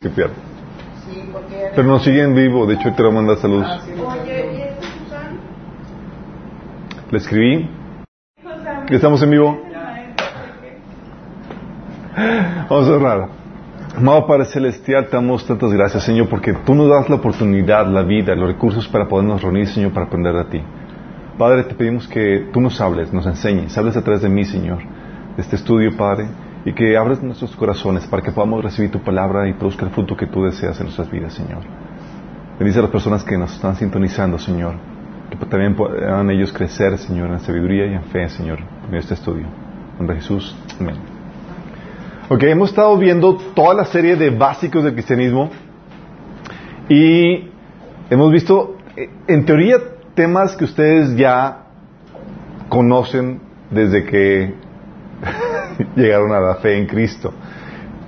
que 0.00 0.10
pierde. 0.10 0.34
Pero 1.74 1.88
nos 1.88 2.04
sigue 2.04 2.22
en 2.22 2.32
vivo, 2.32 2.66
de 2.66 2.74
hecho 2.74 2.94
te 2.94 3.02
lo 3.02 3.10
manda 3.10 3.34
saludos. 3.34 3.66
Le 7.10 7.18
escribí. 7.18 7.68
Estamos 8.90 9.20
en 9.22 9.30
vivo. 9.30 9.60
Vamos 12.70 12.88
a 12.88 12.92
orar. 12.92 13.28
Amado 13.96 14.24
Padre 14.28 14.44
Celestial, 14.44 15.06
te 15.06 15.16
damos 15.16 15.44
tantas 15.44 15.72
gracias, 15.72 16.04
Señor, 16.04 16.28
porque 16.28 16.52
tú 16.52 16.76
nos 16.76 16.88
das 16.88 17.08
la 17.08 17.16
oportunidad, 17.16 17.88
la 17.88 18.02
vida, 18.02 18.36
los 18.36 18.46
recursos 18.46 18.86
para 18.86 19.08
podernos 19.08 19.42
reunir, 19.42 19.66
Señor, 19.66 19.92
para 19.92 20.06
aprender 20.06 20.32
de 20.32 20.44
ti. 20.44 20.62
Padre, 21.36 21.64
te 21.64 21.74
pedimos 21.74 22.06
que 22.06 22.50
tú 22.52 22.60
nos 22.60 22.80
hables, 22.80 23.12
nos 23.12 23.26
enseñes, 23.26 23.76
hables 23.76 23.96
a 23.96 24.04
través 24.04 24.22
de 24.22 24.28
mí, 24.28 24.44
Señor, 24.44 24.78
de 25.34 25.42
este 25.42 25.56
estudio, 25.56 25.96
Padre, 25.96 26.28
y 26.68 26.74
que 26.74 26.98
abres 26.98 27.22
nuestros 27.22 27.56
corazones 27.56 28.06
para 28.08 28.22
que 28.22 28.30
podamos 28.30 28.62
recibir 28.62 28.90
tu 28.90 29.00
palabra 29.00 29.48
y 29.48 29.54
produzca 29.54 29.86
el 29.86 29.90
fruto 29.90 30.14
que 30.14 30.26
tú 30.26 30.44
deseas 30.44 30.78
en 30.78 30.84
nuestras 30.84 31.10
vidas, 31.10 31.32
Señor. 31.32 31.62
Bendice 32.58 32.78
a 32.80 32.82
las 32.82 32.90
personas 32.90 33.24
que 33.24 33.38
nos 33.38 33.54
están 33.54 33.74
sintonizando, 33.76 34.38
Señor, 34.38 34.74
que 35.30 35.46
también 35.46 35.74
puedan 35.74 36.28
ellos 36.30 36.52
crecer, 36.52 36.98
Señor, 36.98 37.30
en 37.30 37.40
sabiduría 37.40 37.86
y 37.86 37.94
en 37.94 38.02
fe, 38.02 38.28
Señor, 38.28 38.58
en 38.86 38.94
este 38.96 39.14
estudio. 39.14 39.46
En 39.46 39.96
nombre 39.96 40.16
de 40.16 40.20
Jesús, 40.20 40.54
amén. 40.78 40.96
Ok, 42.28 42.42
hemos 42.42 42.68
estado 42.68 42.98
viendo 42.98 43.38
toda 43.54 43.72
la 43.72 43.86
serie 43.86 44.16
de 44.16 44.28
básicos 44.28 44.84
del 44.84 44.92
cristianismo 44.92 45.48
y 46.90 47.48
hemos 48.10 48.30
visto, 48.30 48.76
eh, 48.94 49.08
en 49.26 49.46
teoría, 49.46 49.78
temas 50.14 50.54
que 50.54 50.64
ustedes 50.64 51.16
ya 51.16 51.64
conocen 52.68 53.40
desde 53.70 54.04
que 54.04 54.68
llegaron 55.96 56.32
a 56.32 56.40
la 56.40 56.54
fe 56.56 56.76
en 56.76 56.86
Cristo. 56.86 57.32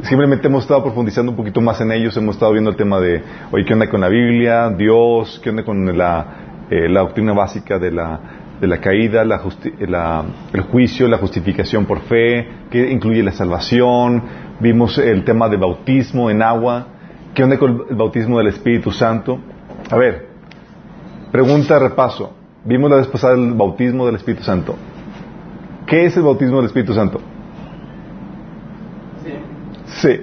Simplemente 0.03 0.49
hemos 0.49 0.63
estado 0.63 0.83
profundizando 0.83 1.31
un 1.31 1.37
poquito 1.37 1.61
más 1.61 1.81
en 1.81 1.93
ellos, 1.93 2.17
hemos 2.17 2.37
estado 2.37 2.53
viendo 2.53 2.71
el 2.71 2.77
tema 2.77 3.01
de, 3.01 3.23
oye, 3.53 3.65
¿qué 3.67 3.75
onda 3.75 3.89
con 3.91 4.01
la 4.01 4.09
Biblia? 4.09 4.71
Dios, 4.71 5.41
¿qué 5.43 5.51
onda 5.51 5.63
con 5.63 5.97
la, 5.97 6.67
eh, 6.71 6.89
doctrina 6.91 7.35
básica 7.35 7.79
de 7.79 7.91
la, 7.91 8.21
de 8.61 8.67
la 8.67 8.79
caída, 8.79 9.25
la 9.25 9.43
la, 9.81 10.25
el 10.55 10.61
juicio, 10.63 11.07
la 11.07 11.19
justificación 11.19 11.85
por 11.85 12.01
fe, 12.01 12.49
que 12.71 12.91
incluye 12.91 13.23
la 13.23 13.33
salvación? 13.33 14.23
Vimos 14.59 14.97
el 14.97 15.23
tema 15.25 15.51
de 15.51 15.59
bautismo 15.59 16.31
en 16.31 16.43
agua, 16.43 16.87
¿qué 17.35 17.45
onda 17.45 17.59
con 17.59 17.85
el 17.91 17.97
bautismo 17.97 18.39
del 18.39 18.47
Espíritu 18.47 18.93
Santo? 18.93 19.39
A 19.91 19.97
ver, 19.97 20.29
pregunta, 21.31 21.79
repaso. 21.79 22.33
Vimos 22.65 22.91
la 22.91 22.97
vez 22.97 23.07
pasada 23.07 23.35
el 23.35 23.53
bautismo 23.53 24.07
del 24.07 24.17
Espíritu 24.17 24.45
Santo. 24.45 24.77
¿Qué 25.87 26.07
es 26.07 26.17
el 26.17 26.23
bautismo 26.23 26.57
del 26.57 26.67
Espíritu 26.67 26.95
Santo? 26.95 27.21
Sí. 30.01 30.21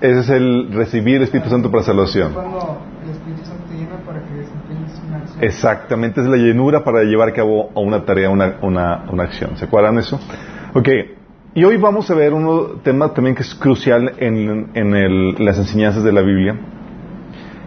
Ese 0.00 0.20
es 0.20 0.30
el 0.30 0.72
recibir 0.72 1.16
el 1.16 1.22
Espíritu 1.24 1.50
Santo 1.50 1.70
para 1.72 1.82
salvación. 1.82 2.32
Cuando 2.32 2.78
el 3.02 3.10
Espíritu 3.10 3.44
Santo 3.44 3.64
te 3.68 3.74
llena 3.74 3.96
para 4.06 4.20
que 4.22 4.32
desempeñes 4.32 5.02
una 5.08 5.16
acción. 5.18 5.42
Exactamente, 5.42 6.20
es 6.20 6.26
la 6.28 6.36
llenura 6.36 6.84
para 6.84 7.02
llevar 7.02 7.30
a 7.30 7.32
cabo 7.32 7.70
una 7.74 8.04
tarea, 8.04 8.30
una, 8.30 8.58
una, 8.62 9.06
una 9.10 9.24
acción. 9.24 9.56
¿Se 9.56 9.64
acuerdan 9.64 9.98
eso? 9.98 10.20
Ok, 10.74 10.88
y 11.54 11.64
hoy 11.64 11.78
vamos 11.78 12.08
a 12.12 12.14
ver 12.14 12.32
un 12.32 12.80
tema 12.84 13.12
también 13.12 13.34
que 13.34 13.42
es 13.42 13.52
crucial 13.56 14.12
en, 14.18 14.70
en 14.74 14.94
el, 14.94 15.44
las 15.44 15.58
enseñanzas 15.58 16.04
de 16.04 16.12
la 16.12 16.20
Biblia, 16.20 16.56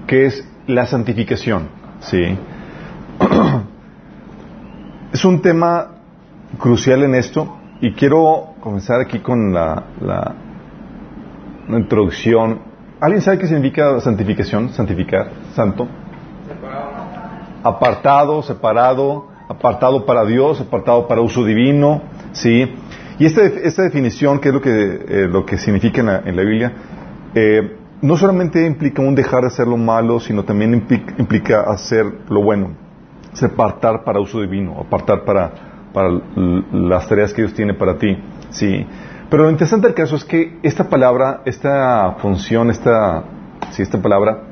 que 0.08 0.26
es 0.28 0.48
la 0.68 0.86
santificación. 0.86 1.81
Sí. 2.02 2.38
es 5.14 5.26
un 5.26 5.42
tema 5.42 5.88
crucial 6.58 7.04
en 7.04 7.16
esto 7.16 7.58
y 7.80 7.94
quiero 7.94 8.56
comenzar 8.60 9.00
aquí 9.02 9.20
con 9.20 9.54
la, 9.54 9.84
la, 10.00 10.36
introducción. 11.70 12.60
¿Alguien 13.00 13.22
sabe 13.22 13.40
qué 13.40 13.48
significa 13.48 14.00
santificación? 14.02 14.70
Santificar, 14.70 15.30
santo. 15.54 15.88
Apartado, 17.64 18.42
separado, 18.44 19.28
apartado 19.48 20.06
para 20.06 20.26
Dios, 20.26 20.60
apartado 20.62 21.08
para 21.08 21.22
uso 21.22 21.46
divino, 21.46 22.02
¿sí? 22.34 22.76
Y 23.20 23.26
esta, 23.26 23.44
esta 23.44 23.84
definición, 23.84 24.40
que 24.40 24.50
es 24.50 24.54
lo 24.54 24.62
que, 24.62 24.72
eh, 24.72 25.28
lo 25.30 25.46
que 25.46 25.58
significa 25.58 26.02
en 26.02 26.08
la, 26.08 26.20
en 26.26 26.36
la 26.36 26.42
Biblia, 26.42 26.74
eh, 27.36 27.78
no 28.02 28.18
solamente 28.18 28.66
implica 28.66 29.02
un 29.02 29.16
dejar 29.16 29.42
de 29.42 29.48
hacer 29.48 29.68
lo 29.68 29.78
malo, 29.78 30.20
sino 30.20 30.44
también 30.44 30.74
implica, 30.74 31.62
hacer 31.62 32.06
lo 32.30 32.42
bueno. 32.42 32.72
Es 33.32 33.44
apartar 33.44 34.04
para 34.04 34.20
uso 34.20 34.42
divino, 34.42 34.80
apartar 34.80 35.24
para, 35.24 35.52
para 35.94 36.10
las 36.72 37.08
tareas 37.08 37.34
que 37.34 37.44
Dios 37.44 37.54
tiene 37.54 37.74
para 37.74 37.98
ti. 37.98 38.18
¿sí? 38.50 38.86
Pero 39.30 39.44
lo 39.44 39.52
interesante 39.52 39.88
del 39.88 39.96
caso 39.96 40.16
es 40.16 40.26
que 40.26 40.58
esta 40.64 40.90
palabra, 40.90 41.42
esta 41.46 42.16
función, 42.20 42.70
esta, 42.70 43.24
sí, 43.70 43.84
esta 43.84 44.02
palabra, 44.02 44.44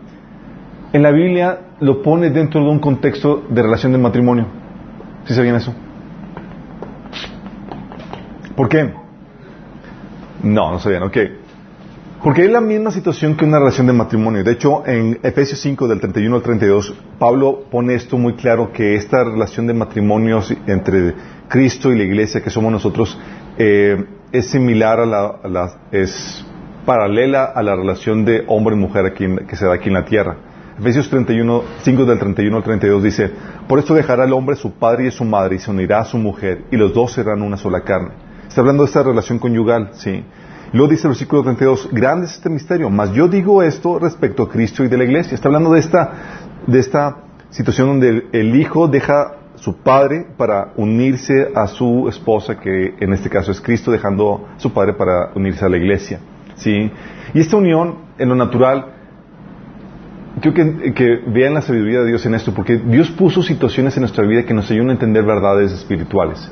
en 0.93 1.03
la 1.03 1.11
Biblia 1.11 1.59
lo 1.79 2.01
pone 2.01 2.29
dentro 2.29 2.61
de 2.61 2.69
un 2.69 2.79
contexto 2.79 3.43
de 3.49 3.61
relación 3.61 3.91
de 3.91 3.97
matrimonio. 3.97 4.45
¿Sí 5.25 5.33
sabían 5.33 5.55
eso? 5.55 5.73
¿Por 8.55 8.69
qué? 8.69 8.93
No, 10.43 10.71
no 10.71 10.79
sabían, 10.79 11.03
ok. 11.03 11.17
Porque 12.23 12.43
es 12.43 12.51
la 12.51 12.59
misma 12.59 12.91
situación 12.91 13.37
que 13.37 13.45
una 13.45 13.59
relación 13.59 13.87
de 13.87 13.93
matrimonio. 13.93 14.43
De 14.43 14.51
hecho, 14.51 14.85
en 14.85 15.19
Efesios 15.23 15.61
5, 15.61 15.87
del 15.87 16.01
31 16.01 16.35
al 16.35 16.41
32, 16.41 16.93
Pablo 17.17 17.63
pone 17.71 17.95
esto 17.95 18.17
muy 18.17 18.33
claro, 18.33 18.73
que 18.73 18.95
esta 18.95 19.23
relación 19.23 19.67
de 19.67 19.73
matrimonio 19.73 20.41
entre 20.67 21.13
Cristo 21.47 21.93
y 21.93 21.97
la 21.97 22.03
iglesia 22.03 22.41
que 22.41 22.49
somos 22.49 22.73
nosotros 22.73 23.17
eh, 23.57 24.03
es 24.33 24.47
similar 24.47 24.99
a 24.99 25.05
la, 25.05 25.79
es 25.93 26.45
paralela 26.85 27.45
a 27.45 27.63
la 27.63 27.77
relación 27.77 28.25
de 28.25 28.43
hombre 28.47 28.75
y 28.75 28.79
mujer 28.79 29.05
aquí, 29.05 29.25
que 29.47 29.55
se 29.55 29.65
da 29.65 29.75
aquí 29.75 29.87
en 29.87 29.93
la 29.93 30.03
tierra. 30.03 30.35
Efesios 30.77 31.09
31, 31.09 31.63
5 31.83 32.05
del 32.05 32.19
31 32.19 32.57
al 32.57 32.63
32 32.63 33.01
dice, 33.01 33.31
por 33.65 33.79
esto 33.79 33.93
dejará 33.93 34.25
el 34.25 34.33
hombre 34.33 34.57
su 34.57 34.73
padre 34.73 35.07
y 35.07 35.11
su 35.11 35.23
madre 35.23 35.55
y 35.55 35.59
se 35.59 35.71
unirá 35.71 35.99
a 35.99 36.05
su 36.05 36.17
mujer 36.17 36.65
y 36.69 36.75
los 36.75 36.93
dos 36.93 37.13
serán 37.13 37.41
una 37.41 37.55
sola 37.55 37.79
carne. 37.81 38.11
Está 38.45 38.59
hablando 38.59 38.83
de 38.83 38.87
esta 38.87 39.03
relación 39.03 39.39
conyugal, 39.39 39.91
¿sí? 39.93 40.25
Luego 40.71 40.87
dice 40.89 41.07
el 41.07 41.09
versículo 41.09 41.43
32, 41.43 41.89
grande 41.91 42.27
es 42.27 42.33
este 42.33 42.49
misterio, 42.49 42.89
mas 42.89 43.11
yo 43.11 43.27
digo 43.27 43.63
esto 43.63 43.97
respecto 43.97 44.43
a 44.43 44.49
Cristo 44.49 44.83
y 44.83 44.87
de 44.87 44.97
la 44.97 45.03
iglesia. 45.03 45.33
Está 45.33 45.47
hablando 45.47 45.71
de 45.71 45.79
esta, 45.79 46.11
de 46.67 46.79
esta 46.79 47.17
situación 47.49 47.87
donde 47.87 48.27
el, 48.31 48.55
hijo 48.55 48.87
deja 48.87 49.35
su 49.55 49.77
padre 49.77 50.27
para 50.37 50.73
unirse 50.75 51.49
a 51.55 51.65
su 51.65 52.07
esposa, 52.07 52.59
que 52.59 52.93
en 52.99 53.13
este 53.13 53.29
caso 53.29 53.51
es 53.51 53.59
Cristo, 53.59 53.91
dejando 53.91 54.47
a 54.55 54.59
su 54.59 54.71
padre 54.71 54.93
para 54.93 55.31
unirse 55.33 55.65
a 55.65 55.69
la 55.69 55.77
iglesia. 55.77 56.19
¿sí? 56.55 56.91
Y 57.33 57.39
esta 57.39 57.57
unión 57.57 57.95
en 58.19 58.29
lo 58.29 58.35
natural, 58.35 58.93
creo 60.39 60.53
que, 60.53 60.93
que 60.93 61.19
vean 61.27 61.55
la 61.55 61.61
sabiduría 61.61 62.01
de 62.01 62.07
Dios 62.07 62.23
en 62.27 62.35
esto, 62.35 62.53
porque 62.53 62.77
Dios 62.77 63.09
puso 63.09 63.41
situaciones 63.41 63.97
en 63.97 64.01
nuestra 64.01 64.23
vida 64.23 64.45
que 64.45 64.53
nos 64.53 64.69
ayudan 64.69 64.89
a 64.89 64.93
entender 64.93 65.25
verdades 65.25 65.71
espirituales 65.71 66.51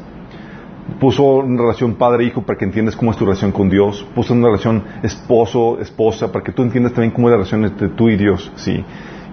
puso 1.00 1.24
una 1.24 1.62
relación 1.62 1.96
padre-hijo 1.96 2.42
para 2.42 2.58
que 2.58 2.66
entiendas 2.66 2.96
cómo 2.96 3.12
es 3.12 3.18
tu 3.18 3.26
relación 3.26 3.52
con 3.52 3.70
Dios, 3.70 4.06
puso 4.16 4.34
una 4.34 4.48
relación 4.48 4.84
esposo-esposa 5.04 6.32
para 6.32 6.44
que 6.44 6.52
tú 6.52 6.64
entiendas 6.64 6.94
también 6.94 7.12
cómo 7.12 7.28
es 7.28 7.32
la 7.32 7.38
relación 7.38 7.66
entre 7.66 7.90
tú 7.90 8.10
y 8.10 8.18
Dios, 8.18 8.52
¿sí? 8.56 8.84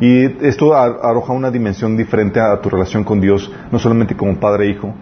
Y 0.00 0.46
esto 0.46 0.74
arroja 0.74 1.32
una 1.32 1.50
dimensión 1.50 1.96
diferente 1.96 2.40
a 2.40 2.60
tu 2.60 2.68
relación 2.68 3.04
con 3.04 3.20
Dios, 3.20 3.50
no 3.70 3.78
solamente 3.78 4.16
como 4.16 4.38
padre-hijo, 4.38 4.92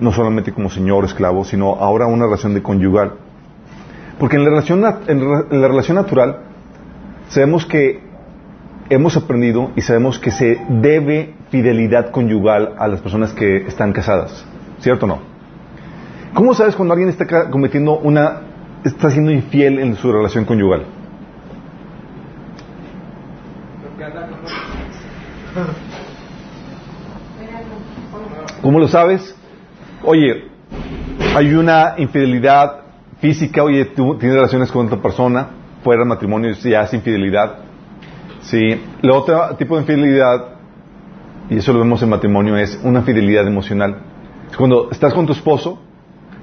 no 0.00 0.12
solamente 0.12 0.52
como 0.52 0.68
señor-esclavo, 0.68 1.44
sino 1.44 1.76
ahora 1.76 2.06
una 2.06 2.24
relación 2.24 2.54
de 2.54 2.62
conyugal. 2.62 3.12
Porque 4.18 4.36
en 4.36 4.44
la 4.44 4.50
relación, 4.50 4.84
en 5.06 5.60
la 5.62 5.68
relación 5.68 5.94
natural 5.94 6.40
sabemos 7.28 7.64
que 7.64 8.02
hemos 8.90 9.16
aprendido 9.16 9.70
y 9.76 9.82
sabemos 9.82 10.18
que 10.18 10.32
se 10.32 10.60
debe 10.68 11.34
fidelidad 11.50 12.10
conyugal 12.10 12.74
a 12.76 12.88
las 12.88 13.00
personas 13.00 13.32
que 13.32 13.58
están 13.68 13.92
casadas, 13.92 14.44
¿cierto 14.80 15.06
o 15.06 15.08
no? 15.08 15.29
¿Cómo 16.34 16.54
sabes 16.54 16.76
cuando 16.76 16.94
alguien 16.94 17.10
está 17.10 17.50
cometiendo 17.50 17.98
una, 17.98 18.40
está 18.84 19.10
siendo 19.10 19.32
infiel 19.32 19.78
en 19.78 19.96
su 19.96 20.12
relación 20.12 20.44
conyugal? 20.44 20.86
¿Cómo 28.62 28.78
lo 28.78 28.88
sabes? 28.88 29.34
Oye, 30.04 30.44
hay 31.34 31.54
una 31.54 31.94
infidelidad 31.98 32.80
física, 33.18 33.62
oye, 33.64 33.86
tú 33.86 34.16
tienes 34.16 34.36
relaciones 34.36 34.70
con 34.70 34.86
otra 34.86 35.02
persona, 35.02 35.48
fuera 35.82 36.00
del 36.00 36.08
matrimonio 36.08 36.52
ya 36.52 36.82
es 36.82 36.94
infidelidad. 36.94 37.56
Sí, 38.42 38.80
el 39.02 39.10
otro 39.10 39.56
tipo 39.56 39.74
de 39.74 39.82
infidelidad, 39.82 40.44
y 41.50 41.58
eso 41.58 41.72
lo 41.72 41.80
vemos 41.80 42.02
en 42.02 42.08
matrimonio, 42.08 42.56
es 42.56 42.80
una 42.84 43.02
fidelidad 43.02 43.46
emocional. 43.46 43.96
Cuando 44.56 44.90
estás 44.90 45.12
con 45.12 45.26
tu 45.26 45.32
esposo 45.32 45.89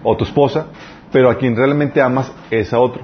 o 0.09 0.15
tu 0.15 0.23
esposa, 0.23 0.67
pero 1.11 1.29
a 1.29 1.37
quien 1.37 1.55
realmente 1.55 2.01
amas 2.01 2.31
es 2.49 2.71
a 2.71 2.79
otro. 2.79 3.03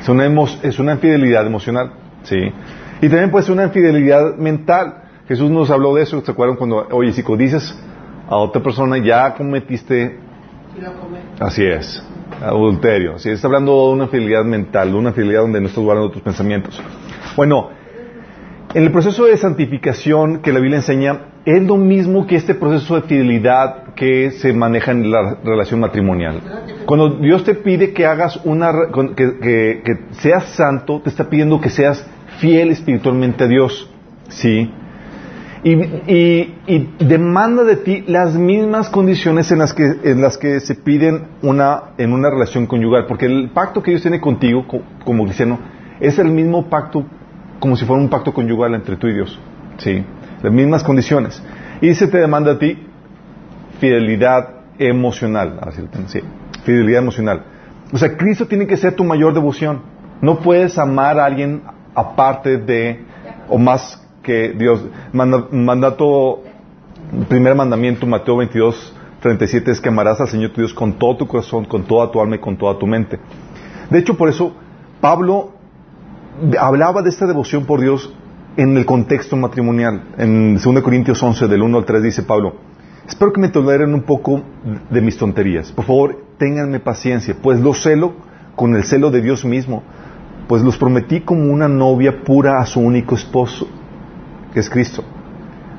Es 0.00 0.08
una, 0.08 0.24
es 0.62 0.78
una 0.78 0.92
infidelidad 0.92 1.44
emocional, 1.44 1.92
¿sí? 2.22 2.36
Y 3.00 3.08
también 3.08 3.30
puede 3.30 3.44
ser 3.44 3.54
una 3.54 3.64
infidelidad 3.64 4.36
mental, 4.36 5.02
Jesús 5.26 5.50
nos 5.50 5.70
habló 5.70 5.94
de 5.94 6.04
eso, 6.04 6.22
¿se 6.24 6.30
acuerdan 6.30 6.56
cuando, 6.56 6.86
oye, 6.92 7.12
si 7.12 7.22
codices 7.22 7.76
a 8.28 8.36
otra 8.36 8.62
persona, 8.62 8.96
ya 8.98 9.34
cometiste... 9.34 10.18
Así 11.40 11.64
es, 11.64 12.02
adulterio. 12.40 13.16
Así 13.16 13.28
está 13.28 13.48
hablando 13.48 13.72
de 13.88 13.92
una 13.92 14.06
fidelidad 14.06 14.44
mental, 14.44 14.92
de 14.92 14.96
una 14.96 15.12
fidelidad 15.12 15.42
donde 15.42 15.60
no 15.60 15.66
estás 15.66 15.82
guardando 15.82 16.10
tus 16.10 16.22
pensamientos. 16.22 16.80
Bueno, 17.36 17.70
en 18.72 18.84
el 18.84 18.92
proceso 18.92 19.24
de 19.24 19.36
santificación 19.36 20.40
que 20.40 20.52
la 20.52 20.60
Biblia 20.60 20.78
enseña, 20.78 21.26
es 21.48 21.62
lo 21.62 21.76
mismo 21.76 22.26
que 22.26 22.36
este 22.36 22.54
proceso 22.54 22.96
de 22.96 23.02
fidelidad 23.02 23.94
que 23.94 24.30
se 24.32 24.52
maneja 24.52 24.92
en 24.92 25.10
la 25.10 25.38
relación 25.42 25.80
matrimonial. 25.80 26.40
Cuando 26.84 27.10
Dios 27.10 27.42
te 27.44 27.54
pide 27.54 27.92
que 27.92 28.04
hagas 28.04 28.38
una, 28.44 28.70
que, 29.16 29.82
que 29.82 29.98
seas 30.10 30.44
santo, 30.50 31.00
te 31.02 31.08
está 31.08 31.30
pidiendo 31.30 31.60
que 31.60 31.70
seas 31.70 32.06
fiel 32.38 32.70
espiritualmente 32.70 33.44
a 33.44 33.46
Dios. 33.46 33.90
¿Sí? 34.28 34.70
Y, 35.64 36.94
demanda 37.00 37.64
de 37.64 37.76
ti 37.76 38.04
las 38.06 38.34
mismas 38.34 38.90
condiciones 38.90 39.50
en 39.50 39.58
las 39.58 39.72
que, 39.72 39.84
en 40.04 40.20
las 40.20 40.38
que 40.38 40.60
se 40.60 40.74
piden 40.74 41.28
una, 41.42 41.94
en 41.96 42.12
una 42.12 42.30
relación 42.30 42.66
conyugal, 42.66 43.06
porque 43.06 43.26
el 43.26 43.50
pacto 43.50 43.82
que 43.82 43.90
Dios 43.90 44.02
tiene 44.02 44.20
contigo 44.20 44.66
como 45.04 45.24
cristiano 45.24 45.58
es 45.98 46.18
el 46.18 46.30
mismo 46.30 46.68
pacto 46.68 47.04
como 47.58 47.74
si 47.74 47.84
fuera 47.84 48.00
un 48.00 48.08
pacto 48.08 48.32
conyugal 48.32 48.74
entre 48.74 48.96
tú 48.96 49.08
y 49.08 49.14
Dios, 49.14 49.40
¿sí? 49.78 50.04
Las 50.42 50.52
mismas 50.52 50.84
condiciones. 50.84 51.42
Y 51.80 51.94
se 51.94 52.08
te 52.08 52.18
demanda 52.18 52.52
a 52.52 52.58
ti 52.58 52.86
fidelidad 53.78 54.48
emocional, 54.78 55.58
sí, 56.06 56.20
fidelidad 56.64 57.02
emocional. 57.02 57.44
O 57.92 57.98
sea, 57.98 58.16
Cristo 58.16 58.46
tiene 58.46 58.66
que 58.66 58.76
ser 58.76 58.94
tu 58.94 59.04
mayor 59.04 59.34
devoción. 59.34 59.82
No 60.20 60.40
puedes 60.40 60.78
amar 60.78 61.18
a 61.18 61.24
alguien 61.24 61.62
aparte 61.94 62.58
de, 62.58 63.04
o 63.48 63.58
más 63.58 64.04
que 64.22 64.50
Dios, 64.50 64.84
mandato, 65.12 66.42
primer 67.28 67.54
mandamiento, 67.54 68.06
Mateo 68.06 68.36
22, 68.36 68.94
37, 69.20 69.70
es 69.70 69.80
que 69.80 69.88
amarás 69.88 70.20
al 70.20 70.28
Señor 70.28 70.50
tu 70.50 70.60
Dios 70.60 70.74
con 70.74 70.92
todo 70.92 71.16
tu 71.16 71.26
corazón, 71.26 71.64
con 71.64 71.84
toda 71.84 72.10
tu 72.10 72.20
alma 72.20 72.36
y 72.36 72.38
con 72.38 72.56
toda 72.56 72.78
tu 72.78 72.86
mente. 72.86 73.18
De 73.90 73.98
hecho, 73.98 74.16
por 74.16 74.28
eso, 74.28 74.52
Pablo 75.00 75.52
hablaba 76.58 77.02
de 77.02 77.08
esta 77.08 77.26
devoción 77.26 77.64
por 77.64 77.80
Dios 77.80 78.12
en 78.58 78.76
el 78.76 78.84
contexto 78.84 79.36
matrimonial. 79.36 80.02
En 80.18 80.58
2 80.58 80.82
Corintios 80.82 81.22
11, 81.22 81.46
del 81.46 81.62
1 81.62 81.78
al 81.78 81.84
3, 81.84 82.02
dice 82.02 82.24
Pablo, 82.24 82.56
espero 83.06 83.32
que 83.32 83.40
me 83.40 83.50
toleren 83.50 83.94
un 83.94 84.02
poco 84.02 84.42
de 84.90 85.00
mis 85.00 85.16
tonterías. 85.16 85.70
Por 85.70 85.84
favor, 85.84 86.24
ténganme 86.38 86.80
paciencia, 86.80 87.36
pues 87.40 87.60
lo 87.60 87.72
celo 87.72 88.14
con 88.56 88.74
el 88.74 88.82
celo 88.82 89.12
de 89.12 89.22
Dios 89.22 89.44
mismo, 89.44 89.84
pues 90.48 90.62
los 90.62 90.76
prometí 90.76 91.20
como 91.20 91.52
una 91.52 91.68
novia 91.68 92.24
pura 92.24 92.58
a 92.58 92.66
su 92.66 92.80
único 92.80 93.14
esposo 93.14 93.68
que 94.52 94.58
es 94.58 94.68
Cristo. 94.68 95.04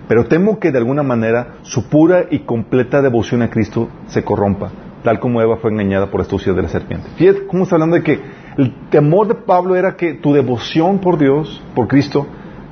Pero 0.07 0.27
temo 0.27 0.57
que 0.57 0.71
de 0.71 0.77
alguna 0.77 1.03
manera 1.03 1.55
su 1.63 1.89
pura 1.89 2.27
y 2.31 2.39
completa 2.39 3.01
devoción 3.01 3.41
a 3.41 3.49
Cristo 3.49 3.89
se 4.07 4.23
corrompa, 4.23 4.71
tal 5.03 5.19
como 5.19 5.41
Eva 5.41 5.57
fue 5.57 5.71
engañada 5.71 6.09
por 6.09 6.21
astucia 6.21 6.53
de 6.53 6.61
la 6.61 6.69
serpiente. 6.69 7.09
Fíjate 7.17 7.45
cómo 7.45 7.63
está 7.63 7.75
hablando 7.75 7.97
de 7.97 8.03
que 8.03 8.21
el 8.57 8.73
temor 8.89 9.27
de 9.27 9.35
Pablo 9.35 9.75
era 9.75 9.97
que 9.97 10.13
tu 10.13 10.31
devoción 10.31 10.99
por 10.99 11.17
Dios, 11.17 11.61
por 11.75 11.89
Cristo, 11.89 12.25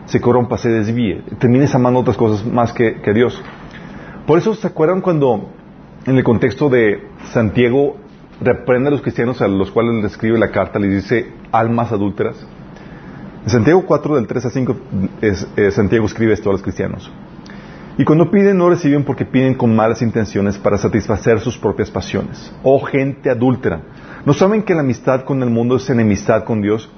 se 0.07 0.19
corrompa, 0.19 0.57
se 0.57 0.69
desvíe, 0.69 1.21
termines 1.39 1.75
amando 1.75 1.99
otras 1.99 2.17
cosas 2.17 2.45
más 2.45 2.73
que, 2.73 3.01
que 3.01 3.13
Dios. 3.13 3.41
Por 4.25 4.39
eso 4.39 4.55
se 4.55 4.67
acuerdan 4.67 5.01
cuando 5.01 5.49
en 6.05 6.17
el 6.17 6.23
contexto 6.23 6.69
de 6.69 7.03
Santiago 7.31 7.97
reprende 8.41 8.87
a 8.87 8.91
los 8.91 9.01
cristianos 9.01 9.41
a 9.41 9.47
los 9.47 9.71
cuales 9.71 9.95
le 9.95 10.07
escribe 10.07 10.37
la 10.37 10.51
carta, 10.51 10.79
les 10.79 11.03
dice 11.03 11.31
almas 11.51 11.91
adúlteras. 11.91 12.35
En 13.43 13.49
Santiago 13.49 13.85
4, 13.85 14.15
del 14.15 14.27
3 14.27 14.45
a 14.45 14.49
5, 14.49 14.75
eh, 15.21 15.71
Santiago 15.71 16.05
escribe 16.05 16.33
esto 16.33 16.49
a 16.49 16.53
los 16.53 16.61
cristianos. 16.61 17.09
Y 17.97 18.03
cuando 18.03 18.29
piden, 18.29 18.57
no 18.57 18.69
reciben 18.69 19.03
porque 19.03 19.25
piden 19.25 19.55
con 19.55 19.75
malas 19.75 20.01
intenciones 20.01 20.57
para 20.57 20.77
satisfacer 20.77 21.39
sus 21.39 21.57
propias 21.57 21.89
pasiones. 21.89 22.53
Oh 22.61 22.79
gente 22.81 23.29
adúltera, 23.29 23.81
¿no 24.25 24.33
saben 24.33 24.63
que 24.63 24.75
la 24.75 24.81
amistad 24.81 25.23
con 25.23 25.41
el 25.41 25.49
mundo 25.49 25.77
es 25.77 25.89
enemistad 25.89 26.43
con 26.43 26.61
Dios? 26.61 26.89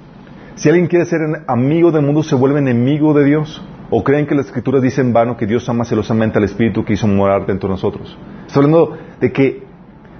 Si 0.56 0.68
alguien 0.68 0.86
quiere 0.88 1.06
ser 1.06 1.20
amigo 1.46 1.90
del 1.90 2.02
mundo, 2.02 2.22
se 2.22 2.34
vuelve 2.34 2.58
enemigo 2.58 3.14
de 3.14 3.24
Dios. 3.24 3.62
¿O 3.92 4.04
creen 4.04 4.26
que 4.26 4.36
las 4.36 4.46
escrituras 4.46 4.82
dicen 4.82 5.08
en 5.08 5.12
vano 5.12 5.36
que 5.36 5.46
Dios 5.46 5.68
ama 5.68 5.84
celosamente 5.84 6.38
al 6.38 6.44
Espíritu 6.44 6.84
que 6.84 6.92
hizo 6.92 7.08
morar 7.08 7.44
dentro 7.44 7.68
de 7.68 7.74
nosotros? 7.74 8.16
Está 8.46 8.60
hablando 8.60 8.96
de 9.20 9.32
que, 9.32 9.64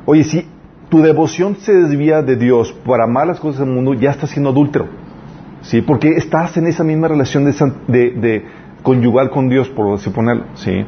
oye, 0.06 0.25
si 0.25 0.49
tu 0.88 1.00
devoción 1.03 1.56
se 1.56 1.73
desvía 1.73 2.21
de 2.21 2.35
Dios 2.35 2.73
para 2.85 3.05
amar 3.05 3.29
las 3.29 3.38
cosas 3.38 3.61
del 3.61 3.71
mundo, 3.71 3.94
ya 3.94 4.11
estás 4.11 4.31
siendo 4.31 4.50
adúltero. 4.50 4.88
¿sí? 5.62 5.82
Porque 5.82 6.11
estás 6.17 6.56
en 6.56 6.67
esa 6.67 6.82
misma 6.82 7.09
relación 7.09 7.44
de, 7.44 7.53
de, 7.87 8.44
conyugal 8.82 9.31
con 9.31 9.49
Dios, 9.49 9.69
por 9.69 9.99
suponerlo, 9.99 10.44
¿sí? 10.55 10.85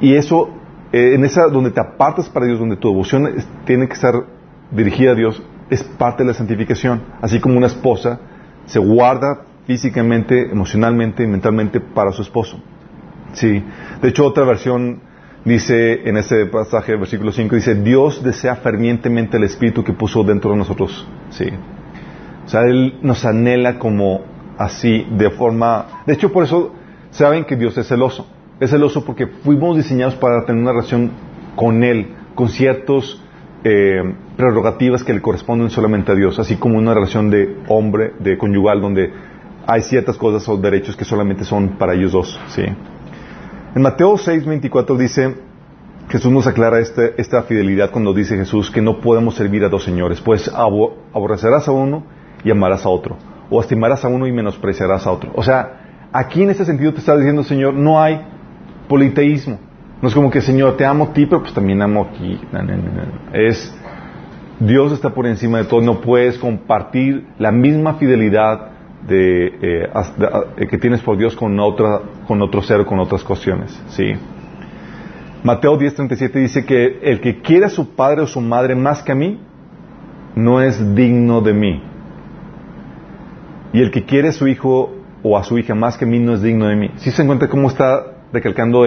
Y 0.00 0.14
eso, 0.14 0.50
eh, 0.92 1.14
en 1.14 1.24
esa, 1.24 1.48
donde 1.48 1.70
te 1.70 1.80
apartas 1.80 2.28
para 2.28 2.46
Dios, 2.46 2.58
donde 2.58 2.76
tu 2.76 2.88
devoción 2.88 3.28
tiene 3.64 3.88
que 3.88 3.94
estar 3.94 4.14
dirigida 4.70 5.12
a 5.12 5.14
Dios, 5.14 5.42
es 5.70 5.82
parte 5.82 6.22
de 6.22 6.28
la 6.28 6.34
santificación. 6.34 7.02
Así 7.20 7.40
como 7.40 7.56
una 7.56 7.68
esposa 7.68 8.20
se 8.70 8.78
guarda 8.78 9.42
físicamente, 9.66 10.50
emocionalmente 10.50 11.24
y 11.24 11.26
mentalmente 11.26 11.80
para 11.80 12.12
su 12.12 12.22
esposo. 12.22 12.60
Sí. 13.32 13.62
De 14.00 14.08
hecho, 14.08 14.24
otra 14.24 14.44
versión 14.44 15.00
dice 15.44 16.08
en 16.08 16.16
ese 16.16 16.46
pasaje, 16.46 16.94
versículo 16.94 17.32
5, 17.32 17.56
dice, 17.56 17.74
Dios 17.74 18.22
desea 18.22 18.56
fervientemente 18.56 19.38
el 19.38 19.44
Espíritu 19.44 19.82
que 19.82 19.92
puso 19.92 20.22
dentro 20.22 20.52
de 20.52 20.56
nosotros. 20.56 21.06
Sí. 21.30 21.48
O 22.44 22.48
sea, 22.48 22.62
Él 22.62 22.98
nos 23.02 23.24
anhela 23.24 23.78
como 23.78 24.22
así, 24.56 25.04
de 25.10 25.30
forma... 25.30 26.02
De 26.06 26.14
hecho, 26.14 26.32
por 26.32 26.44
eso 26.44 26.72
saben 27.10 27.44
que 27.44 27.56
Dios 27.56 27.76
es 27.76 27.88
celoso. 27.88 28.26
Es 28.60 28.70
celoso 28.70 29.04
porque 29.04 29.26
fuimos 29.26 29.76
diseñados 29.76 30.14
para 30.14 30.44
tener 30.44 30.62
una 30.62 30.72
relación 30.72 31.10
con 31.56 31.82
Él, 31.82 32.14
con 32.36 32.48
ciertas 32.48 33.20
eh, 33.64 34.14
prerrogativas 34.36 35.04
que 35.04 35.12
le 35.12 35.20
corresponden 35.20 35.70
solamente 35.70 36.12
a 36.12 36.14
Dios, 36.14 36.38
así 36.38 36.56
como 36.56 36.78
una 36.78 36.94
relación 36.94 37.30
de 37.30 37.58
hombre, 37.68 38.12
de 38.18 38.38
conyugal, 38.38 38.80
donde 38.80 39.12
hay 39.66 39.82
ciertas 39.82 40.16
cosas 40.16 40.48
o 40.48 40.56
derechos 40.56 40.96
que 40.96 41.04
solamente 41.04 41.44
son 41.44 41.76
para 41.78 41.94
ellos 41.94 42.12
dos. 42.12 42.40
¿sí? 42.48 42.62
En 43.74 43.82
Mateo 43.82 44.16
6, 44.16 44.46
24 44.46 44.96
dice, 44.96 45.34
Jesús 46.08 46.32
nos 46.32 46.46
aclara 46.46 46.80
este, 46.80 47.20
esta 47.20 47.42
fidelidad 47.44 47.90
cuando 47.90 48.12
dice 48.12 48.36
Jesús 48.36 48.70
que 48.70 48.80
no 48.80 49.00
podemos 49.00 49.36
servir 49.36 49.64
a 49.64 49.68
dos 49.68 49.84
señores, 49.84 50.20
pues 50.20 50.48
aborrecerás 50.48 51.68
a 51.68 51.72
uno 51.72 52.04
y 52.42 52.50
amarás 52.50 52.84
a 52.84 52.88
otro. 52.88 53.16
O 53.48 53.60
estimarás 53.60 54.04
a 54.04 54.08
uno 54.08 54.26
y 54.26 54.32
menospreciarás 54.32 55.06
a 55.06 55.12
otro. 55.12 55.30
O 55.34 55.42
sea, 55.42 56.08
aquí 56.12 56.42
en 56.42 56.50
este 56.50 56.64
sentido 56.64 56.92
te 56.92 56.98
está 56.98 57.16
diciendo, 57.16 57.44
Señor, 57.44 57.74
no 57.74 58.00
hay 58.00 58.26
politeísmo. 58.88 59.58
No 60.02 60.08
es 60.08 60.14
como 60.14 60.30
que, 60.30 60.40
Señor, 60.40 60.76
te 60.76 60.86
amo 60.86 61.04
a 61.04 61.12
ti, 61.12 61.26
pero 61.26 61.42
pues 61.42 61.52
también 61.52 61.82
amo 61.82 62.08
aquí. 62.10 62.40
es, 63.34 63.76
Dios 64.58 64.92
está 64.92 65.10
por 65.10 65.26
encima 65.26 65.58
de 65.58 65.64
todo. 65.64 65.80
No 65.82 66.00
puedes 66.00 66.38
compartir 66.38 67.26
la 67.38 67.52
misma 67.52 67.94
fidelidad 67.94 68.70
de, 69.06 69.46
eh, 69.46 69.90
eh, 70.56 70.66
que 70.66 70.78
tienes 70.78 71.00
por 71.02 71.16
Dios 71.16 71.36
con, 71.36 71.58
otra, 71.60 72.00
con 72.26 72.40
otro 72.40 72.62
ser, 72.62 72.84
con 72.86 72.98
otras 72.98 73.22
cuestiones. 73.24 73.78
¿sí? 73.88 74.14
Mateo 75.42 75.78
10:37 75.78 76.32
dice 76.32 76.64
que 76.64 76.98
el 77.02 77.20
que 77.20 77.40
quiere 77.40 77.66
a 77.66 77.70
su 77.70 77.94
padre 77.94 78.22
o 78.22 78.26
su 78.26 78.40
madre 78.40 78.74
más 78.74 79.02
que 79.02 79.12
a 79.12 79.14
mí, 79.14 79.40
no 80.34 80.62
es 80.62 80.94
digno 80.94 81.40
de 81.40 81.52
mí. 81.52 81.82
Y 83.72 83.80
el 83.80 83.90
que 83.90 84.04
quiere 84.04 84.28
a 84.28 84.32
su 84.32 84.48
hijo 84.48 84.94
o 85.22 85.38
a 85.38 85.44
su 85.44 85.58
hija 85.58 85.74
más 85.74 85.96
que 85.96 86.04
a 86.04 86.08
mí 86.08 86.18
no 86.18 86.34
es 86.34 86.42
digno 86.42 86.66
de 86.66 86.76
mí. 86.76 86.90
Si 86.96 87.10
se 87.10 87.22
encuentra 87.22 87.48
cómo 87.48 87.68
está 87.68 88.16
recalcando 88.32 88.86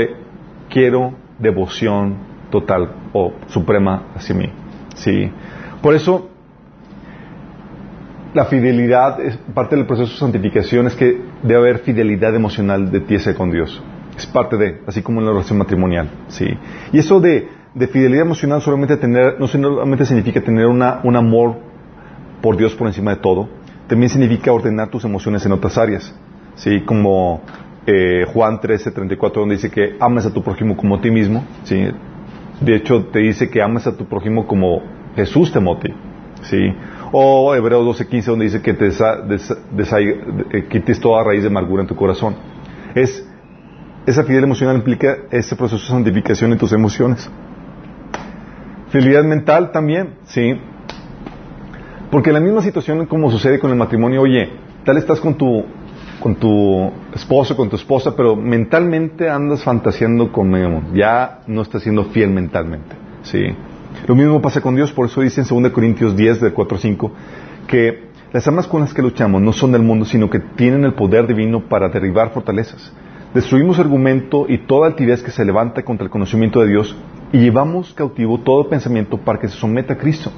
quiero 0.69 1.13
devoción 1.39 2.17
total 2.49 2.91
o 3.13 3.33
suprema 3.47 4.07
hacia 4.15 4.35
mí. 4.35 4.49
Sí. 4.95 5.31
Por 5.81 5.95
eso 5.95 6.29
la 8.33 8.45
fidelidad 8.45 9.19
es 9.21 9.37
parte 9.53 9.75
del 9.75 9.85
proceso 9.85 10.11
de 10.11 10.17
santificación 10.17 10.87
es 10.87 10.95
que 10.95 11.21
debe 11.43 11.59
haber 11.59 11.79
fidelidad 11.79 12.35
emocional 12.35 12.91
de 12.91 12.99
ti 13.01 13.15
con 13.37 13.51
Dios. 13.51 13.81
Es 14.17 14.25
parte 14.27 14.57
de, 14.57 14.81
así 14.87 15.01
como 15.01 15.19
en 15.19 15.25
la 15.25 15.31
relación 15.31 15.57
matrimonial, 15.57 16.09
sí. 16.27 16.45
Y 16.91 16.99
eso 16.99 17.19
de, 17.19 17.47
fidelidad 17.91 18.21
emocional 18.21 18.61
solamente 18.61 18.97
tener, 18.97 19.39
no 19.39 19.47
solamente 19.47 20.05
significa 20.05 20.41
tener 20.41 20.67
una, 20.67 20.99
un 21.03 21.15
amor 21.15 21.57
por 22.41 22.57
Dios 22.57 22.75
por 22.75 22.87
encima 22.87 23.15
de 23.15 23.21
todo, 23.21 23.49
también 23.87 24.09
significa 24.09 24.51
ordenar 24.51 24.89
tus 24.89 25.03
emociones 25.03 25.45
en 25.45 25.51
otras 25.51 25.77
áreas. 25.77 26.13
¿sí? 26.55 26.81
Como 26.81 27.41
eh, 27.85 28.25
Juan 28.33 28.61
13, 28.61 28.91
34, 28.91 29.41
donde 29.41 29.55
dice 29.55 29.69
que 29.69 29.95
ames 29.99 30.25
a 30.25 30.33
tu 30.33 30.41
prójimo 30.41 30.77
como 30.77 30.95
a 30.95 31.01
ti 31.01 31.11
mismo. 31.11 31.45
¿sí? 31.63 31.87
De 32.61 32.75
hecho, 32.75 33.05
te 33.05 33.19
dice 33.19 33.49
que 33.49 33.61
ames 33.61 33.87
a 33.87 33.97
tu 33.97 34.05
prójimo 34.05 34.47
como 34.47 34.81
Jesús 35.15 35.51
te 35.51 35.59
amó 35.59 35.77
¿sí? 36.43 36.73
O 37.11 37.53
Hebreos 37.53 37.85
12, 37.85 38.07
15, 38.07 38.31
donde 38.31 38.45
dice 38.45 38.61
que 38.61 38.73
te 38.73 38.87
eh, 38.87 40.67
quites 40.69 40.99
toda 40.99 41.23
raíz 41.23 41.43
de 41.43 41.49
amargura 41.49 41.81
en 41.81 41.87
tu 41.87 41.95
corazón. 41.95 42.35
Es, 42.95 43.27
esa 44.05 44.23
fidelidad 44.23 44.45
emocional 44.45 44.77
implica 44.77 45.17
ese 45.29 45.55
proceso 45.55 45.83
de 45.83 45.89
santificación 45.89 46.51
en 46.51 46.57
tus 46.57 46.71
emociones. 46.73 47.29
Fidelidad 48.89 49.23
mental 49.23 49.71
también, 49.71 50.15
¿sí? 50.25 50.59
Porque 52.11 52.31
la 52.31 52.39
misma 52.39 52.61
situación 52.61 53.05
como 53.05 53.31
sucede 53.31 53.59
con 53.59 53.71
el 53.71 53.77
matrimonio, 53.77 54.21
oye, 54.21 54.49
tal 54.85 54.97
estás 54.97 55.19
con 55.19 55.35
tu, 55.35 55.65
con 56.23 56.35
tu 56.35 56.89
esposo, 57.13 57.53
con 57.53 57.69
tu 57.69 57.75
esposa, 57.75 58.15
pero 58.15 58.33
mentalmente 58.33 59.29
andas 59.29 59.61
fantaseando 59.61 60.31
con. 60.31 60.93
Ya 60.95 61.41
no 61.47 61.61
estás 61.61 61.83
siendo 61.83 62.05
fiel 62.05 62.29
mentalmente. 62.29 62.95
¿sí? 63.23 63.43
Lo 64.07 64.15
mismo 64.15 64.41
pasa 64.41 64.61
con 64.61 64.73
Dios, 64.73 64.93
por 64.93 65.07
eso 65.07 65.19
dice 65.19 65.41
en 65.41 65.63
2 65.63 65.73
Corintios 65.73 66.15
10, 66.15 66.39
del 66.39 66.53
4 66.53 66.77
5, 66.77 67.11
que 67.67 68.03
las 68.31 68.47
armas 68.47 68.67
con 68.67 68.79
las 68.79 68.93
que 68.93 69.01
luchamos 69.01 69.41
no 69.41 69.51
son 69.51 69.73
del 69.73 69.81
mundo, 69.81 70.05
sino 70.05 70.29
que 70.29 70.39
tienen 70.39 70.85
el 70.85 70.93
poder 70.93 71.27
divino 71.27 71.67
para 71.67 71.89
derribar 71.89 72.31
fortalezas. 72.31 72.93
Destruimos 73.33 73.77
argumento 73.77 74.45
y 74.47 74.59
toda 74.59 74.87
altivez 74.87 75.21
que 75.23 75.31
se 75.31 75.43
levanta 75.43 75.83
contra 75.83 76.05
el 76.05 76.09
conocimiento 76.09 76.61
de 76.61 76.69
Dios 76.69 76.95
y 77.33 77.39
llevamos 77.39 77.93
cautivo 77.93 78.39
todo 78.39 78.69
pensamiento 78.69 79.17
para 79.17 79.39
que 79.39 79.49
se 79.49 79.57
someta 79.57 79.95
a 79.95 79.97
Cristo. 79.97 80.31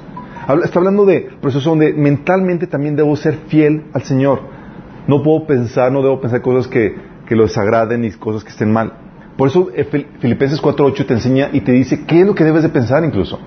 Está 0.64 0.80
hablando 0.80 1.04
de 1.04 1.30
procesos 1.40 1.64
donde 1.64 1.92
mentalmente 1.92 2.66
también 2.66 2.96
debo 2.96 3.14
ser 3.14 3.34
fiel 3.46 3.84
al 3.92 4.02
Señor. 4.02 4.65
No 5.06 5.22
puedo 5.22 5.46
pensar, 5.46 5.92
no 5.92 6.02
debo 6.02 6.20
pensar 6.20 6.42
cosas 6.42 6.68
que, 6.68 6.96
que 7.26 7.36
lo 7.36 7.44
desagraden 7.44 8.00
ni 8.00 8.10
cosas 8.12 8.42
que 8.42 8.50
estén 8.50 8.72
mal. 8.72 8.92
Por 9.36 9.48
eso 9.48 9.70
eh, 9.74 9.84
Filipenses 10.18 10.60
4.8 10.62 11.06
te 11.06 11.14
enseña 11.14 11.50
y 11.52 11.60
te 11.60 11.72
dice 11.72 12.04
qué 12.06 12.20
es 12.20 12.26
lo 12.26 12.34
que 12.34 12.44
debes 12.44 12.62
de 12.62 12.70
pensar 12.70 13.04
incluso. 13.04 13.38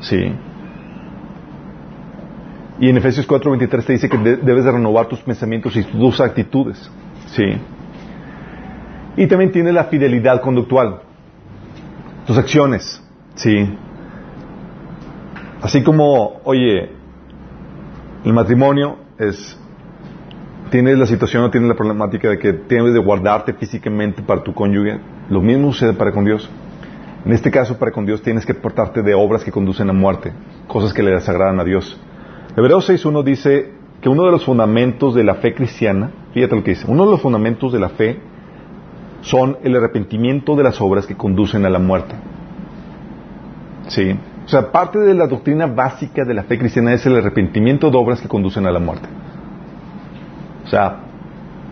Sí. 0.00 0.32
Y 2.78 2.88
en 2.88 2.96
Efesios 2.96 3.26
4.23 3.26 3.84
te 3.84 3.92
dice 3.92 4.08
que 4.08 4.18
debes 4.18 4.64
de 4.64 4.72
renovar 4.72 5.06
tus 5.06 5.20
pensamientos 5.20 5.76
y 5.76 5.82
tus 5.84 6.20
actitudes. 6.20 6.90
Sí. 7.26 7.44
Y 9.16 9.26
también 9.26 9.50
tiene 9.50 9.72
la 9.72 9.84
fidelidad 9.84 10.40
conductual. 10.40 11.00
Tus 12.26 12.36
acciones. 12.36 13.02
Sí. 13.34 13.76
Así 15.62 15.82
como, 15.82 16.40
oye, 16.44 16.90
el 18.24 18.32
matrimonio 18.32 18.98
es, 19.18 19.58
tienes 20.70 20.98
la 20.98 21.06
situación 21.06 21.44
o 21.44 21.50
tienes 21.50 21.68
la 21.68 21.74
problemática 21.74 22.30
de 22.30 22.38
que 22.38 22.52
tienes 22.52 22.92
de 22.92 22.98
guardarte 22.98 23.52
físicamente 23.54 24.22
para 24.22 24.42
tu 24.42 24.52
cónyuge, 24.52 24.98
lo 25.30 25.40
mismo 25.40 25.72
sucede 25.72 25.92
para 25.92 26.12
con 26.12 26.24
Dios. 26.24 26.48
En 27.24 27.32
este 27.32 27.50
caso, 27.50 27.78
para 27.78 27.90
con 27.90 28.06
Dios 28.06 28.22
tienes 28.22 28.46
que 28.46 28.54
portarte 28.54 29.02
de 29.02 29.14
obras 29.14 29.42
que 29.42 29.50
conducen 29.50 29.90
a 29.90 29.92
muerte, 29.92 30.32
cosas 30.68 30.92
que 30.92 31.02
le 31.02 31.10
desagradan 31.10 31.58
a 31.60 31.64
Dios. 31.64 31.98
Hebreos 32.56 32.88
6.1 32.88 33.24
dice 33.24 33.72
que 34.00 34.08
uno 34.08 34.24
de 34.24 34.30
los 34.30 34.44
fundamentos 34.44 35.14
de 35.14 35.24
la 35.24 35.34
fe 35.34 35.54
cristiana, 35.54 36.10
fíjate 36.32 36.54
lo 36.54 36.62
que 36.62 36.70
dice, 36.70 36.86
uno 36.88 37.04
de 37.04 37.10
los 37.10 37.20
fundamentos 37.20 37.72
de 37.72 37.80
la 37.80 37.88
fe 37.88 38.20
son 39.22 39.58
el 39.64 39.74
arrepentimiento 39.74 40.54
de 40.54 40.62
las 40.62 40.80
obras 40.80 41.06
que 41.06 41.16
conducen 41.16 41.64
a 41.64 41.70
la 41.70 41.78
muerte. 41.78 42.14
¿Sí? 43.88 44.16
O 44.44 44.48
sea, 44.48 44.70
parte 44.70 45.00
de 45.00 45.14
la 45.14 45.26
doctrina 45.26 45.66
básica 45.66 46.24
de 46.24 46.34
la 46.34 46.44
fe 46.44 46.58
cristiana 46.58 46.92
es 46.92 47.04
el 47.06 47.16
arrepentimiento 47.16 47.90
de 47.90 47.98
obras 47.98 48.20
que 48.20 48.28
conducen 48.28 48.66
a 48.66 48.70
la 48.70 48.78
muerte. 48.78 49.08
O 50.66 50.68
sea, 50.68 50.96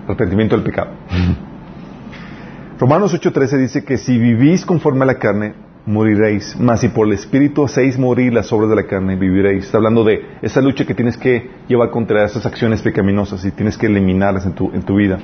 arrepentimiento 0.06 0.56
del 0.56 0.64
pecado. 0.64 0.90
Romanos 2.78 3.14
8:13 3.14 3.58
dice 3.58 3.84
que 3.84 3.98
si 3.98 4.18
vivís 4.18 4.64
conforme 4.64 5.02
a 5.02 5.06
la 5.06 5.18
carne, 5.18 5.54
moriréis. 5.86 6.56
Mas 6.58 6.80
si 6.80 6.88
por 6.88 7.06
el 7.06 7.12
Espíritu 7.14 7.64
hacéis 7.64 7.98
morir 7.98 8.32
las 8.32 8.52
obras 8.52 8.70
de 8.70 8.76
la 8.76 8.84
carne, 8.84 9.16
viviréis. 9.16 9.64
Está 9.66 9.78
hablando 9.78 10.04
de 10.04 10.22
esa 10.42 10.60
lucha 10.60 10.84
que 10.84 10.94
tienes 10.94 11.16
que 11.16 11.50
llevar 11.68 11.90
contra 11.90 12.24
esas 12.24 12.46
acciones 12.46 12.82
pecaminosas 12.82 13.44
y 13.44 13.50
tienes 13.50 13.76
que 13.76 13.86
eliminarlas 13.86 14.46
en 14.46 14.54
tu, 14.54 14.96
vida. 14.96 15.18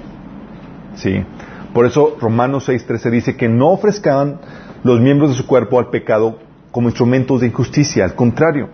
¿Sí? 0.95 1.25
Por 1.73 1.87
eso 1.87 2.17
Romanos 2.21 2.69
6:13 2.69 3.11
dice 3.11 3.37
que 3.37 3.49
no 3.49 3.71
ofrezcan 3.71 4.41
los 4.83 5.00
miembros 5.00 5.31
de 5.31 5.37
su 5.37 5.47
cuerpo 5.47 5.79
al 5.79 5.89
pecado 5.89 6.39
como 6.71 6.89
instrumentos 6.89 7.41
de 7.41 7.49
injusticia. 7.49 8.05
Al 8.05 8.15
contrario, 8.15 8.69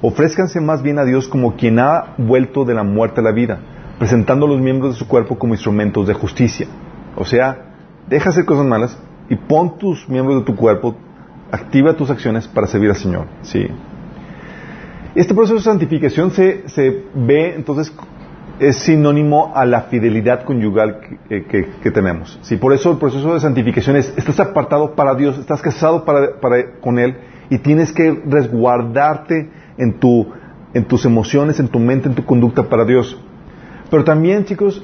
ofrézcanse 0.00 0.60
más 0.60 0.82
bien 0.82 0.98
a 0.98 1.04
Dios 1.04 1.28
como 1.28 1.56
quien 1.56 1.78
ha 1.78 2.14
vuelto 2.18 2.64
de 2.64 2.74
la 2.74 2.82
muerte 2.82 3.20
a 3.20 3.24
la 3.24 3.32
vida, 3.32 3.60
presentando 3.98 4.46
los 4.46 4.60
miembros 4.60 4.94
de 4.94 4.98
su 4.98 5.06
cuerpo 5.06 5.38
como 5.38 5.54
instrumentos 5.54 6.06
de 6.06 6.14
justicia. 6.14 6.66
O 7.16 7.24
sea, 7.24 7.72
deja 8.08 8.30
hacer 8.30 8.44
cosas 8.44 8.66
malas 8.66 8.98
y 9.28 9.36
pon 9.36 9.78
tus 9.78 10.08
miembros 10.08 10.40
de 10.40 10.44
tu 10.44 10.56
cuerpo, 10.56 10.96
activa 11.50 11.94
tus 11.94 12.10
acciones 12.10 12.48
para 12.48 12.66
servir 12.66 12.90
al 12.90 12.96
Señor. 12.96 13.26
¿sí? 13.42 13.66
Este 15.14 15.34
proceso 15.34 15.56
de 15.56 15.62
santificación 15.62 16.30
se, 16.30 16.68
se 16.68 17.04
ve 17.14 17.54
entonces 17.54 17.92
es 18.58 18.76
sinónimo 18.76 19.52
a 19.54 19.64
la 19.64 19.82
fidelidad 19.82 20.44
conyugal 20.44 21.00
que, 21.28 21.44
que, 21.82 21.90
tenemos. 21.90 22.38
¿sí? 22.42 22.56
Por 22.56 22.72
eso 22.72 22.92
el 22.92 22.98
proceso 22.98 23.34
de 23.34 23.40
santificación 23.40 23.96
es, 23.96 24.12
estás 24.16 24.38
apartado 24.40 24.94
para 24.94 25.14
Dios, 25.14 25.38
estás 25.38 25.60
casado 25.62 26.04
para, 26.04 26.38
para, 26.40 26.78
con 26.80 26.98
Él 26.98 27.16
y 27.50 27.58
tienes 27.58 27.92
que 27.92 28.22
resguardarte 28.26 29.50
en, 29.78 29.94
tu, 29.98 30.28
en 30.74 30.84
tus 30.84 31.04
emociones, 31.04 31.58
en 31.60 31.68
tu 31.68 31.78
mente, 31.78 32.08
en 32.08 32.14
tu 32.14 32.24
conducta 32.24 32.64
para 32.64 32.84
Dios. 32.84 33.18
Pero 33.92 34.04
también, 34.04 34.46
chicos, 34.46 34.82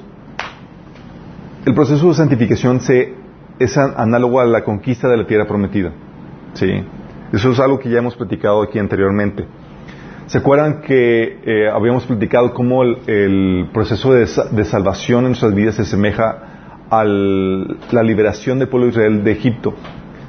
el 1.64 1.74
proceso 1.74 2.08
de 2.08 2.14
santificación 2.14 2.78
se, 2.82 3.14
es 3.58 3.78
análogo 3.78 4.38
a 4.38 4.44
la 4.44 4.62
conquista 4.62 5.08
de 5.08 5.16
la 5.16 5.26
tierra 5.26 5.46
prometida. 5.46 5.94
¿sí? 6.52 6.84
Eso 7.32 7.52
es 7.52 7.58
algo 7.58 7.78
que 7.78 7.88
ya 7.88 8.00
hemos 8.00 8.16
platicado 8.16 8.62
aquí 8.62 8.78
anteriormente. 8.78 9.46
¿Se 10.26 10.36
acuerdan 10.36 10.82
que 10.82 11.38
eh, 11.42 11.70
habíamos 11.72 12.04
platicado 12.04 12.52
cómo 12.52 12.82
el, 12.82 13.70
proceso 13.72 14.12
de, 14.12 14.26
salvación 14.26 15.20
en 15.20 15.28
nuestras 15.28 15.54
vidas 15.54 15.76
se 15.76 15.82
asemeja 15.82 16.86
a 16.90 17.02
la 17.02 18.02
liberación 18.02 18.58
del 18.58 18.68
pueblo 18.68 18.88
de 18.88 18.92
Israel 18.92 19.24
de 19.24 19.32
Egipto, 19.32 19.72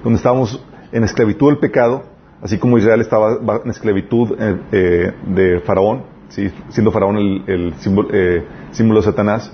donde 0.06 0.16
estábamos 0.16 0.66
en 0.94 1.04
esclavitud 1.04 1.50
del 1.50 1.58
pecado, 1.58 2.04
así 2.42 2.58
como 2.58 2.78
Israel 2.78 3.02
estaba 3.02 3.40
en 3.62 3.72
esclavitud 3.72 4.38
eh, 4.40 4.58
eh, 4.72 5.12
de 5.28 5.60
Faraón, 5.66 6.19
siendo 6.30 6.92
Faraón 6.92 7.18
el, 7.18 7.74
símbolo, 7.80 8.10
símbolo, 8.72 9.00
de 9.02 9.06
Satanás, 9.06 9.52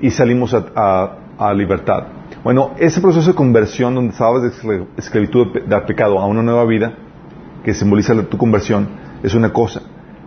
y 0.00 0.10
salimos 0.10 0.54
a, 0.54 1.54
libertad. 1.54 2.04
Bueno, 2.42 2.72
ese 2.78 3.00
proceso 3.00 3.30
de 3.30 3.36
conversión 3.36 3.94
donde 3.94 4.12
estabas 4.12 4.42
de 4.42 4.86
esclavitud 4.96 5.52
del 5.66 5.82
pecado 5.82 6.18
a 6.18 6.26
una 6.26 6.42
nueva 6.42 6.64
vida, 6.64 6.94
que 7.64 7.74
simboliza 7.74 8.14
tu 8.24 8.38
conversión, 8.38 8.88
es 9.22 9.34
una 9.34 9.52
cosa. 9.52 9.82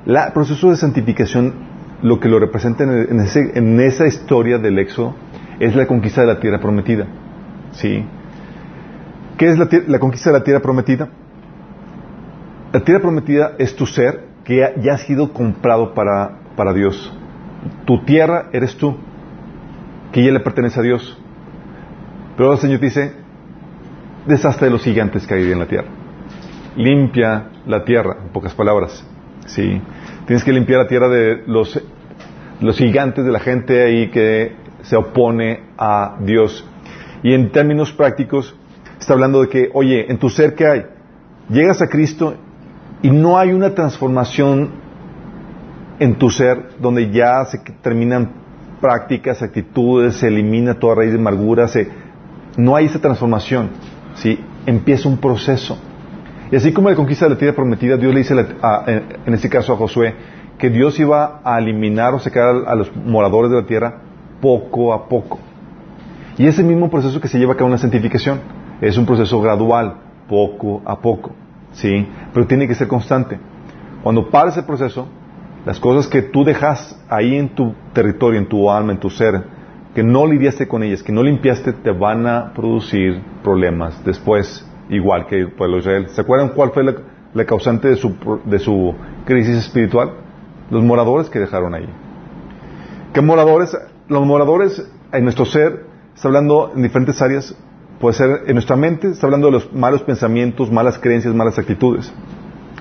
El 0.05 0.17
proceso 0.33 0.69
de 0.69 0.77
santificación, 0.77 1.53
lo 2.01 2.19
que 2.19 2.27
lo 2.29 2.39
representa 2.39 2.83
en, 2.83 3.19
en, 3.19 3.79
esa 3.79 4.07
historia 4.07 4.57
del 4.57 4.79
éxodo, 4.79 5.15
es 5.60 5.75
la 5.75 5.86
conquista 5.86 6.21
de 6.21 6.27
la 6.27 6.39
tierra 6.39 6.60
prometida. 6.60 7.07
¿Sí? 7.71 8.03
¿Qué 9.38 9.50
es 9.50 9.57
la, 9.57 9.67
la 9.88 10.00
conquista 10.00 10.31
de 10.31 10.39
la 10.39 10.43
tierra 10.43 10.60
prometida? 10.60 11.10
La 12.74 12.79
tierra 12.79 13.01
prometida 13.01 13.53
es 13.57 13.75
tu 13.75 13.86
ser 13.86 14.30
que 14.43 14.57
ya, 14.81 14.93
ha 14.93 14.98
sido 14.98 15.33
comprado 15.33 15.93
para, 15.93 16.39
para 16.55 16.74
Dios. 16.74 17.13
Tu 17.86 18.03
tierra 18.05 18.50
eres 18.53 18.75
tú, 18.75 18.98
que 20.12 20.24
ya 20.24 20.31
le 20.31 20.39
pertenece 20.39 20.79
a 20.79 20.83
Dios. 20.83 21.17
Pero 22.38 22.53
el 22.53 22.60
Señor 22.60 22.79
dice, 22.79 23.13
desastre 24.25 24.67
de 24.67 24.71
los 24.71 24.83
gigantes 24.83 25.27
que 25.27 25.33
hay 25.36 25.51
en 25.51 25.60
la 25.60 25.67
tierra. 25.67 25.88
Limpia 26.75 27.50
la 27.65 27.83
tierra, 27.83 28.17
en 28.24 28.29
pocas 28.29 28.53
palabras. 28.53 29.05
Sí. 29.45 29.81
Tienes 30.25 30.43
que 30.43 30.53
limpiar 30.53 30.79
la 30.79 30.88
tierra 30.88 31.10
de 31.10 31.43
los, 31.45 31.79
los 32.62 32.77
gigantes, 32.77 33.25
de 33.25 33.31
la 33.31 33.39
gente 33.39 33.83
ahí 33.83 34.10
que 34.10 34.55
se 34.81 34.95
opone 34.95 35.63
a 35.77 36.17
Dios. 36.21 36.65
Y 37.24 37.33
en 37.33 37.51
términos 37.51 37.91
prácticos, 37.91 38.55
está 39.00 39.13
hablando 39.13 39.41
de 39.41 39.50
que, 39.50 39.69
oye, 39.74 40.10
en 40.10 40.17
tu 40.17 40.29
ser 40.29 40.55
que 40.55 40.65
hay, 40.65 40.86
llegas 41.50 41.81
a 41.81 41.88
Cristo 41.88 42.36
y 43.01 43.10
no 43.10 43.38
hay 43.38 43.51
una 43.51 43.74
transformación 43.74 44.70
en 46.00 46.15
tu 46.15 46.29
ser 46.29 46.70
donde 46.79 47.12
ya 47.12 47.46
se 47.46 47.60
terminan 47.81 48.31
prácticas, 48.79 49.41
actitudes, 49.41 50.15
se 50.15 50.27
elimina 50.27 50.75
toda 50.75 50.96
raíz 50.96 51.12
de 51.12 51.20
amargura, 51.20 51.67
se, 51.67 51.89
no 52.58 52.75
hay 52.75 52.86
esa 52.86 53.00
transformación, 53.00 53.70
¿sí? 54.15 54.39
empieza 54.65 55.08
un 55.08 55.17
proceso. 55.17 55.77
Y 56.51 56.55
así 56.55 56.74
como 56.74 56.89
la 56.89 56.96
conquista 56.96 57.25
de 57.25 57.31
la 57.31 57.38
tierra 57.38 57.55
prometida, 57.55 57.96
Dios 57.98 58.13
le 58.13 58.20
dice, 58.20 58.36
en 58.36 59.34
este 59.34 59.48
caso 59.48 59.74
a 59.74 59.77
Josué, 59.77 60.15
que 60.58 60.70
Dios 60.70 61.00
iba 61.00 61.41
a 61.43 61.60
eliminar 61.60 62.13
o 62.13 62.20
sacar 62.20 62.63
a, 62.67 62.75
los 62.75 62.93
moradores 62.96 63.51
de 63.51 63.62
la 63.62 63.65
tierra 63.65 64.01
poco 64.41 64.93
a 64.93 65.08
poco. 65.08 65.39
Y 66.38 66.46
ese 66.48 66.63
mismo 66.63 66.89
proceso 66.89 67.22
que 67.22 67.27
se 67.27 67.39
lleva 67.39 67.53
a 67.53 67.55
cabo 67.55 67.67
en 67.67 67.74
la 67.74 67.77
santificación 67.77 68.39
es 68.81 68.98
un 68.98 69.05
proceso 69.05 69.39
gradual, 69.39 69.96
poco 70.27 70.81
a 70.86 71.00
poco. 71.00 71.31
¿Sí? 71.74 72.08
Pero 72.34 72.48
tiene 72.48 72.68
que 72.68 72.75
ser 72.75 72.88
constante. 72.88 73.40
Cuando 74.04 74.30
pares 74.30 74.58
el 74.58 74.66
proceso, 74.66 75.08
las 75.66 75.80
cosas 75.80 76.08
que 76.08 76.24
tú 76.24 76.44
dejas 76.44 77.00
ahí 77.10 77.36
en 77.36 77.50
tu 77.50 77.74
territorio, 77.94 78.40
en 78.40 78.48
tu 78.48 78.70
alma, 78.70 78.94
en 78.94 79.00
tu 79.00 79.10
ser, 79.10 79.44
que 79.94 80.04
no 80.04 80.25
lidiaste 80.25 80.68
con 80.68 80.84
ellas, 80.84 81.04
que 81.04 81.12
no 81.12 81.22
limpiaste, 81.22 81.74
te 81.74 81.92
van 81.92 82.25
a 82.25 82.54
producir 82.54 83.22
problemas 83.44 84.04
después, 84.06 84.68
igual 84.90 85.28
que 85.28 85.36
el 85.36 85.51
pueblo 85.51 85.75
de 85.75 85.82
Israel. 85.82 86.08
¿Se 86.10 86.22
acuerdan 86.22 86.50
cuál 86.50 86.72
fue 86.72 86.84
la, 86.84 87.46
causante 87.46 87.90
de 87.90 87.96
su, 87.96 88.16
de 88.46 88.60
su 88.60 88.96
crisis 89.25 89.58
espiritual? 89.58 90.13
Los 90.70 90.84
moradores 90.84 91.30
que 91.30 91.40
dejaron 91.40 91.75
ahí. 91.75 91.90
¿Qué 93.13 93.22
moradores? 93.22 93.78
Los 94.08 94.25
moradores 94.25 94.90
en 95.12 95.24
nuestro 95.24 95.46
ser, 95.46 95.86
está 96.16 96.30
hablando 96.30 96.72
en 96.75 96.82
diferentes 96.82 97.22
áreas, 97.22 97.56
puede 98.01 98.15
ser 98.15 98.41
en 98.48 98.53
nuestra 98.53 98.75
mente, 98.75 99.10
está 99.10 99.27
hablando 99.27 99.48
de 99.48 99.53
los 99.53 99.72
malos 99.72 100.01
pensamientos, 100.01 100.72
malas 100.72 100.98
creencias, 101.00 101.34
malas 101.34 101.58
actitudes. 101.58 102.12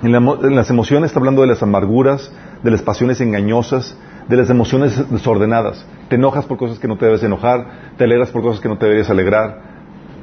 En, 0.03 0.57
las 0.57 0.71
emociones 0.71 1.11
está 1.11 1.21
hablando 1.21 1.43
de 1.43 1.49
las 1.49 1.62
amarguras, 1.62 2.33
de 2.62 2.71
las 2.71 2.81
pasiones 2.81 3.21
engañosas, 3.21 3.97
de 4.29 4.37
las 4.37 4.49
emociones 4.49 5.11
desordenadas. 5.11 5.87
Te 6.09 6.17
enojas 6.17 6.47
por 6.47 6.57
cosas 6.57 6.79
que 6.79 6.89
no 6.89 6.97
te 6.97 7.05
debes 7.05 7.23
enojar, 7.23 7.95
te 7.99 8.05
alegras 8.05 8.31
por 8.31 8.43
cosas 8.43 8.61
que 8.61 8.69
no 8.69 8.79
te 8.79 8.87
deberías 8.87 9.11
alegrar, 9.11 9.61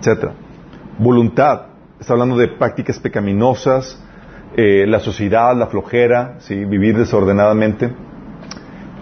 etc. 0.01 0.31
Voluntad, 0.97 1.67
está 1.99 2.13
hablando 2.13 2.35
de 2.35 2.47
prácticas 2.47 2.99
pecaminosas, 2.99 4.03
eh, 4.55 4.85
la 4.87 4.99
sociedad, 4.99 5.55
la 5.55 5.67
flojera, 5.67 6.37
¿sí? 6.39 6.65
vivir 6.65 6.97
desordenadamente. 6.97 7.93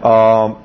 Ah, 0.04 0.56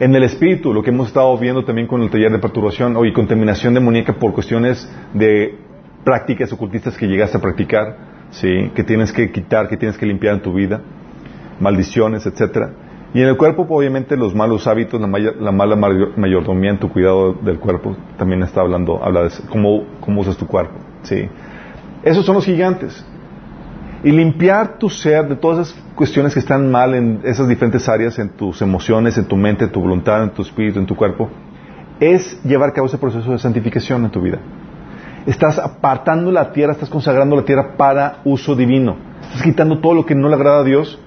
en 0.00 0.16
el 0.16 0.22
espíritu, 0.24 0.72
lo 0.72 0.82
que 0.82 0.90
hemos 0.90 1.08
estado 1.08 1.36
viendo 1.36 1.62
también 1.62 1.86
con 1.86 2.00
el 2.00 2.10
taller 2.10 2.32
de 2.32 2.38
perturbación 2.38 2.96
y 3.06 3.12
contaminación 3.12 3.74
demoníaca 3.74 4.14
por 4.14 4.32
cuestiones 4.32 4.90
de 5.12 5.58
prácticas 6.02 6.50
ocultistas 6.54 6.96
que 6.96 7.06
llegaste 7.06 7.36
a 7.36 7.40
practicar, 7.40 7.96
¿sí? 8.30 8.70
que 8.74 8.82
tienes 8.82 9.12
que 9.12 9.30
quitar, 9.30 9.68
que 9.68 9.76
tienes 9.76 9.98
que 9.98 10.06
limpiar 10.06 10.36
en 10.36 10.40
tu 10.40 10.54
vida, 10.54 10.80
maldiciones, 11.60 12.24
etcétera. 12.24 12.72
Y 13.12 13.20
en 13.20 13.28
el 13.28 13.36
cuerpo, 13.36 13.66
obviamente, 13.68 14.16
los 14.16 14.34
malos 14.34 14.66
hábitos, 14.66 14.98
la, 14.98 15.52
mala 15.52 15.76
mayordomía 15.76 16.70
en 16.70 16.78
tu 16.78 16.88
cuidado 16.88 17.34
del 17.34 17.58
cuerpo, 17.58 17.94
también 18.16 18.42
está 18.42 18.62
hablando, 18.62 19.04
habla 19.04 19.24
de 19.24 19.30
cómo, 19.50 19.84
cómo 20.00 20.22
usas 20.22 20.36
tu 20.38 20.46
cuerpo. 20.46 20.78
¿sí? 21.02 21.28
Esos 22.02 22.24
son 22.24 22.36
los 22.36 22.46
gigantes. 22.46 23.04
Y 24.02 24.12
limpiar 24.12 24.78
tu 24.78 24.88
ser 24.88 25.28
de 25.28 25.36
todas 25.36 25.68
esas 25.68 25.82
cuestiones 25.94 26.32
que 26.32 26.40
están 26.40 26.70
mal 26.70 26.94
en 26.94 27.20
esas 27.24 27.46
diferentes 27.48 27.86
áreas, 27.88 28.18
en 28.18 28.30
tus 28.30 28.62
emociones, 28.62 29.18
en 29.18 29.26
tu 29.26 29.36
mente, 29.36 29.64
en 29.64 29.72
tu 29.72 29.80
voluntad, 29.80 30.22
en 30.22 30.30
tu 30.30 30.40
espíritu, 30.40 30.78
en 30.78 30.86
tu 30.86 30.96
cuerpo, 30.96 31.28
es 32.00 32.42
llevar 32.42 32.70
a 32.70 32.72
cabo 32.72 32.86
ese 32.86 32.96
proceso 32.96 33.30
de 33.30 33.38
santificación 33.38 34.04
en 34.04 34.10
tu 34.10 34.22
vida. 34.22 34.38
Estás 35.26 35.58
apartando 35.58 36.32
la 36.32 36.50
tierra, 36.52 36.72
estás 36.72 36.88
consagrando 36.88 37.36
la 37.36 37.44
tierra 37.44 37.76
para 37.76 38.20
uso 38.24 38.56
divino. 38.56 38.96
Estás 39.22 39.42
quitando 39.42 39.80
todo 39.80 39.92
lo 39.92 40.06
que 40.06 40.14
no 40.14 40.28
le 40.28 40.34
agrada 40.34 40.60
a 40.60 40.64
Dios 40.64 40.98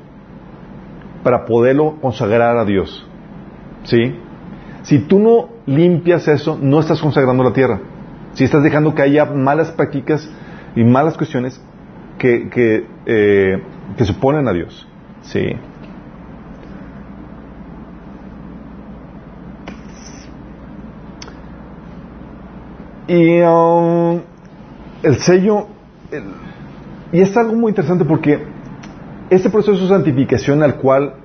para 1.23 1.45
poderlo 1.45 1.95
consagrar 1.99 2.57
a 2.57 2.65
Dios. 2.65 3.07
¿Sí? 3.85 4.19
Si 4.83 4.99
tú 4.99 5.17
no 5.17 5.49
limpias 5.65 6.27
eso, 6.27 6.59
no 6.61 6.79
estás 6.79 7.01
consagrando 7.01 7.43
la 7.43 7.53
tierra. 7.53 7.79
Si 8.33 8.43
estás 8.43 8.61
dejando 8.61 8.93
que 8.93 9.01
haya 9.01 9.25
malas 9.25 9.71
prácticas 9.71 10.29
y 10.75 10.83
malas 10.83 11.17
cuestiones 11.17 11.59
que, 12.17 12.49
que, 12.49 12.85
eh, 13.05 13.61
que 13.97 14.05
se 14.05 14.11
oponen 14.11 14.47
a 14.47 14.53
Dios. 14.53 14.87
Sí. 15.21 15.55
Y 23.07 23.41
um, 23.41 24.21
el 25.03 25.15
sello, 25.17 25.67
y 27.11 27.19
es 27.19 27.35
algo 27.35 27.53
muy 27.53 27.69
interesante 27.69 28.05
porque 28.05 28.39
este 29.29 29.49
proceso 29.49 29.81
de 29.81 29.87
santificación 29.87 30.63
al 30.63 30.75
cual 30.75 31.15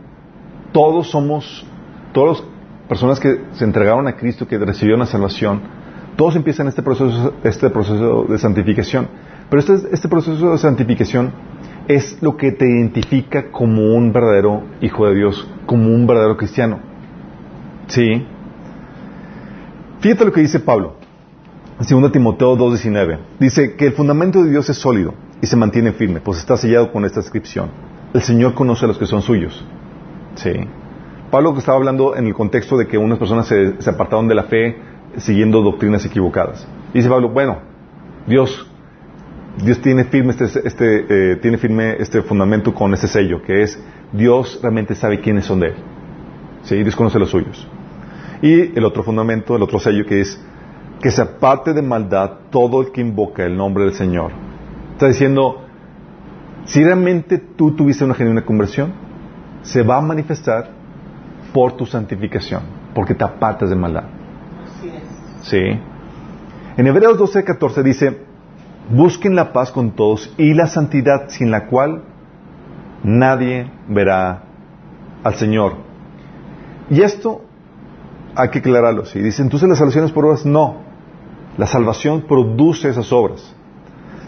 todos 0.72 1.10
somos, 1.10 1.64
todas 2.12 2.40
las 2.40 2.48
personas 2.88 3.20
que 3.20 3.42
se 3.52 3.64
entregaron 3.64 4.08
a 4.08 4.16
Cristo, 4.16 4.46
que 4.46 4.58
recibieron 4.58 5.00
la 5.00 5.06
salvación, 5.06 5.60
todos 6.16 6.34
empiezan 6.34 6.66
este 6.66 6.82
proceso, 6.82 7.34
este 7.44 7.70
proceso 7.70 8.24
de 8.28 8.38
santificación. 8.38 9.08
Pero 9.50 9.60
este, 9.60 9.88
este 9.92 10.08
proceso 10.08 10.52
de 10.52 10.58
santificación 10.58 11.32
es 11.88 12.18
lo 12.20 12.36
que 12.36 12.52
te 12.52 12.66
identifica 12.66 13.50
como 13.50 13.94
un 13.94 14.12
verdadero 14.12 14.62
hijo 14.80 15.06
de 15.06 15.14
Dios, 15.14 15.48
como 15.66 15.88
un 15.88 16.06
verdadero 16.06 16.36
cristiano. 16.36 16.80
¿Sí? 17.86 18.26
Fíjate 20.00 20.24
lo 20.24 20.32
que 20.32 20.42
dice 20.42 20.60
Pablo. 20.60 20.96
En 21.80 22.00
2 22.00 22.12
Timoteo 22.12 22.56
2.19. 22.56 23.18
Dice 23.38 23.74
que 23.76 23.86
el 23.86 23.92
fundamento 23.92 24.42
de 24.42 24.50
Dios 24.50 24.68
es 24.68 24.76
sólido 24.76 25.14
y 25.40 25.46
se 25.46 25.56
mantiene 25.56 25.92
firme, 25.92 26.20
pues 26.20 26.38
está 26.38 26.56
sellado 26.56 26.92
con 26.92 27.04
esta 27.04 27.20
inscripción. 27.20 27.70
El 28.12 28.22
Señor 28.22 28.54
conoce 28.54 28.84
a 28.84 28.88
los 28.88 28.98
que 28.98 29.06
son 29.06 29.22
suyos. 29.22 29.64
Sí. 30.34 30.52
Pablo 31.30 31.52
que 31.52 31.60
estaba 31.60 31.76
hablando 31.76 32.16
en 32.16 32.26
el 32.26 32.34
contexto 32.34 32.76
de 32.76 32.86
que 32.86 32.98
unas 32.98 33.18
personas 33.18 33.46
se, 33.46 33.74
apartaron 33.88 34.28
de 34.28 34.34
la 34.34 34.44
fe 34.44 34.76
siguiendo 35.18 35.62
doctrinas 35.62 36.04
equivocadas. 36.04 36.66
Dice 36.94 37.08
Pablo, 37.08 37.28
bueno, 37.28 37.58
Dios, 38.26 38.66
Dios 39.62 39.80
tiene 39.80 40.04
firme 40.04 40.30
este, 40.30 40.66
este 40.66 41.32
eh, 41.32 41.36
tiene 41.36 41.58
firme 41.58 41.96
este 41.98 42.22
fundamento 42.22 42.72
con 42.72 42.94
este 42.94 43.08
sello, 43.08 43.42
que 43.42 43.62
es 43.62 43.78
Dios 44.12 44.58
realmente 44.62 44.94
sabe 44.94 45.20
quiénes 45.20 45.46
son 45.46 45.60
de 45.60 45.68
Él. 45.68 45.74
Sí, 46.62 46.82
Dios 46.82 46.94
conoce 46.94 47.18
los 47.18 47.30
suyos. 47.30 47.66
Y 48.40 48.78
el 48.78 48.84
otro 48.84 49.02
fundamento, 49.02 49.56
el 49.56 49.62
otro 49.62 49.80
sello 49.80 50.04
que 50.06 50.20
es 50.20 50.40
que 51.00 51.10
se 51.10 51.22
aparte 51.22 51.72
de 51.72 51.82
maldad 51.82 52.30
todo 52.50 52.80
el 52.80 52.92
que 52.92 53.00
invoca 53.00 53.44
el 53.44 53.56
nombre 53.56 53.84
del 53.84 53.94
Señor. 53.94 54.32
Está 54.92 55.06
diciendo, 55.06 55.64
si 56.64 56.82
realmente 56.82 57.38
tú 57.38 57.72
tuviste 57.72 58.04
una 58.04 58.14
genuina 58.14 58.44
conversión, 58.44 58.92
se 59.62 59.82
va 59.82 59.98
a 59.98 60.00
manifestar 60.00 60.70
por 61.52 61.72
tu 61.76 61.86
santificación, 61.86 62.62
porque 62.94 63.14
te 63.14 63.24
apartas 63.24 63.70
de 63.70 63.76
maldad. 63.76 64.04
Sí. 65.42 65.62
En 66.76 66.86
Hebreos 66.86 67.18
12, 67.18 67.44
14 67.44 67.82
dice, 67.82 68.27
busquen 68.90 69.34
la 69.34 69.52
paz 69.52 69.70
con 69.70 69.92
todos 69.92 70.32
y 70.38 70.54
la 70.54 70.66
santidad 70.66 71.28
sin 71.28 71.50
la 71.50 71.66
cual 71.66 72.02
nadie 73.02 73.70
verá 73.88 74.44
al 75.22 75.34
Señor. 75.34 75.74
Y 76.90 77.02
esto 77.02 77.42
hay 78.34 78.48
que 78.50 78.60
aclararlo. 78.60 79.04
Si 79.04 79.20
dice, 79.20 79.42
entonces 79.42 79.68
la 79.68 79.74
salvación 79.74 80.04
es 80.04 80.12
por 80.12 80.24
obras, 80.24 80.46
no. 80.46 80.76
La 81.56 81.66
salvación 81.66 82.22
produce 82.22 82.88
esas 82.88 83.12
obras. 83.12 83.54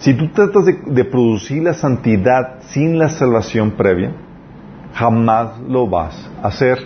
Si 0.01 0.15
tú 0.15 0.29
tratas 0.29 0.65
de, 0.65 1.05
producir 1.05 1.63
la 1.63 1.75
santidad 1.75 2.61
sin 2.63 2.99
la 2.99 3.09
salvación 3.09 3.73
previa, 3.73 4.13
jamás 4.95 5.61
lo 5.61 5.89
vas 5.89 6.31
a 6.43 6.49
hacer. 6.49 6.79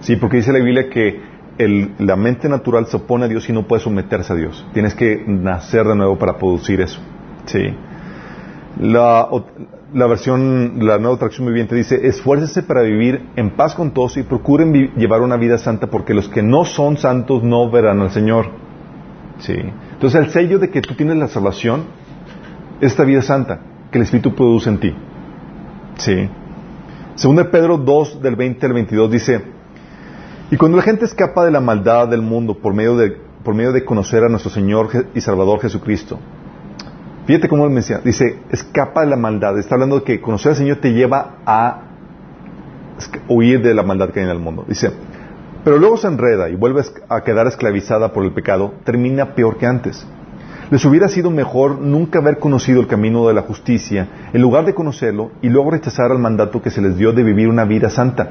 Sí, 0.00 0.16
porque 0.16 0.38
dice 0.38 0.52
la 0.52 0.60
Biblia 0.60 0.88
que 0.88 1.20
la 1.58 2.16
mente 2.16 2.48
natural 2.48 2.86
se 2.86 2.96
opone 2.96 3.26
a 3.26 3.28
Dios 3.28 3.48
y 3.48 3.52
no 3.52 3.66
puede 3.66 3.82
someterse 3.82 4.32
a 4.32 4.36
Dios. 4.36 4.66
Tienes 4.72 4.94
que 4.94 5.22
nacer 5.26 5.86
de 5.86 5.94
nuevo 5.94 6.18
para 6.18 6.38
producir 6.38 6.80
eso. 6.80 7.00
Sí. 7.44 7.74
La, 8.78 9.28
la 9.92 10.06
versión, 10.06 10.86
la 10.86 10.98
nueva 10.98 11.18
traducción 11.18 11.46
viviente 11.46 11.74
dice, 11.74 12.06
esfuércese 12.06 12.62
para 12.62 12.82
vivir 12.82 13.28
en 13.36 13.50
paz 13.50 13.74
con 13.74 13.92
todos 13.92 14.16
y 14.16 14.22
procuren 14.22 14.72
llevar 14.96 15.20
una 15.20 15.36
vida 15.36 15.58
santa 15.58 15.88
porque 15.88 16.14
los 16.14 16.28
que 16.28 16.42
no 16.42 16.64
son 16.64 16.96
santos 16.96 17.42
no 17.42 17.70
verán 17.70 18.00
al 18.00 18.10
Señor. 18.10 18.46
Sí. 19.38 19.56
Entonces 19.92 20.20
el 20.20 20.30
sello 20.30 20.58
de 20.58 20.70
que 20.70 20.80
tú 20.80 20.94
tienes 20.94 21.16
la 21.16 21.28
salvación 21.28 21.84
es 22.80 22.92
esta 22.92 23.04
vida 23.04 23.22
santa 23.22 23.60
que 23.90 23.98
el 23.98 24.04
Espíritu 24.04 24.34
produce 24.34 24.70
en 24.70 24.78
ti. 24.78 24.94
Sí. 25.98 26.28
Según 27.16 27.36
Pedro 27.50 27.76
2 27.76 28.22
del 28.22 28.36
20 28.36 28.66
al 28.66 28.72
22 28.72 29.10
dice, 29.10 29.42
y 30.50 30.56
cuando 30.56 30.76
la 30.76 30.82
gente 30.82 31.04
escapa 31.04 31.44
de 31.44 31.50
la 31.50 31.60
maldad 31.60 32.08
del 32.08 32.22
mundo 32.22 32.54
por 32.54 32.74
medio 32.74 32.96
de, 32.96 33.16
por 33.44 33.54
medio 33.54 33.72
de 33.72 33.84
conocer 33.84 34.24
a 34.24 34.28
nuestro 34.28 34.50
Señor 34.50 34.88
y 35.14 35.20
Salvador 35.20 35.60
Jesucristo, 35.60 36.18
fíjate 37.26 37.48
cómo 37.48 37.64
él 37.64 37.70
menciona, 37.70 38.02
dice, 38.04 38.40
escapa 38.50 39.02
de 39.02 39.06
la 39.06 39.16
maldad, 39.16 39.58
está 39.58 39.76
hablando 39.76 40.00
de 40.00 40.04
que 40.04 40.20
conocer 40.20 40.50
al 40.50 40.56
Señor 40.56 40.78
te 40.78 40.92
lleva 40.92 41.36
a 41.46 41.82
huir 43.28 43.62
de 43.62 43.74
la 43.74 43.82
maldad 43.82 44.10
que 44.10 44.20
hay 44.20 44.26
en 44.26 44.32
el 44.32 44.40
mundo. 44.40 44.64
Dice, 44.66 44.90
pero 45.64 45.78
luego 45.78 45.96
se 45.96 46.08
enreda 46.08 46.48
y 46.48 46.56
vuelve 46.56 46.82
a 47.08 47.22
quedar 47.22 47.46
esclavizada 47.46 48.12
por 48.12 48.24
el 48.24 48.32
pecado, 48.32 48.74
termina 48.84 49.34
peor 49.34 49.56
que 49.56 49.66
antes. 49.66 50.06
Les 50.70 50.84
hubiera 50.84 51.08
sido 51.08 51.30
mejor 51.30 51.80
nunca 51.80 52.20
haber 52.20 52.38
conocido 52.38 52.80
el 52.80 52.86
camino 52.86 53.26
de 53.26 53.34
la 53.34 53.42
justicia, 53.42 54.08
en 54.32 54.40
lugar 54.40 54.64
de 54.64 54.74
conocerlo 54.74 55.32
y 55.42 55.48
luego 55.48 55.70
rechazar 55.70 56.10
el 56.12 56.18
mandato 56.18 56.62
que 56.62 56.70
se 56.70 56.80
les 56.80 56.96
dio 56.96 57.12
de 57.12 57.22
vivir 57.22 57.48
una 57.48 57.64
vida 57.64 57.90
santa. 57.90 58.30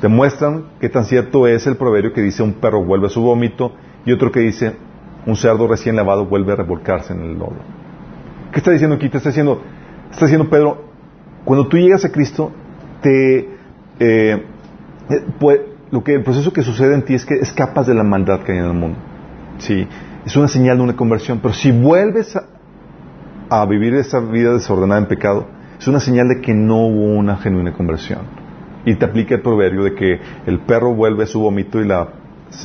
Demuestran 0.00 0.66
qué 0.80 0.88
tan 0.88 1.04
cierto 1.04 1.46
es 1.46 1.66
el 1.66 1.76
proverbio 1.76 2.12
que 2.12 2.22
dice 2.22 2.42
un 2.42 2.54
perro 2.54 2.84
vuelve 2.84 3.06
a 3.06 3.10
su 3.10 3.20
vómito 3.20 3.72
y 4.04 4.12
otro 4.12 4.30
que 4.30 4.40
dice 4.40 4.76
un 5.26 5.36
cerdo 5.36 5.66
recién 5.66 5.96
lavado 5.96 6.26
vuelve 6.26 6.52
a 6.52 6.56
revolcarse 6.56 7.12
en 7.12 7.20
el 7.20 7.32
lodo. 7.34 7.56
¿Qué 8.52 8.58
está 8.58 8.70
diciendo 8.70 8.96
aquí? 8.96 9.08
Te 9.08 9.18
está 9.18 9.30
diciendo, 9.30 9.60
está 10.10 10.26
diciendo 10.26 10.48
Pedro, 10.48 10.84
cuando 11.44 11.66
tú 11.66 11.76
llegas 11.76 12.04
a 12.04 12.12
Cristo, 12.12 12.52
te, 13.02 13.48
eh, 13.98 14.44
lo 15.90 16.04
que 16.04 16.14
el 16.14 16.22
proceso 16.22 16.52
que 16.52 16.62
sucede 16.62 16.94
en 16.94 17.02
ti 17.04 17.14
es 17.14 17.24
que 17.24 17.34
escapas 17.34 17.86
de 17.86 17.94
la 17.94 18.04
maldad 18.04 18.40
que 18.40 18.52
hay 18.52 18.58
en 18.58 18.64
el 18.64 18.74
mundo. 18.74 18.98
Sí, 19.58 19.86
es 20.24 20.36
una 20.36 20.48
señal 20.48 20.76
de 20.76 20.82
una 20.82 20.96
conversión, 20.96 21.40
pero 21.42 21.54
si 21.54 21.72
vuelves 21.72 22.38
a, 23.50 23.64
vivir 23.66 23.94
esa 23.94 24.20
vida 24.20 24.52
desordenada 24.52 25.00
en 25.00 25.06
pecado, 25.06 25.46
es 25.78 25.88
una 25.88 26.00
señal 26.00 26.28
de 26.28 26.40
que 26.40 26.54
no 26.54 26.86
hubo 26.86 27.16
una 27.16 27.36
genuina 27.36 27.72
conversión. 27.72 28.20
Y 28.88 28.94
te 28.94 29.04
aplica 29.04 29.34
el 29.34 29.42
proverbio 29.42 29.84
de 29.84 29.94
que 29.94 30.18
el 30.46 30.60
perro 30.60 30.94
vuelve 30.94 31.26
su 31.26 31.40
vómito 31.40 31.78
y, 31.82 31.86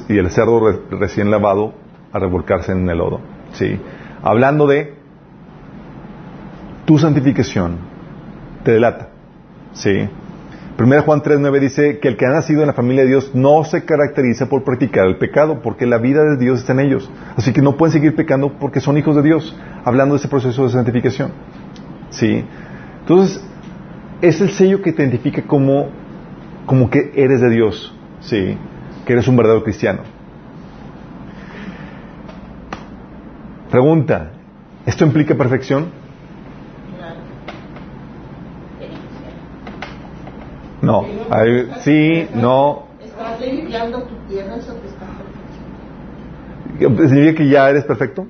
y 0.08 0.18
el 0.18 0.32
cerdo 0.32 0.62
recién 0.92 1.30
lavado 1.30 1.74
a 2.14 2.20
revolcarse 2.20 2.72
en 2.72 2.90
el 2.90 2.98
lodo. 2.98 3.20
¿sí? 3.52 3.78
Hablando 4.22 4.66
de 4.66 4.94
tu 6.86 6.98
santificación, 6.98 7.76
te 8.64 8.72
delata. 8.72 9.10
¿sí? 9.74 10.08
1 10.80 11.02
Juan 11.04 11.22
3.9 11.22 11.60
dice 11.60 12.00
que 12.00 12.08
el 12.08 12.16
que 12.16 12.26
ha 12.26 12.30
nacido 12.30 12.62
en 12.62 12.68
la 12.68 12.74
familia 12.74 13.04
de 13.04 13.10
Dios 13.10 13.32
no 13.36 13.66
se 13.66 13.84
caracteriza 13.84 14.48
por 14.48 14.64
practicar 14.64 15.06
el 15.06 15.18
pecado, 15.18 15.62
porque 15.62 15.86
la 15.86 15.98
vida 15.98 16.24
de 16.24 16.38
Dios 16.38 16.62
está 16.62 16.72
en 16.72 16.80
ellos. 16.80 17.12
Así 17.36 17.52
que 17.52 17.62
no 17.62 17.76
pueden 17.76 17.92
seguir 17.92 18.16
pecando 18.16 18.54
porque 18.60 18.80
son 18.80 18.98
hijos 18.98 19.18
de 19.18 19.24
Dios, 19.24 19.54
hablando 19.84 20.16
de 20.16 20.20
ese 20.20 20.30
proceso 20.30 20.64
de 20.64 20.70
santificación. 20.70 21.32
¿Sí? 22.12 22.46
Entonces, 23.02 23.44
es 24.22 24.40
el 24.40 24.52
sello 24.52 24.82
que 24.82 24.94
te 24.94 25.04
identifica 25.04 25.42
como 25.42 25.90
como 26.66 26.90
que 26.90 27.12
eres 27.16 27.42
de 27.42 27.50
Dios, 27.50 27.94
sí, 28.22 28.58
que 29.06 29.14
eres 29.14 29.28
un 29.28 29.36
verdadero 29.36 29.64
cristiano. 29.64 30.04
Pregunta, 33.70 34.32
¿esto 34.86 35.04
implica 35.06 35.36
perfección? 35.36 35.92
No. 40.82 41.06
Ahí- 41.30 41.68
sí, 41.82 42.28
no. 42.36 42.84
¿Estás 43.02 43.40
limpiando 43.40 44.04
tu 44.04 44.16
tierra 44.28 44.58
eso 44.58 44.80
que 44.82 44.88
está 44.88 45.08
¿Significa 47.08 47.38
que 47.38 47.50
ya 47.50 47.70
eres 47.70 47.86
perfecto? 47.86 48.26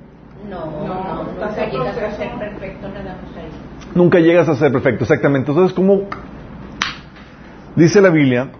No, 0.48 0.66
No, 0.66 1.24
nunca 1.24 1.66
llegas 1.66 1.96
a 1.98 2.10
ser 2.16 2.38
perfecto, 2.38 2.88
nada 2.88 3.16
más 3.20 3.36
ahí. 3.36 3.50
Nunca 3.94 4.18
llegas 4.20 4.48
a 4.48 4.54
ser 4.54 4.70
perfecto, 4.72 5.04
exactamente. 5.04 5.50
Entonces, 5.50 5.74
¿cómo 5.74 6.08
dice 7.76 8.00
la 8.00 8.10
Biblia? 8.10 8.50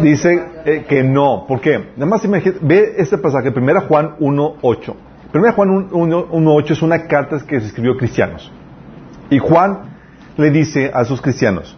Dice 0.00 0.42
eh, 0.64 0.84
que 0.88 1.02
no. 1.02 1.44
¿Por 1.46 1.60
qué? 1.60 1.90
Nada 1.96 2.06
más 2.06 2.24
imagínate, 2.24 2.60
ve 2.62 2.94
este 2.98 3.18
pasaje, 3.18 3.50
1 3.54 3.80
Juan 3.82 4.16
1.8. 4.18 4.94
1 5.32 5.52
Juan 5.52 5.90
1.8 5.90 6.70
es 6.70 6.82
una 6.82 7.06
carta 7.06 7.38
que 7.46 7.60
se 7.60 7.66
escribió 7.66 7.92
a 7.92 7.96
cristianos. 7.96 8.50
Y 9.30 9.38
Juan 9.38 9.96
le 10.36 10.50
dice 10.50 10.90
a 10.92 11.04
sus 11.04 11.20
cristianos, 11.20 11.76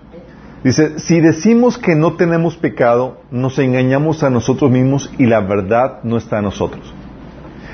dice, 0.65 0.99
si 0.99 1.21
decimos 1.21 1.77
que 1.77 1.95
no 1.95 2.15
tenemos 2.15 2.57
pecado, 2.57 3.21
nos 3.31 3.59
engañamos 3.59 4.23
a 4.23 4.31
nosotros 4.31 4.71
mismos 4.71 5.13
y 5.19 5.27
la 5.27 5.41
verdad 5.41 6.01
no 6.03 6.17
está 6.17 6.39
en 6.39 6.45
nosotros. 6.45 6.95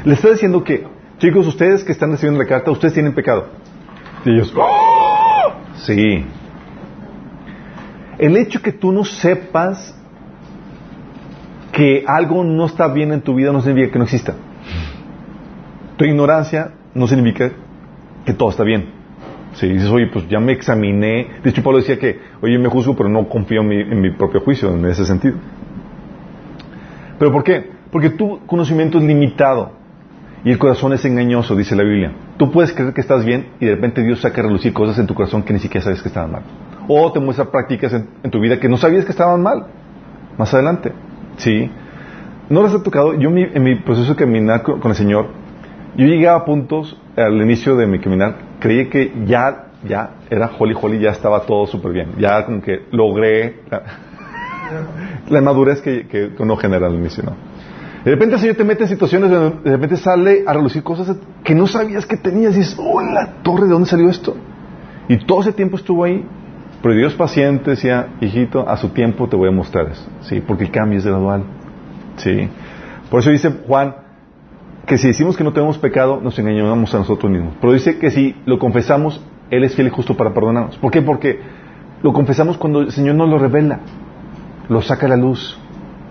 Le 0.05 0.15
está 0.15 0.31
diciendo 0.31 0.65
que, 0.65 0.87
chicos, 1.19 1.47
ustedes 1.47 1.85
que 1.85 1.93
están 1.93 2.11
recibiendo 2.11 2.43
la 2.43 2.49
carta, 2.49 2.71
ustedes 2.71 2.95
tienen 2.95 3.15
pecado. 3.15 3.47
Y 4.25 4.31
ellos, 4.31 4.53
¡Oh! 4.57 4.98
Sí. 5.85 6.25
El 8.19 8.37
hecho 8.37 8.61
que 8.61 8.73
tú 8.73 8.93
no 8.93 9.05
sepas 9.05 9.95
que 11.73 12.05
algo 12.07 12.43
no 12.43 12.67
está 12.67 12.89
bien 12.89 13.13
en 13.13 13.21
tu 13.21 13.35
vida 13.35 13.53
no 13.53 13.61
significa 13.61 13.93
que 13.93 13.99
no 13.99 14.05
exista. 14.05 14.35
Tu 15.97 16.05
ignorancia 16.05 16.73
no 16.95 17.07
significa 17.07 17.53
que 18.25 18.33
todo 18.33 18.51
está 18.51 18.65
bien. 18.65 18.91
Si 19.55 19.69
dices, 19.69 19.89
oye, 19.89 20.09
pues 20.13 20.29
ya 20.29 20.41
me 20.41 20.53
examiné. 20.53 21.29
De 21.43 21.51
hecho, 21.51 21.63
Pablo 21.63 21.79
decía 21.79 21.99
que, 21.99 22.21
oye, 22.43 22.59
me 22.59 22.69
juzgo, 22.69 22.97
pero 22.97 23.09
no 23.09 23.29
confío 23.29 23.61
en 23.61 23.69
mi, 23.69 23.81
en 23.81 24.01
mi 24.01 24.11
propio 24.11 24.41
juicio 24.41 24.75
en 24.75 24.85
ese 24.87 25.05
sentido. 25.05 25.37
¿Pero 27.19 27.33
por 27.33 27.45
qué? 27.45 27.71
Porque 27.91 28.11
tu 28.11 28.45
conocimiento 28.47 28.99
es 28.99 29.05
limitado 29.05 29.78
y 30.45 30.51
el 30.51 30.59
corazón 30.59 30.93
es 30.93 31.05
engañoso, 31.05 31.57
dice 31.57 31.75
la 31.75 31.83
Biblia. 31.83 32.13
Tú 32.37 32.51
puedes 32.51 32.73
creer 32.73 32.95
que 32.95 33.01
estás 33.01 33.25
bien 33.25 33.49
y 33.61 33.67
de 33.67 33.75
repente 33.75 34.03
Dios 34.03 34.21
saca 34.21 34.41
a 34.41 34.45
relucir 34.45 34.73
cosas 34.73 34.99
en 34.99 35.07
tu 35.07 35.15
corazón 35.15 35.43
que 35.43 35.53
ni 35.53 35.59
siquiera 35.59 35.85
sabes 35.85 36.01
que 36.03 36.09
estaban 36.09 36.31
mal. 36.33 36.43
O 36.87 37.11
te 37.13 37.21
muestra 37.21 37.47
prácticas 37.51 37.93
en, 37.93 38.31
tu 38.31 38.41
vida 38.41 38.59
que 38.61 38.69
no 38.69 38.77
sabías 38.77 39.05
que 39.05 39.11
estaban 39.11 39.43
mal. 39.43 39.67
Más 40.39 40.53
adelante. 40.55 40.93
¿Sí? 41.37 41.71
¿No 42.49 42.63
les 42.63 42.73
ha 42.75 42.83
tocado? 42.83 43.15
Yo 43.15 43.31
mi- 43.31 43.43
en 43.53 43.63
mi 43.63 43.75
proceso 43.77 44.11
de 44.11 44.17
caminar 44.17 44.63
con, 44.63 44.81
el 44.91 44.95
Señor, 44.97 45.27
yo 45.97 46.07
llegué 46.07 46.29
a 46.29 46.45
puntos 46.45 46.97
al 47.17 47.35
inicio 47.43 47.77
de 47.77 47.87
mi 47.87 47.99
caminar, 47.99 48.37
creí 48.61 48.89
que 48.89 49.13
ya, 49.27 49.67
ya 49.87 50.11
era 50.31 50.51
holy 50.59 50.75
holy, 50.81 51.01
ya 51.01 51.11
estaba 51.11 51.41
todo 51.41 51.67
súper 51.67 51.93
bien. 51.93 52.13
Ya 52.19 52.45
como 52.47 52.63
que 52.63 52.85
logré 52.93 53.61
la, 53.71 53.83
la 55.29 55.41
madurez 55.41 55.81
que, 55.83 56.07
que 56.07 56.31
uno 56.39 56.57
genera 56.57 56.87
al 56.87 56.95
inicio, 56.95 57.25
¿no? 57.25 57.33
De 58.09 58.15
repente 58.15 58.37
el 58.37 58.41
Señor 58.41 58.57
te 58.57 58.65
mete 58.65 58.85
en 58.85 58.89
situaciones 58.89 59.31
donde 59.31 59.61
de 59.65 59.71
repente 59.71 59.99
sale 59.99 60.43
a 60.47 60.55
relucir 60.55 60.83
cosas 60.83 61.15
que 61.45 61.55
no 61.55 61.67
sabías 61.67 62.07
que 62.07 62.17
tenías 62.17 62.57
y 62.57 62.61
dices, 62.61 62.79
oh, 62.81 63.03
la 63.03 63.43
torre, 63.43 63.65
¿de 63.65 63.73
dónde 63.73 63.87
salió 63.87 64.09
esto? 64.09 64.35
Y 65.11 65.19
todo 65.27 65.43
ese 65.43 65.53
tiempo 65.53 65.77
estuvo 65.77 66.05
ahí, 66.05 66.25
pero 66.81 66.95
Dios 66.95 67.13
paciente 67.13 67.73
decía, 67.73 68.15
hijito, 68.23 68.67
a 68.67 68.79
su 68.79 68.89
tiempo 68.95 69.29
te 69.29 69.37
voy 69.37 69.51
a 69.51 69.53
mostrar 69.53 69.91
eso, 69.91 70.09
¿sí? 70.23 70.41
Porque 70.41 70.65
el 70.65 70.71
cambio 70.71 70.99
es 70.99 71.05
gradual, 71.05 71.43
¿sí? 72.17 72.49
Por 73.11 73.21
eso 73.21 73.29
dice 73.29 73.53
Juan 73.67 73.97
que 74.87 74.97
si 74.97 75.09
decimos 75.09 75.37
que 75.37 75.45
no 75.45 75.53
tenemos 75.53 75.77
pecado, 75.77 76.19
nos 76.23 76.39
engañamos 76.39 76.95
a 76.95 76.99
nosotros 77.01 77.31
mismos. 77.31 77.57
Pero 77.61 77.75
dice 77.75 77.99
que 77.99 78.11
si 78.11 78.35
lo 78.47 78.59
confesamos, 78.59 79.23
Él 79.51 79.65
es 79.65 79.75
fiel 79.75 79.89
y 79.89 79.91
justo 79.91 80.17
para 80.17 80.33
perdonarnos. 80.33 80.79
¿Por 80.79 80.91
qué? 80.91 81.03
Porque 81.03 81.41
lo 82.03 82.15
confesamos 82.15 82.57
cuando 82.57 82.81
el 82.81 82.91
Señor 82.91 83.17
nos 83.17 83.29
lo 83.29 83.39
revela, 83.39 83.81
lo 84.71 84.81
saca 84.81 85.05
a 85.05 85.11
la 85.11 85.17
luz, 85.17 85.59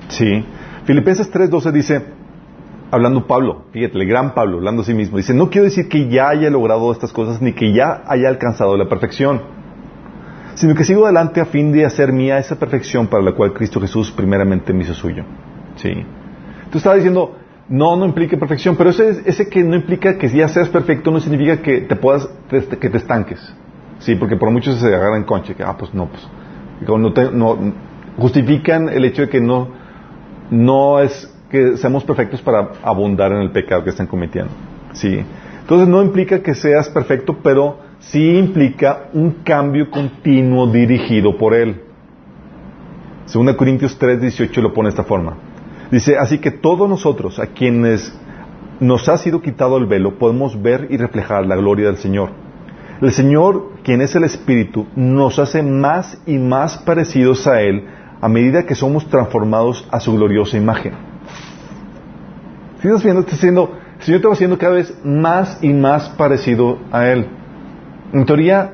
¿sí? 0.09 0.45
Filipenses 0.87 1.31
3.12 1.31 1.71
dice, 1.71 2.01
hablando 2.91 3.27
Pablo, 3.27 3.65
fíjate, 3.71 3.97
el 3.99 4.07
gran 4.07 4.33
Pablo, 4.33 4.57
hablando 4.57 4.81
a 4.81 4.85
sí 4.85 4.93
mismo, 4.93 5.17
dice, 5.17 5.33
no 5.33 5.49
quiero 5.49 5.65
decir 5.65 5.89
que 5.89 6.07
ya 6.07 6.29
haya 6.29 6.49
logrado 6.49 6.91
estas 6.91 7.11
cosas 7.11 7.41
ni 7.41 7.51
que 7.53 7.73
ya 7.73 8.03
haya 8.07 8.29
alcanzado 8.29 8.75
la 8.77 8.87
perfección, 8.87 9.41
sino 10.55 10.73
que 10.73 10.85
sigo 10.85 11.03
adelante 11.03 11.41
a 11.41 11.45
fin 11.45 11.71
de 11.73 11.85
hacer 11.85 12.13
mía 12.13 12.39
esa 12.39 12.57
perfección 12.57 13.07
para 13.07 13.21
la 13.21 13.33
cual 13.33 13.53
Cristo 13.53 13.79
Jesús 13.81 14.11
primeramente 14.11 14.73
me 14.73 14.83
hizo 14.83 14.93
suyo. 14.93 15.23
Sí. 15.75 15.91
Tú 16.71 16.77
estabas 16.79 16.99
diciendo, 16.99 17.35
no, 17.69 17.95
no 17.97 18.05
implica 18.05 18.37
perfección, 18.37 18.75
pero 18.77 18.89
ese, 18.91 19.23
ese 19.25 19.49
que 19.49 19.63
no 19.63 19.75
implica 19.75 20.17
que 20.17 20.29
ya 20.29 20.47
seas 20.47 20.69
perfecto 20.69 21.11
no 21.11 21.19
significa 21.19 21.61
que 21.61 21.81
te 21.81 21.95
puedas, 21.97 22.27
que 22.49 22.89
te 22.89 22.97
estanques. 22.97 23.39
Sí, 23.99 24.15
porque 24.15 24.37
por 24.37 24.49
muchos 24.51 24.79
se 24.79 24.87
agarran 24.87 25.25
conche, 25.25 25.53
que, 25.53 25.63
ah, 25.63 25.75
pues 25.77 25.93
no, 25.93 26.07
pues, 26.07 26.27
no, 26.87 27.11
te- 27.13 27.29
justifican 28.17 28.89
el 28.89 29.05
hecho 29.05 29.23
de 29.23 29.29
que 29.29 29.41
no, 29.41 29.69
no 30.49 30.99
es 30.99 31.33
que 31.49 31.77
seamos 31.77 32.03
perfectos 32.03 32.41
para 32.41 32.71
abundar 32.83 33.31
en 33.31 33.39
el 33.39 33.51
pecado 33.51 33.83
que 33.83 33.89
están 33.89 34.07
cometiendo. 34.07 34.51
Sí. 34.93 35.23
Entonces 35.61 35.87
no 35.87 36.01
implica 36.01 36.41
que 36.41 36.55
seas 36.55 36.89
perfecto, 36.89 37.37
pero 37.43 37.79
sí 37.99 38.37
implica 38.37 39.09
un 39.13 39.31
cambio 39.43 39.89
continuo 39.89 40.67
dirigido 40.67 41.37
por 41.37 41.53
Él. 41.53 41.81
Según 43.25 43.53
Corintios 43.53 43.97
3, 43.97 44.21
18 44.21 44.61
lo 44.61 44.73
pone 44.73 44.87
de 44.87 44.91
esta 44.91 45.03
forma. 45.03 45.35
Dice, 45.91 46.17
así 46.17 46.39
que 46.39 46.51
todos 46.51 46.87
nosotros, 46.87 47.39
a 47.39 47.47
quienes 47.47 48.17
nos 48.79 49.09
ha 49.09 49.17
sido 49.17 49.41
quitado 49.41 49.77
el 49.77 49.85
velo, 49.85 50.17
podemos 50.17 50.61
ver 50.61 50.87
y 50.89 50.97
reflejar 50.97 51.45
la 51.45 51.55
gloria 51.55 51.87
del 51.87 51.97
Señor. 51.97 52.29
El 53.01 53.11
Señor, 53.11 53.73
quien 53.83 54.01
es 54.01 54.15
el 54.15 54.23
Espíritu, 54.23 54.87
nos 54.95 55.39
hace 55.39 55.61
más 55.61 56.21
y 56.25 56.37
más 56.37 56.77
parecidos 56.77 57.45
a 57.47 57.61
Él 57.61 57.85
a 58.19 58.27
medida 58.27 58.65
que 58.65 58.75
somos 58.75 59.07
transformados 59.07 59.87
a 59.91 59.99
su 59.99 60.15
gloriosa 60.15 60.57
imagen. 60.57 60.93
Si 62.81 62.87
estás 62.87 63.03
viendo, 63.03 63.21
está 63.21 63.35
haciendo, 63.35 63.77
el 63.97 64.03
Señor 64.03 64.21
te 64.21 64.27
va 64.27 64.33
haciendo 64.33 64.57
cada 64.57 64.73
vez 64.73 64.93
más 65.03 65.59
y 65.61 65.73
más 65.73 66.09
parecido 66.09 66.79
a 66.91 67.07
Él. 67.07 67.27
En 68.13 68.25
teoría, 68.25 68.73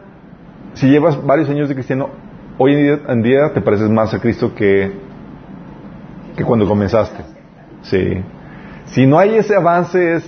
si 0.73 0.87
llevas 0.87 1.23
varios 1.25 1.49
años 1.49 1.69
de 1.69 1.75
cristiano, 1.75 2.09
hoy 2.57 2.73
en 3.07 3.21
día, 3.21 3.53
te 3.53 3.61
pareces 3.61 3.89
más 3.89 4.13
a 4.13 4.19
Cristo 4.19 4.53
que, 4.53 4.91
que 6.35 6.43
cuando 6.43 6.67
comenzaste. 6.67 7.23
Sí. 7.83 8.23
Si 8.85 9.05
no 9.05 9.17
hay 9.19 9.35
ese 9.35 9.55
avance, 9.55 10.21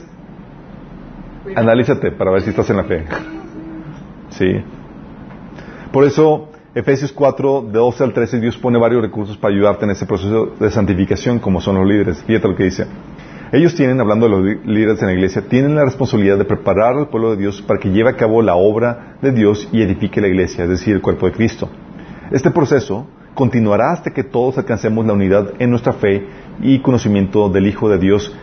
analízate 1.55 2.11
para 2.11 2.31
ver 2.31 2.41
si 2.41 2.49
estás 2.49 2.69
en 2.69 2.77
la 2.77 2.83
fe. 2.83 3.05
Sí. 4.29 4.63
Por 5.91 6.03
eso, 6.03 6.49
Efesios 6.75 7.13
4, 7.13 7.67
de 7.71 7.79
12 7.79 8.03
al 8.03 8.11
13, 8.11 8.41
Dios 8.41 8.57
pone 8.57 8.77
varios 8.77 9.01
recursos 9.01 9.37
para 9.37 9.53
ayudarte 9.53 9.85
en 9.85 9.91
ese 9.91 10.05
proceso 10.05 10.47
de 10.59 10.69
santificación, 10.69 11.39
como 11.39 11.61
son 11.61 11.75
los 11.75 11.87
líderes. 11.87 12.21
Fíjate 12.23 12.49
lo 12.49 12.55
que 12.57 12.65
dice. 12.65 12.85
Ellos 13.53 13.75
tienen, 13.75 14.01
hablando 14.01 14.27
de 14.27 14.31
los 14.35 14.65
líderes 14.65 15.01
en 15.01 15.07
la 15.07 15.13
iglesia, 15.13 15.41
tienen 15.47 15.73
la 15.73 15.85
responsabilidad 15.85 16.37
de 16.37 16.43
preparar 16.43 16.97
al 16.97 17.07
pueblo 17.07 17.31
de 17.31 17.37
Dios 17.37 17.61
para 17.61 17.79
que 17.79 17.91
lleve 17.91 18.09
a 18.09 18.17
cabo 18.17 18.41
la 18.41 18.55
obra 18.55 19.15
de 19.21 19.31
Dios 19.31 19.69
y 19.71 19.83
edifique 19.83 20.19
la 20.19 20.27
iglesia, 20.27 20.65
es 20.65 20.69
decir, 20.69 20.95
el 20.95 21.01
cuerpo 21.01 21.27
de 21.27 21.31
Cristo. 21.31 21.69
Este 22.31 22.51
proceso 22.51 23.07
continuará 23.35 23.93
hasta 23.93 24.11
que 24.11 24.25
todos 24.25 24.57
alcancemos 24.57 25.05
la 25.05 25.13
unidad 25.13 25.53
en 25.59 25.69
nuestra 25.69 25.93
fe 25.93 26.27
y 26.59 26.79
conocimiento 26.79 27.47
del 27.47 27.67
Hijo 27.67 27.87
de 27.87 27.99
Dios 27.99 28.35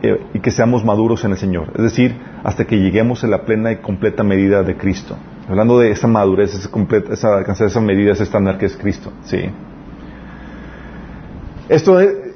eh, 0.00 0.18
y 0.32 0.40
que 0.40 0.50
seamos 0.50 0.82
maduros 0.82 1.22
en 1.26 1.32
el 1.32 1.36
Señor. 1.36 1.72
Es 1.76 1.82
decir, 1.82 2.16
hasta 2.42 2.64
que 2.64 2.78
lleguemos 2.78 3.22
a 3.22 3.26
la 3.26 3.44
plena 3.44 3.70
y 3.70 3.82
completa 3.82 4.24
medida 4.24 4.62
de 4.62 4.78
Cristo. 4.78 5.18
Hablando 5.48 5.78
de 5.78 5.90
esa 5.90 6.06
madurez, 6.06 6.54
esa 6.54 6.70
completa, 6.70 7.12
esa, 7.12 7.36
alcanzar 7.36 7.66
esa 7.66 7.80
medida, 7.80 8.12
ese 8.12 8.22
estándar 8.22 8.56
que 8.56 8.66
es 8.66 8.76
Cristo. 8.76 9.12
Sí. 9.24 9.50
Esto 11.68 12.00
eh, 12.00 12.34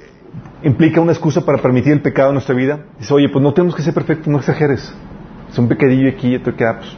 implica 0.63 1.01
una 1.01 1.13
excusa 1.13 1.45
para 1.45 1.59
permitir 1.59 1.93
el 1.93 2.03
pecado 2.03 2.29
en 2.29 2.35
nuestra 2.35 2.55
vida. 2.55 2.81
Dice, 2.99 3.15
oye, 3.15 3.29
pues 3.29 3.43
no 3.43 3.55
tenemos 3.55 3.75
que 3.75 3.83
ser 3.83 3.95
perfectos, 3.95 4.29
no 4.29 4.39
exageres. 4.39 4.95
Es 5.51 5.59
un 5.59 5.69
pecadillo 5.69 6.11
aquí 6.11 6.29
y 6.29 6.37
otro 6.37 6.55
que, 6.55 6.65
pues. 6.65 6.97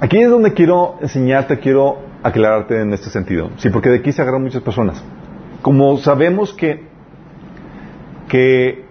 Aquí 0.00 0.20
es 0.20 0.28
donde 0.28 0.52
quiero 0.52 0.96
enseñarte, 1.00 1.58
quiero 1.60 1.98
aclararte 2.22 2.80
en 2.80 2.92
este 2.92 3.10
sentido. 3.10 3.50
Sí, 3.56 3.70
porque 3.70 3.88
de 3.88 3.98
aquí 3.98 4.12
se 4.12 4.20
agarran 4.20 4.42
muchas 4.42 4.62
personas. 4.62 5.02
Como 5.62 5.96
sabemos 5.98 6.52
que, 6.52 6.88
que 8.28 8.84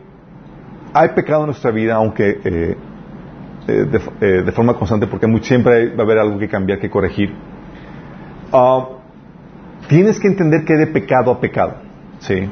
hay 0.93 1.09
pecado 1.09 1.41
en 1.41 1.47
nuestra 1.47 1.71
vida, 1.71 1.95
aunque 1.95 2.39
eh, 2.43 2.77
eh, 3.67 3.85
de, 3.85 4.01
eh, 4.21 4.43
de 4.43 4.51
forma 4.51 4.73
constante, 4.75 5.07
porque 5.07 5.27
siempre 5.43 5.89
va 5.95 5.99
a 6.03 6.05
haber 6.05 6.17
algo 6.19 6.37
que 6.39 6.47
cambiar, 6.47 6.79
que 6.79 6.89
corregir. 6.89 7.33
ah, 8.51 8.87
tienes 9.87 10.19
que 10.19 10.27
entender 10.27 10.63
que 10.65 10.73
hay 10.73 10.79
de 10.79 10.87
pecado 10.87 11.31
a 11.31 11.39
pecado. 11.39 11.75
¿sí? 12.19 12.47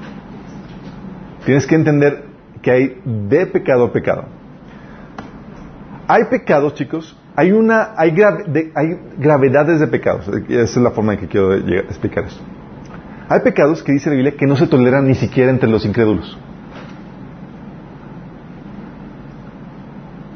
Tienes 1.45 1.65
que 1.65 1.75
entender 1.75 2.25
que 2.61 2.71
hay 2.71 3.01
de 3.05 3.45
pecado 3.47 3.85
a 3.85 3.91
pecado. 3.91 4.25
Hay 6.07 6.25
pecados, 6.29 6.73
chicos, 6.75 7.17
hay 7.35 7.51
una, 7.53 7.93
hay, 7.95 8.13
hay 8.75 8.99
gravedades 9.17 9.79
de 9.79 9.87
pecados. 9.87 10.27
Esa 10.49 10.63
es 10.63 10.77
la 10.77 10.91
forma 10.91 11.13
en 11.13 11.19
que 11.19 11.27
quiero 11.27 11.55
llegar- 11.57 11.85
explicar 11.85 12.25
esto. 12.25 12.41
Hay 13.29 13.39
pecados 13.39 13.81
que 13.81 13.93
dice 13.93 14.09
la 14.09 14.15
Biblia 14.17 14.35
que 14.37 14.45
no 14.45 14.57
se 14.57 14.67
toleran 14.67 15.07
ni 15.07 15.15
siquiera 15.15 15.49
entre 15.51 15.69
los 15.69 15.85
incrédulos. 15.85 16.37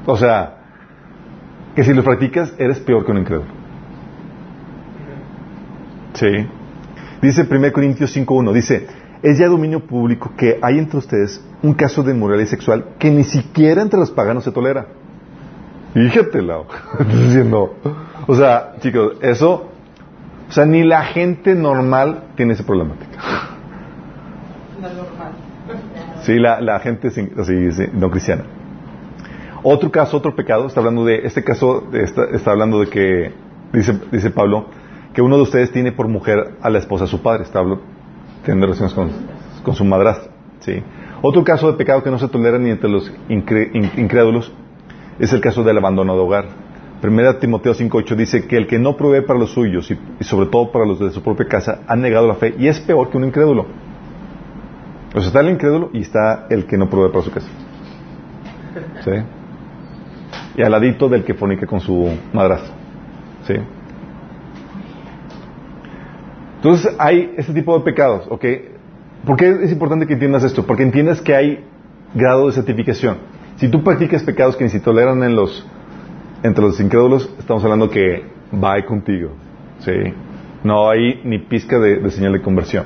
O 0.06 0.16
sea, 0.18 0.58
que 1.76 1.84
si 1.84 1.94
los 1.94 2.06
practicas 2.06 2.54
eres 2.58 2.80
peor 2.80 3.06
que 3.06 3.12
un 3.12 3.18
incrédulo. 3.20 3.50
Sí. 6.14 6.48
Dice 7.22 7.48
1 7.50 7.72
Corintios 7.74 8.16
5.1, 8.16 8.54
dice, 8.54 8.88
es 9.22 9.38
ya 9.38 9.48
dominio 9.48 9.82
público 9.82 10.32
que 10.38 10.60
hay 10.62 10.78
entre 10.78 10.98
ustedes 11.00 11.44
un 11.64 11.74
caso 11.74 12.04
de 12.04 12.14
inmoralidad 12.14 12.48
sexual 12.48 12.86
que 13.00 13.10
ni 13.10 13.24
siquiera 13.24 13.82
entre 13.82 14.00
los 14.00 14.12
paganos 14.12 14.44
se 14.44 14.52
tolera. 14.52 14.88
Fíjate, 15.94 16.42
Lau. 16.42 16.66
Estás 17.00 17.20
diciendo, 17.20 17.76
o 18.28 18.36
sea, 18.36 18.74
chicos, 18.80 19.18
eso, 19.22 19.70
o 20.48 20.52
sea, 20.52 20.66
ni 20.66 20.84
la 20.84 21.04
gente 21.04 21.56
normal 21.56 22.26
tiene 22.36 22.54
esa 22.54 22.66
problemática. 22.66 23.18
La 24.82 24.90
normal. 24.94 25.32
Sí, 26.24 26.38
la, 26.38 26.62
la 26.62 26.80
gente 26.80 27.10
sin- 27.12 27.32
así, 27.40 27.72
sí, 27.72 27.86
no 27.94 28.10
cristiana. 28.12 28.44
Otro 29.68 29.90
caso, 29.90 30.18
otro 30.18 30.36
pecado, 30.36 30.68
está 30.68 30.80
hablando 30.80 31.04
de, 31.06 31.22
este 31.24 31.44
caso 31.44 31.88
está, 31.92 32.52
hablando 32.52 32.82
de 32.82 32.88
que, 32.88 33.32
dice, 33.74 34.00
dice 34.12 34.30
Pablo, 34.30 34.68
que 35.12 35.24
uno 35.24 35.38
de 35.38 35.42
ustedes 35.42 35.72
tiene 35.72 35.92
por 35.92 36.08
mujer 36.08 36.52
a 36.62 36.70
la 36.70 36.78
esposa 36.78 37.06
de 37.06 37.10
su 37.10 37.24
padre, 37.24 37.46
está 37.46 37.58
hablando, 37.60 37.84
teniendo 38.44 38.68
relaciones 38.68 38.94
con, 38.94 39.74
su 39.74 39.84
madrastra. 39.84 40.32
¿sí? 40.60 40.84
Otro 41.24 41.44
caso 41.44 41.72
de 41.72 41.80
pecado 41.80 42.04
que 42.04 42.12
no 42.12 42.20
se 42.20 42.28
tolera 42.28 42.60
ni 42.60 42.70
entre 42.70 42.88
los 42.92 43.12
incrédulos 43.28 44.54
es 45.18 45.34
el 45.34 45.42
caso 45.42 45.64
del 45.64 45.80
abandono 45.80 46.14
de 46.14 46.22
hogar. 46.22 46.46
Primera 47.02 47.40
Timoteo 47.40 47.74
5.8 47.74 48.16
dice 48.16 48.46
que 48.46 48.58
el 48.58 48.68
que 48.68 48.78
no 48.78 48.96
provee 48.96 49.22
para 49.22 49.40
los 49.40 49.50
suyos 49.50 49.90
y, 49.90 49.98
y 50.20 50.24
sobre 50.26 50.46
todo 50.46 50.72
para 50.72 50.86
los 50.86 51.00
de 51.00 51.10
su 51.10 51.24
propia 51.24 51.48
casa 51.48 51.80
ha 51.88 51.96
negado 51.96 52.28
la 52.28 52.36
fe 52.36 52.54
y 52.60 52.68
es 52.68 52.80
peor 52.82 53.10
que 53.10 53.18
un 53.18 53.24
incrédulo. 53.24 53.66
O 55.16 55.20
sea, 55.20 55.28
está 55.30 55.40
el 55.40 55.50
incrédulo 55.50 55.90
y 55.92 56.02
está 56.02 56.46
el 56.52 56.68
que 56.68 56.78
no 56.78 56.88
provee 56.88 57.12
para 57.12 57.24
su 57.24 57.32
casa. 57.32 57.48
¿Sí? 59.04 59.12
Y 60.58 60.62
al 60.62 60.72
ladito 60.72 61.10
del 61.10 61.24
que 61.24 61.34
fornica 61.34 61.66
con 61.66 61.80
su 61.80 62.10
madrastra. 62.34 62.74
¿Sí? 63.46 63.56
Entonces 66.58 66.96
hay 66.98 67.34
este 67.38 67.54
tipo 67.54 67.78
de 67.78 67.84
pecados, 67.84 68.26
¿ok? 68.30 68.46
¿Por 69.26 69.38
qué 69.38 69.50
es 69.64 69.72
importante 69.72 70.08
que 70.08 70.14
entiendas 70.14 70.44
esto? 70.44 70.66
Porque 70.66 70.84
entiendes 70.84 71.22
que 71.22 71.36
hay 71.36 71.64
grado 72.14 72.48
de 72.48 72.54
certificación. 72.54 73.18
Si 73.58 73.70
tú 73.70 73.84
practicas 73.84 74.24
pecados 74.24 74.56
que 74.56 74.64
ni 74.64 74.70
se 74.70 74.80
toleran 74.80 75.22
entre 76.44 76.64
los 76.64 76.80
incrédulos, 76.80 77.30
estamos 77.38 77.64
hablando 77.64 77.90
que 77.90 78.24
va 78.52 78.84
contigo. 78.86 79.32
¿Sí? 79.80 79.92
No 80.64 80.90
hay 80.90 81.22
ni 81.24 81.40
pizca 81.40 81.78
de, 81.80 81.98
de 81.98 82.12
señal 82.12 82.34
de 82.34 82.42
conversión. 82.42 82.86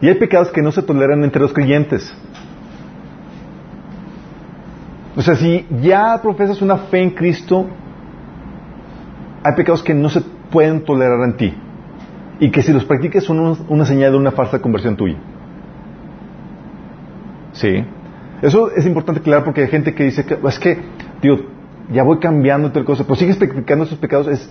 Y 0.00 0.08
hay 0.08 0.16
pecados 0.16 0.50
que 0.50 0.60
no 0.60 0.70
se 0.70 0.82
toleran 0.82 1.24
entre 1.24 1.40
los 1.40 1.52
creyentes. 1.52 2.14
O 5.16 5.22
sea, 5.22 5.36
si 5.36 5.66
ya 5.82 6.20
profesas 6.22 6.60
una 6.62 6.76
fe 6.76 7.00
en 7.02 7.10
Cristo, 7.10 7.66
hay 9.44 9.54
pecados 9.54 9.82
que 9.82 9.94
no 9.94 10.08
se 10.08 10.20
pueden 10.50 10.84
tolerar 10.84 11.20
en 11.24 11.36
ti. 11.36 11.54
Y 12.40 12.50
que 12.50 12.62
si 12.62 12.72
los 12.72 12.84
practicas 12.84 13.22
son 13.24 13.38
un- 13.40 13.58
una 13.68 13.84
señal 13.84 14.12
de 14.12 14.18
una 14.18 14.32
falsa 14.32 14.60
conversión 14.60 14.96
tuya. 14.96 15.16
Sí. 17.52 17.84
Eso 18.42 18.70
es 18.72 18.84
importante 18.86 19.20
aclarar 19.20 19.44
porque 19.44 19.62
hay 19.62 19.68
gente 19.68 19.94
que 19.94 20.04
dice 20.04 20.24
que 20.24 20.36
es 20.46 20.58
que, 20.58 20.78
tío, 21.20 21.36
ya 21.92 22.02
voy 22.02 22.18
cambiando 22.18 22.72
tal 22.72 22.84
cosa, 22.84 23.04
pero 23.04 23.14
sigues 23.16 23.36
practicando 23.36 23.84
esos 23.84 23.98
pecados. 23.98 24.26
Es, 24.26 24.50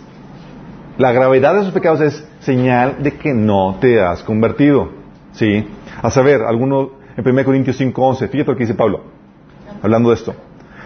la 0.98 1.12
gravedad 1.12 1.54
de 1.56 1.62
esos 1.62 1.74
pecados 1.74 2.00
es 2.02 2.28
señal 2.40 3.04
de 3.04 3.14
que 3.16 3.34
no 3.34 3.76
te 3.82 4.02
has 4.02 4.24
convertido. 4.24 4.90
Sí. 5.34 5.68
A 6.02 6.10
saber, 6.10 6.42
alguno 6.44 6.92
en 7.18 7.24
1 7.28 7.44
Corintios 7.44 7.78
5:11, 7.80 8.30
fíjate 8.30 8.52
lo 8.52 8.58
que 8.58 8.64
dice 8.64 8.76
Pablo, 8.76 9.02
hablando 9.82 10.10
de 10.10 10.16
esto. 10.16 10.34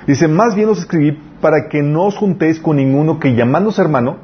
Dice, 0.07 0.29
más 0.29 0.55
bien 0.55 0.69
os 0.69 0.79
escribí 0.79 1.11
para 1.41 1.67
que 1.67 1.83
no 1.83 2.05
os 2.05 2.15
juntéis 2.15 2.61
con 2.61 2.77
ninguno 2.77 3.19
que 3.19 3.35
llamándose 3.35 3.81
hermano 3.81 4.15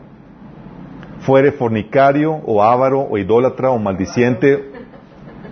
fuere 1.19 1.51
fornicario 1.51 2.33
o 2.45 2.63
avaro 2.63 3.01
o 3.01 3.17
idólatra 3.17 3.69
o 3.69 3.79
maldiciente. 3.79 4.71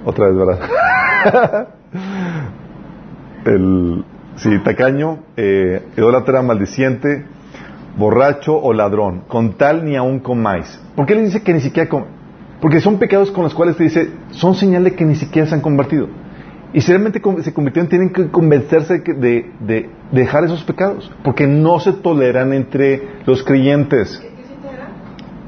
Otra 0.05 0.27
vez, 0.27 0.37
¿verdad? 0.37 1.67
El, 3.45 4.05
sí, 4.35 4.57
tacaño, 4.59 5.19
eh, 5.35 5.83
idólatra, 5.97 6.41
maldiciente, 6.41 7.25
borracho 7.97 8.57
o 8.57 8.71
ladrón. 8.73 9.23
Con 9.27 9.53
tal 9.57 9.83
ni 9.83 9.97
aún 9.97 10.19
comáis. 10.19 10.81
¿Por 10.95 11.05
qué 11.05 11.15
le 11.15 11.23
dice 11.23 11.43
que 11.43 11.53
ni 11.53 11.59
siquiera 11.59 11.89
com 11.89 12.05
Porque 12.61 12.79
son 12.79 12.99
pecados 12.99 13.31
con 13.31 13.43
los 13.43 13.53
cuales 13.53 13.75
te 13.75 13.83
dice, 13.83 14.11
son 14.29 14.55
señal 14.55 14.85
de 14.85 14.95
que 14.95 15.03
ni 15.03 15.15
siquiera 15.15 15.47
se 15.47 15.55
han 15.55 15.61
convertido. 15.61 16.07
Y 16.73 16.81
con- 17.21 17.43
se 17.43 17.53
convirtieron, 17.53 17.89
tienen 17.89 18.09
que 18.11 18.29
convencerse 18.29 18.93
de, 18.99 19.03
que- 19.03 19.13
de- 19.13 19.51
de 19.59 19.89
dejar 20.11 20.45
esos 20.45 20.63
pecados. 20.63 21.11
Porque 21.23 21.45
no 21.47 21.79
se 21.79 21.91
toleran 21.93 22.53
entre 22.53 23.01
los 23.25 23.43
creyentes. 23.43 24.21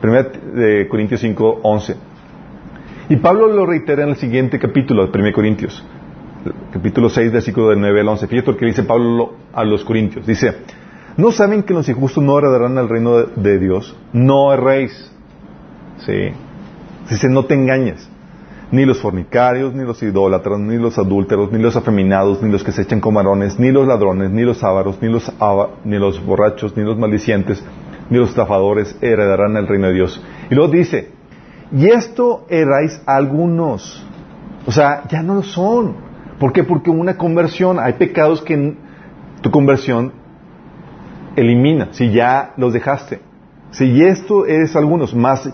Primera 0.02 0.30
de 0.54 0.88
Corintios 0.90 1.22
5, 1.22 1.60
11. 1.64 1.96
Y 3.10 3.16
Pablo 3.18 3.48
lo 3.48 3.66
reitera 3.66 4.04
en 4.04 4.10
el 4.10 4.16
siguiente 4.18 4.60
capítulo 4.60 5.06
de 5.08 5.12
1 5.18 5.32
Corintios, 5.34 5.82
capítulo 6.74 7.10
6, 7.10 7.32
versículo 7.32 7.70
del 7.70 7.80
9 7.80 8.02
al 8.02 8.08
11. 8.10 8.28
Fíjate 8.28 8.52
lo 8.52 8.58
que 8.58 8.66
dice 8.66 8.84
Pablo 8.84 9.34
a 9.54 9.64
los 9.64 9.84
Corintios. 9.86 10.26
Dice, 10.28 10.56
¿no 11.16 11.32
saben 11.32 11.64
que 11.64 11.74
los 11.74 11.88
injustos 11.88 12.22
no 12.24 12.38
heredarán 12.38 12.78
al 12.78 12.90
reino 12.90 13.18
de, 13.18 13.28
de 13.38 13.60
Dios? 13.60 13.96
No 14.12 14.52
erréis. 14.54 15.10
Sí. 16.06 16.32
Dice, 17.10 17.30
no 17.30 17.46
te 17.46 17.54
engañes. 17.54 18.10
Ni 18.74 18.86
los 18.86 19.00
fornicarios, 19.00 19.74
ni 19.76 19.84
los 19.84 20.02
idólatras, 20.02 20.60
ni 20.60 20.78
los 20.78 20.98
adúlteros, 20.98 21.52
ni 21.52 21.60
los 21.60 21.76
afeminados, 21.76 22.42
ni 22.42 22.52
los 22.52 22.64
que 22.64 22.72
se 22.72 22.82
echan 22.82 23.00
con 23.00 23.14
varones, 23.14 23.60
ni 23.60 23.72
los 23.72 23.86
ladrones, 23.88 24.32
ni 24.32 24.42
los 24.42 24.64
ávaros, 24.64 25.00
ni 25.00 25.10
los, 25.10 25.32
ava- 25.40 25.70
ni 25.86 26.00
los 26.00 26.16
borrachos, 26.26 26.76
ni 26.76 26.84
los 26.84 26.98
maldicientes, 26.98 27.64
ni 28.10 28.18
los 28.18 28.30
estafadores 28.30 28.98
heredarán 29.00 29.56
el 29.58 29.68
reino 29.68 29.88
de 29.88 29.94
Dios. 29.94 30.24
Y 30.50 30.56
luego 30.56 30.72
dice, 30.72 31.12
y 31.72 31.86
esto 31.86 32.46
erais 32.50 33.00
algunos. 33.06 34.04
O 34.66 34.72
sea, 34.72 35.04
ya 35.08 35.22
no 35.22 35.36
lo 35.36 35.44
son. 35.44 35.96
¿Por 36.40 36.52
qué? 36.52 36.64
Porque 36.64 36.90
una 36.90 37.16
conversión, 37.16 37.78
hay 37.80 37.94
pecados 37.94 38.42
que 38.42 38.76
tu 39.42 39.52
conversión 39.52 40.14
elimina, 41.36 41.90
si 41.92 42.12
ya 42.12 42.54
los 42.58 42.74
dejaste. 42.74 43.20
Si 43.70 44.04
esto 44.04 44.46
eres 44.48 44.76
algunos, 44.76 45.14
más 45.16 45.48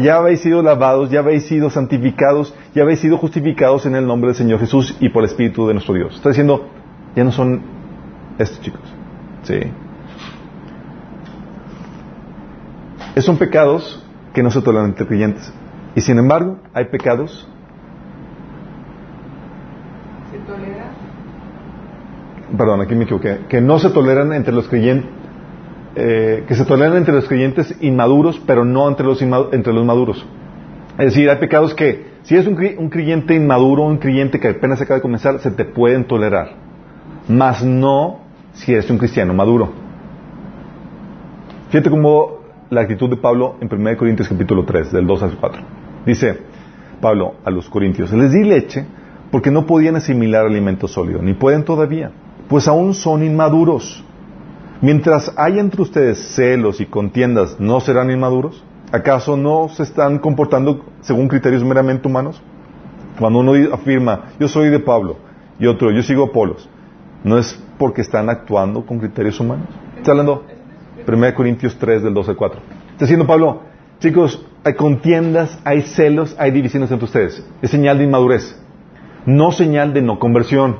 ya 0.00 0.16
habéis 0.16 0.40
sido 0.40 0.62
lavados, 0.62 1.10
ya 1.10 1.20
habéis 1.20 1.46
sido 1.46 1.70
santificados, 1.70 2.54
ya 2.74 2.82
habéis 2.82 3.00
sido 3.00 3.18
justificados 3.18 3.84
en 3.86 3.94
el 3.94 4.06
nombre 4.06 4.28
del 4.28 4.36
Señor 4.36 4.60
Jesús 4.60 4.96
y 5.00 5.10
por 5.10 5.22
el 5.22 5.30
Espíritu 5.30 5.66
de 5.66 5.74
nuestro 5.74 5.94
Dios. 5.94 6.14
Está 6.14 6.30
diciendo, 6.30 6.68
ya 7.14 7.24
no 7.24 7.32
son 7.32 7.62
estos 8.38 8.60
chicos. 8.62 8.80
Sí. 9.42 9.60
Esos 13.10 13.26
son 13.26 13.36
pecados 13.36 14.02
que 14.32 14.42
no 14.42 14.50
se 14.50 14.60
toleran 14.62 14.86
entre 14.86 15.06
creyentes. 15.06 15.52
Y 15.94 16.00
sin 16.00 16.18
embargo, 16.18 16.58
hay 16.72 16.86
pecados 16.86 17.46
¿Se 20.32 20.38
tolera? 20.38 20.90
perdón, 22.56 22.80
aquí 22.80 22.94
me 22.94 23.04
equivoqué, 23.04 23.40
que 23.48 23.60
no 23.60 23.78
se 23.78 23.90
toleran 23.90 24.32
entre 24.32 24.52
los 24.52 24.68
creyentes, 24.68 25.08
eh, 25.96 26.44
que 26.46 26.54
se 26.54 26.64
toleran 26.64 26.96
entre 26.96 27.14
los 27.14 27.28
creyentes 27.28 27.76
inmaduros, 27.80 28.40
pero 28.46 28.64
no 28.64 28.88
entre 28.88 29.06
los, 29.06 29.22
entre 29.22 29.72
los 29.72 29.84
maduros. 29.84 30.24
Es 30.98 31.06
decir, 31.06 31.28
hay 31.30 31.36
pecados 31.36 31.74
que, 31.74 32.14
si 32.22 32.36
es 32.36 32.46
un, 32.46 32.56
un 32.78 32.88
creyente 32.88 33.34
inmaduro, 33.34 33.82
un 33.82 33.98
creyente 33.98 34.40
que 34.40 34.48
apenas 34.48 34.80
acaba 34.80 34.96
de 34.96 35.02
comenzar, 35.02 35.38
se 35.40 35.50
te 35.50 35.64
pueden 35.64 36.04
tolerar, 36.04 36.52
mas 37.28 37.64
no 37.64 38.20
si 38.52 38.72
eres 38.72 38.88
un 38.90 38.98
cristiano 38.98 39.34
maduro. 39.34 39.72
Fíjate 41.70 41.90
cómo 41.90 42.38
la 42.70 42.82
actitud 42.82 43.10
de 43.10 43.16
Pablo 43.16 43.56
en 43.60 43.72
1 43.72 43.96
Corintios 43.96 44.28
capítulo 44.28 44.64
3, 44.64 44.92
del 44.92 45.06
2 45.06 45.22
al 45.22 45.36
4. 45.36 45.62
Dice 46.06 46.38
Pablo 47.00 47.34
a 47.44 47.50
los 47.50 47.68
corintios, 47.68 48.12
les 48.12 48.32
di 48.32 48.44
leche 48.44 48.86
porque 49.30 49.50
no 49.50 49.66
podían 49.66 49.96
asimilar 49.96 50.46
alimento 50.46 50.86
sólido, 50.86 51.20
ni 51.20 51.34
pueden 51.34 51.64
todavía, 51.64 52.12
pues 52.48 52.68
aún 52.68 52.94
son 52.94 53.24
inmaduros. 53.24 54.04
Mientras 54.84 55.32
haya 55.38 55.62
entre 55.62 55.80
ustedes 55.80 56.18
celos 56.34 56.78
y 56.78 56.84
contiendas, 56.84 57.58
¿no 57.58 57.80
serán 57.80 58.10
inmaduros? 58.10 58.62
¿Acaso 58.92 59.34
no 59.34 59.70
se 59.70 59.82
están 59.82 60.18
comportando 60.18 60.84
según 61.00 61.26
criterios 61.26 61.64
meramente 61.64 62.06
humanos? 62.06 62.42
Cuando 63.18 63.38
uno 63.38 63.52
afirma, 63.72 64.32
yo 64.38 64.46
soy 64.46 64.68
de 64.68 64.80
Pablo, 64.80 65.16
y 65.58 65.66
otro, 65.68 65.90
yo 65.90 66.02
sigo 66.02 66.24
a 66.24 66.26
Apolos, 66.26 66.68
¿no 67.22 67.38
es 67.38 67.58
porque 67.78 68.02
están 68.02 68.28
actuando 68.28 68.84
con 68.84 68.98
criterios 68.98 69.40
humanos? 69.40 69.68
Está 69.96 70.10
hablando 70.10 70.44
1 71.08 71.34
Corintios 71.34 71.78
3, 71.78 72.02
del 72.02 72.12
12 72.12 72.32
al 72.32 72.36
4. 72.36 72.60
Está 72.90 73.06
diciendo 73.06 73.26
Pablo, 73.26 73.62
chicos, 74.00 74.44
hay 74.64 74.74
contiendas, 74.74 75.58
hay 75.64 75.80
celos, 75.80 76.36
hay 76.38 76.50
divisiones 76.50 76.90
entre 76.90 77.06
ustedes. 77.06 77.42
Es 77.62 77.70
señal 77.70 77.96
de 77.96 78.04
inmadurez, 78.04 78.62
no 79.24 79.50
señal 79.50 79.94
de 79.94 80.02
no 80.02 80.18
conversión. 80.18 80.76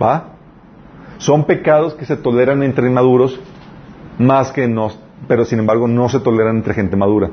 ¿Va? 0.00 0.29
Son 1.20 1.44
pecados 1.44 1.94
que 1.94 2.06
se 2.06 2.16
toleran 2.16 2.62
entre 2.62 2.88
inmaduros, 2.88 3.38
más 4.18 4.52
que 4.52 4.66
no, 4.66 4.90
pero 5.28 5.44
sin 5.44 5.58
embargo 5.58 5.86
no 5.86 6.08
se 6.08 6.18
toleran 6.18 6.56
entre 6.56 6.72
gente 6.72 6.96
madura. 6.96 7.30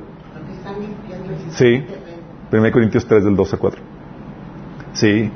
Sí. 1.52 1.86
terreno. 2.52 2.66
1 2.68 2.72
Corintios 2.74 3.06
3 3.06 3.24
del 3.24 3.38
2 3.38 3.54
a 3.54 3.58
4. 3.58 3.82
Sí. 4.92 5.32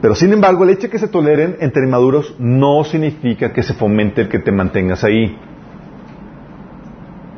Pero 0.00 0.14
sin 0.14 0.32
embargo, 0.32 0.64
el 0.64 0.70
hecho 0.70 0.84
de 0.84 0.90
que 0.90 0.98
se 0.98 1.08
toleren 1.08 1.58
entre 1.60 1.84
inmaduros 1.84 2.34
no 2.38 2.82
significa 2.84 3.52
que 3.52 3.62
se 3.62 3.74
fomente 3.74 4.22
el 4.22 4.30
que 4.30 4.38
te 4.38 4.52
mantengas 4.52 5.04
ahí. 5.04 5.36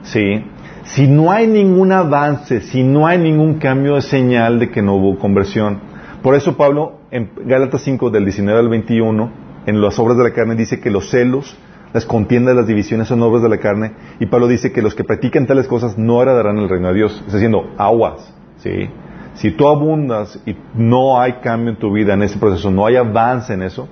Sí. 0.03 0.44
Si 0.85 1.09
no 1.09 1.33
hay 1.33 1.48
ningún 1.48 1.90
avance, 1.90 2.61
si 2.61 2.85
no 2.85 3.09
hay 3.09 3.18
ningún 3.18 3.55
cambio 3.55 3.96
de 3.96 4.03
señal 4.03 4.61
de 4.61 4.70
que 4.70 4.83
no 4.83 4.94
hubo 4.94 5.18
conversión. 5.18 5.81
Por 6.22 6.37
eso 6.37 6.57
Pablo 6.57 7.01
en 7.11 7.31
Gálatas 7.44 7.83
5 7.83 8.11
del 8.11 8.24
19 8.24 8.61
al 8.61 8.68
21, 8.68 9.48
en 9.68 9.83
las 9.83 9.98
obras 9.98 10.16
de 10.16 10.24
la 10.24 10.33
carne 10.33 10.54
dice 10.54 10.81
que 10.81 10.90
los 10.90 11.11
celos, 11.11 11.54
las 11.92 12.07
contiendas, 12.07 12.57
las 12.57 12.66
divisiones 12.66 13.07
son 13.07 13.22
obras 13.22 13.42
de 13.42 13.50
la 13.50 13.59
carne, 13.59 13.92
y 14.18 14.24
Pablo 14.24 14.48
dice 14.48 14.72
que 14.72 14.81
los 14.81 14.94
que 14.94 15.04
practican 15.04 15.46
tales 15.46 15.68
cosas 15.68 15.98
no 15.98 16.22
heredarán 16.22 16.57
el 16.57 16.70
reino 16.70 16.88
de 16.88 16.94
Dios. 16.94 17.22
Está 17.26 17.37
diciendo, 17.37 17.74
aguas, 17.76 18.35
¿sí? 18.57 18.88
Si 19.35 19.50
tú 19.50 19.68
abundas 19.68 20.40
y 20.46 20.57
no 20.74 21.20
hay 21.20 21.35
cambio 21.35 21.68
en 21.70 21.76
tu 21.76 21.92
vida 21.92 22.14
en 22.14 22.22
ese 22.22 22.38
proceso, 22.38 22.70
no 22.70 22.87
hay 22.87 22.96
avance 22.96 23.52
en 23.52 23.62
eso, 23.62 23.87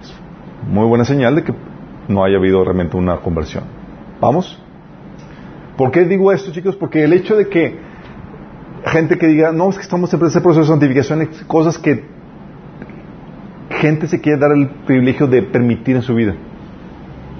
es 0.00 0.14
muy 0.66 0.86
buena 0.86 1.04
señal 1.04 1.36
de 1.36 1.44
que 1.44 1.52
no 2.08 2.24
haya 2.24 2.38
habido 2.38 2.64
realmente 2.64 2.96
una 2.96 3.18
conversión. 3.18 3.64
¿Vamos? 4.22 4.58
¿Por 5.76 5.90
qué 5.90 6.04
digo 6.06 6.32
esto, 6.32 6.50
chicos? 6.50 6.76
Porque 6.76 7.04
el 7.04 7.12
hecho 7.12 7.36
de 7.36 7.48
que 7.48 7.78
gente 8.86 9.18
que 9.18 9.26
diga, 9.26 9.52
no, 9.52 9.68
es 9.68 9.76
que 9.76 9.82
estamos 9.82 10.12
en 10.14 10.24
ese 10.24 10.40
proceso 10.40 10.62
de 10.62 10.66
santificación, 10.66 11.28
cosas 11.46 11.76
que 11.76 12.17
gente 13.78 14.06
se 14.06 14.20
quiere 14.20 14.38
dar 14.38 14.52
el 14.52 14.68
privilegio 14.86 15.26
de 15.26 15.42
permitir 15.42 15.96
en 15.96 16.02
su 16.02 16.14
vida 16.14 16.34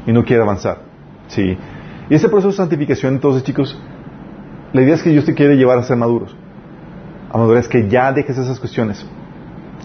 y 0.07 0.13
no 0.13 0.25
quiere 0.25 0.43
avanzar. 0.43 0.79
Sí. 1.29 1.57
Y 2.09 2.15
ese 2.15 2.29
proceso 2.29 2.49
de 2.49 2.55
santificación, 2.55 3.15
entonces, 3.15 3.43
chicos, 3.45 3.79
la 4.73 4.83
idea 4.83 4.95
es 4.95 5.03
que 5.03 5.11
Dios 5.11 5.25
te 5.25 5.35
quiere 5.35 5.57
llevar 5.57 5.79
a 5.79 5.83
ser 5.83 5.97
maduros. 5.97 6.35
A 7.31 7.37
madurez, 7.37 7.69
que 7.69 7.89
ya 7.89 8.13
dejes 8.13 8.39
esas 8.39 8.59
cuestiones. 8.59 9.05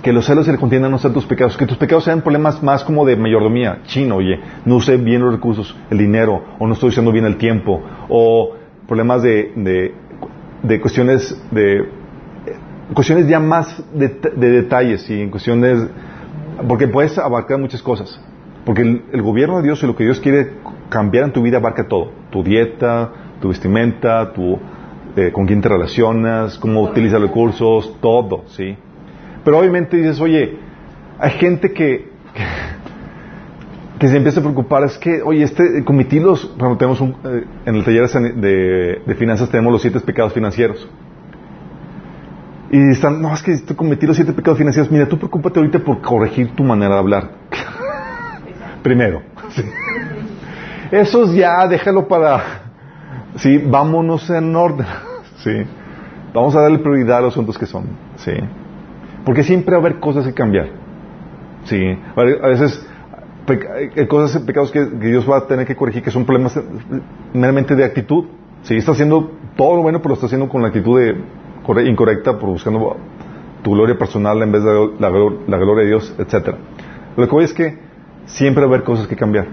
Que 0.01 0.13
los 0.13 0.25
celos 0.25 0.47
y 0.47 0.51
la 0.51 0.57
contienda 0.57 0.89
no 0.89 0.97
sean 0.97 1.13
tus 1.13 1.25
pecados. 1.25 1.57
Que 1.57 1.65
tus 1.65 1.77
pecados 1.77 2.05
sean 2.05 2.21
problemas 2.21 2.63
más 2.63 2.83
como 2.83 3.05
de 3.05 3.15
mayordomía. 3.15 3.79
Chino, 3.85 4.15
oye, 4.17 4.39
no 4.65 4.75
usé 4.75 4.97
bien 4.97 5.21
los 5.21 5.33
recursos, 5.33 5.75
el 5.89 5.97
dinero, 5.97 6.43
o 6.59 6.67
no 6.67 6.73
estoy 6.73 6.89
usando 6.89 7.11
bien 7.11 7.25
el 7.25 7.37
tiempo, 7.37 7.81
o 8.09 8.55
problemas 8.87 9.21
de, 9.23 9.51
de, 9.55 9.93
de 10.61 10.81
cuestiones 10.81 11.41
de 11.51 12.03
cuestiones 12.93 13.27
ya 13.27 13.39
más 13.39 13.81
de, 13.93 14.19
de 14.35 14.51
detalles 14.51 15.09
y 15.09 15.21
en 15.21 15.29
cuestiones 15.29 15.89
porque 16.67 16.87
puedes 16.87 17.17
abarcar 17.17 17.59
muchas 17.59 17.81
cosas. 17.81 18.19
Porque 18.65 18.81
el, 18.81 19.03
el, 19.11 19.21
gobierno 19.21 19.57
de 19.57 19.63
Dios 19.63 19.83
y 19.83 19.87
lo 19.87 19.95
que 19.95 20.05
Dios 20.05 20.19
quiere 20.19 20.51
cambiar 20.89 21.25
en 21.25 21.33
tu 21.33 21.41
vida 21.41 21.57
abarca 21.57 21.87
todo. 21.87 22.11
Tu 22.31 22.43
dieta 22.43 23.11
tu 23.43 23.49
vestimenta 23.49 24.31
tu 24.31 24.57
eh, 25.17 25.31
con 25.33 25.45
quién 25.45 25.61
te 25.61 25.67
relacionas 25.67 26.57
cómo 26.57 26.81
utilizas 26.81 27.19
recursos 27.19 27.93
todo 28.01 28.45
sí 28.47 28.77
pero 29.43 29.59
obviamente 29.59 29.97
dices 29.97 30.19
oye 30.21 30.57
hay 31.19 31.31
gente 31.31 31.73
que, 31.73 32.09
que 32.33 32.43
que 33.99 34.09
se 34.09 34.17
empieza 34.17 34.41
a 34.41 34.43
preocupar 34.43 34.83
es 34.83 34.97
que, 34.97 35.21
oye, 35.21 35.43
este, 35.43 35.81
cometí 35.85 36.19
los, 36.19 36.57
bueno, 36.57 36.75
tenemos 36.75 36.99
un, 36.99 37.15
eh, 37.23 37.45
en 37.65 37.75
el 37.75 37.85
taller 37.85 38.09
de, 38.09 39.01
de, 39.05 39.15
finanzas 39.15 39.49
tenemos 39.49 39.71
los 39.71 39.81
siete 39.81 39.97
pecados 40.01 40.33
financieros. 40.33 40.89
Y 42.73 42.89
están, 42.89 43.21
no, 43.21 43.31
es 43.31 43.43
que 43.43 43.51
estoy 43.51 43.75
cometí 43.75 44.07
los 44.07 44.15
siete 44.15 44.33
pecados 44.33 44.57
financieros. 44.57 44.91
Mira, 44.91 45.07
tú 45.07 45.15
preocúpate 45.15 45.59
ahorita 45.59 45.77
por 45.77 46.01
corregir 46.01 46.55
tu 46.55 46.63
manera 46.63 46.95
de 46.95 46.99
hablar. 46.99 47.29
Primero. 48.83 49.21
Sí. 49.49 49.61
Esos 50.89 51.35
ya, 51.35 51.67
déjalo 51.67 52.07
para, 52.07 52.41
sí, 53.35 53.59
vámonos 53.59 54.27
en 54.31 54.55
orden. 54.55 54.87
Sí. 55.37 55.51
Vamos 56.33 56.55
a 56.55 56.61
darle 56.61 56.79
prioridad 56.79 57.17
a 57.17 57.21
los 57.21 57.33
asuntos 57.33 57.59
que 57.59 57.67
son. 57.67 57.85
Sí. 58.15 58.31
Porque 59.23 59.43
siempre 59.43 59.75
va 59.75 59.77
a 59.77 59.85
haber 59.85 59.99
cosas 59.99 60.25
que 60.25 60.33
cambiar. 60.33 60.69
Sí. 61.65 61.95
A 62.15 62.47
veces, 62.47 62.87
hay 63.95 64.07
cosas, 64.07 64.41
pecados 64.41 64.71
que, 64.71 64.79
que, 64.79 65.07
Dios 65.07 65.29
va 65.29 65.37
a 65.37 65.47
tener 65.47 65.67
que 65.67 65.75
corregir, 65.75 66.01
que 66.01 66.09
son 66.09 66.25
problemas 66.25 66.59
meramente 67.33 67.75
de 67.75 67.83
actitud. 67.83 68.25
Si 68.63 68.75
está 68.77 68.93
haciendo 68.93 69.31
todo 69.55 69.75
lo 69.75 69.83
bueno, 69.83 69.99
pero 69.99 70.09
lo 70.09 70.13
está 70.15 70.25
haciendo 70.25 70.49
con 70.49 70.63
la 70.63 70.69
actitud 70.69 70.99
de, 70.99 71.15
incorrecta, 71.85 72.37
por 72.37 72.49
buscando 72.49 72.97
tu 73.63 73.71
gloria 73.71 73.97
personal 73.97 74.41
en 74.41 74.51
vez 74.51 74.63
de 74.63 74.89
la, 74.99 75.09
la 75.09 75.57
gloria 75.57 75.83
de 75.83 75.87
Dios, 75.87 76.15
etcétera. 76.17 76.57
Lo 77.15 77.25
que 77.27 77.31
voy 77.31 77.43
es 77.45 77.53
que 77.53 77.79
siempre 78.25 78.63
va 78.63 78.71
a 78.71 78.73
haber 78.75 78.83
cosas 78.83 79.07
que 79.07 79.15
cambiar. 79.15 79.47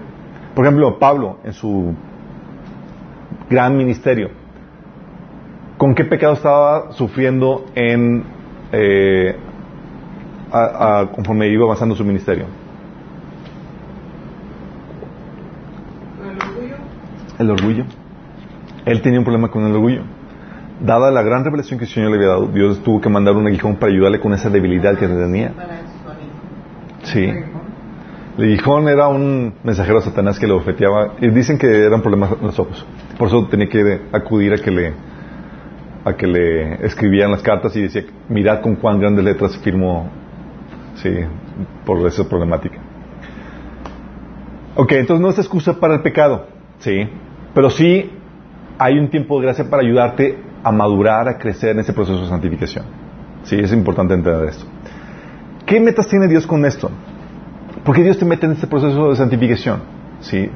Por 0.55 0.65
ejemplo, 0.65 0.99
Pablo, 0.99 1.37
en 1.43 1.53
su 1.53 1.95
gran 3.49 3.77
ministerio, 3.77 4.29
¿con 5.77 5.95
qué 5.95 6.05
pecado 6.05 6.33
estaba 6.33 6.91
sufriendo 6.91 7.65
en, 7.75 8.23
eh, 8.71 9.35
a, 10.51 10.99
a, 10.99 11.11
conforme 11.11 11.47
iba 11.47 11.63
avanzando 11.63 11.95
su 11.95 12.03
ministerio? 12.03 12.45
el 17.41 17.49
orgullo. 17.49 17.85
Él 18.85 19.01
tenía 19.01 19.19
un 19.19 19.25
problema 19.25 19.49
con 19.49 19.65
el 19.65 19.73
orgullo. 19.73 20.03
Dada 20.81 21.11
la 21.11 21.21
gran 21.21 21.43
revelación 21.43 21.77
que 21.77 21.85
el 21.85 21.91
Señor 21.91 22.09
le 22.09 22.17
había 22.17 22.29
dado, 22.29 22.47
Dios 22.47 22.81
tuvo 22.81 22.99
que 22.99 23.09
mandar 23.09 23.35
un 23.35 23.45
aguijón 23.45 23.75
para 23.75 23.91
ayudarle 23.91 24.19
con 24.19 24.33
esa 24.33 24.49
debilidad 24.49 24.97
que 24.97 25.07
tenía. 25.07 25.53
Sí. 27.03 27.31
El 28.37 28.43
aguijón 28.43 28.87
era 28.87 29.07
un 29.07 29.53
mensajero 29.63 29.99
de 29.99 30.05
Satanás 30.05 30.39
que 30.39 30.47
lo 30.47 30.57
ofeteaba 30.57 31.13
y 31.21 31.29
dicen 31.29 31.59
que 31.59 31.67
eran 31.67 32.01
problemas 32.01 32.31
en 32.31 32.47
los 32.47 32.57
ojos. 32.57 32.85
Por 33.17 33.27
eso 33.27 33.47
tenía 33.47 33.69
que 33.69 34.01
acudir 34.11 34.53
a 34.53 34.57
que 34.57 34.71
le 34.71 34.93
a 36.03 36.13
que 36.13 36.25
le 36.25 36.83
escribían 36.83 37.29
las 37.29 37.43
cartas 37.43 37.75
y 37.75 37.81
decía, 37.81 38.03
mirad 38.27 38.61
con 38.61 38.75
cuán 38.75 38.99
grandes 38.99 39.23
letras 39.23 39.55
firmó 39.57 40.09
sí, 40.95 41.09
por 41.85 42.07
esa 42.07 42.27
problemática. 42.27 42.79
Ok, 44.75 44.93
entonces 44.93 45.21
no 45.21 45.29
es 45.29 45.37
excusa 45.37 45.79
para 45.79 45.95
el 45.95 46.01
pecado, 46.01 46.47
sí, 46.79 47.07
pero 47.53 47.69
sí 47.69 48.09
hay 48.79 48.97
un 48.97 49.09
tiempo 49.09 49.39
de 49.39 49.45
gracia 49.45 49.69
para 49.69 49.83
ayudarte 49.83 50.37
a 50.63 50.71
madurar, 50.71 51.27
a 51.27 51.37
crecer 51.37 51.71
en 51.71 51.79
ese 51.79 51.93
proceso 51.93 52.21
de 52.21 52.27
santificación. 52.27 52.85
Sí, 53.43 53.55
es 53.57 53.71
importante 53.73 54.13
entender 54.13 54.49
esto. 54.49 54.65
¿Qué 55.65 55.79
metas 55.79 56.07
tiene 56.07 56.27
Dios 56.27 56.45
con 56.45 56.65
esto? 56.65 56.91
¿Por 57.83 57.95
qué 57.95 58.03
Dios 58.03 58.17
te 58.17 58.25
mete 58.25 58.45
en 58.45 58.53
este 58.53 58.67
proceso 58.67 59.09
de 59.09 59.15
santificación? 59.15 59.81
Sí. 60.19 60.49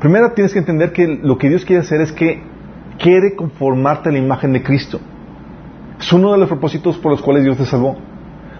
Primero 0.00 0.32
tienes 0.32 0.52
que 0.52 0.58
entender 0.58 0.92
que 0.92 1.06
lo 1.22 1.36
que 1.36 1.48
Dios 1.48 1.64
quiere 1.64 1.80
hacer 1.80 2.00
es 2.00 2.12
que 2.12 2.42
quiere 2.98 3.34
conformarte 3.34 4.08
a 4.08 4.12
la 4.12 4.18
imagen 4.18 4.52
de 4.52 4.62
Cristo. 4.62 5.00
Es 5.98 6.12
uno 6.12 6.32
de 6.32 6.38
los 6.38 6.48
propósitos 6.48 6.98
por 6.98 7.12
los 7.12 7.22
cuales 7.22 7.44
Dios 7.44 7.56
te 7.56 7.66
salvó. 7.66 7.96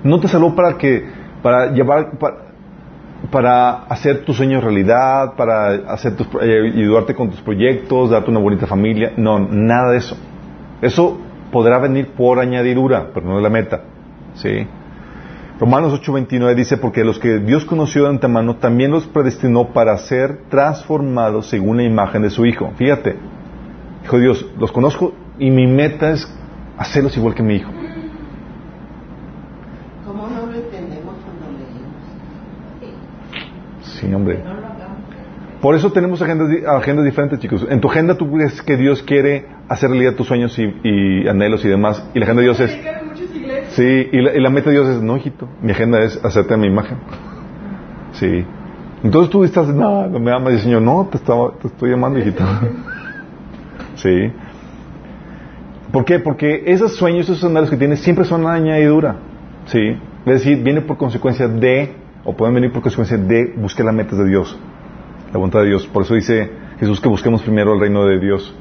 No 0.02 0.20
te 0.20 0.28
salvó 0.28 0.54
para 0.54 0.76
que 0.76 1.06
para 1.42 1.72
llevar 1.72 2.18
para, 2.18 2.36
para 3.30 3.72
hacer 3.84 4.24
tus 4.24 4.36
sueños 4.36 4.62
realidad, 4.62 5.34
para 5.36 5.92
hacer 5.92 6.16
tus, 6.16 6.26
eh, 6.42 6.72
ayudarte 6.74 7.14
con 7.14 7.30
tus 7.30 7.40
proyectos, 7.40 8.10
darte 8.10 8.30
una 8.30 8.40
bonita 8.40 8.66
familia. 8.66 9.12
No, 9.16 9.38
nada 9.38 9.92
de 9.92 9.98
eso. 9.98 10.16
Eso 10.84 11.16
podrá 11.50 11.78
venir 11.78 12.08
por 12.08 12.38
añadidura, 12.38 13.08
pero 13.14 13.26
no 13.26 13.38
es 13.38 13.42
la 13.42 13.48
meta. 13.48 13.84
¿Sí? 14.34 14.66
Romanos 15.58 15.98
8:29 15.98 16.54
dice, 16.54 16.76
porque 16.76 17.04
los 17.04 17.18
que 17.18 17.38
Dios 17.38 17.64
conoció 17.64 18.02
de 18.02 18.10
antemano 18.10 18.56
también 18.56 18.90
los 18.90 19.06
predestinó 19.06 19.72
para 19.72 19.96
ser 19.96 20.42
transformados 20.50 21.46
según 21.46 21.78
la 21.78 21.84
imagen 21.84 22.20
de 22.20 22.28
su 22.28 22.44
Hijo. 22.44 22.70
Fíjate, 22.76 23.16
Hijo 24.04 24.18
Dios, 24.18 24.46
los 24.58 24.72
conozco 24.72 25.14
y 25.38 25.50
mi 25.50 25.66
meta 25.66 26.10
es 26.10 26.30
hacerlos 26.76 27.16
igual 27.16 27.34
que 27.34 27.42
mi 27.42 27.54
Hijo. 27.54 27.70
¿Cómo 30.06 30.28
no 30.28 30.44
lo 30.44 30.54
entendemos 30.54 31.14
cuando 31.24 31.58
leemos? 31.58 32.02
Sí, 33.80 34.12
hombre. 34.12 34.63
Por 35.64 35.74
eso 35.74 35.90
tenemos 35.92 36.20
agendas, 36.20 36.50
agendas 36.68 37.06
diferentes, 37.06 37.40
chicos. 37.40 37.66
En 37.70 37.80
tu 37.80 37.88
agenda 37.88 38.18
tú 38.18 38.30
crees 38.30 38.60
que 38.60 38.76
Dios 38.76 39.02
quiere 39.02 39.46
hacer 39.66 39.88
realidad 39.88 40.14
tus 40.14 40.26
sueños 40.26 40.58
y, 40.58 40.64
y 40.82 41.26
anhelos 41.26 41.64
y 41.64 41.68
demás. 41.68 42.06
Y 42.12 42.18
la 42.18 42.26
agenda 42.26 42.42
de 42.42 42.48
Dios 42.48 42.60
es... 42.60 42.78
Sí, 43.70 44.08
y 44.12 44.20
la, 44.20 44.34
y 44.34 44.40
la, 44.40 44.50
meta 44.50 44.68
de 44.68 44.76
Dios 44.76 44.88
es, 44.90 45.00
no, 45.00 45.16
hijito, 45.16 45.48
mi 45.62 45.72
agenda 45.72 46.02
es 46.02 46.22
hacerte 46.22 46.52
a 46.52 46.58
mi 46.58 46.66
imagen. 46.66 46.98
Sí. 48.12 48.44
Entonces 49.02 49.30
tú 49.30 49.42
estás, 49.42 49.68
no, 49.68 50.06
no 50.06 50.20
me 50.20 50.32
amas, 50.32 50.52
y 50.52 50.56
el 50.56 50.60
Señor, 50.60 50.82
no, 50.82 51.08
te, 51.10 51.16
estaba, 51.16 51.52
te 51.58 51.68
estoy 51.68 51.92
llamando, 51.92 52.18
hijito. 52.18 52.44
sí. 53.94 54.32
¿Por 55.90 56.04
qué? 56.04 56.18
Porque 56.18 56.64
esos 56.66 56.94
sueños, 56.94 57.26
esos 57.26 57.42
anhelos 57.42 57.70
que 57.70 57.78
tienes 57.78 58.00
siempre 58.00 58.26
son 58.26 58.42
una 58.42 58.52
añadidura. 58.52 59.16
Sí. 59.64 59.96
Es 60.26 60.40
decir, 60.40 60.62
viene 60.62 60.82
por 60.82 60.98
consecuencia 60.98 61.48
de, 61.48 61.94
o 62.22 62.36
pueden 62.36 62.54
venir 62.54 62.70
por 62.70 62.82
consecuencia 62.82 63.16
de 63.16 63.54
buscar 63.56 63.86
las 63.86 63.94
metas 63.94 64.18
de 64.18 64.26
Dios, 64.26 64.58
la 65.34 65.38
voluntad 65.38 65.60
de 65.60 65.66
Dios. 65.66 65.86
Por 65.88 66.04
eso 66.04 66.14
dice 66.14 66.48
Jesús 66.78 67.00
que 67.00 67.08
busquemos 67.08 67.42
primero 67.42 67.74
el 67.74 67.80
reino 67.80 68.06
de 68.06 68.20
Dios. 68.20 68.54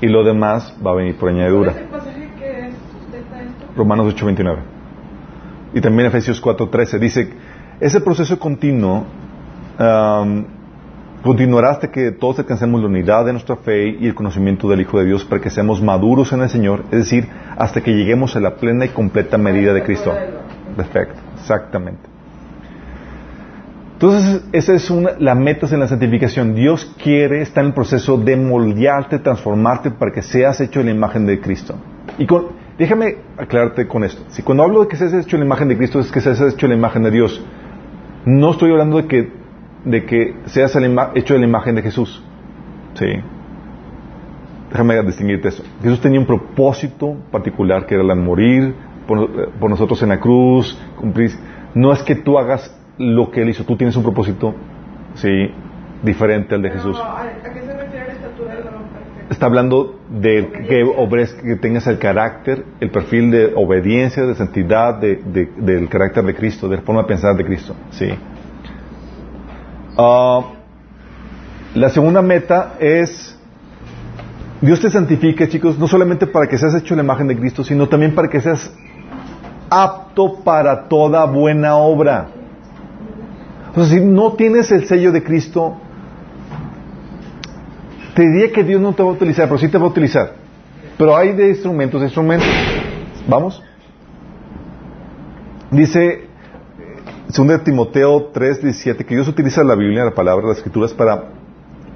Y 0.00 0.06
lo 0.06 0.22
demás 0.22 0.74
va 0.84 0.92
a 0.92 0.94
venir 0.94 1.16
por 1.16 1.28
añadidura. 1.28 1.74
Romanos 3.76 4.14
8:29. 4.14 4.58
Y 5.74 5.80
también 5.80 6.06
Efesios 6.06 6.40
4:13. 6.40 6.98
Dice, 6.98 7.32
ese 7.80 8.00
proceso 8.00 8.38
continuo 8.38 9.04
um, 9.78 10.44
Continuará 11.22 11.72
hasta 11.72 11.90
que 11.90 12.12
todos 12.12 12.38
alcancemos 12.38 12.80
la 12.80 12.86
unidad 12.86 13.26
de 13.26 13.32
nuestra 13.32 13.54
fe 13.56 13.90
y 14.00 14.06
el 14.06 14.14
conocimiento 14.14 14.66
del 14.70 14.80
Hijo 14.80 14.98
de 14.98 15.04
Dios 15.04 15.22
para 15.22 15.38
que 15.38 15.50
seamos 15.50 15.82
maduros 15.82 16.32
en 16.32 16.40
el 16.40 16.48
Señor, 16.48 16.84
es 16.90 16.98
decir, 16.98 17.28
hasta 17.58 17.82
que 17.82 17.92
lleguemos 17.92 18.36
a 18.36 18.40
la 18.40 18.54
plena 18.54 18.86
y 18.86 18.88
completa 18.88 19.36
medida 19.36 19.74
de 19.74 19.82
Cristo. 19.82 20.14
Perfecto, 20.74 21.20
exactamente. 21.38 22.09
Entonces, 24.00 24.42
esa 24.52 24.72
es 24.72 24.88
una, 24.88 25.10
la 25.18 25.34
meta 25.34 25.66
en 25.70 25.78
la 25.78 25.86
santificación. 25.86 26.54
Dios 26.54 26.90
quiere, 27.02 27.42
está 27.42 27.60
en 27.60 27.66
el 27.66 27.74
proceso 27.74 28.16
de 28.16 28.34
moldearte, 28.34 29.18
transformarte 29.18 29.90
para 29.90 30.10
que 30.10 30.22
seas 30.22 30.58
hecho 30.62 30.80
en 30.80 30.86
la 30.86 30.92
imagen 30.92 31.26
de 31.26 31.38
Cristo. 31.38 31.74
Y 32.16 32.24
con, 32.24 32.46
déjame 32.78 33.16
aclararte 33.36 33.86
con 33.86 34.02
esto. 34.02 34.22
Si 34.28 34.42
cuando 34.42 34.64
hablo 34.64 34.80
de 34.80 34.88
que 34.88 34.96
seas 34.96 35.12
hecho 35.12 35.36
en 35.36 35.40
la 35.40 35.46
imagen 35.46 35.68
de 35.68 35.76
Cristo, 35.76 36.00
es 36.00 36.10
que 36.10 36.22
seas 36.22 36.40
hecho 36.40 36.64
en 36.64 36.70
la 36.70 36.78
imagen 36.78 37.02
de 37.02 37.10
Dios. 37.10 37.44
No 38.24 38.52
estoy 38.52 38.70
hablando 38.70 38.96
de 38.96 39.06
que, 39.06 39.32
de 39.84 40.06
que 40.06 40.34
seas 40.46 40.74
hecho 41.14 41.34
en 41.34 41.40
la 41.42 41.46
imagen 41.46 41.74
de 41.74 41.82
Jesús. 41.82 42.24
Sí. 42.94 43.04
Déjame 44.70 45.02
distinguirte 45.02 45.48
eso. 45.48 45.62
Jesús 45.82 46.00
tenía 46.00 46.20
un 46.20 46.26
propósito 46.26 47.18
particular 47.30 47.84
que 47.84 47.96
era 47.96 48.02
el 48.02 48.18
morir 48.18 48.74
por, 49.06 49.50
por 49.58 49.68
nosotros 49.68 50.02
en 50.02 50.08
la 50.08 50.20
cruz, 50.20 50.80
cumplir. 50.96 51.32
No 51.74 51.92
es 51.92 52.02
que 52.02 52.14
tú 52.14 52.38
hagas 52.38 52.79
lo 53.00 53.30
que 53.30 53.42
él 53.42 53.48
hizo. 53.48 53.64
Tú 53.64 53.76
tienes 53.76 53.96
un 53.96 54.02
propósito, 54.02 54.54
sí, 55.14 55.50
diferente 56.02 56.54
al 56.54 56.62
de 56.62 56.70
Jesús. 56.70 56.98
¿A 57.02 57.24
qué 57.52 57.62
se 57.62 57.76
refiere 57.76 58.06
la 58.06 58.12
estatura 58.12 58.54
del 58.54 58.64
varón 58.64 58.82
perfecto? 58.92 59.32
Está 59.32 59.46
hablando 59.46 59.98
de 60.10 60.50
que, 60.68 61.42
que 61.42 61.56
tengas 61.56 61.86
el 61.86 61.98
carácter, 61.98 62.64
el 62.80 62.90
perfil 62.90 63.30
de 63.30 63.52
obediencia, 63.56 64.24
de 64.24 64.34
santidad, 64.34 65.00
de, 65.00 65.16
de, 65.16 65.46
del 65.56 65.88
carácter 65.88 66.24
de 66.24 66.34
Cristo, 66.34 66.68
de 66.68 66.76
la 66.76 66.82
forma 66.82 67.02
de 67.02 67.08
pensar 67.08 67.34
de 67.36 67.44
Cristo. 67.44 67.74
Sí. 67.90 68.10
Uh, 69.96 70.44
la 71.74 71.88
segunda 71.88 72.20
meta 72.20 72.74
es 72.78 73.38
Dios 74.60 74.78
te 74.78 74.90
santifique, 74.90 75.48
chicos, 75.48 75.78
no 75.78 75.88
solamente 75.88 76.26
para 76.26 76.46
que 76.46 76.58
seas 76.58 76.74
hecho 76.74 76.94
la 76.94 77.02
imagen 77.02 77.28
de 77.28 77.36
Cristo, 77.36 77.64
sino 77.64 77.88
también 77.88 78.14
para 78.14 78.28
que 78.28 78.42
seas 78.42 78.70
apto 79.70 80.42
para 80.44 80.86
toda 80.86 81.24
buena 81.24 81.76
obra. 81.76 82.39
Entonces, 83.70 84.00
si 84.00 84.04
no 84.04 84.32
tienes 84.32 84.72
el 84.72 84.86
sello 84.88 85.12
de 85.12 85.22
Cristo, 85.22 85.76
te 88.14 88.22
diría 88.22 88.52
que 88.52 88.64
Dios 88.64 88.80
no 88.80 88.92
te 88.94 89.02
va 89.04 89.10
a 89.10 89.12
utilizar, 89.12 89.46
pero 89.46 89.58
sí 89.58 89.68
te 89.68 89.78
va 89.78 89.84
a 89.84 89.88
utilizar. 89.88 90.34
Pero 90.98 91.16
hay 91.16 91.32
de 91.32 91.50
instrumentos, 91.50 92.00
de 92.00 92.08
instrumentos. 92.08 92.48
¿Vamos? 93.28 93.62
Dice 95.70 96.26
2 97.28 97.64
Timoteo 97.64 98.30
3, 98.32 98.60
17, 98.60 99.06
que 99.06 99.14
Dios 99.14 99.28
utiliza 99.28 99.62
la 99.62 99.76
Biblia, 99.76 100.04
la 100.04 100.14
palabra, 100.14 100.48
las 100.48 100.56
escrituras, 100.56 100.92
para 100.92 101.26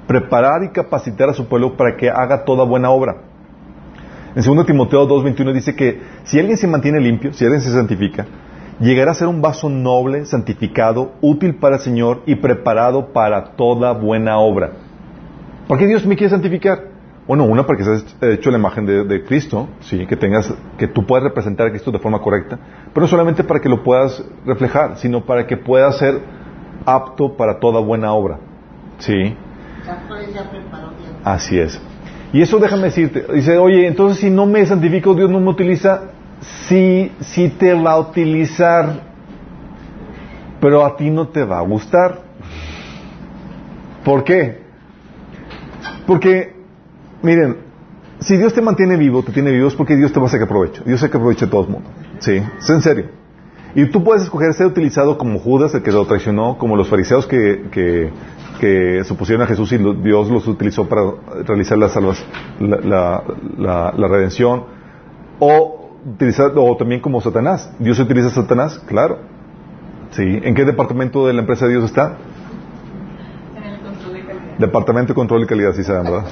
preparar 0.07 0.63
y 0.63 0.69
capacitar 0.69 1.29
a 1.29 1.33
su 1.33 1.45
pueblo 1.47 1.75
para 1.75 1.97
que 1.97 2.09
haga 2.09 2.45
toda 2.45 2.63
buena 2.63 2.89
obra. 2.89 3.17
En 4.33 4.43
2 4.43 4.65
Timoteo 4.65 5.05
2, 5.05 5.23
21 5.25 5.51
dice 5.51 5.75
que 5.75 5.99
si 6.23 6.39
alguien 6.39 6.57
se 6.57 6.67
mantiene 6.67 7.01
limpio, 7.01 7.33
si 7.33 7.43
alguien 7.43 7.61
se 7.61 7.71
santifica, 7.71 8.25
llegará 8.79 9.11
a 9.11 9.15
ser 9.15 9.27
un 9.27 9.41
vaso 9.41 9.69
noble, 9.69 10.25
santificado, 10.25 11.13
útil 11.21 11.55
para 11.55 11.75
el 11.75 11.81
Señor 11.81 12.21
y 12.25 12.35
preparado 12.35 13.13
para 13.13 13.55
toda 13.55 13.93
buena 13.93 14.37
obra. 14.37 14.71
¿Por 15.67 15.77
qué 15.77 15.87
Dios 15.87 16.05
me 16.05 16.15
quiere 16.15 16.29
santificar? 16.29 16.95
Bueno, 17.27 17.45
una, 17.45 17.65
para 17.65 17.77
que 17.77 17.83
seas 17.83 18.15
hecho 18.21 18.51
la 18.51 18.59
imagen 18.59 18.85
de, 18.85 19.23
Cristo, 19.23 19.67
sí, 19.79 20.05
que 20.05 20.15
tengas, 20.15 20.53
que 20.77 20.87
tú 20.87 21.07
puedas 21.07 21.23
representar 21.23 21.67
a 21.67 21.69
Cristo 21.71 21.91
de 21.91 21.97
forma 21.97 22.19
correcta, 22.19 22.59
pero 22.93 23.01
no 23.01 23.07
solamente 23.07 23.43
para 23.43 23.59
que 23.59 23.67
lo 23.67 23.83
puedas 23.83 24.23
reflejar, 24.45 24.97
sino 24.97 25.25
para 25.25 25.47
que 25.47 25.57
puedas 25.57 25.97
ser 25.97 26.19
apto 26.85 27.35
para 27.35 27.59
toda 27.59 27.79
buena 27.79 28.13
obra, 28.13 28.37
sí. 28.99 29.35
Así 31.23 31.57
es. 31.57 31.81
Y 32.31 32.41
eso 32.41 32.59
déjame 32.59 32.83
decirte, 32.83 33.25
dice, 33.33 33.57
oye, 33.57 33.87
entonces 33.87 34.19
si 34.19 34.29
no 34.29 34.45
me 34.45 34.63
santifico, 34.65 35.15
Dios 35.15 35.31
no 35.31 35.39
me 35.39 35.49
utiliza, 35.49 36.11
sí, 36.41 37.11
sí 37.19 37.49
te 37.49 37.73
va 37.73 37.93
a 37.93 37.99
utilizar, 37.99 39.01
pero 40.59 40.85
a 40.85 40.95
ti 40.95 41.09
no 41.09 41.27
te 41.27 41.43
va 41.43 41.59
a 41.59 41.61
gustar. 41.61 42.21
¿Por 44.03 44.23
qué? 44.23 44.63
Porque, 46.05 46.55
miren, 47.21 47.57
si 48.19 48.37
Dios 48.37 48.53
te 48.53 48.61
mantiene 48.61 48.97
vivo, 48.97 49.23
te 49.23 49.31
tiene 49.31 49.51
vivo, 49.51 49.67
es 49.67 49.75
porque 49.75 49.95
Dios 49.95 50.13
te 50.13 50.19
va 50.19 50.27
a 50.27 50.29
sacar 50.29 50.47
provecho. 50.47 50.83
Dios 50.85 50.99
saca 50.99 51.19
provecho 51.19 51.45
a 51.45 51.49
todo 51.49 51.63
el 51.63 51.69
mundo. 51.69 51.89
Sí, 52.19 52.33
es 52.33 52.69
en 52.69 52.81
serio. 52.81 53.05
Y 53.75 53.87
tú 53.87 54.03
puedes 54.03 54.23
escoger 54.23 54.53
ser 54.53 54.67
utilizado 54.67 55.17
como 55.17 55.39
Judas, 55.39 55.73
el 55.73 55.83
que 55.83 55.91
lo 55.91 56.05
traicionó, 56.05 56.57
como 56.57 56.77
los 56.77 56.87
fariseos 56.87 57.27
que, 57.27 57.65
que, 57.71 58.09
que 58.59 59.03
supusieron 59.03 59.43
a 59.43 59.47
Jesús 59.47 59.71
y 59.73 59.77
Dios 59.77 60.29
los 60.29 60.47
utilizó 60.47 60.87
para 60.87 61.01
realizar 61.45 61.77
la, 61.77 61.89
salvas, 61.89 62.23
la, 62.59 63.21
la, 63.57 63.93
la 63.97 64.07
redención, 64.07 64.63
o 65.39 65.84
utilizar, 66.05 66.51
o 66.55 66.77
también 66.77 67.01
como 67.01 67.21
Satanás. 67.21 67.71
¿Dios 67.79 67.99
utiliza 67.99 68.27
a 68.27 68.31
Satanás? 68.31 68.79
Claro. 68.87 69.19
Sí. 70.11 70.39
¿En 70.43 70.55
qué 70.55 70.65
departamento 70.65 71.27
de 71.27 71.33
la 71.33 71.41
empresa 71.41 71.65
de 71.65 71.71
Dios 71.71 71.85
está? 71.85 72.17
En 73.55 73.63
el 73.63 73.79
control 73.81 74.13
de 74.13 74.25
calidad. 74.25 74.57
Departamento 74.57 75.13
de 75.13 75.15
control 75.15 75.43
y 75.43 75.45
calidad, 75.47 75.73
sí 75.73 75.83
saben, 75.83 76.03
¿verdad? 76.03 76.25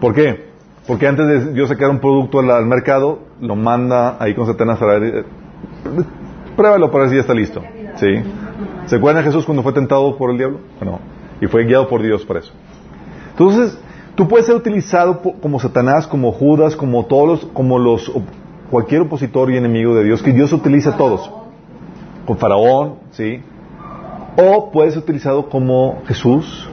¿Por 0.00 0.14
qué? 0.14 0.52
Porque 0.86 1.06
antes 1.06 1.26
de 1.26 1.52
Dios 1.52 1.68
sacar 1.68 1.90
un 1.90 2.00
producto 2.00 2.40
al, 2.40 2.50
al 2.50 2.66
mercado, 2.66 3.20
lo 3.40 3.54
manda 3.54 4.16
ahí 4.18 4.34
con 4.34 4.46
Satanás 4.46 4.78
para 4.78 4.98
ver, 4.98 5.14
eh, 5.18 5.24
pruébalo 6.56 6.90
para 6.90 7.04
ver 7.04 7.10
si 7.10 7.16
ya 7.16 7.20
está 7.20 7.34
listo. 7.34 7.62
¿Sí? 7.96 8.22
¿Se 8.86 8.96
acuerdan 8.96 9.22
de 9.22 9.30
Jesús 9.30 9.44
cuando 9.44 9.62
fue 9.62 9.72
tentado 9.72 10.16
por 10.16 10.30
el 10.30 10.38
diablo? 10.38 10.58
Bueno, 10.80 10.98
y 11.40 11.46
fue 11.46 11.64
guiado 11.64 11.88
por 11.88 12.02
Dios 12.02 12.24
para 12.24 12.40
eso. 12.40 12.52
Entonces, 13.30 13.78
Tú 14.14 14.28
puedes 14.28 14.46
ser 14.46 14.56
utilizado 14.56 15.20
como 15.20 15.58
Satanás, 15.58 16.06
como 16.06 16.32
Judas, 16.32 16.76
como 16.76 17.06
todos 17.06 17.26
los, 17.26 17.46
como 17.52 17.78
los, 17.78 18.12
cualquier 18.70 19.02
opositor 19.02 19.50
y 19.50 19.56
enemigo 19.56 19.94
de 19.94 20.04
Dios, 20.04 20.22
que 20.22 20.32
Dios 20.32 20.52
utiliza 20.52 20.90
a 20.90 20.96
todos. 20.96 21.30
Con 22.26 22.36
Faraón, 22.36 22.96
¿sí? 23.12 23.40
O 24.36 24.70
puedes 24.70 24.94
ser 24.94 25.02
utilizado 25.02 25.48
como 25.48 26.02
Jesús, 26.06 26.68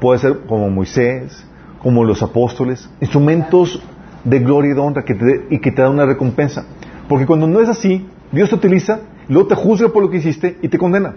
puede 0.00 0.18
ser 0.18 0.40
como 0.46 0.70
Moisés, 0.70 1.46
como 1.82 2.04
los 2.04 2.22
apóstoles, 2.22 2.88
instrumentos 3.00 3.82
de 4.24 4.38
gloria 4.38 4.72
y 4.72 4.74
de 4.74 4.80
honra 4.80 5.04
que 5.04 5.14
te, 5.14 5.46
y 5.50 5.58
que 5.58 5.72
te 5.72 5.82
dan 5.82 5.92
una 5.92 6.06
recompensa. 6.06 6.64
Porque 7.08 7.26
cuando 7.26 7.46
no 7.46 7.60
es 7.60 7.68
así, 7.68 8.06
Dios 8.30 8.48
te 8.48 8.56
utiliza, 8.56 9.00
luego 9.28 9.48
te 9.48 9.54
juzga 9.54 9.88
por 9.88 10.02
lo 10.02 10.10
que 10.10 10.18
hiciste 10.18 10.58
y 10.62 10.68
te 10.68 10.78
condena. 10.78 11.14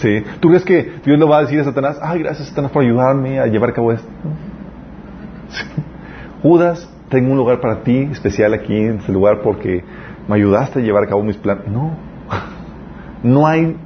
¿Sí? 0.00 0.22
¿Tú 0.40 0.48
crees 0.48 0.64
que 0.64 0.94
Dios 1.04 1.18
le 1.18 1.24
va 1.26 1.38
a 1.38 1.42
decir 1.42 1.60
a 1.60 1.64
Satanás, 1.64 1.98
ay, 2.02 2.20
gracias 2.20 2.48
Satanás 2.48 2.70
por 2.70 2.82
ayudarme 2.82 3.38
a 3.38 3.46
llevar 3.46 3.70
a 3.70 3.72
cabo 3.74 3.92
esto? 3.92 4.08
Judas, 6.42 6.88
tengo 7.10 7.32
un 7.32 7.36
lugar 7.36 7.60
para 7.60 7.82
ti 7.82 8.08
especial 8.10 8.54
aquí 8.54 8.74
en 8.74 8.98
este 8.98 9.12
lugar 9.12 9.42
porque 9.42 9.84
me 10.26 10.36
ayudaste 10.36 10.78
a 10.78 10.82
llevar 10.82 11.04
a 11.04 11.06
cabo 11.06 11.22
mis 11.22 11.36
planes. 11.36 11.68
No, 11.68 11.90
no 13.22 13.46
hay 13.46 13.76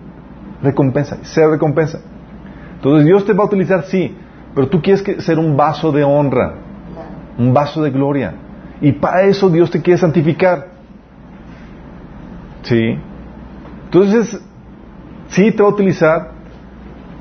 recompensa, 0.62 1.18
sea 1.24 1.48
recompensa. 1.48 1.98
Entonces 2.76 3.06
Dios 3.06 3.24
te 3.24 3.32
va 3.32 3.42
a 3.42 3.46
utilizar, 3.46 3.82
sí, 3.84 4.16
pero 4.54 4.68
tú 4.68 4.80
quieres 4.80 5.02
ser 5.24 5.40
un 5.40 5.56
vaso 5.56 5.90
de 5.90 6.04
honra, 6.04 6.54
un 7.38 7.52
vaso 7.52 7.82
de 7.82 7.90
gloria. 7.90 8.34
Y 8.80 8.92
para 8.92 9.22
eso 9.22 9.50
Dios 9.50 9.70
te 9.70 9.82
quiere 9.82 9.98
santificar. 9.98 10.68
¿Sí? 12.62 12.98
Entonces, 13.86 14.40
sí 15.28 15.52
te 15.52 15.62
va 15.62 15.68
a 15.68 15.72
utilizar 15.72 16.32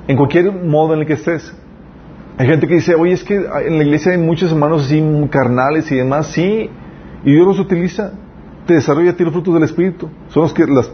en 0.07 0.17
cualquier 0.17 0.51
modo 0.51 0.93
en 0.93 1.01
el 1.01 1.05
que 1.05 1.13
estés. 1.13 1.53
Hay 2.37 2.47
gente 2.47 2.67
que 2.67 2.75
dice, 2.75 2.95
oye, 2.95 3.13
es 3.13 3.23
que 3.23 3.35
en 3.35 3.77
la 3.77 3.83
iglesia 3.83 4.11
hay 4.11 4.17
muchos 4.17 4.51
hermanos 4.51 4.85
así 4.85 5.01
carnales 5.29 5.91
y 5.91 5.95
demás, 5.95 6.27
sí, 6.27 6.69
y 7.23 7.31
Dios 7.31 7.45
los 7.45 7.59
utiliza, 7.59 8.11
te 8.65 8.73
desarrolla 8.73 9.11
a 9.11 9.15
ti 9.15 9.23
los 9.23 9.33
frutos 9.33 9.53
del 9.53 9.63
Espíritu. 9.63 10.09
Son 10.29 10.43
los 10.43 10.53
que, 10.53 10.65
las 10.65 10.91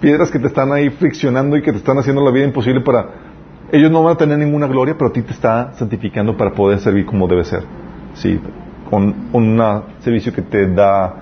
piedras 0.00 0.30
que 0.30 0.38
te 0.38 0.48
están 0.48 0.70
ahí 0.72 0.90
friccionando 0.90 1.56
y 1.56 1.62
que 1.62 1.72
te 1.72 1.78
están 1.78 1.98
haciendo 1.98 2.22
la 2.22 2.30
vida 2.30 2.44
imposible 2.44 2.80
para... 2.82 3.32
Ellos 3.72 3.90
no 3.90 4.02
van 4.02 4.14
a 4.14 4.18
tener 4.18 4.38
ninguna 4.38 4.66
gloria, 4.66 4.94
pero 4.98 5.08
a 5.08 5.12
ti 5.12 5.22
te 5.22 5.32
está 5.32 5.72
santificando 5.74 6.36
para 6.36 6.52
poder 6.52 6.78
servir 6.80 7.06
como 7.06 7.26
debe 7.26 7.44
ser. 7.44 7.62
Sí, 8.14 8.38
con 8.90 9.14
un 9.32 9.62
servicio 10.00 10.30
que 10.34 10.42
te 10.42 10.66
da, 10.74 11.14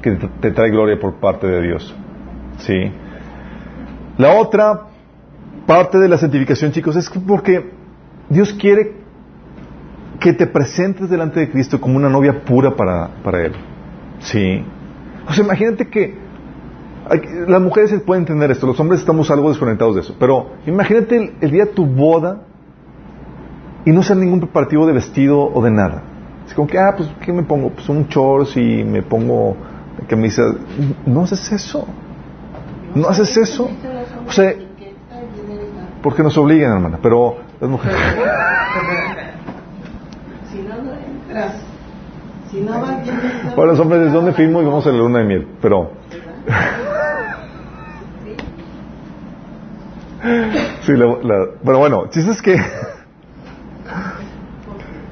que 0.00 0.12
te 0.12 0.52
trae 0.52 0.70
gloria 0.70 0.96
por 1.00 1.14
parte 1.14 1.48
de 1.48 1.60
Dios. 1.60 1.92
Sí. 2.58 2.92
La 4.18 4.34
otra 4.34 4.82
parte 5.66 5.98
de 5.98 6.08
la 6.08 6.18
santificación, 6.18 6.72
chicos, 6.72 6.96
es 6.96 7.08
porque 7.08 7.70
Dios 8.28 8.52
quiere 8.52 8.92
que 10.20 10.32
te 10.32 10.46
presentes 10.46 11.08
delante 11.08 11.40
de 11.40 11.50
Cristo 11.50 11.80
como 11.80 11.96
una 11.96 12.08
novia 12.08 12.44
pura 12.44 12.74
para, 12.74 13.08
para 13.22 13.46
Él. 13.46 13.52
Sí. 14.20 14.64
O 15.28 15.32
sea, 15.32 15.44
imagínate 15.44 15.88
que 15.88 16.28
las 17.46 17.60
mujeres 17.60 17.94
pueden 18.02 18.22
entender 18.22 18.50
esto, 18.50 18.66
los 18.66 18.78
hombres 18.80 19.00
estamos 19.00 19.30
algo 19.30 19.48
desconectados 19.48 19.94
de 19.94 20.00
eso, 20.02 20.16
pero 20.18 20.50
imagínate 20.66 21.34
el, 21.40 21.50
día 21.50 21.64
de 21.64 21.70
tu 21.70 21.86
boda 21.86 22.42
y 23.84 23.92
no 23.92 24.00
hacer 24.00 24.16
ningún 24.16 24.40
preparativo 24.40 24.86
de 24.86 24.92
vestido 24.92 25.40
o 25.40 25.62
de 25.62 25.70
nada. 25.70 26.02
Es 26.46 26.54
como 26.54 26.66
que, 26.66 26.78
ah, 26.78 26.94
pues, 26.96 27.08
¿qué 27.24 27.32
me 27.32 27.42
pongo? 27.42 27.70
Pues 27.70 27.88
un 27.88 28.06
shorts 28.08 28.56
y 28.56 28.84
me 28.84 29.02
pongo 29.02 29.56
camisa. 30.08 30.42
No 31.06 31.22
haces 31.22 31.52
eso. 31.52 31.86
No 32.94 33.08
haces 33.08 33.36
eso. 33.36 33.70
O 34.28 34.32
sea, 34.32 34.54
Porque 36.02 36.22
nos 36.22 36.36
obligan, 36.38 36.72
hermana. 36.72 36.98
Pero 37.02 37.38
las 37.60 37.70
mujeres. 37.70 37.98
Si 40.50 40.58
no, 40.62 40.76
no 40.82 40.92
entras. 40.94 41.54
Si 42.50 42.60
no 42.62 42.78
no 42.78 43.54
Para 43.54 43.68
los 43.68 43.78
hombres, 43.80 44.00
¿de 44.00 44.10
dónde 44.10 44.32
fuimos 44.32 44.62
y 44.62 44.66
vamos 44.66 44.86
a 44.86 44.90
la 44.90 44.96
luna 44.96 45.18
de 45.18 45.24
miel? 45.24 45.46
Pero. 45.60 45.90
Sí, 50.82 50.92
la, 50.92 51.06
la- 51.22 51.46
pero 51.64 51.78
bueno, 51.78 52.06
chiste 52.10 52.30
es 52.32 52.42
que. 52.42 52.56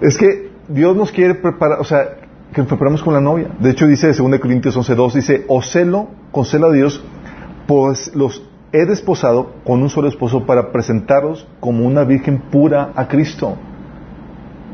Es 0.01 0.19
que 0.19 0.51
Dios 0.69 0.97
nos 0.97 1.13
quiere 1.13 1.35
preparar, 1.35 1.81
o 1.81 1.85
sea, 1.85 2.17
que 2.53 2.61
nos 2.61 2.69
preparamos 2.69 3.03
con 3.03 3.15
la 3.15 3.21
novia. 3.21 3.49
De 3.59 3.71
hecho, 3.71 3.87
dice 3.87 4.13
2 4.13 4.41
Corintios 4.41 4.77
11:2, 4.77 5.13
dice: 5.13 5.45
O 5.49 5.63
celo, 5.63 6.09
con 6.33 6.45
celo 6.45 6.69
a 6.69 6.73
Dios, 6.73 7.03
pues 7.67 8.15
los 8.15 8.43
he 8.77 8.87
desposado 8.87 9.55
con 9.65 9.83
un 9.83 9.89
solo 9.91 10.09
esposo 10.09 10.47
para 10.47 10.71
presentaros 10.73 11.47
como 11.61 11.85
una 11.85 12.05
virgen 12.05 12.39
pura 12.51 12.91
a 12.95 13.09
Cristo. 13.09 13.57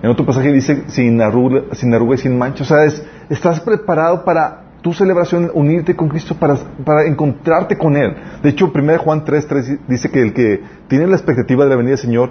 En 0.03 0.11
otro 0.11 0.27
pasaje 0.27 0.53
dice 0.53 0.85
sin 0.89 1.21
arruga, 1.21 1.63
sin 1.73 1.95
arruga 1.95 2.17
y 2.17 2.19
sin 2.19 2.37
mancha. 2.37 2.65
O 2.65 2.67
sea, 2.67 2.85
es- 2.85 3.05
estás 3.31 3.61
preparado 3.61 4.25
para 4.25 4.63
tu 4.83 4.93
celebración, 4.93 5.49
unirte 5.55 5.95
con 5.95 6.09
Cristo, 6.09 6.35
para, 6.35 7.05
encontrarte 7.07 7.79
con 7.79 7.97
Él. 7.97 8.17
De 8.43 8.49
hecho, 8.51 8.73
1 8.75 8.99
Juan 8.99 9.25
3, 9.25 9.47
3 9.47 9.79
dice 9.87 10.11
que 10.11 10.21
el 10.21 10.33
que 10.33 10.61
tiene 10.89 11.07
la 11.07 11.15
expectativa 11.15 11.63
de 11.63 11.71
la 11.71 11.77
venida 11.77 11.91
del 11.93 11.99
Señor 11.99 12.31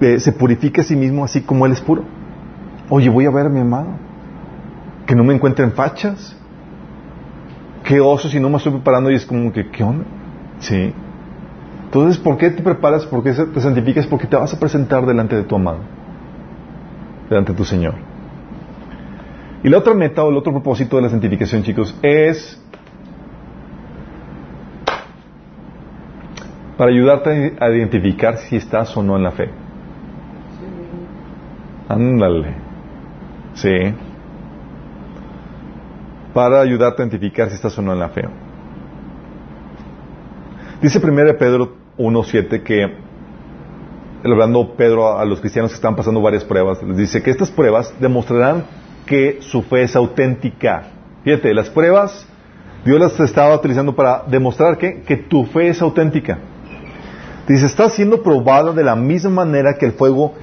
eh, 0.00 0.18
se 0.18 0.32
purifica 0.32 0.80
a 0.80 0.84
sí 0.84 0.96
mismo 0.96 1.24
así 1.24 1.42
como 1.42 1.64
Él 1.66 1.72
es 1.72 1.80
puro. 1.80 2.02
Oye, 2.90 3.08
voy 3.08 3.26
a 3.26 3.30
ver 3.30 3.46
a 3.46 3.48
mi 3.48 3.60
amado. 3.60 3.90
Que 5.06 5.14
no 5.14 5.22
me 5.22 5.34
encuentren 5.34 5.70
fachas. 5.70 6.36
Qué 7.84 8.00
oso 8.00 8.28
si 8.28 8.40
no 8.40 8.48
me 8.48 8.56
estoy 8.56 8.72
preparando 8.72 9.10
y 9.10 9.14
es 9.14 9.24
como 9.24 9.52
que, 9.52 9.68
¿qué 9.70 9.84
onda? 9.84 10.04
Sí. 10.62 10.92
Entonces, 11.84 12.18
¿por 12.18 12.38
qué 12.38 12.50
te 12.50 12.62
preparas? 12.62 13.06
¿Por 13.06 13.22
qué 13.22 13.32
te 13.32 13.60
santificas? 13.60 14.06
Porque 14.06 14.26
te 14.26 14.34
vas 14.34 14.52
a 14.52 14.58
presentar 14.58 15.04
delante 15.04 15.36
de 15.36 15.44
tu 15.44 15.54
amado 15.54 15.78
delante 17.32 17.52
de 17.52 17.58
tu 17.58 17.64
Señor. 17.64 17.94
Y 19.64 19.68
la 19.68 19.78
otra 19.78 19.94
meta 19.94 20.24
o 20.24 20.30
el 20.30 20.36
otro 20.36 20.52
propósito 20.52 20.96
de 20.96 21.02
la 21.02 21.08
santificación, 21.08 21.62
chicos, 21.62 21.96
es 22.02 22.60
para 26.76 26.90
ayudarte 26.90 27.56
a 27.60 27.70
identificar 27.70 28.38
si 28.38 28.56
estás 28.56 28.96
o 28.96 29.02
no 29.02 29.16
en 29.16 29.22
la 29.22 29.30
fe. 29.30 29.50
Ándale. 31.88 32.54
Sí. 33.54 33.94
Para 36.34 36.60
ayudarte 36.60 37.02
a 37.02 37.06
identificar 37.06 37.48
si 37.48 37.54
estás 37.54 37.78
o 37.78 37.82
no 37.82 37.92
en 37.92 38.00
la 38.00 38.08
fe. 38.08 38.22
Dice 40.82 40.98
1 40.98 41.38
Pedro 41.38 41.76
1.7 41.96 42.64
que 42.64 42.92
hablando 44.24 44.74
Pedro 44.74 45.16
a 45.16 45.24
los 45.24 45.38
cristianos 45.38 45.70
que 45.70 45.76
están 45.76 45.94
pasando 45.94 46.20
varias 46.20 46.44
pruebas, 46.44 46.82
les 46.82 46.96
dice 46.96 47.22
que 47.22 47.30
estas 47.30 47.52
pruebas 47.52 47.94
demostrarán 48.00 48.64
que 49.06 49.38
su 49.42 49.62
fe 49.62 49.84
es 49.84 49.94
auténtica. 49.94 50.88
Fíjate, 51.22 51.54
las 51.54 51.70
pruebas 51.70 52.26
Dios 52.84 52.98
las 52.98 53.20
estaba 53.20 53.54
utilizando 53.54 53.94
para 53.94 54.24
demostrar 54.26 54.76
que, 54.76 55.02
que 55.02 55.16
tu 55.16 55.44
fe 55.44 55.68
es 55.68 55.80
auténtica. 55.80 56.40
Dice, 57.46 57.66
está 57.66 57.88
siendo 57.88 58.20
probada 58.20 58.72
de 58.72 58.82
la 58.82 58.96
misma 58.96 59.30
manera 59.30 59.74
que 59.74 59.86
el 59.86 59.92
fuego 59.92 60.34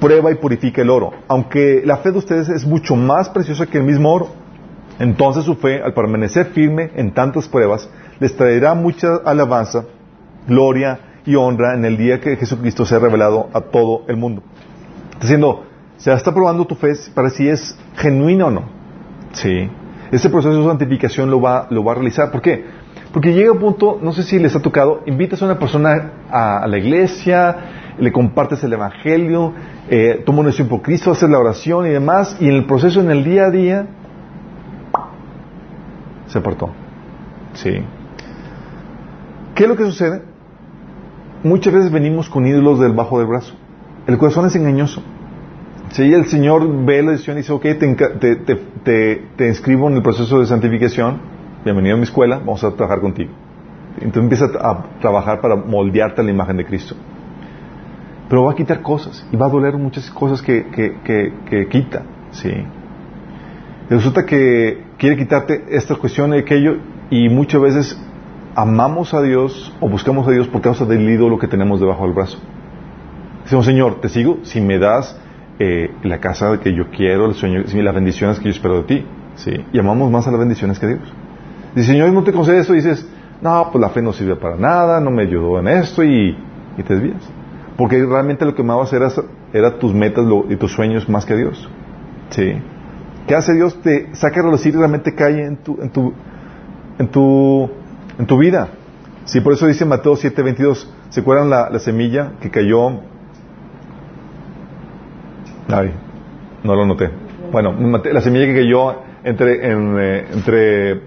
prueba 0.00 0.30
y 0.30 0.34
purifica 0.34 0.82
el 0.82 0.90
oro. 0.90 1.12
Aunque 1.28 1.80
la 1.82 1.96
fe 1.96 2.12
de 2.12 2.18
ustedes 2.18 2.50
es 2.50 2.66
mucho 2.66 2.94
más 2.94 3.30
preciosa 3.30 3.64
que 3.64 3.78
el 3.78 3.84
mismo 3.84 4.12
oro. 4.12 4.28
Entonces 4.98 5.44
su 5.44 5.54
fe, 5.54 5.80
al 5.82 5.94
permanecer 5.94 6.48
firme 6.48 6.90
en 6.94 7.14
tantas 7.14 7.48
pruebas, 7.48 7.88
les 8.20 8.36
traerá 8.36 8.74
mucha 8.74 9.16
alabanza, 9.24 9.84
gloria 10.46 11.00
y 11.24 11.34
honra 11.34 11.74
en 11.74 11.84
el 11.84 11.96
día 11.96 12.20
que 12.20 12.36
Jesucristo 12.36 12.84
sea 12.84 12.98
revelado 12.98 13.48
a 13.52 13.60
todo 13.60 14.02
el 14.08 14.16
mundo. 14.16 14.42
Está 15.12 15.20
diciendo, 15.20 15.64
se 15.96 16.12
está 16.12 16.32
probando 16.32 16.64
tu 16.66 16.74
fe 16.74 16.92
para 17.14 17.30
si 17.30 17.48
es 17.48 17.78
genuina 17.96 18.46
o 18.46 18.50
no. 18.50 18.62
Sí. 19.32 19.68
Este 20.10 20.30
proceso 20.30 20.56
de 20.56 20.64
santificación 20.64 21.30
lo 21.30 21.40
va, 21.40 21.66
lo 21.70 21.84
va 21.84 21.92
a 21.92 21.94
realizar. 21.96 22.30
¿Por 22.30 22.40
qué? 22.40 22.64
Porque 23.12 23.32
llega 23.32 23.52
un 23.52 23.58
punto, 23.58 23.98
no 24.02 24.12
sé 24.12 24.22
si 24.22 24.38
les 24.38 24.54
ha 24.54 24.60
tocado, 24.60 25.02
invitas 25.06 25.42
a 25.42 25.46
una 25.46 25.58
persona 25.58 26.12
a, 26.30 26.58
a 26.58 26.66
la 26.66 26.78
iglesia, 26.78 27.56
le 27.98 28.12
compartes 28.12 28.62
el 28.64 28.72
evangelio, 28.72 29.52
eh, 29.88 30.22
toma 30.24 30.40
una 30.40 30.52
por 30.68 30.82
Cristo, 30.82 31.10
haces 31.10 31.28
la 31.28 31.38
oración 31.38 31.86
y 31.86 31.90
demás, 31.90 32.36
y 32.40 32.48
en 32.48 32.54
el 32.54 32.64
proceso, 32.64 33.00
en 33.00 33.10
el 33.10 33.24
día 33.24 33.46
a 33.46 33.50
día, 33.50 33.86
se 36.26 36.38
apartó. 36.38 36.70
Sí. 37.54 37.82
¿Qué 39.58 39.64
es 39.64 39.70
lo 39.70 39.74
que 39.74 39.86
sucede? 39.86 40.22
Muchas 41.42 41.74
veces 41.74 41.90
venimos 41.90 42.28
con 42.30 42.46
ídolos 42.46 42.78
del 42.78 42.92
bajo 42.92 43.18
del 43.18 43.26
brazo. 43.26 43.54
El 44.06 44.16
corazón 44.16 44.46
es 44.46 44.54
engañoso. 44.54 45.02
Si 45.90 46.14
el 46.14 46.26
Señor 46.26 46.84
ve 46.84 47.02
la 47.02 47.10
decisión 47.10 47.38
y 47.38 47.40
dice, 47.40 47.52
ok, 47.52 47.62
te, 47.62 47.76
te, 48.20 48.36
te, 48.84 49.22
te- 49.36 49.48
inscribo 49.48 49.88
en 49.88 49.96
el 49.96 50.02
proceso 50.02 50.38
de 50.38 50.46
santificación, 50.46 51.18
bienvenido 51.64 51.96
a 51.96 51.98
mi 51.98 52.04
escuela, 52.04 52.38
vamos 52.38 52.62
a 52.62 52.70
trabajar 52.70 53.00
contigo. 53.00 53.32
Entonces 54.00 54.22
empieza 54.22 54.44
a 54.64 54.84
trabajar 55.00 55.40
para 55.40 55.56
moldearte 55.56 56.20
a 56.20 56.24
la 56.24 56.30
imagen 56.30 56.58
de 56.58 56.64
Cristo. 56.64 56.94
Pero 58.28 58.44
va 58.44 58.52
a 58.52 58.54
quitar 58.54 58.80
cosas 58.80 59.26
y 59.32 59.36
va 59.36 59.46
a 59.46 59.48
doler 59.48 59.76
muchas 59.76 60.08
cosas 60.08 60.40
que, 60.40 60.66
que, 60.66 61.00
que, 61.02 61.32
que 61.50 61.66
quita. 61.66 62.04
¿sí? 62.30 62.52
Resulta 63.90 64.24
que 64.24 64.84
quiere 64.98 65.16
quitarte 65.16 65.64
esta 65.70 65.96
cuestión 65.96 66.32
y 66.32 66.38
aquello 66.38 66.76
y 67.10 67.28
muchas 67.28 67.60
veces 67.60 68.00
amamos 68.58 69.14
a 69.14 69.22
Dios 69.22 69.72
o 69.78 69.88
buscamos 69.88 70.26
a 70.26 70.32
Dios 70.32 70.48
por 70.48 70.60
causa 70.60 70.84
del 70.84 71.08
ídolo 71.08 71.38
que 71.38 71.46
tenemos 71.46 71.78
debajo 71.78 72.02
del 72.02 72.12
brazo. 72.12 72.38
Decimos, 73.44 73.64
Señor, 73.64 74.00
te 74.00 74.08
sigo 74.08 74.38
si 74.42 74.60
me 74.60 74.80
das 74.80 75.16
eh, 75.60 75.94
la 76.02 76.18
casa 76.18 76.58
que 76.58 76.74
yo 76.74 76.90
quiero, 76.90 77.26
el 77.26 77.34
sueño, 77.34 77.62
las 77.72 77.94
bendiciones 77.94 78.40
que 78.40 78.46
yo 78.46 78.50
espero 78.50 78.78
de 78.78 78.82
ti. 78.82 79.06
¿sí? 79.36 79.52
Y 79.72 79.78
amamos 79.78 80.10
más 80.10 80.26
a 80.26 80.32
las 80.32 80.40
bendiciones 80.40 80.80
que 80.80 80.86
a 80.86 80.88
Dios. 80.88 81.14
Dice, 81.76 81.92
Señor, 81.92 82.10
no 82.12 82.24
te 82.24 82.32
concede 82.32 82.58
esto, 82.58 82.72
dices, 82.72 83.08
no, 83.40 83.68
pues 83.70 83.80
la 83.80 83.90
fe 83.90 84.02
no 84.02 84.12
sirve 84.12 84.34
para 84.34 84.56
nada, 84.56 84.98
no 84.98 85.12
me 85.12 85.22
ayudó 85.22 85.60
en 85.60 85.68
esto, 85.68 86.02
y, 86.02 86.36
te 86.76 86.94
desvías. 86.94 87.22
Porque 87.76 88.04
realmente 88.04 88.44
lo 88.44 88.56
que 88.56 88.62
amabas 88.62 88.92
era, 88.92 89.78
tus 89.78 89.94
metas 89.94 90.24
y 90.48 90.56
tus 90.56 90.72
sueños 90.72 91.08
más 91.08 91.24
que 91.24 91.34
a 91.34 91.36
Dios. 91.36 91.70
¿Sí? 92.30 92.54
¿Qué 93.28 93.36
hace 93.36 93.54
Dios? 93.54 93.80
Te 93.82 94.16
saca 94.16 94.40
a 94.40 94.42
relucir 94.42 94.74
y 94.74 94.78
realmente 94.78 95.14
cae 95.14 95.46
en 95.46 95.56
tu, 97.08 97.70
en 98.18 98.26
tu 98.26 98.38
vida. 98.38 98.68
Sí, 99.24 99.40
por 99.40 99.52
eso 99.52 99.66
dice 99.66 99.84
Mateo 99.84 100.14
7:22. 100.14 100.86
¿Se 101.10 101.20
acuerdan 101.20 101.50
la, 101.50 101.70
la 101.70 101.78
semilla 101.78 102.32
que 102.40 102.50
cayó? 102.50 103.00
Ay, 105.68 105.92
no 106.64 106.74
lo 106.74 106.86
noté. 106.86 107.10
Bueno, 107.52 107.74
la 108.04 108.20
semilla 108.20 108.46
que 108.46 108.54
cayó 108.54 108.96
entre, 109.24 109.70
en, 109.70 109.96
eh, 109.98 110.26
entre, 110.32 111.00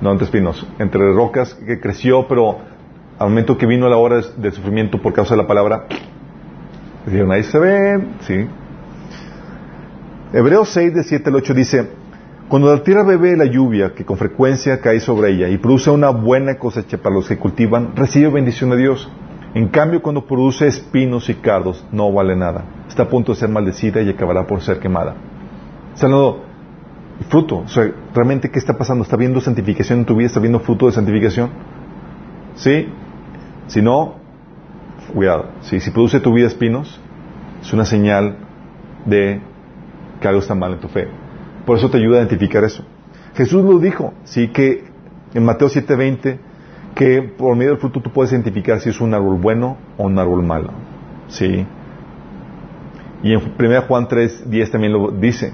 no 0.00 0.12
entre 0.12 0.24
espinos, 0.26 0.66
entre 0.78 1.12
rocas, 1.12 1.54
que 1.54 1.80
creció, 1.80 2.26
pero 2.28 2.58
al 3.18 3.28
momento 3.28 3.56
que 3.56 3.66
vino 3.66 3.88
la 3.88 3.96
hora 3.96 4.16
de, 4.16 4.24
de 4.36 4.50
sufrimiento 4.52 5.00
por 5.00 5.12
causa 5.12 5.34
de 5.34 5.42
la 5.42 5.46
palabra, 5.46 5.86
dijeron, 7.06 7.32
ahí 7.32 7.42
se 7.42 7.58
ve, 7.58 8.04
sí. 8.20 8.46
Hebreos 10.32 10.68
6, 10.70 10.94
de 10.94 11.02
7 11.02 11.30
al 11.30 11.36
8 11.36 11.54
dice, 11.54 11.90
cuando 12.50 12.74
la 12.74 12.82
tierra 12.82 13.04
bebe 13.04 13.36
la 13.36 13.44
lluvia 13.44 13.94
que 13.94 14.04
con 14.04 14.16
frecuencia 14.16 14.80
cae 14.80 14.98
sobre 14.98 15.30
ella 15.30 15.48
y 15.48 15.58
produce 15.58 15.88
una 15.88 16.10
buena 16.10 16.58
cosecha 16.58 16.98
para 16.98 17.14
los 17.14 17.28
que 17.28 17.38
cultivan, 17.38 17.94
recibe 17.94 18.28
bendición 18.28 18.70
de 18.70 18.76
Dios. 18.76 19.08
En 19.54 19.68
cambio, 19.68 20.02
cuando 20.02 20.26
produce 20.26 20.66
espinos 20.66 21.28
y 21.28 21.34
cardos, 21.34 21.86
no 21.92 22.12
vale 22.12 22.34
nada. 22.34 22.64
Está 22.88 23.04
a 23.04 23.08
punto 23.08 23.30
de 23.30 23.38
ser 23.38 23.50
maldecida 23.50 24.02
y 24.02 24.08
acabará 24.08 24.48
por 24.48 24.62
ser 24.62 24.80
quemada. 24.80 25.14
Está 25.94 26.08
fruto. 27.28 27.58
O 27.58 27.68
sea, 27.68 27.88
realmente, 28.12 28.50
¿qué 28.50 28.58
está 28.58 28.76
pasando? 28.76 29.04
¿Está 29.04 29.16
viendo 29.16 29.40
santificación 29.40 30.00
en 30.00 30.04
tu 30.04 30.16
vida? 30.16 30.26
¿Está 30.26 30.40
viendo 30.40 30.58
fruto 30.58 30.86
de 30.86 30.92
santificación? 30.92 31.50
¿Sí? 32.56 32.88
Si 33.68 33.80
no, 33.80 34.16
cuidado. 35.14 35.50
¿Sí? 35.60 35.78
Si 35.78 35.92
produce 35.92 36.18
tu 36.18 36.32
vida 36.32 36.48
espinos, 36.48 37.00
es 37.62 37.72
una 37.72 37.84
señal 37.84 38.38
de 39.06 39.40
que 40.20 40.26
algo 40.26 40.40
está 40.40 40.56
mal 40.56 40.72
en 40.72 40.80
tu 40.80 40.88
fe. 40.88 41.19
Por 41.70 41.78
eso 41.78 41.88
te 41.88 41.98
ayuda 41.98 42.16
a 42.16 42.18
identificar 42.22 42.64
eso. 42.64 42.82
Jesús 43.36 43.64
lo 43.64 43.78
dijo, 43.78 44.12
sí, 44.24 44.48
que 44.48 44.82
en 45.34 45.44
Mateo 45.44 45.68
7:20, 45.68 46.36
que 46.96 47.22
por 47.22 47.54
medio 47.54 47.70
del 47.70 47.78
fruto 47.78 48.00
tú 48.00 48.10
puedes 48.10 48.32
identificar 48.32 48.80
si 48.80 48.88
es 48.90 49.00
un 49.00 49.14
árbol 49.14 49.38
bueno 49.38 49.76
o 49.96 50.06
un 50.06 50.18
árbol 50.18 50.42
malo. 50.42 50.72
Sí. 51.28 51.64
Y 53.22 53.32
en 53.32 53.52
1 53.56 53.82
Juan 53.82 54.08
3:10 54.08 54.72
también 54.72 54.92
lo 54.92 55.12
dice. 55.12 55.52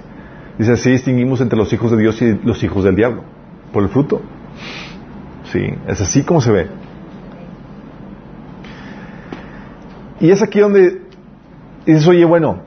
Dice, 0.57 0.73
así 0.73 0.91
distinguimos 0.91 1.43
entre 1.43 1.59
los 1.59 1.71
hijos 1.75 1.91
de 1.91 1.99
Dios 1.99 2.23
y 2.23 2.41
los 2.43 2.65
hijos 2.65 2.83
del 2.83 2.97
diablo. 2.97 3.23
Por 3.71 3.83
el 3.83 3.91
fruto. 3.91 4.23
Sí, 5.53 5.67
es 5.87 6.01
así 6.01 6.23
como 6.23 6.41
se 6.41 6.51
ve. 6.51 6.67
Y 10.21 10.31
es 10.31 10.41
aquí 10.41 10.61
donde 10.61 11.03
dices, 11.85 12.09
oye, 12.09 12.25
bueno, 12.25 12.63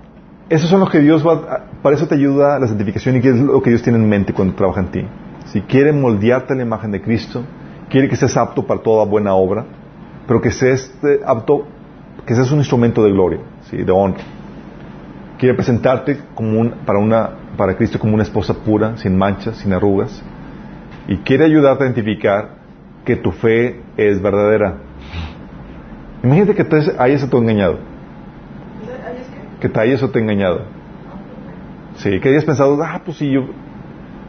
eso 0.50 0.68
son 0.68 0.80
los 0.80 0.89
que 0.89 1.00
Dios 1.00 1.26
va, 1.26 1.66
para 1.82 1.95
eso 1.95 2.08
te 2.08 2.16
ayuda 2.16 2.58
la 2.60 2.68
santificación 2.68 3.18
y 3.18 3.22
qué 3.22 3.30
es 3.30 3.36
lo 3.36 3.62
que 3.62 3.70
Dios 3.70 3.84
tiene 3.84 4.00
en 4.00 4.10
mente 4.10 4.34
cuando 4.34 4.56
trabaja 4.56 4.82
en 4.82 4.88
ti. 4.88 5.06
Si 5.45 5.62
quiere 5.62 5.93
moldearte 5.93 6.56
la 6.56 6.64
imagen 6.64 6.91
de 6.91 7.02
Cristo, 7.02 7.43
quiere 7.89 8.10
que 8.10 8.16
seas 8.16 8.36
apto 8.36 8.66
para 8.66 8.82
toda 8.82 9.06
buena 9.06 9.34
obra, 9.34 9.66
pero 10.28 10.41
que 10.41 10.52
seas 10.52 10.91
eh, 11.04 11.20
apto, 11.26 11.68
que 12.26 12.34
seas 12.34 12.52
un 12.52 12.60
instrumento 12.60 13.04
de 13.04 13.12
gloria, 13.12 13.39
¿sí? 13.70 13.78
de 13.78 13.91
honra. 13.91 14.20
Quiere 15.38 15.56
presentarte 15.56 16.20
como 16.34 16.72
para, 16.86 17.00
una, 17.00 17.30
para 17.56 17.76
Cristo 17.78 18.00
como 18.00 18.16
una 18.16 18.24
esposa 18.24 18.54
pura, 18.54 18.97
sin 18.97 19.18
manchas, 19.18 19.58
sin 19.58 19.72
arrugas, 19.72 20.24
y 21.08 21.18
quiere 21.18 21.45
ayudarte 21.45 21.84
a 21.84 21.88
identificar 21.88 22.50
que 23.06 23.16
tu 23.16 23.32
fe 23.32 23.82
es 23.97 24.22
verdadera. 24.22 24.78
Imagínate 26.24 26.56
que 26.56 26.64
te 26.64 26.78
hayas 26.97 27.24
engañado. 27.32 27.78
Que. 29.60 29.70
Te 29.70 29.80
hayas 29.80 30.01
o 30.03 30.10
te 30.10 30.20
engañado. 30.20 30.62
Sí, 31.97 32.20
que 32.20 32.30
hayas 32.30 32.45
pensado, 32.45 32.82
ah, 32.84 33.01
pues 33.03 33.18
sí, 33.18 33.30
yo. 33.32 33.41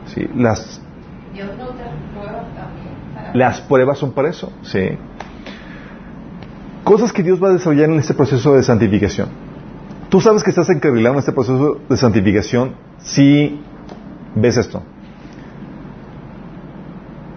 Sí, 0.06 0.26
las, 0.34 0.82
Dios 1.32 1.48
también. 1.50 1.86
para- 3.14 3.34
las 3.34 3.60
pruebas 3.60 3.98
son 3.98 4.12
para 4.12 4.28
eso. 4.30 4.52
Sí. 4.62 4.88
Cosas 6.84 7.12
que 7.12 7.22
Dios 7.22 7.40
va 7.42 7.48
a 7.48 7.52
desarrollar 7.52 7.90
en 7.90 7.98
este 7.98 8.14
proceso 8.14 8.54
de 8.54 8.62
santificación. 8.62 9.28
Tú 10.08 10.20
sabes 10.20 10.42
que 10.42 10.50
estás 10.50 10.68
encarrilado 10.70 11.14
en 11.14 11.18
este 11.20 11.30
proceso 11.32 11.78
de 11.88 11.96
santificación 11.96 12.72
si 12.98 13.60
ves 14.34 14.56
esto. 14.56 14.82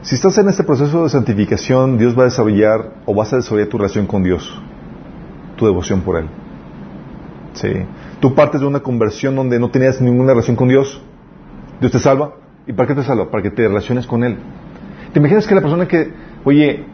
Si 0.01 0.15
estás 0.15 0.37
en 0.39 0.49
este 0.49 0.63
proceso 0.63 1.03
de 1.03 1.09
santificación, 1.09 1.97
Dios 1.99 2.17
va 2.17 2.23
a 2.23 2.25
desarrollar 2.25 2.93
o 3.05 3.13
vas 3.13 3.31
a 3.33 3.35
desarrollar 3.37 3.67
tu 3.69 3.77
relación 3.77 4.07
con 4.07 4.23
Dios, 4.23 4.59
tu 5.55 5.65
devoción 5.65 6.01
por 6.01 6.17
Él. 6.17 6.27
Sí. 7.53 7.69
Tú 8.19 8.33
partes 8.33 8.61
de 8.61 8.67
una 8.67 8.79
conversión 8.79 9.35
donde 9.35 9.59
no 9.59 9.69
tenías 9.69 10.01
ninguna 10.01 10.31
relación 10.31 10.55
con 10.55 10.67
Dios. 10.67 11.01
Dios 11.79 11.91
te 11.91 11.99
salva. 11.99 12.33
¿Y 12.65 12.73
para 12.73 12.87
qué 12.87 12.95
te 12.95 13.03
salva? 13.03 13.29
Para 13.29 13.43
que 13.43 13.51
te 13.51 13.67
relaciones 13.67 14.07
con 14.07 14.23
Él. 14.23 14.37
¿Te 15.11 15.19
imaginas 15.19 15.45
que 15.45 15.53
la 15.53 15.61
persona 15.61 15.87
que, 15.87 16.11
oye, 16.45 16.85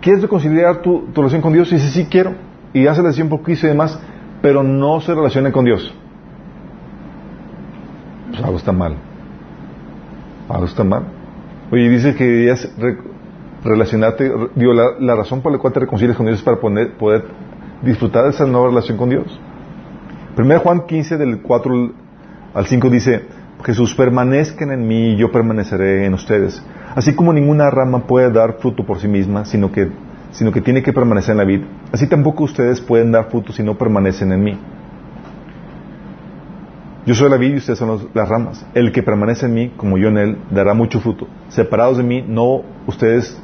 ¿quieres 0.00 0.20
reconciliar 0.22 0.82
tu, 0.82 1.06
tu 1.12 1.20
relación 1.20 1.40
con 1.42 1.52
Dios? 1.52 1.70
Y 1.72 1.76
dice, 1.76 1.88
sí 1.90 2.06
quiero. 2.10 2.34
Y 2.74 2.86
hace 2.86 3.00
la 3.00 3.08
decisión 3.08 3.28
por 3.28 3.42
Cristo 3.42 3.66
y 3.66 3.70
demás, 3.70 3.98
pero 4.42 4.62
no 4.62 5.00
se 5.00 5.14
relaciona 5.14 5.50
con 5.52 5.64
Dios. 5.64 5.94
Pues 8.30 8.42
algo 8.42 8.56
está 8.58 8.72
mal. 8.72 8.96
Algo 10.48 10.66
está 10.66 10.84
mal. 10.84 11.04
Oye, 11.72 11.88
dice 11.88 12.14
que 12.14 12.24
debías 12.24 12.68
re- 12.78 12.98
relacionarte, 13.64 14.28
re- 14.28 14.50
digo, 14.54 14.72
la, 14.74 14.84
la 15.00 15.14
razón 15.16 15.40
por 15.40 15.52
la 15.52 15.58
cual 15.58 15.72
te 15.72 15.80
reconcilias 15.80 16.16
con 16.16 16.26
Dios 16.26 16.38
es 16.38 16.44
para 16.44 16.58
poner- 16.58 16.92
poder 16.98 17.24
disfrutar 17.82 18.24
de 18.24 18.30
esa 18.30 18.44
nueva 18.46 18.68
relación 18.68 18.98
con 18.98 19.08
Dios. 19.08 19.40
1 20.36 20.60
Juan 20.60 20.86
15, 20.86 21.16
del 21.16 21.40
4 21.40 21.92
al 22.54 22.66
5 22.66 22.90
dice, 22.90 23.22
Jesús, 23.64 23.94
permanezcan 23.94 24.70
en 24.70 24.86
mí 24.86 25.12
y 25.12 25.16
yo 25.16 25.32
permaneceré 25.32 26.04
en 26.04 26.12
ustedes. 26.12 26.62
Así 26.94 27.14
como 27.14 27.32
ninguna 27.32 27.70
rama 27.70 28.06
puede 28.06 28.30
dar 28.30 28.58
fruto 28.58 28.84
por 28.84 28.98
sí 28.98 29.08
misma, 29.08 29.46
sino 29.46 29.72
que, 29.72 29.90
sino 30.32 30.52
que 30.52 30.60
tiene 30.60 30.82
que 30.82 30.92
permanecer 30.92 31.32
en 31.32 31.38
la 31.38 31.44
vid, 31.44 31.62
así 31.90 32.06
tampoco 32.06 32.44
ustedes 32.44 32.80
pueden 32.80 33.12
dar 33.12 33.30
fruto 33.30 33.52
si 33.52 33.62
no 33.62 33.78
permanecen 33.78 34.30
en 34.32 34.44
mí. 34.44 34.58
Yo 37.06 37.14
soy 37.14 37.30
la 37.30 37.36
vid 37.36 37.54
y 37.54 37.56
ustedes 37.56 37.78
son 37.78 38.08
las 38.12 38.28
ramas. 38.28 38.66
El 38.74 38.92
que 38.92 39.02
permanece 39.02 39.46
en 39.46 39.54
mí, 39.54 39.72
como 39.76 39.96
yo 39.96 40.08
en 40.08 40.18
él, 40.18 40.38
dará 40.50 40.74
mucho 40.74 41.00
fruto. 41.00 41.28
Separados 41.48 41.98
de 41.98 42.02
mí, 42.02 42.22
no, 42.26 42.62
ustedes 42.86 43.40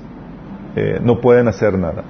eh, 0.75 0.99
no 1.03 1.21
pueden 1.21 1.49
hacer 1.49 1.79
nada. 1.79 2.03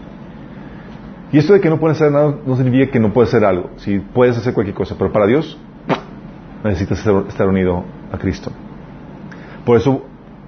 Y 1.32 1.38
esto 1.38 1.54
de 1.54 1.60
que 1.60 1.70
no 1.70 1.80
pueden 1.80 1.96
hacer 1.96 2.12
nada 2.12 2.34
no 2.46 2.56
significa 2.56 2.92
que 2.92 3.00
no 3.00 3.12
puedes 3.12 3.30
hacer 3.30 3.46
algo. 3.46 3.70
Si 3.76 3.98
puedes 3.98 4.36
hacer 4.36 4.52
cualquier 4.52 4.76
cosa, 4.76 4.96
pero 4.98 5.10
para 5.10 5.26
Dios 5.26 5.58
necesitas 6.62 6.98
estar, 6.98 7.24
estar 7.26 7.48
unido 7.48 7.84
a 8.12 8.18
Cristo. 8.18 8.52
Por 9.64 9.78
eso 9.78 10.04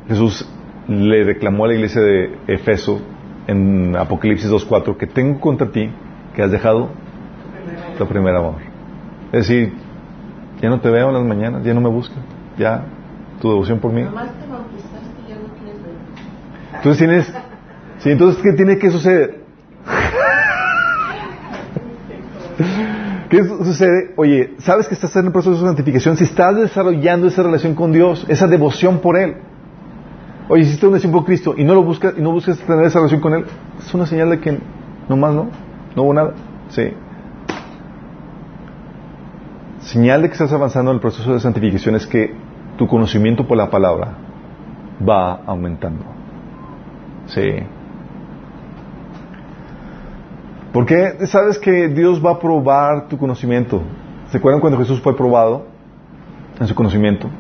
Jesús 0.07 0.47
le 0.87 1.25
reclamó 1.25 1.65
a 1.65 1.69
la 1.69 1.75
iglesia 1.75 2.03
de 2.03 2.37
Efeso 2.47 3.01
en 3.47 3.97
Apocalipsis 3.97 4.51
2.4 4.51 4.97
que 4.99 5.07
tengo 5.07 5.41
contra 5.41 5.71
ti 5.71 5.91
que 6.35 6.43
has 6.43 6.51
dejado 6.51 6.91
tu 7.97 8.07
primer 8.07 8.37
amor. 8.37 8.57
Es 9.33 9.49
decir, 9.49 9.73
ya 10.61 10.69
no 10.69 10.81
te 10.81 10.91
veo 10.91 11.09
en 11.09 11.15
las 11.15 11.25
mañanas, 11.25 11.65
ya 11.65 11.73
no 11.73 11.81
me 11.81 11.89
buscas, 11.89 12.19
ya 12.59 12.85
tu 13.41 13.49
devoción 13.49 13.79
por 13.79 13.93
mí. 13.93 14.03
Nomás 14.03 14.29
te 14.39 14.47
bautizaste 14.47 14.99
y 15.27 15.31
ya 15.31 15.37
no 15.37 15.49
quieres 15.59 15.83
ver. 15.83 16.77
Entonces 16.77 16.99
tienes, 16.99 17.35
sí, 17.99 18.11
entonces 18.11 18.43
¿qué 18.43 18.53
tiene 18.53 18.79
que 18.79 18.91
suceder? 18.91 19.45
¿Qué 23.35 23.43
su- 23.43 23.65
sucede? 23.65 24.13
Oye, 24.17 24.55
sabes 24.59 24.87
que 24.87 24.95
estás 24.95 25.17
en 25.17 25.27
el 25.27 25.33
proceso 25.33 25.57
de 25.61 25.67
santificación 25.67 26.17
si 26.17 26.23
estás 26.23 26.55
desarrollando 26.55 27.27
esa 27.27 27.43
relación 27.43 27.75
con 27.75 27.91
Dios, 27.91 28.25
esa 28.29 28.47
devoción 28.47 29.01
por 29.01 29.17
Él. 29.17 29.39
Oye, 30.49 30.63
hiciste 30.63 30.87
una 30.87 30.93
oración 30.95 31.11
por 31.11 31.25
Cristo 31.25 31.53
y 31.57 31.65
no 31.65 31.75
lo 31.75 31.83
buscas 31.83 32.15
y 32.17 32.21
no 32.21 32.31
buscas 32.31 32.59
tener 32.61 32.85
esa 32.85 33.01
relación 33.01 33.21
con 33.21 33.35
Él, 33.35 33.45
es 33.81 33.93
una 33.93 34.07
señal 34.07 34.31
de 34.31 34.39
que 34.39 34.57
nomás 35.09 35.35
no, 35.35 35.49
no 35.97 36.03
hubo 36.05 36.15
nada. 36.15 36.35
Sí. 36.69 36.93
Señal 39.81 40.23
de 40.23 40.29
que 40.29 40.35
estás 40.35 40.53
avanzando 40.53 40.93
en 40.93 40.97
el 40.97 41.01
proceso 41.01 41.33
de 41.33 41.41
santificación 41.41 41.97
es 41.97 42.07
que 42.07 42.33
tu 42.79 42.87
conocimiento 42.87 43.49
por 43.49 43.57
la 43.57 43.69
palabra 43.69 44.15
va 45.07 45.43
aumentando. 45.45 46.05
Sí. 47.27 47.51
Porque 50.75 51.27
sabes 51.27 51.59
que 51.59 51.89
Dios 51.89 52.23
va 52.23 52.33
a 52.33 52.39
probar 52.39 53.09
tu 53.09 53.17
conocimiento. 53.17 53.81
¿Se 54.31 54.37
acuerdan 54.37 54.61
cuando 54.61 54.79
Jesús 54.79 55.01
fue 55.01 55.17
probado 55.17 55.65
en 56.61 56.67
su 56.67 56.75
conocimiento? 56.75 57.31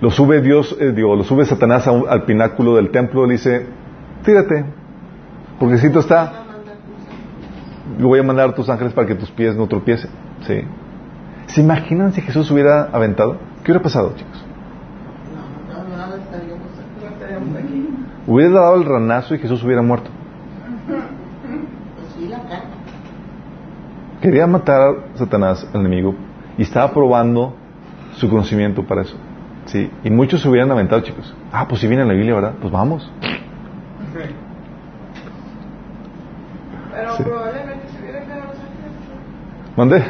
Lo 0.00 0.10
sube 0.10 0.42
Dios, 0.42 0.76
eh, 0.78 0.92
lo 0.94 1.24
sube 1.24 1.46
Satanás 1.46 1.86
al 1.86 2.24
pináculo 2.24 2.76
del 2.76 2.90
templo 2.90 3.24
y 3.24 3.28
le 3.28 3.32
dice, 3.34 3.66
tírate, 4.24 4.66
porque 5.58 5.78
si 5.78 5.88
tú 5.90 6.00
está, 6.00 6.44
yo 7.98 8.08
voy 8.08 8.18
a 8.18 8.22
mandar 8.22 8.50
a 8.50 8.54
tus 8.54 8.68
ángeles 8.68 8.92
para 8.92 9.06
que 9.06 9.14
tus 9.14 9.30
pies 9.30 9.56
no 9.56 9.66
tropiecen. 9.66 10.10
Sí. 10.46 10.62
¿Se 11.46 11.62
imaginan 11.62 12.12
si 12.12 12.20
Jesús 12.20 12.50
hubiera 12.50 12.90
aventado? 12.92 13.38
¿Qué 13.64 13.70
hubiera 13.70 13.82
pasado, 13.82 14.12
chicos? 14.16 14.44
Hubiera 18.26 18.60
dado 18.60 18.74
el 18.74 18.84
ranazo 18.84 19.34
y 19.34 19.38
Jesús 19.38 19.62
hubiera 19.62 19.82
muerto. 19.82 20.10
Pues 20.86 22.08
sí, 22.18 22.28
la 22.28 22.40
carne. 22.40 22.76
Quería 24.20 24.46
matar 24.46 24.80
a 25.14 25.18
Satanás, 25.18 25.66
al 25.72 25.80
enemigo, 25.80 26.14
y 26.56 26.62
estaba 26.62 26.92
probando 26.92 27.54
su 28.14 28.28
conocimiento 28.30 28.84
para 28.84 29.02
eso. 29.02 29.16
Sí, 29.66 29.90
y 30.04 30.10
muchos 30.10 30.40
se 30.40 30.48
hubieran 30.48 30.70
aventado, 30.70 31.02
chicos. 31.02 31.34
Ah, 31.52 31.66
pues 31.68 31.80
si 31.80 31.86
viene 31.86 32.02
en 32.02 32.08
la 32.08 32.14
Biblia, 32.14 32.34
¿verdad? 32.34 32.52
Pues 32.60 32.72
vamos. 32.72 33.10
Pero 36.92 37.16
Sí. 37.16 37.22
probablemente 37.24 37.88
se 37.88 38.02
hubiera 38.02 38.20
quedado 38.24 38.42
los 38.44 38.56
ángeles. 38.56 39.76
¿Mande? 39.76 40.02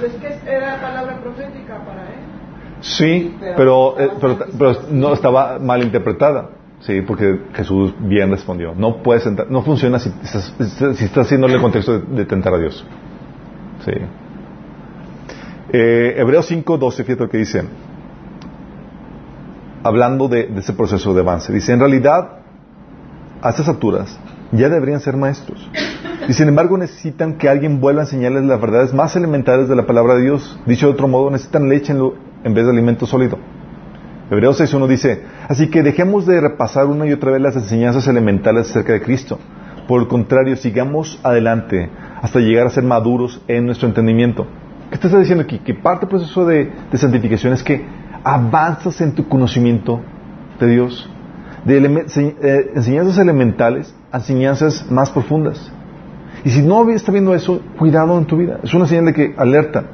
Pues 0.00 0.14
es 0.14 0.20
que 0.20 0.50
era 0.50 0.80
palabra 0.80 1.16
profética 1.22 1.78
para 1.84 2.02
él. 2.02 2.20
Sí, 2.80 3.36
pero, 3.56 3.98
eh, 3.98 4.10
pero, 4.20 4.38
pero 4.58 4.72
no 4.90 5.12
estaba 5.12 5.58
mal 5.58 5.82
interpretada. 5.82 6.50
Sí, 6.80 7.00
porque 7.00 7.40
Jesús 7.54 7.94
bien 7.98 8.30
respondió. 8.30 8.74
No 8.74 9.02
puedes 9.02 9.26
entrar- 9.26 9.48
no 9.50 9.62
funciona 9.62 9.98
si 9.98 10.10
estás, 10.22 10.54
si 10.96 11.04
estás 11.04 11.26
haciéndole 11.26 11.54
el 11.54 11.60
contexto 11.62 11.98
de, 12.00 12.24
tentar 12.26 12.54
a 12.54 12.58
Dios. 12.58 12.84
Sí. 13.84 13.92
Eh, 15.72 16.14
Hebreos 16.18 16.50
5.12, 16.50 16.92
fíjate 17.04 17.24
lo 17.24 17.28
que 17.30 17.38
dice. 17.38 17.62
Hablando 19.82 20.28
de, 20.28 20.46
de 20.46 20.60
ese 20.60 20.72
proceso 20.72 21.14
de 21.14 21.20
avance. 21.20 21.52
Dice, 21.52 21.72
en 21.72 21.78
realidad, 21.80 22.38
a 23.40 23.50
estas 23.50 23.68
alturas, 23.68 24.18
ya 24.52 24.68
deberían 24.68 25.00
ser 25.00 25.16
maestros. 25.16 25.68
Y 26.28 26.32
sin 26.32 26.48
embargo 26.48 26.76
necesitan 26.76 27.34
que 27.34 27.48
alguien 27.48 27.80
vuelva 27.80 28.02
a 28.02 28.04
enseñarles 28.04 28.44
las 28.44 28.60
verdades 28.60 28.92
más 28.92 29.14
elementales 29.16 29.68
de 29.68 29.76
la 29.76 29.86
palabra 29.86 30.14
de 30.16 30.22
Dios. 30.22 30.58
Dicho 30.66 30.86
de 30.86 30.92
otro 30.92 31.06
modo, 31.08 31.30
necesitan 31.30 31.68
leche 31.68 31.92
en, 31.92 31.98
lo- 32.00 32.14
en 32.42 32.52
vez 32.52 32.64
de 32.64 32.70
alimento 32.72 33.06
sólido. 33.06 33.38
Hebreos 34.30 34.60
6.1 34.60 34.88
dice, 34.88 35.22
así 35.48 35.68
que 35.68 35.84
dejemos 35.84 36.26
de 36.26 36.40
repasar 36.40 36.86
una 36.86 37.06
y 37.06 37.12
otra 37.12 37.30
vez 37.30 37.40
las 37.40 37.54
enseñanzas 37.54 38.08
elementales 38.08 38.70
acerca 38.70 38.92
de 38.92 39.00
Cristo. 39.00 39.38
Por 39.86 40.02
el 40.02 40.08
contrario, 40.08 40.56
sigamos 40.56 41.20
adelante 41.22 41.88
hasta 42.20 42.40
llegar 42.40 42.66
a 42.66 42.70
ser 42.70 42.82
maduros 42.82 43.40
en 43.46 43.66
nuestro 43.66 43.86
entendimiento. 43.86 44.46
¿Qué 44.90 44.98
te 44.98 45.06
está 45.06 45.20
diciendo 45.20 45.44
aquí? 45.44 45.60
Que 45.60 45.74
parte 45.74 46.06
del 46.06 46.10
proceso 46.10 46.44
de, 46.44 46.72
santificación 46.94 47.52
es 47.52 47.62
que 47.62 47.84
avanzas 48.24 49.00
en 49.00 49.12
tu 49.12 49.28
conocimiento 49.28 50.00
de 50.58 50.66
Dios, 50.66 51.08
de 51.64 51.78
eh, 51.78 52.72
enseñanzas 52.74 53.18
elementales 53.18 53.94
a 54.10 54.16
enseñanzas 54.16 54.90
más 54.90 55.10
profundas. 55.10 55.70
Y 56.44 56.50
si 56.50 56.62
no 56.62 56.88
estás 56.90 57.12
viendo 57.12 57.32
eso, 57.32 57.60
cuidado 57.78 58.18
en 58.18 58.24
tu 58.24 58.36
vida. 58.36 58.58
Es 58.64 58.74
una 58.74 58.86
señal 58.86 59.06
de 59.06 59.12
que 59.12 59.34
alerta. 59.36 59.84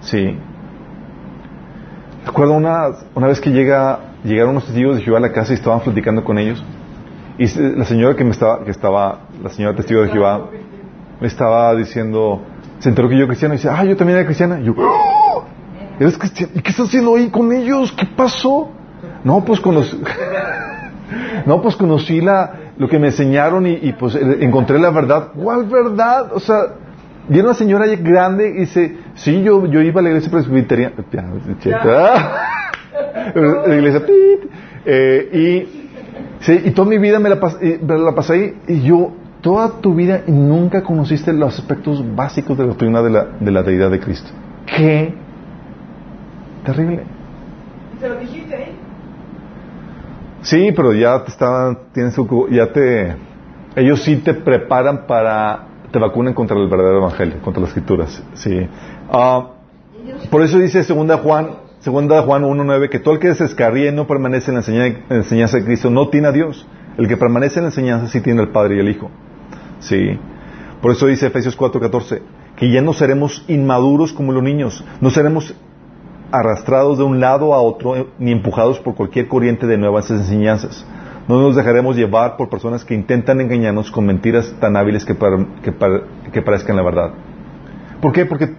Sí. 0.00 0.36
Recuerdo 2.26 2.54
una, 2.54 2.88
una 3.14 3.28
vez 3.28 3.40
que 3.40 3.50
llega, 3.50 4.00
llegaron 4.24 4.50
unos 4.50 4.64
testigos 4.64 4.96
de 4.96 5.02
Jehová 5.02 5.18
a 5.18 5.20
la 5.20 5.32
casa 5.32 5.52
y 5.52 5.54
estaban 5.54 5.80
platicando 5.80 6.24
con 6.24 6.38
ellos. 6.38 6.62
Y 7.38 7.46
la 7.76 7.84
señora 7.84 8.16
que 8.16 8.24
me 8.24 8.32
estaba, 8.32 8.64
que 8.64 8.72
estaba, 8.72 9.20
la 9.40 9.48
señora 9.50 9.76
testigo 9.76 10.02
de 10.02 10.08
Jehová, 10.08 10.48
me 11.20 11.28
estaba 11.28 11.72
diciendo, 11.76 12.42
se 12.80 12.88
enteró 12.88 13.08
que 13.08 13.16
yo 13.16 13.28
cristiano 13.28 13.54
y 13.54 13.58
dice, 13.58 13.68
ah, 13.70 13.84
yo 13.84 13.96
también 13.96 14.18
era 14.18 14.26
cristiana. 14.26 14.58
Y 14.60 14.64
yo, 14.64 14.74
¡Oh! 14.76 15.44
¿eres 16.00 16.18
cristiano? 16.18 16.52
¿Y 16.56 16.62
qué 16.62 16.70
estás 16.70 16.88
haciendo 16.88 17.14
ahí 17.14 17.30
con 17.30 17.52
ellos? 17.52 17.92
¿Qué 17.92 18.06
pasó? 18.06 18.70
No, 19.22 19.44
pues 19.44 19.60
conocí, 19.60 20.02
no, 21.46 21.62
pues 21.62 21.76
conocí 21.76 22.20
la, 22.20 22.72
lo 22.76 22.88
que 22.88 22.98
me 22.98 23.08
enseñaron 23.08 23.68
y, 23.68 23.74
y, 23.74 23.92
pues 23.92 24.16
eh, 24.16 24.38
encontré 24.40 24.80
la 24.80 24.90
verdad. 24.90 25.28
¿Cuál 25.32 25.66
verdad? 25.66 26.32
O 26.32 26.40
sea, 26.40 26.74
viene 27.28 27.44
una 27.48 27.54
señora 27.54 27.86
grande 27.86 28.48
y 28.50 28.60
dice, 28.60 28.96
sí, 29.14 29.42
yo, 29.42 29.66
yo 29.66 29.80
iba 29.80 30.00
a 30.00 30.02
la 30.02 30.08
iglesia 30.10 30.30
presbiteriana. 30.30 30.94
La 33.34 33.74
iglesia. 33.74 34.02
Eh, 34.84 35.30
y, 35.32 35.88
sí, 36.40 36.60
y 36.66 36.70
toda 36.70 36.88
mi 36.88 36.98
vida 36.98 37.18
me 37.18 37.28
la, 37.28 37.40
pas- 37.40 37.58
me 37.60 37.98
la 37.98 38.14
pasé 38.14 38.32
ahí 38.34 38.54
y 38.68 38.82
yo, 38.82 39.12
toda 39.40 39.80
tu 39.80 39.94
vida 39.94 40.22
y 40.26 40.30
nunca 40.32 40.82
conociste 40.82 41.32
los 41.32 41.58
aspectos 41.58 42.04
básicos 42.14 42.56
de 42.56 42.64
la 42.64 42.68
doctrina 42.68 43.02
de 43.02 43.10
la, 43.10 43.24
de 43.40 43.50
la 43.50 43.62
deidad 43.62 43.90
de 43.90 43.98
Cristo. 44.00 44.30
¡Qué 44.66 45.12
terrible! 46.64 47.02
Se 48.00 48.08
lo 48.08 48.16
dijiste, 48.16 48.54
¿eh? 48.54 48.72
Sí, 50.42 50.72
pero 50.76 50.92
ya 50.92 51.24
te 51.24 51.30
estaban, 51.30 51.78
tienes 51.92 52.14
su, 52.14 52.48
ya 52.50 52.72
te, 52.72 53.16
ellos 53.74 54.02
sí 54.02 54.16
te 54.16 54.34
preparan 54.34 55.06
para, 55.06 55.64
te 55.90 55.98
vacunan 55.98 56.34
contra 56.34 56.56
el 56.56 56.68
verdadero 56.68 56.98
evangelio, 56.98 57.40
contra 57.42 57.60
las 57.60 57.70
escrituras, 57.70 58.22
sí. 58.34 58.68
Ah, 59.10 59.48
por 60.30 60.42
eso 60.42 60.58
dice 60.58 60.82
segunda 60.84 61.18
Juan, 61.18 61.50
segunda 61.80 62.22
Juan 62.22 62.44
1.9, 62.44 62.88
que 62.88 62.98
todo 62.98 63.14
el 63.14 63.20
que 63.20 63.34
se 63.34 63.44
descarría 63.44 63.90
y 63.90 63.94
no 63.94 64.06
permanece 64.06 64.50
en 64.50 64.54
la 64.54 64.60
enseñanza, 64.60 64.98
en 64.98 65.04
la 65.08 65.16
enseñanza 65.16 65.56
de 65.58 65.64
Cristo 65.64 65.90
no 65.90 66.08
tiene 66.08 66.28
a 66.28 66.32
Dios. 66.32 66.66
El 66.98 67.08
que 67.08 67.16
permanece 67.16 67.58
en 67.58 67.64
la 67.64 67.68
enseñanza 67.68 68.08
sí 68.08 68.20
tiene 68.20 68.40
al 68.40 68.48
Padre 68.48 68.76
y 68.76 68.80
al 68.80 68.88
Hijo. 68.88 69.10
Sí. 69.80 70.18
Por 70.80 70.92
eso 70.92 71.06
dice 71.06 71.26
Efesios 71.26 71.58
4.14, 71.58 72.20
que 72.56 72.70
ya 72.70 72.80
no 72.80 72.92
seremos 72.92 73.44
inmaduros 73.48 74.12
como 74.12 74.32
los 74.32 74.42
niños, 74.42 74.84
no 75.00 75.10
seremos 75.10 75.54
arrastrados 76.30 76.98
de 76.98 77.04
un 77.04 77.20
lado 77.20 77.54
a 77.54 77.60
otro 77.60 78.08
ni 78.18 78.32
empujados 78.32 78.78
por 78.80 78.94
cualquier 78.94 79.28
corriente 79.28 79.66
de 79.66 79.78
nuevas 79.78 80.10
enseñanzas. 80.10 80.86
No 81.28 81.40
nos 81.40 81.56
dejaremos 81.56 81.96
llevar 81.96 82.36
por 82.36 82.48
personas 82.48 82.84
que 82.84 82.94
intentan 82.94 83.40
engañarnos 83.40 83.90
con 83.90 84.06
mentiras 84.06 84.54
tan 84.60 84.76
hábiles 84.76 85.04
que, 85.04 85.16
que 85.62 85.72
par- 85.72 86.04
que 86.32 86.42
parezcan 86.42 86.76
la 86.76 86.82
verdad. 86.82 87.10
¿Por 88.00 88.12
qué? 88.12 88.26
Porque 88.26 88.54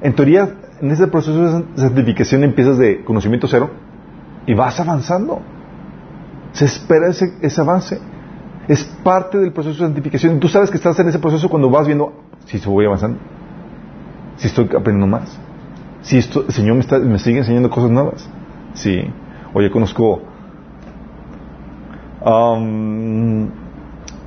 en 0.00 0.14
teoría 0.14 0.54
en 0.80 0.90
ese 0.90 1.06
proceso 1.08 1.60
de 1.60 1.64
santificación 1.76 2.44
empiezas 2.44 2.78
de 2.78 3.04
conocimiento 3.04 3.48
cero 3.48 3.70
y 4.46 4.54
vas 4.54 4.78
avanzando. 4.78 5.40
Se 6.52 6.66
espera 6.66 7.08
ese, 7.08 7.32
ese 7.40 7.60
avance. 7.60 7.98
Es 8.68 8.84
parte 9.02 9.38
del 9.38 9.52
proceso 9.52 9.82
de 9.82 9.88
santificación. 9.88 10.38
Tú 10.38 10.48
sabes 10.48 10.70
que 10.70 10.76
estás 10.76 10.98
en 11.00 11.08
ese 11.08 11.18
proceso 11.18 11.48
cuando 11.48 11.70
vas 11.70 11.86
viendo 11.86 12.12
si 12.46 12.58
voy 12.58 12.86
avanzando, 12.86 13.18
si 14.36 14.46
estoy 14.46 14.66
aprendiendo 14.66 15.06
más 15.06 15.38
si 16.02 16.16
el 16.16 16.22
Señor 16.52 16.74
me, 16.74 16.80
está, 16.80 16.98
me 16.98 17.18
sigue 17.18 17.38
enseñando 17.38 17.70
cosas 17.70 17.90
nuevas. 17.90 18.28
Sí. 18.74 19.04
Oye, 19.54 19.70
conozco 19.70 20.22
um, 22.24 23.50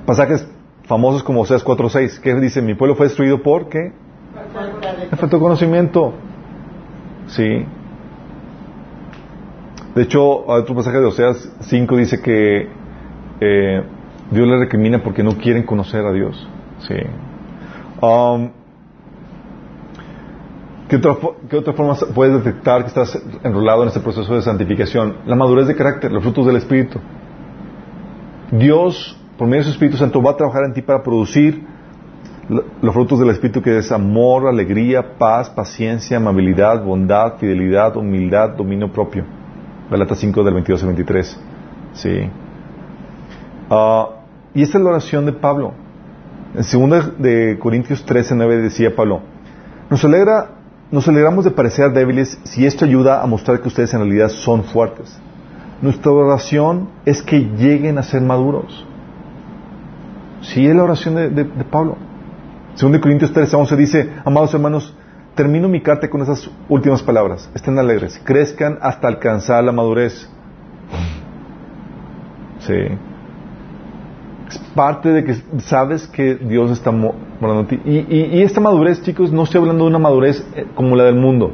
pasajes 0.05 0.47
famosos 0.83 1.23
como 1.23 1.41
Oseas 1.41 1.65
4.6, 1.65 2.19
que 2.19 2.35
dice, 2.35 2.61
mi 2.61 2.75
pueblo 2.75 2.95
fue 2.95 3.07
destruido 3.07 3.41
por, 3.41 3.69
¿qué? 3.69 3.93
Falta 4.53 4.93
de 4.93 5.07
Me 5.11 5.17
faltó 5.17 5.39
conocimiento. 5.39 6.13
Sí. 7.27 7.65
De 9.95 10.03
hecho, 10.03 10.45
otro 10.45 10.75
pasaje 10.75 10.99
de 10.99 11.05
Oseas 11.05 11.49
5 11.61 11.97
dice 11.97 12.21
que 12.21 12.67
eh, 13.39 13.83
Dios 14.31 14.47
le 14.47 14.57
recrimina 14.57 15.01
porque 15.01 15.23
no 15.23 15.37
quieren 15.37 15.63
conocer 15.63 16.05
a 16.05 16.11
Dios. 16.11 16.47
Sí. 16.79 16.95
Um, 18.01 18.49
¿Qué 20.89 20.97
otra, 20.97 21.15
qué 21.49 21.57
otra 21.57 21.73
forma 21.73 21.95
puedes 22.13 22.43
detectar 22.43 22.81
que 22.83 22.89
estás 22.89 23.19
enrolado 23.43 23.81
en 23.81 23.87
este 23.87 24.01
proceso 24.01 24.35
de 24.35 24.43
santificación? 24.43 25.17
La 25.25 25.35
madurez 25.35 25.65
de 25.65 25.75
carácter, 25.75 26.11
los 26.11 26.21
frutos 26.21 26.45
del 26.45 26.57
Espíritu. 26.57 26.99
Dios, 28.51 29.17
por 29.37 29.47
medio 29.47 29.59
de 29.61 29.65
su 29.65 29.71
Espíritu 29.71 29.97
Santo, 29.97 30.21
va 30.21 30.31
a 30.31 30.37
trabajar 30.37 30.63
en 30.65 30.73
ti 30.73 30.81
para 30.81 31.01
producir 31.03 31.63
lo- 32.47 32.63
los 32.81 32.93
frutos 32.93 33.19
del 33.19 33.29
Espíritu 33.29 33.61
que 33.61 33.77
es 33.77 33.91
amor, 33.91 34.47
alegría, 34.47 35.17
paz, 35.17 35.49
paciencia, 35.49 36.17
amabilidad, 36.17 36.83
bondad, 36.83 37.37
fidelidad, 37.37 37.95
humildad, 37.97 38.51
dominio 38.51 38.91
propio. 38.91 39.23
Galatas 39.89 40.19
5 40.19 40.43
del 40.43 40.53
22 40.53 40.81
al 40.83 40.87
23. 40.89 41.39
Sí. 41.93 42.29
Ah, 43.69 44.09
y 44.53 44.61
esta 44.61 44.77
es 44.77 44.83
la 44.83 44.89
oración 44.91 45.25
de 45.25 45.33
Pablo. 45.33 45.73
En 46.55 46.89
2 46.89 47.17
de 47.19 47.57
Corintios 47.59 48.05
13, 48.05 48.35
9 48.35 48.57
decía 48.57 48.95
Pablo, 48.95 49.21
nos 49.89 50.03
alegra, 50.05 50.51
nos 50.91 51.07
alegramos 51.07 51.43
de 51.45 51.51
parecer 51.51 51.91
débiles 51.91 52.39
si 52.43 52.65
esto 52.65 52.85
ayuda 52.85 53.21
a 53.21 53.25
mostrar 53.27 53.59
que 53.59 53.67
ustedes 53.67 53.93
en 53.93 53.99
realidad 54.01 54.29
son 54.29 54.63
fuertes. 54.63 55.19
Nuestra 55.85 56.11
oración 56.11 56.89
es 57.05 57.21
que 57.21 57.37
lleguen 57.39 57.99
a 57.99 58.03
ser 58.03 58.21
maduros. 58.21 58.85
Sí, 60.41 60.65
es 60.65 60.75
la 60.75 60.83
oración 60.83 61.13
de, 61.15 61.29
de- 61.29 61.45
Pablo. 61.65 61.95
Según 62.73 62.93
de 62.93 63.01
Corintios 63.01 63.31
13, 63.31 63.55
11 63.55 63.75
dice, 63.75 64.09
amados 64.25 64.51
hermanos, 64.55 64.93
termino 65.35 65.67
mi 65.69 65.81
carta 65.81 66.09
con 66.09 66.21
esas 66.23 66.49
últimas 66.69 67.03
palabras. 67.03 67.49
Estén 67.53 67.77
alegres, 67.77 68.19
crezcan 68.23 68.79
hasta 68.81 69.07
alcanzar 69.07 69.63
la 69.63 69.71
madurez. 69.71 70.27
Sí. 72.59 72.73
Es 74.49 74.57
parte 74.73 75.09
de 75.09 75.23
que 75.23 75.35
sabes 75.59 76.07
que 76.07 76.35
Dios 76.35 76.71
está 76.71 76.89
mo- 76.91 77.13
morando 77.39 77.61
en 77.61 77.67
ti. 77.67 77.79
Y, 77.85 77.97
y- 78.15 78.29
y 78.39 78.41
esta 78.41 78.59
madurez, 78.59 79.03
chicos, 79.03 79.31
no 79.31 79.43
estoy 79.43 79.61
hablando 79.61 79.83
de 79.83 79.89
una 79.91 79.99
madurez 79.99 80.43
eh, 80.55 80.65
como 80.75 80.95
la 80.95 81.03
del 81.03 81.15
mundo. 81.15 81.53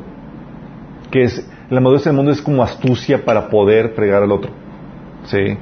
Que 1.11 1.23
es, 1.23 1.45
la 1.72 1.80
madurez 1.80 2.03
del 2.03 2.13
mundo 2.13 2.32
es 2.34 2.41
como 2.41 2.61
astucia 2.63 3.24
para 3.24 3.49
poder 3.49 3.93
fregar 3.95 4.22
al 4.22 4.32
otro. 4.32 4.51
Sí. 5.24 5.57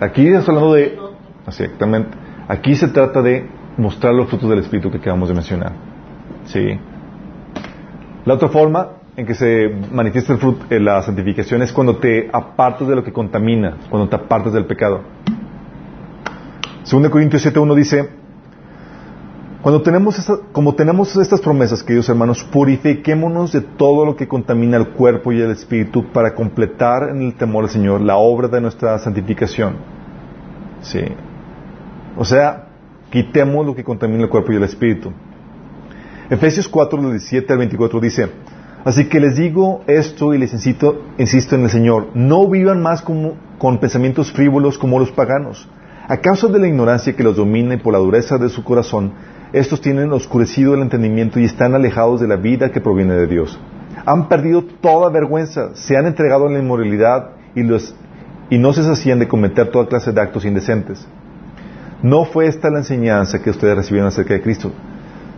Aquí 0.00 0.28
estoy 0.28 0.54
hablando 0.54 0.74
de, 0.74 0.98
exactamente, 1.46 2.10
aquí 2.46 2.76
se 2.76 2.88
trata 2.88 3.22
de 3.22 3.48
mostrar 3.78 4.12
los 4.12 4.28
frutos 4.28 4.50
del 4.50 4.58
Espíritu 4.58 4.90
que 4.90 4.98
acabamos 4.98 5.30
de 5.30 5.34
mencionar. 5.34 5.72
Sí. 6.44 6.78
La 8.26 8.34
otra 8.34 8.48
forma 8.48 8.88
en 9.16 9.24
que 9.24 9.34
se 9.34 9.74
manifiesta 9.90 10.34
el 10.34 10.38
fruto, 10.38 10.66
eh, 10.68 10.78
la 10.78 11.00
santificación 11.02 11.62
es 11.62 11.72
cuando 11.72 11.96
te 11.96 12.28
apartas 12.30 12.86
de 12.86 12.94
lo 12.94 13.02
que 13.02 13.12
contamina, 13.12 13.78
cuando 13.88 14.10
te 14.10 14.16
apartas 14.16 14.52
del 14.52 14.66
pecado. 14.66 15.00
2 16.88 17.08
Corintios 17.08 17.46
7.1 17.46 17.74
dice, 17.74 18.10
cuando 19.68 19.82
tenemos 19.82 20.18
esta- 20.18 20.38
como 20.50 20.74
tenemos 20.74 21.14
estas 21.14 21.42
promesas, 21.42 21.82
queridos 21.82 22.08
hermanos, 22.08 22.42
purifiquémonos 22.42 23.52
de 23.52 23.60
todo 23.60 24.06
lo 24.06 24.16
que 24.16 24.26
contamina 24.26 24.78
el 24.78 24.88
cuerpo 24.88 25.30
y 25.30 25.42
el 25.42 25.50
espíritu 25.50 26.10
para 26.10 26.34
completar 26.34 27.10
en 27.10 27.20
el 27.20 27.34
temor 27.34 27.64
al 27.64 27.68
Señor 27.68 28.00
la 28.00 28.16
obra 28.16 28.48
de 28.48 28.62
nuestra 28.62 28.98
santificación. 28.98 29.74
Sí. 30.80 31.02
O 32.16 32.24
sea, 32.24 32.68
quitemos 33.10 33.66
lo 33.66 33.74
que 33.74 33.84
contamina 33.84 34.22
el 34.22 34.30
cuerpo 34.30 34.52
y 34.52 34.56
el 34.56 34.62
espíritu. 34.62 35.12
Efesios 36.30 36.66
4, 36.66 37.02
del 37.02 37.10
17 37.10 37.52
al 37.52 37.58
24 37.58 38.00
dice, 38.00 38.26
Así 38.86 39.04
que 39.04 39.20
les 39.20 39.36
digo 39.36 39.82
esto 39.86 40.32
y 40.32 40.38
les 40.38 40.54
insisto, 40.54 41.02
insisto 41.18 41.56
en 41.56 41.64
el 41.64 41.70
Señor, 41.70 42.06
no 42.14 42.48
vivan 42.48 42.80
más 42.80 43.02
con 43.02 43.78
pensamientos 43.80 44.32
frívolos 44.32 44.78
como 44.78 44.98
los 44.98 45.10
paganos. 45.10 45.68
A 46.08 46.16
causa 46.16 46.48
de 46.48 46.58
la 46.58 46.68
ignorancia 46.68 47.14
que 47.14 47.22
los 47.22 47.36
domina 47.36 47.74
y 47.74 47.76
por 47.76 47.92
la 47.92 47.98
dureza 47.98 48.38
de 48.38 48.48
su 48.48 48.64
corazón, 48.64 49.12
estos 49.52 49.80
tienen 49.80 50.12
oscurecido 50.12 50.74
el 50.74 50.82
entendimiento 50.82 51.40
y 51.40 51.44
están 51.44 51.74
alejados 51.74 52.20
de 52.20 52.28
la 52.28 52.36
vida 52.36 52.70
que 52.70 52.80
proviene 52.80 53.14
de 53.14 53.26
Dios. 53.26 53.58
Han 54.04 54.28
perdido 54.28 54.62
toda 54.62 55.10
vergüenza, 55.10 55.74
se 55.74 55.96
han 55.96 56.06
entregado 56.06 56.46
a 56.46 56.50
la 56.50 56.58
inmoralidad 56.58 57.30
y, 57.54 57.62
no 58.58 58.72
se 58.72 58.82
sacían 58.82 59.18
de 59.18 59.28
cometer 59.28 59.70
toda 59.70 59.86
clase 59.86 60.12
de 60.12 60.20
actos 60.20 60.44
indecentes. 60.44 61.06
No 62.02 62.24
fue 62.26 62.46
esta 62.46 62.70
la 62.70 62.78
enseñanza 62.78 63.42
que 63.42 63.50
ustedes 63.50 63.76
recibieron 63.76 64.08
acerca 64.08 64.34
de 64.34 64.42
Cristo. 64.42 64.70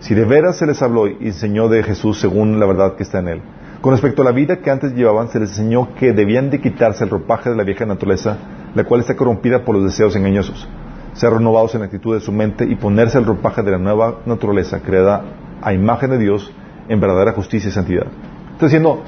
Si 0.00 0.14
de 0.14 0.24
veras 0.24 0.56
se 0.56 0.66
les 0.66 0.82
habló 0.82 1.06
y 1.06 1.16
enseñó 1.20 1.68
de 1.68 1.82
Jesús 1.82 2.20
según 2.20 2.58
la 2.58 2.66
verdad 2.66 2.96
que 2.96 3.04
está 3.04 3.20
en 3.20 3.28
él. 3.28 3.42
Con 3.80 3.92
respecto 3.92 4.22
a 4.22 4.26
la 4.26 4.32
vida 4.32 4.60
que 4.60 4.70
antes 4.70 4.92
llevaban, 4.92 5.28
se 5.28 5.40
les 5.40 5.50
enseñó 5.50 5.94
que 5.94 6.12
debían 6.12 6.50
de 6.50 6.60
quitarse 6.60 7.04
el 7.04 7.10
ropaje 7.10 7.48
de 7.48 7.56
la 7.56 7.64
vieja 7.64 7.86
naturaleza, 7.86 8.36
la 8.74 8.84
cual 8.84 9.00
está 9.00 9.16
corrompida 9.16 9.64
por 9.64 9.74
los 9.74 9.84
deseos 9.84 10.14
engañosos, 10.16 10.68
ser 11.14 11.32
renovados 11.32 11.74
en 11.74 11.80
la 11.80 11.86
actitud 11.86 12.14
de 12.14 12.20
su 12.20 12.32
mente 12.32 12.64
y 12.64 12.76
ponerse 12.76 13.18
el 13.18 13.24
ropaje 13.24 13.62
de 13.62 13.70
la 13.72 13.78
nueva 13.78 14.20
naturaleza 14.26 14.80
creada 14.80 15.24
a 15.62 15.72
imagen 15.72 16.10
de 16.10 16.18
Dios 16.18 16.52
en 16.88 17.00
verdadera 17.00 17.32
justicia 17.32 17.68
y 17.68 17.72
santidad. 17.72 18.06
Está 18.52 18.66
diciendo, 18.66 19.02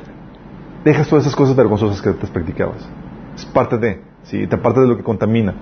dejas 0.85 1.09
todas 1.09 1.25
esas 1.25 1.37
cosas 1.37 1.57
vergonzosas 1.57 2.01
que 2.01 2.11
antes 2.11 2.31
practicabas. 2.31 2.89
Es 3.35 3.45
parte 3.47 3.79
de, 3.79 4.03
¿sí? 4.25 4.47
te 4.47 4.57
apartas 4.57 4.83
de 4.85 4.89
lo 4.89 4.97
que 4.97 5.03
contamina. 5.03 5.55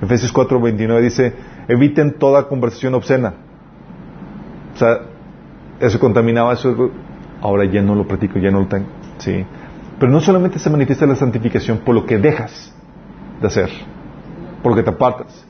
Efesios 0.00 0.32
4:29 0.34 1.00
dice, 1.00 1.32
eviten 1.68 2.18
toda 2.18 2.48
conversación 2.48 2.94
obscena. 2.94 3.34
O 4.74 4.78
sea, 4.78 5.00
eso 5.80 5.98
contaminaba, 6.00 6.52
eso 6.54 6.90
ahora 7.40 7.64
ya 7.64 7.82
no 7.82 7.94
lo 7.94 8.06
practico, 8.06 8.38
ya 8.38 8.50
no 8.50 8.60
lo 8.60 8.66
tengo. 8.66 8.86
Sí. 9.18 9.44
Pero 9.98 10.10
no 10.10 10.20
solamente 10.20 10.58
se 10.58 10.70
manifiesta 10.70 11.06
la 11.06 11.14
santificación 11.14 11.78
por 11.78 11.94
lo 11.94 12.06
que 12.06 12.18
dejas 12.18 12.74
de 13.40 13.46
hacer, 13.46 13.70
por 14.62 14.72
lo 14.72 14.76
que 14.76 14.82
te 14.82 14.90
apartas, 14.90 15.46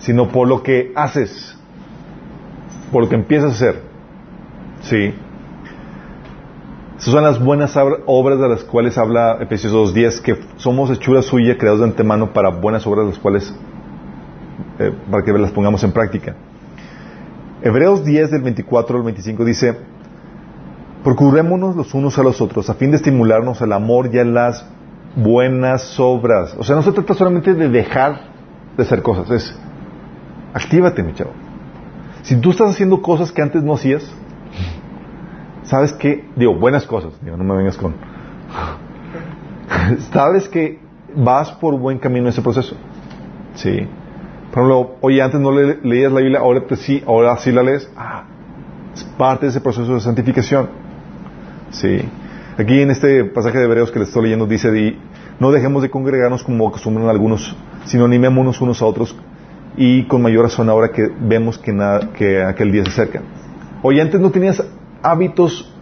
sino 0.00 0.28
por 0.28 0.48
lo 0.48 0.62
que 0.62 0.92
haces, 0.96 1.56
por 2.92 3.04
lo 3.04 3.08
que 3.08 3.14
empiezas 3.14 3.52
a 3.52 3.54
hacer. 3.54 3.82
Sí. 4.82 5.14
Son 6.98 7.22
las 7.22 7.42
buenas 7.42 7.74
obra- 7.76 7.98
obras 8.06 8.38
de 8.40 8.48
las 8.48 8.62
cuales 8.64 8.98
habla 8.98 9.38
Efesios 9.40 9.72
2.10, 9.72 10.20
que 10.20 10.38
somos 10.56 10.90
hechura 10.90 11.22
suya, 11.22 11.56
creados 11.56 11.80
de 11.80 11.86
antemano 11.86 12.32
para 12.34 12.50
buenas 12.50 12.86
obras, 12.86 13.06
las 13.06 13.18
cuales 13.18 13.54
eh, 14.78 14.92
para 15.10 15.22
que 15.24 15.32
las 15.32 15.50
pongamos 15.52 15.82
en 15.84 15.92
práctica. 15.92 16.34
Hebreos 17.62 18.04
10 18.04 18.30
del 18.32 18.42
24 18.42 18.98
al 18.98 19.02
25 19.04 19.44
dice, 19.46 19.76
procurémonos 21.04 21.74
los 21.76 21.94
unos 21.94 22.18
a 22.18 22.22
los 22.22 22.40
otros 22.40 22.68
a 22.68 22.74
fin 22.74 22.90
de 22.90 22.96
estimularnos 22.98 23.62
al 23.62 23.72
amor 23.72 24.10
y 24.12 24.18
a 24.18 24.24
las 24.24 24.66
buenas 25.16 25.98
obras. 25.98 26.54
O 26.58 26.64
sea, 26.64 26.76
no 26.76 26.82
se 26.82 26.92
trata 26.92 27.14
solamente 27.14 27.54
de 27.54 27.68
dejar 27.68 28.20
de 28.76 28.82
hacer 28.82 29.02
cosas, 29.02 29.30
es 29.30 29.58
actívate, 30.54 31.02
mi 31.02 31.14
chavo. 31.14 31.32
Si 32.22 32.36
tú 32.36 32.50
estás 32.50 32.70
haciendo 32.70 33.00
cosas 33.02 33.32
que 33.32 33.42
antes 33.42 33.62
no 33.62 33.74
hacías, 33.74 34.08
sabes 35.64 35.92
que, 35.92 36.24
digo, 36.36 36.54
buenas 36.54 36.86
cosas, 36.86 37.12
digo, 37.22 37.36
no 37.36 37.44
me 37.44 37.56
vengas 37.56 37.76
con... 37.76 37.94
sabes 40.12 40.48
que 40.48 40.78
vas 41.14 41.52
por 41.52 41.78
buen 41.78 41.98
camino 41.98 42.26
en 42.26 42.28
ese 42.28 42.42
proceso. 42.42 42.76
Sí. 43.54 43.86
Por 44.52 44.64
ejemplo, 44.64 44.96
oye, 45.00 45.22
antes 45.22 45.40
no 45.40 45.52
le, 45.52 45.78
leías 45.82 46.12
la 46.12 46.20
Biblia, 46.20 46.40
ahora, 46.40 46.66
te, 46.66 46.76
sí, 46.76 47.02
ahora 47.06 47.36
sí 47.38 47.52
la 47.52 47.62
lees. 47.62 47.90
Ah, 47.96 48.24
es 48.94 49.04
parte 49.04 49.46
de 49.46 49.50
ese 49.50 49.60
proceso 49.60 49.94
de 49.94 50.00
santificación. 50.00 50.68
Sí. 51.70 52.00
Aquí 52.58 52.80
en 52.82 52.90
este 52.90 53.24
pasaje 53.24 53.58
de 53.58 53.64
Hebreos 53.64 53.90
que 53.90 54.00
les 54.00 54.08
estoy 54.08 54.24
leyendo 54.24 54.46
dice, 54.46 54.70
di, 54.70 54.98
no 55.38 55.50
dejemos 55.52 55.82
de 55.82 55.90
congregarnos 55.90 56.42
como 56.42 56.68
acostumbran 56.68 57.08
algunos, 57.08 57.56
sino 57.84 58.04
animémonos 58.04 58.60
unos 58.60 58.82
a 58.82 58.86
otros 58.86 59.16
y 59.76 60.04
con 60.04 60.22
mayor 60.22 60.44
razón 60.44 60.68
ahora 60.68 60.90
que 60.90 61.10
vemos 61.20 61.58
que, 61.58 61.72
nada, 61.72 62.12
que 62.12 62.42
aquel 62.42 62.72
día 62.72 62.84
se 62.84 62.90
acerca. 62.90 63.22
Oye, 63.82 64.00
antes 64.00 64.20
no 64.20 64.30
tenías 64.30 64.62
hábitos 65.02 65.72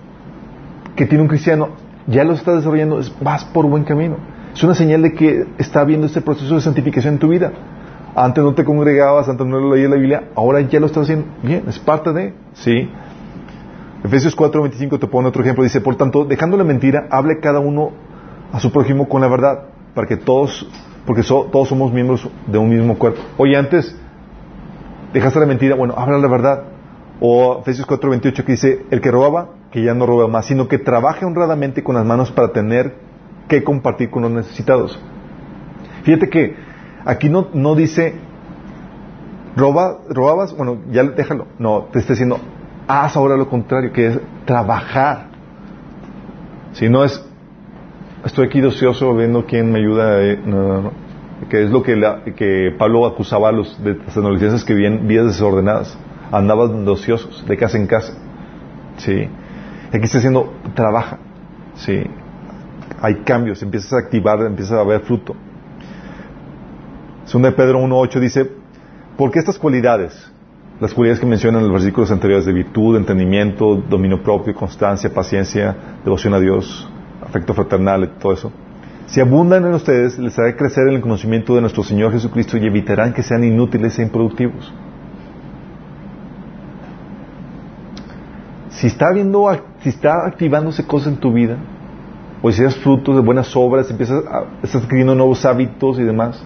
que 0.94 1.06
tiene 1.06 1.22
un 1.22 1.28
cristiano, 1.28 1.70
ya 2.06 2.24
los 2.24 2.38
estás 2.38 2.56
desarrollando, 2.56 3.00
vas 3.20 3.44
por 3.44 3.66
buen 3.66 3.84
camino. 3.84 4.16
Es 4.54 4.62
una 4.64 4.74
señal 4.74 5.02
de 5.02 5.12
que 5.12 5.46
está 5.58 5.80
habiendo 5.80 6.06
este 6.06 6.20
proceso 6.20 6.54
de 6.54 6.60
santificación 6.60 7.14
en 7.14 7.20
tu 7.20 7.28
vida. 7.28 7.52
Antes 8.16 8.42
no 8.42 8.54
te 8.54 8.64
congregabas, 8.64 9.28
antes 9.28 9.46
no 9.46 9.72
leías 9.72 9.90
la 9.90 9.96
Biblia, 9.96 10.24
ahora 10.34 10.60
ya 10.62 10.80
lo 10.80 10.86
estás 10.86 11.04
haciendo 11.04 11.26
bien, 11.42 11.64
es 11.68 11.78
parte 11.78 12.12
de, 12.12 12.34
¿sí? 12.54 12.90
Efesios 14.02 14.36
4:25 14.36 14.98
te 14.98 15.06
pone 15.06 15.28
otro 15.28 15.42
ejemplo, 15.42 15.62
dice, 15.62 15.80
por 15.80 15.96
tanto, 15.96 16.24
dejando 16.24 16.56
la 16.56 16.64
mentira, 16.64 17.06
hable 17.10 17.38
cada 17.40 17.60
uno 17.60 17.92
a 18.52 18.58
su 18.58 18.72
prójimo 18.72 19.08
con 19.08 19.20
la 19.20 19.28
verdad, 19.28 19.64
para 19.94 20.06
que 20.06 20.16
todos, 20.16 20.68
porque 21.08 21.22
todos 21.22 21.66
somos 21.66 21.90
miembros 21.90 22.28
de 22.46 22.58
un 22.58 22.68
mismo 22.68 22.98
cuerpo. 22.98 23.22
Oye, 23.38 23.56
antes 23.56 23.96
dejaste 25.14 25.40
la 25.40 25.46
mentira, 25.46 25.74
bueno, 25.74 25.94
habla 25.96 26.18
la 26.18 26.28
verdad. 26.28 26.64
O 27.18 27.60
Efesios 27.62 27.88
4:28 27.88 28.44
que 28.44 28.52
dice, 28.52 28.84
el 28.90 29.00
que 29.00 29.10
robaba, 29.10 29.48
que 29.72 29.82
ya 29.82 29.94
no 29.94 30.04
roba 30.04 30.28
más, 30.28 30.44
sino 30.44 30.68
que 30.68 30.76
trabaje 30.76 31.24
honradamente 31.24 31.82
con 31.82 31.94
las 31.94 32.04
manos 32.04 32.30
para 32.30 32.52
tener 32.52 32.96
que 33.48 33.64
compartir 33.64 34.10
con 34.10 34.24
los 34.24 34.30
necesitados. 34.30 35.00
Fíjate 36.02 36.28
que 36.28 36.56
aquí 37.06 37.30
no, 37.30 37.48
no 37.54 37.74
dice, 37.74 38.12
roba, 39.56 40.00
robabas, 40.10 40.54
bueno, 40.54 40.76
ya 40.90 41.04
déjalo. 41.04 41.46
No, 41.58 41.88
te 41.90 42.00
está 42.00 42.12
diciendo, 42.12 42.38
haz 42.86 43.16
ahora 43.16 43.34
lo 43.38 43.48
contrario, 43.48 43.94
que 43.94 44.08
es 44.08 44.20
trabajar. 44.44 45.28
Si 46.74 46.86
no 46.90 47.02
es, 47.02 47.26
estoy 48.24 48.46
aquí 48.46 48.60
ocioso 48.62 49.14
viendo 49.14 49.44
quién 49.46 49.70
me 49.70 49.78
ayuda, 49.78 50.22
eh, 50.22 50.38
que 51.48 51.64
es 51.64 51.70
lo 51.70 51.82
que, 51.82 51.94
que 52.36 52.74
Pablo 52.76 53.06
acusaba 53.06 53.48
a 53.48 53.52
los 53.52 53.82
de 53.82 53.94
tesalonicenses 53.94 54.64
que 54.64 54.74
vivían 54.74 55.06
vidas 55.06 55.26
desordenadas, 55.26 55.96
andaban 56.32 56.84
de 56.84 56.90
ociosos, 56.90 57.44
de 57.46 57.56
casa 57.56 57.78
en 57.78 57.86
casa. 57.86 58.14
Sí. 58.96 59.28
Aquí 59.88 60.04
está 60.04 60.18
diciendo, 60.18 60.52
trabaja. 60.74 61.18
Sí. 61.74 62.02
Hay 63.00 63.16
cambios, 63.22 63.62
empiezas 63.62 63.92
a 63.92 63.98
activar, 63.98 64.40
empiezas 64.40 64.78
a 64.78 64.82
ver 64.82 65.00
fruto. 65.00 65.34
Segunda 67.24 67.50
de 67.50 67.56
Pedro 67.56 67.80
1.8 67.80 68.20
dice, 68.20 68.50
porque 69.16 69.38
estas 69.38 69.58
cualidades, 69.58 70.32
las 70.80 70.94
cualidades 70.94 71.20
que 71.20 71.26
mencionan 71.26 71.60
en 71.60 71.68
los 71.68 71.74
versículos 71.74 72.10
anteriores 72.10 72.46
de 72.46 72.52
virtud, 72.52 72.96
entendimiento, 72.96 73.76
dominio 73.76 74.22
propio, 74.22 74.54
constancia, 74.54 75.12
paciencia, 75.12 75.76
devoción 76.04 76.34
a 76.34 76.40
Dios, 76.40 76.88
afecto 77.22 77.54
fraternal 77.54 78.04
y 78.04 78.06
todo 78.18 78.32
eso, 78.32 78.52
si 79.08 79.20
abundan 79.20 79.64
en 79.64 79.72
ustedes, 79.72 80.18
les 80.18 80.38
hará 80.38 80.54
crecer 80.54 80.86
en 80.88 80.96
el 80.96 81.00
conocimiento 81.00 81.54
de 81.54 81.62
nuestro 81.62 81.82
Señor 81.82 82.12
Jesucristo 82.12 82.58
y 82.58 82.66
evitarán 82.66 83.14
que 83.14 83.22
sean 83.22 83.42
inútiles 83.42 83.98
e 83.98 84.02
improductivos. 84.02 84.72
Si 88.68 88.86
está 88.86 89.06
viendo, 89.14 89.48
si 89.80 89.88
está 89.88 90.26
activándose 90.26 90.86
cosas 90.86 91.14
en 91.14 91.20
tu 91.20 91.32
vida, 91.32 91.56
o 92.42 92.52
si 92.52 92.60
eres 92.60 92.76
frutos 92.76 93.16
de 93.16 93.22
buenas 93.22 93.56
obras, 93.56 93.90
empiezas 93.90 94.22
estás 94.62 94.84
adquiriendo 94.84 95.14
nuevos 95.14 95.44
hábitos 95.46 95.98
y 95.98 96.04
demás, 96.04 96.44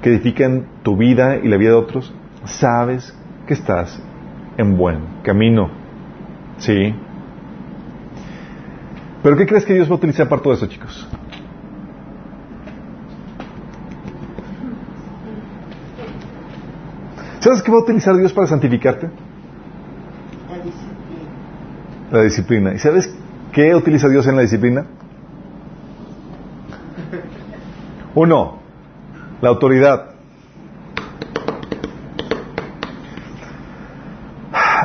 que 0.00 0.10
edifican 0.10 0.66
tu 0.84 0.96
vida 0.96 1.38
y 1.42 1.48
la 1.48 1.56
vida 1.56 1.70
de 1.70 1.76
otros, 1.76 2.14
sabes 2.44 3.12
que 3.48 3.54
estás 3.54 4.00
en 4.56 4.76
buen 4.76 5.00
camino. 5.24 5.70
¿Sí? 6.58 6.94
¿Pero 9.24 9.36
qué 9.38 9.46
crees 9.46 9.64
que 9.64 9.72
Dios 9.72 9.88
va 9.88 9.94
a 9.94 9.96
utilizar 9.96 10.28
para 10.28 10.42
todo 10.42 10.52
eso, 10.52 10.66
chicos? 10.66 11.08
¿Sabes 17.40 17.62
qué 17.62 17.72
va 17.72 17.78
a 17.78 17.80
utilizar 17.80 18.14
Dios 18.18 18.34
para 18.34 18.46
santificarte? 18.46 19.08
La 20.50 20.58
disciplina. 20.62 21.30
La 22.10 22.22
disciplina. 22.22 22.74
¿Y 22.74 22.78
sabes 22.78 23.14
qué 23.50 23.74
utiliza 23.74 24.10
Dios 24.10 24.26
en 24.26 24.36
la 24.36 24.42
disciplina? 24.42 24.84
Uno, 28.14 28.58
la 29.40 29.48
autoridad. 29.48 30.10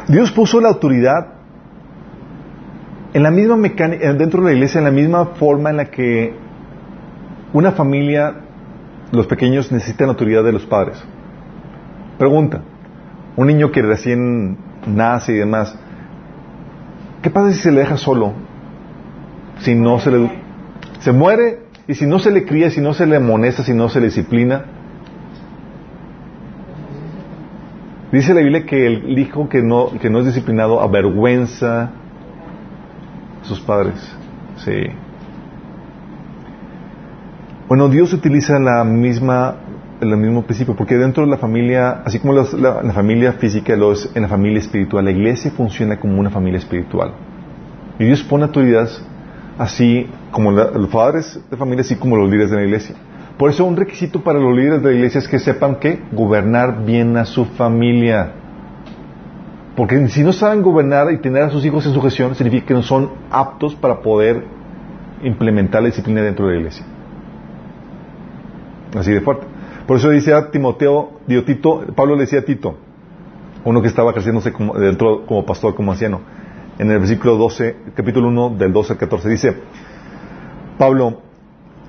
Dios 0.07 0.31
puso 0.31 0.61
la 0.61 0.69
autoridad 0.69 1.38
en 3.13 3.23
la 3.23 3.31
misma 3.31 3.55
mecánica, 3.55 4.13
dentro 4.13 4.41
de 4.41 4.49
la 4.49 4.53
iglesia, 4.53 4.79
en 4.79 4.85
la 4.85 4.91
misma 4.91 5.25
forma 5.25 5.71
en 5.71 5.77
la 5.77 5.85
que 5.85 6.33
una 7.53 7.71
familia, 7.71 8.35
los 9.11 9.25
pequeños 9.25 9.71
necesitan 9.71 10.09
autoridad 10.09 10.43
de 10.43 10.51
los 10.51 10.65
padres. 10.65 11.03
Pregunta, 12.19 12.61
un 13.35 13.47
niño 13.47 13.71
que 13.71 13.81
recién 13.81 14.57
nace 14.85 15.33
y 15.33 15.37
demás, 15.37 15.75
¿qué 17.23 17.29
pasa 17.29 17.51
si 17.51 17.59
se 17.59 17.71
le 17.71 17.79
deja 17.79 17.97
solo? 17.97 18.33
Si 19.59 19.73
no 19.73 19.99
se 19.99 20.11
le... 20.11 20.31
Se 20.99 21.11
muere 21.11 21.63
y 21.87 21.95
si 21.95 22.05
no 22.05 22.19
se 22.19 22.29
le 22.29 22.45
cría, 22.45 22.69
si 22.69 22.81
no 22.81 22.93
se 22.93 23.05
le 23.07 23.15
amonesta, 23.15 23.63
si 23.63 23.73
no 23.73 23.89
se 23.89 23.99
le 23.99 24.07
disciplina. 24.07 24.65
Dice 28.11 28.33
la 28.33 28.41
Biblia 28.41 28.65
que 28.65 28.85
el 28.85 29.17
hijo 29.17 29.49
que 29.49 29.63
no, 29.63 29.91
que 29.99 30.09
no 30.09 30.19
es 30.19 30.25
disciplinado 30.25 30.81
avergüenza 30.81 31.91
sus 33.49 33.59
padres. 33.59 33.95
Sí. 34.57 34.81
Bueno, 37.67 37.87
Dios 37.89 38.13
utiliza 38.13 38.57
la 38.59 38.83
misma, 38.83 39.55
el 40.01 40.15
mismo 40.17 40.43
principio, 40.43 40.75
porque 40.75 40.95
dentro 40.95 41.23
de 41.23 41.29
la 41.29 41.37
familia, 41.37 42.01
así 42.05 42.19
como 42.19 42.33
los- 42.33 42.53
la, 42.53 42.81
la 42.81 42.93
familia 42.93 43.33
física, 43.33 43.75
los, 43.75 44.09
en 44.15 44.23
la 44.23 44.27
familia 44.27 44.59
espiritual, 44.59 45.05
la 45.05 45.11
iglesia 45.11 45.51
funciona 45.51 45.99
como 45.99 46.19
una 46.19 46.29
familia 46.31 46.57
espiritual. 46.57 47.13
Y 47.99 48.05
Dios 48.05 48.23
pone 48.23 48.45
autoridades 48.45 49.03
así 49.57 50.07
como 50.31 50.51
la- 50.51 50.71
los 50.71 50.89
padres 50.89 51.39
de 51.51 51.57
familia, 51.57 51.81
así 51.81 51.95
como 51.95 52.15
los 52.17 52.29
líderes 52.29 52.49
de 52.49 52.57
la 52.57 52.63
iglesia. 52.63 52.95
Por 53.37 53.49
eso 53.51 53.63
un 53.65 53.77
requisito 53.77 54.21
para 54.23 54.39
los 54.39 54.55
líderes 54.55 54.81
de 54.81 54.89
la 54.89 54.95
iglesia 54.95 55.19
es 55.19 55.27
que 55.27 55.39
sepan 55.39 55.75
que 55.75 56.01
gobernar 56.11 56.83
bien 56.85 57.15
a 57.17 57.25
su 57.25 57.45
familia. 57.45 58.33
Porque 59.79 60.09
si 60.09 60.23
no 60.23 60.33
saben 60.33 60.61
gobernar 60.61 61.09
y 61.09 61.19
tener 61.19 61.43
a 61.43 61.49
sus 61.49 61.63
hijos 61.63 61.85
en 61.85 61.93
sujeción, 61.93 62.35
significa 62.35 62.65
que 62.65 62.73
no 62.73 62.83
son 62.83 63.11
aptos 63.31 63.75
para 63.75 64.01
poder 64.01 64.43
implementar 65.23 65.81
la 65.81 65.87
disciplina 65.87 66.21
dentro 66.21 66.47
de 66.47 66.51
la 66.51 66.59
iglesia. 66.59 66.85
Así 68.93 69.13
de 69.13 69.21
fuerte. 69.21 69.47
Por 69.87 69.95
eso 69.95 70.09
dice 70.09 70.33
a 70.33 70.51
Timoteo, 70.51 71.21
digo, 71.25 71.43
Tito, 71.43 71.85
Pablo 71.95 72.15
le 72.15 72.23
decía 72.23 72.39
a 72.39 72.41
Tito, 72.41 72.75
uno 73.63 73.81
que 73.81 73.87
estaba 73.87 74.11
creciéndose 74.11 74.51
como, 74.51 74.73
dentro 74.73 75.25
como 75.25 75.45
pastor, 75.45 75.73
como 75.75 75.93
anciano, 75.93 76.23
en 76.77 76.91
el 76.91 76.99
versículo 76.99 77.37
12, 77.37 77.77
capítulo 77.95 78.27
1, 78.27 78.57
del 78.57 78.73
12 78.73 78.91
al 78.91 78.99
14, 78.99 79.29
dice, 79.29 79.57
Pablo, 80.77 81.21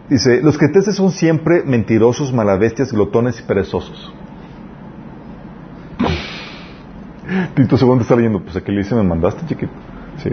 dice, 0.08 0.40
los 0.42 0.56
cretenses 0.56 0.94
son 0.94 1.10
siempre 1.10 1.64
mentirosos, 1.64 2.32
malabestias, 2.32 2.92
glotones 2.92 3.40
y 3.40 3.42
perezosos. 3.42 4.14
Tito 7.54 7.76
segundo 7.76 8.02
está 8.02 8.16
leyendo, 8.16 8.40
pues 8.42 8.56
aquí 8.56 8.72
le 8.72 8.78
dice, 8.78 8.94
me 8.94 9.02
mandaste, 9.02 9.46
chiquito. 9.46 9.72
Sí. 10.22 10.30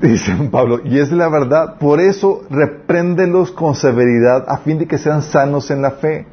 Dice 0.00 0.32
Pablo, 0.50 0.80
y 0.84 0.98
es 0.98 1.10
la 1.12 1.28
verdad, 1.28 1.78
por 1.78 2.00
eso 2.00 2.42
repréndelos 2.50 3.50
con 3.52 3.74
severidad 3.74 4.44
a 4.48 4.58
fin 4.58 4.78
de 4.78 4.86
que 4.86 4.98
sean 4.98 5.22
sanos 5.22 5.70
en 5.70 5.80
la 5.82 5.92
fe 5.92 6.26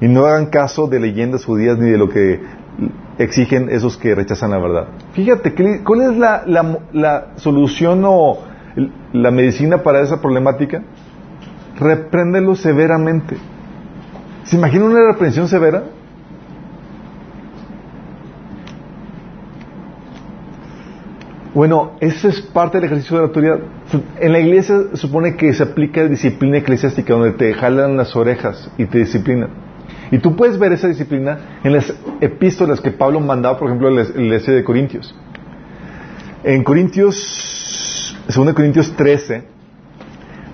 y 0.00 0.08
no 0.08 0.26
hagan 0.26 0.46
caso 0.46 0.86
de 0.88 1.00
leyendas 1.00 1.44
judías 1.44 1.78
ni 1.78 1.90
de 1.90 1.96
lo 1.96 2.08
que 2.10 2.40
exigen 3.18 3.70
esos 3.70 3.96
que 3.96 4.14
rechazan 4.14 4.50
la 4.50 4.58
verdad. 4.58 4.88
Fíjate, 5.12 5.54
¿qué- 5.54 5.82
¿cuál 5.82 6.02
es 6.02 6.16
la, 6.18 6.42
la- 6.46 6.78
la 6.92 7.26
solución 7.36 8.02
o 8.04 8.38
la 9.12 9.30
medicina 9.30 9.82
para 9.82 10.00
esa 10.02 10.20
problemática? 10.20 10.82
Repréndelos 11.78 12.60
severamente. 12.60 13.36
¿Se 14.44 14.56
imagina 14.56 14.84
una 14.84 15.00
reprensión 15.12 15.48
severa? 15.48 15.84
Bueno, 21.58 21.96
ese 21.98 22.28
es 22.28 22.40
parte 22.40 22.78
del 22.78 22.84
ejercicio 22.84 23.16
de 23.16 23.22
la 23.22 23.26
autoridad. 23.26 23.58
En 24.20 24.30
la 24.30 24.38
iglesia 24.38 24.76
se 24.92 24.96
supone 24.96 25.34
que 25.34 25.52
se 25.52 25.64
aplica 25.64 26.06
disciplina 26.06 26.58
eclesiástica, 26.58 27.14
donde 27.14 27.32
te 27.32 27.52
jalan 27.52 27.96
las 27.96 28.14
orejas 28.14 28.70
y 28.78 28.86
te 28.86 28.98
disciplinan. 28.98 29.48
Y 30.12 30.18
tú 30.18 30.36
puedes 30.36 30.56
ver 30.56 30.70
esa 30.70 30.86
disciplina 30.86 31.58
en 31.64 31.72
las 31.72 31.92
epístolas 32.20 32.80
que 32.80 32.92
Pablo 32.92 33.18
mandaba, 33.18 33.58
por 33.58 33.66
ejemplo, 33.66 33.88
a 33.88 33.90
la 33.90 34.02
iglesia 34.02 34.54
de 34.54 34.62
Corintios. 34.62 35.12
En 36.44 36.62
Corintios, 36.62 38.16
2 38.32 38.54
Corintios 38.54 38.92
13, 38.94 39.42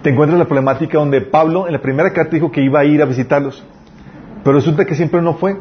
te 0.00 0.08
encuentras 0.08 0.38
la 0.38 0.46
problemática 0.46 0.96
donde 0.96 1.20
Pablo 1.20 1.66
en 1.66 1.74
la 1.74 1.82
primera 1.82 2.14
carta 2.14 2.30
dijo 2.30 2.50
que 2.50 2.62
iba 2.62 2.80
a 2.80 2.86
ir 2.86 3.02
a 3.02 3.04
visitarlos, 3.04 3.62
pero 4.42 4.56
resulta 4.56 4.86
que 4.86 4.94
siempre 4.94 5.20
no 5.20 5.34
fue. 5.34 5.54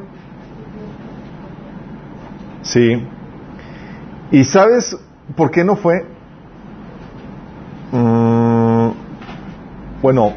Sí. 2.62 3.06
¿Y 4.32 4.46
sabes 4.46 4.98
por 5.36 5.52
qué 5.52 5.64
no 5.64 5.76
fue? 5.76 6.06
Mm, 7.92 8.90
bueno, 10.02 10.34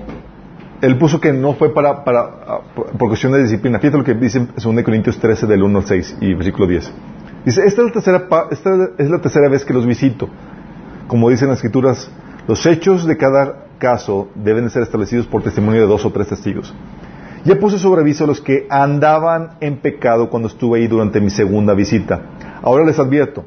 él 0.81 0.99
puso 0.99 1.21
que 1.21 1.33
no 1.33 1.55
fue 1.55 1.73
para, 1.73 2.05
para, 2.05 2.61
por 2.75 3.09
cuestión 3.09 3.33
de 3.33 3.43
disciplina. 3.43 3.79
Fíjate 3.79 3.99
lo 3.99 4.05
que 4.05 4.15
dice 4.15 4.39
en 4.39 4.49
2 4.55 4.85
Corintios 4.85 5.19
13 5.19 5.47
del 5.47 5.63
1 5.63 5.79
al 5.79 5.87
6 5.87 6.19
y 6.21 6.35
versículo 6.35 6.67
10. 6.67 6.93
Dice, 7.45 7.65
esta 7.65 7.83
es, 7.83 7.87
la 7.87 7.93
tercera, 7.93 8.29
esta 8.51 8.89
es 8.99 9.11
la 9.11 9.21
tercera 9.21 9.49
vez 9.49 9.65
que 9.65 9.73
los 9.73 9.87
visito. 9.87 10.29
Como 11.07 11.31
dicen 11.31 11.49
las 11.49 11.59
escrituras, 11.59 12.11
los 12.49 12.67
hechos 12.67 13.07
de 13.07 13.17
cada 13.17 13.67
caso 13.79 14.29
deben 14.35 14.69
ser 14.71 14.83
establecidos 14.83 15.27
por 15.27 15.43
testimonio 15.43 15.83
de 15.83 15.87
dos 15.87 16.05
o 16.05 16.11
tres 16.11 16.29
testigos. 16.29 16.75
Ya 17.45 17.57
puse 17.57 17.79
sobre 17.79 18.01
aviso 18.01 18.25
a 18.25 18.27
los 18.27 18.41
que 18.41 18.67
andaban 18.69 19.51
en 19.61 19.77
pecado 19.77 20.29
cuando 20.29 20.49
estuve 20.49 20.81
ahí 20.81 20.89
durante 20.89 21.21
mi 21.21 21.31
segunda 21.31 21.75
visita. 21.75 22.21
Ahora 22.63 22.85
les 22.85 22.99
advierto, 22.99 23.45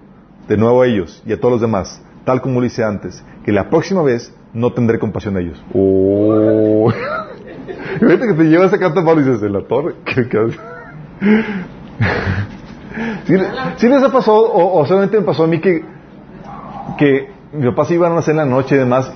de 0.49 0.57
nuevo 0.57 0.81
a 0.81 0.87
ellos 0.87 1.23
y 1.25 1.31
a 1.31 1.39
todos 1.39 1.53
los 1.53 1.61
demás, 1.61 2.01
tal 2.25 2.41
como 2.41 2.59
lo 2.59 2.65
hice 2.65 2.83
antes, 2.83 3.23
que 3.45 3.53
la 3.53 3.69
próxima 3.69 4.01
vez 4.01 4.33
no 4.53 4.73
tendré 4.73 4.99
compasión 4.99 5.35
de 5.35 5.43
ellos. 5.43 5.63
Oh. 5.73 6.91
Fíjate 7.99 8.27
que 8.27 8.33
te 8.33 8.43
lleva 8.43 8.65
esa 8.65 8.79
carta 8.79 9.05
Pablo 9.05 9.21
y 9.21 9.25
dices, 9.25 9.41
de 9.41 9.49
la 9.49 9.61
torre. 9.61 9.95
¿Qué, 10.03 10.27
qué 10.27 10.39
¿Sí, 13.77 13.87
les 13.87 14.03
ha 14.03 14.11
pasado, 14.11 14.51
o, 14.51 14.85
solamente 14.85 15.19
me 15.19 15.23
pasó 15.23 15.43
a 15.43 15.47
mí 15.47 15.61
que, 15.61 15.85
que 16.97 17.31
mi 17.53 17.69
papá 17.69 17.85
se 17.85 17.93
iban 17.93 18.13
a 18.13 18.17
hacer 18.17 18.31
en 18.31 18.37
la 18.37 18.45
noche 18.45 18.73
y 18.75 18.79
demás, 18.79 19.13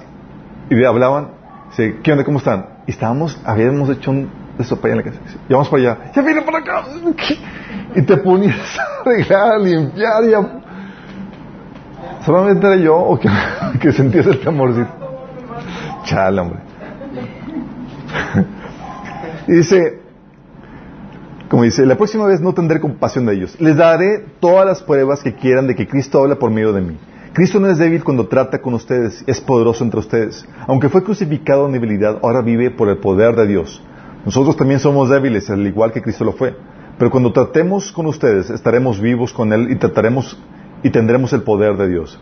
y 0.69 0.75
le 0.75 0.85
hablaban, 0.85 1.29
dice, 1.69 1.95
¿qué 2.03 2.11
onda, 2.11 2.23
cómo 2.23 2.37
están? 2.37 2.67
Y 2.85 2.91
estábamos, 2.91 3.41
habíamos 3.43 3.89
hecho 3.89 4.11
un 4.11 4.29
allá 4.59 4.91
en 4.91 4.97
la 4.97 5.03
casa. 5.03 5.19
Y 5.49 5.53
vamos 5.53 5.69
para 5.69 5.81
allá, 5.81 6.11
ya 6.15 6.21
viene 6.21 6.43
para 6.43 6.59
acá. 6.59 6.83
Y 7.95 8.01
te 8.01 8.17
ponías 8.17 8.57
a 8.79 9.01
arreglar, 9.01 9.51
a 9.51 9.57
limpiar 9.59 10.23
y 10.23 10.33
a... 10.33 10.62
¿Solamente 12.25 12.65
era 12.65 12.77
yo 12.77 12.95
o 12.95 13.19
que, 13.19 13.29
que 13.79 13.91
sentías 13.91 14.25
el 14.27 14.39
temorcito? 14.39 14.89
Chale, 16.05 16.41
hombre. 16.41 16.59
y 19.47 19.51
dice, 19.53 20.01
como 21.49 21.63
dice, 21.63 21.85
la 21.85 21.95
próxima 21.95 22.25
vez 22.25 22.41
no 22.41 22.53
tendré 22.53 22.79
compasión 22.79 23.25
de 23.25 23.35
ellos. 23.35 23.59
Les 23.59 23.75
daré 23.75 24.25
todas 24.39 24.65
las 24.65 24.81
pruebas 24.81 25.21
que 25.21 25.35
quieran 25.35 25.67
de 25.67 25.75
que 25.75 25.87
Cristo 25.87 26.19
habla 26.19 26.35
por 26.35 26.49
medio 26.49 26.73
de 26.73 26.81
mí. 26.81 26.97
Cristo 27.33 27.59
no 27.59 27.67
es 27.67 27.77
débil 27.77 28.03
cuando 28.03 28.27
trata 28.27 28.61
con 28.61 28.75
ustedes, 28.75 29.23
es 29.25 29.41
poderoso 29.41 29.83
entre 29.83 29.99
ustedes. 29.99 30.45
Aunque 30.67 30.89
fue 30.89 31.03
crucificado 31.03 31.65
en 31.65 31.73
debilidad, 31.73 32.19
ahora 32.21 32.41
vive 32.41 32.69
por 32.69 32.89
el 32.89 32.97
poder 32.97 33.35
de 33.35 33.47
Dios. 33.47 33.81
Nosotros 34.23 34.55
también 34.55 34.79
somos 34.79 35.09
débiles, 35.09 35.49
al 35.49 35.65
igual 35.65 35.91
que 35.91 36.01
Cristo 36.01 36.23
lo 36.23 36.33
fue. 36.33 36.55
Pero 36.97 37.09
cuando 37.11 37.33
tratemos 37.33 37.91
con 37.91 38.05
ustedes, 38.05 38.49
estaremos 38.49 39.01
vivos 39.01 39.33
con 39.33 39.51
Él 39.51 39.71
y 39.71 39.75
trataremos 39.75 40.37
y 40.83 40.89
tendremos 40.89 41.33
el 41.33 41.43
poder 41.43 41.77
de 41.77 41.89
Dios. 41.89 42.19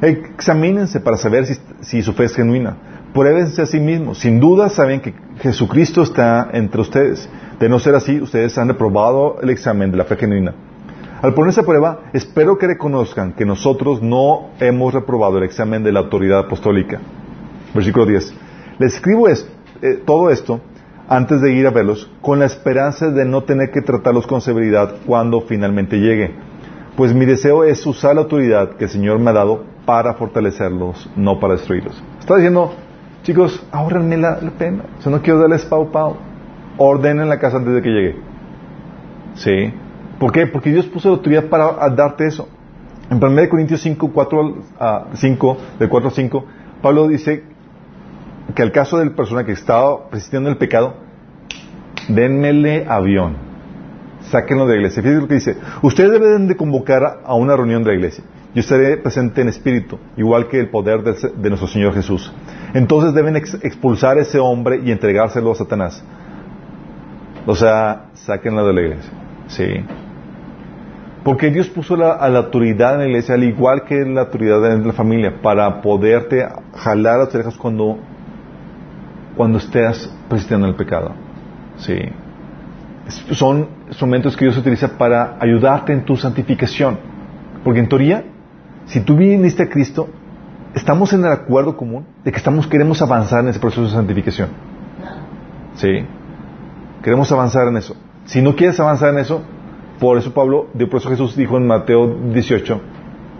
Examínense 0.00 1.00
para 1.00 1.16
saber 1.16 1.46
si, 1.80 2.02
su 2.02 2.12
fe 2.12 2.24
es 2.24 2.34
genuina. 2.34 2.76
Pruébense 3.12 3.62
a 3.62 3.66
sí 3.66 3.80
mismos. 3.80 4.18
Sin 4.18 4.40
duda 4.40 4.68
saben 4.68 5.00
que 5.00 5.14
Jesucristo 5.40 6.02
está 6.02 6.48
entre 6.52 6.80
ustedes. 6.80 7.28
De 7.60 7.68
no 7.68 7.78
ser 7.78 7.94
así, 7.94 8.20
ustedes 8.20 8.56
han 8.58 8.68
reprobado 8.68 9.40
el 9.40 9.50
examen 9.50 9.90
de 9.90 9.96
la 9.96 10.04
fe 10.04 10.16
genuina. 10.16 10.54
Al 11.22 11.32
ponerse 11.32 11.60
a 11.60 11.64
prueba, 11.64 12.10
espero 12.12 12.58
que 12.58 12.66
reconozcan 12.66 13.32
que 13.32 13.46
nosotros 13.46 14.02
no 14.02 14.50
hemos 14.60 14.92
reprobado 14.92 15.38
el 15.38 15.44
examen 15.44 15.82
de 15.82 15.92
la 15.92 16.00
autoridad 16.00 16.40
apostólica. 16.40 17.00
Versículo 17.72 18.04
10. 18.04 18.34
Les 18.78 18.94
escribo 18.94 19.28
eh, 19.28 19.38
todo 20.04 20.30
esto 20.30 20.60
antes 21.08 21.40
de 21.40 21.52
ir 21.52 21.66
a 21.66 21.70
verlos 21.70 22.10
con 22.20 22.40
la 22.40 22.46
esperanza 22.46 23.10
de 23.10 23.24
no 23.24 23.44
tener 23.44 23.70
que 23.70 23.80
tratarlos 23.80 24.26
con 24.26 24.40
severidad 24.40 24.96
cuando 25.06 25.40
finalmente 25.42 25.98
llegue. 25.98 26.34
Pues 26.96 27.12
mi 27.12 27.24
deseo 27.24 27.64
es 27.64 27.84
usar 27.86 28.14
la 28.14 28.22
autoridad 28.22 28.76
que 28.76 28.84
el 28.84 28.90
Señor 28.90 29.18
me 29.18 29.30
ha 29.30 29.32
dado 29.32 29.64
para 29.84 30.14
fortalecerlos, 30.14 31.10
no 31.16 31.40
para 31.40 31.54
destruirlos. 31.54 32.00
Está 32.20 32.36
diciendo, 32.36 32.72
chicos, 33.24 33.66
ahorrenme 33.72 34.16
la, 34.16 34.38
pena. 34.56 34.84
O 34.98 35.02
sea, 35.02 35.10
no 35.10 35.20
quiero 35.20 35.40
darles 35.40 35.64
pau 35.64 35.90
pau. 35.90 36.16
Ordenen 36.76 37.28
la 37.28 37.38
casa 37.38 37.56
antes 37.56 37.74
de 37.74 37.82
que 37.82 37.90
llegue. 37.90 38.16
¿Sí? 39.34 39.74
¿Por 40.18 40.30
qué? 40.32 40.46
Porque 40.46 40.70
Dios 40.70 40.86
puso 40.86 41.08
la 41.08 41.16
autoridad 41.16 41.46
para 41.46 41.88
darte 41.90 42.26
eso. 42.26 42.48
En 43.10 43.22
1 43.22 43.48
Corintios 43.48 43.80
5, 43.82 44.10
4, 44.12 44.54
5, 45.14 45.56
de 45.78 45.88
4 45.88 46.08
a 46.08 46.12
5, 46.12 46.44
Pablo 46.80 47.08
dice 47.08 47.44
que 48.54 48.62
al 48.62 48.72
caso 48.72 48.98
del 48.98 49.12
persona 49.12 49.44
que 49.44 49.52
estaba 49.52 50.08
persistiendo 50.08 50.48
en 50.48 50.52
el 50.54 50.58
pecado, 50.58 50.94
denmele 52.08 52.86
avión. 52.88 53.53
Sáquenlo 54.30 54.66
de 54.66 54.74
la 54.74 54.76
iglesia. 54.76 55.02
Fíjense 55.02 55.20
lo 55.20 55.28
que 55.28 55.34
dice. 55.34 55.56
Ustedes 55.82 56.12
deben 56.12 56.48
de 56.48 56.56
convocar 56.56 57.20
a 57.24 57.34
una 57.34 57.56
reunión 57.56 57.82
de 57.82 57.90
la 57.90 57.96
iglesia. 57.96 58.24
Yo 58.54 58.60
estaré 58.60 58.96
presente 58.98 59.40
en 59.40 59.48
espíritu, 59.48 59.98
igual 60.16 60.48
que 60.48 60.60
el 60.60 60.70
poder 60.70 61.02
de, 61.02 61.48
nuestro 61.48 61.66
Señor 61.66 61.92
Jesús. 61.92 62.32
Entonces 62.72 63.12
deben 63.12 63.34
expulsar 63.34 64.16
a 64.16 64.20
ese 64.22 64.38
hombre 64.38 64.80
y 64.84 64.92
entregárselo 64.92 65.50
a 65.50 65.54
Satanás. 65.56 66.04
O 67.46 67.56
sea, 67.56 68.06
sáquenlo 68.14 68.64
de 68.66 68.72
la 68.72 68.80
iglesia. 68.80 69.12
Sí. 69.48 69.84
Porque 71.24 71.50
Dios 71.50 71.68
puso 71.68 71.96
la, 71.96 72.12
a 72.12 72.28
la 72.28 72.40
autoridad 72.40 72.94
en 72.94 73.00
la 73.00 73.06
iglesia, 73.06 73.34
al 73.34 73.42
igual 73.42 73.84
que 73.84 74.04
la 74.04 74.22
autoridad 74.22 74.72
en 74.72 74.86
la 74.86 74.92
familia, 74.92 75.42
para 75.42 75.80
poderte 75.80 76.46
jalar 76.76 77.20
a 77.20 77.26
tus 77.26 77.34
orejas 77.34 77.56
cuando, 77.56 77.98
cuando 79.36 79.58
estés 79.58 80.12
persistiendo 80.28 80.66
en 80.66 80.72
el 80.72 80.76
pecado. 80.76 81.12
Sí. 81.78 81.98
Son 83.32 83.68
instrumentos 83.94 84.36
que 84.36 84.44
Dios 84.44 84.58
utiliza 84.58 84.98
para 84.98 85.36
ayudarte 85.40 85.92
en 85.92 86.04
tu 86.04 86.16
santificación. 86.16 86.98
Porque 87.62 87.78
en 87.78 87.88
teoría, 87.88 88.24
si 88.86 89.00
tú 89.00 89.16
viniste 89.16 89.62
a 89.62 89.68
Cristo, 89.68 90.08
estamos 90.74 91.12
en 91.12 91.20
el 91.20 91.30
acuerdo 91.30 91.76
común 91.76 92.04
de 92.24 92.32
que 92.32 92.38
estamos, 92.38 92.66
queremos 92.66 93.00
avanzar 93.00 93.44
en 93.44 93.50
ese 93.50 93.60
proceso 93.60 93.84
de 93.84 93.90
santificación. 93.90 94.48
Sí. 95.76 96.04
Queremos 97.02 97.30
avanzar 97.30 97.68
en 97.68 97.76
eso. 97.76 97.96
Si 98.24 98.42
no 98.42 98.56
quieres 98.56 98.80
avanzar 98.80 99.10
en 99.10 99.20
eso, 99.20 99.42
por 100.00 100.18
eso 100.18 100.34
Pablo, 100.34 100.68
de 100.74 100.88
por 100.88 101.00
eso 101.00 101.08
Jesús 101.10 101.36
dijo 101.36 101.56
en 101.56 101.66
Mateo 101.68 102.18
18, 102.32 102.80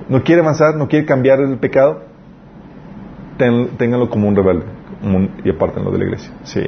no 0.08 0.22
quiere 0.22 0.42
avanzar, 0.42 0.76
no 0.76 0.86
quiere 0.86 1.04
cambiar 1.04 1.40
el 1.40 1.58
pecado, 1.58 2.02
ténganlo 3.38 4.08
como 4.08 4.28
un 4.28 4.36
rebelde 4.36 4.66
y 5.44 5.50
apártenlo 5.50 5.90
de 5.90 5.98
la 5.98 6.04
iglesia. 6.04 6.30
Sí. 6.44 6.64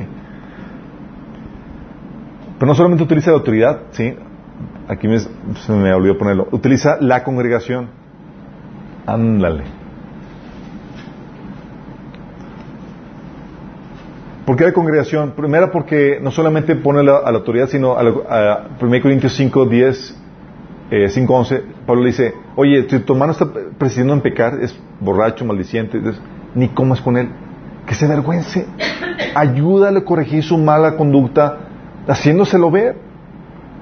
Pero 2.59 2.67
no 2.67 2.75
solamente 2.75 3.05
utiliza 3.05 3.31
la 3.31 3.39
autoridad, 3.39 3.81
¿sí? 3.91 4.15
Aquí 4.89 5.09
me, 5.09 5.19
se 5.19 5.73
me 5.73 5.93
olvidó 5.93 6.17
ponerlo. 6.17 6.49
Utiliza 6.51 6.97
la 7.01 7.23
congregación. 7.23 7.89
Ándale. 9.07 9.65
¿Por 14.47 14.57
qué 14.57 14.65
la 14.65 14.73
congregación? 14.73 15.33
Primero 15.33 15.73
porque 15.73 16.21
no 16.23 16.31
solamente 16.31 16.77
pone 16.77 17.01
a 17.01 17.03
la 17.03 17.31
autoridad, 17.31 17.69
sino 17.69 17.97
a, 17.97 18.03
a 18.03 18.69
1 18.81 19.03
Corintios 19.03 19.35
5, 19.35 19.67
10, 19.67 20.23
eh, 20.91 21.09
5, 21.09 21.35
11, 21.35 21.63
Pablo 21.85 22.03
le 22.03 22.11
dice, 22.11 22.33
oye, 22.55 22.87
si 22.89 23.01
tu 23.01 23.15
hermano 23.15 23.33
está 23.33 23.49
presidiendo 23.77 24.15
en 24.15 24.21
pecar, 24.21 24.61
es 24.63 24.79
borracho, 25.01 25.45
maldiciente, 25.45 26.01
ni 26.55 26.69
comas 26.69 27.01
con 27.01 27.17
él, 27.17 27.29
que 27.87 27.95
se 27.95 28.07
avergüence, 28.07 28.67
ayúdale 29.35 29.99
a 29.99 30.05
corregir 30.05 30.45
su 30.45 30.57
mala 30.59 30.97
conducta, 30.97 31.66
haciéndoselo 32.07 32.71
ver, 32.71 32.97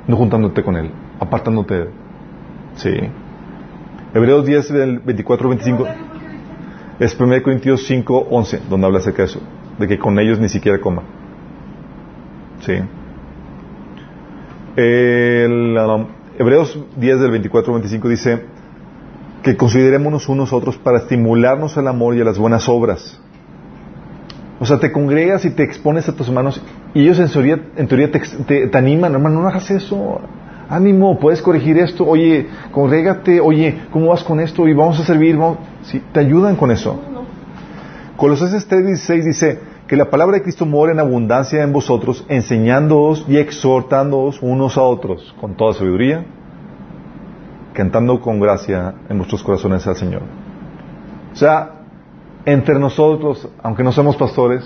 no 0.06 0.16
juntándote 0.16 0.62
con 0.62 0.76
él, 0.76 0.90
apartándote 1.20 1.74
de 1.74 1.82
él. 1.82 1.88
Sí. 2.76 2.94
Hebreos 4.14 4.44
10, 4.44 5.04
24, 5.04 5.48
25, 5.48 5.86
es 7.00 7.18
1 7.18 7.42
Corintios 7.42 7.86
5, 7.86 8.28
11, 8.30 8.62
donde 8.68 8.86
habla 8.86 8.98
acerca 8.98 9.22
de 9.22 9.28
eso 9.28 9.40
de 9.78 9.88
que 9.88 9.98
con 9.98 10.18
ellos 10.18 10.38
ni 10.38 10.48
siquiera 10.48 10.80
coma. 10.80 11.02
Sí. 12.60 12.74
El, 14.76 15.76
um, 15.78 16.06
Hebreos 16.38 16.78
10 16.96 17.20
del 17.20 17.30
24 17.30 17.74
al 17.74 17.80
25 17.80 18.08
dice 18.08 18.44
que 19.42 19.56
considerémonos 19.56 20.28
unos 20.28 20.52
otros 20.52 20.78
para 20.78 20.98
estimularnos 20.98 21.76
al 21.76 21.88
amor 21.88 22.16
y 22.16 22.20
a 22.20 22.24
las 22.24 22.38
buenas 22.38 22.68
obras. 22.68 23.20
O 24.60 24.66
sea, 24.66 24.78
te 24.78 24.92
congregas 24.92 25.44
y 25.44 25.50
te 25.50 25.62
expones 25.64 26.08
a 26.08 26.14
tus 26.14 26.28
hermanos 26.28 26.62
y 26.94 27.02
ellos 27.02 27.18
en 27.18 27.28
teoría, 27.28 27.58
en 27.76 27.88
teoría 27.88 28.10
te, 28.10 28.20
te- 28.20 28.68
te 28.68 28.78
animan, 28.78 29.12
hermano, 29.14 29.40
no 29.42 29.48
hagas 29.48 29.70
eso. 29.70 30.20
Ánimo, 30.68 31.18
puedes 31.18 31.42
corregir 31.42 31.76
esto. 31.78 32.06
Oye, 32.06 32.46
congrégate. 32.70 33.40
Oye, 33.40 33.80
¿cómo 33.90 34.06
vas 34.10 34.22
con 34.24 34.40
esto? 34.40 34.66
Y 34.66 34.72
vamos 34.72 34.98
a 35.00 35.04
servir. 35.04 35.36
Vamos. 35.36 35.58
Sí, 35.82 36.00
te 36.12 36.20
ayudan 36.20 36.56
con 36.56 36.70
eso. 36.70 36.98
Colosenses 38.16 38.66
3:16 38.68 39.24
dice 39.24 39.58
que 39.88 39.96
la 39.96 40.08
palabra 40.08 40.36
de 40.38 40.42
Cristo 40.42 40.64
mora 40.64 40.92
en 40.92 41.00
abundancia 41.00 41.62
en 41.62 41.72
vosotros, 41.72 42.24
enseñándoos 42.28 43.26
y 43.28 43.36
exhortándoos 43.36 44.40
unos 44.40 44.78
a 44.78 44.82
otros 44.82 45.34
con 45.40 45.54
toda 45.56 45.74
sabiduría, 45.74 46.24
cantando 47.74 48.20
con 48.20 48.40
gracia 48.40 48.94
en 49.08 49.18
vuestros 49.18 49.42
corazones 49.42 49.86
al 49.86 49.96
Señor. 49.96 50.22
O 51.32 51.36
sea, 51.36 51.83
entre 52.46 52.78
nosotros, 52.78 53.48
aunque 53.62 53.82
no 53.82 53.92
somos 53.92 54.16
pastores, 54.16 54.62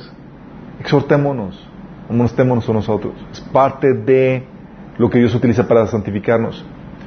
exhortémonos, 0.81 1.66
amonestémonos 2.11 2.68
a 2.89 2.93
otros. 2.93 3.14
Es 3.33 3.41
parte 3.41 3.93
de 3.93 4.45
lo 4.99 5.09
que 5.11 5.18
Dios 5.18 5.35
utiliza 5.35 5.66
para 5.68 5.87
santificarnos. 5.87 6.64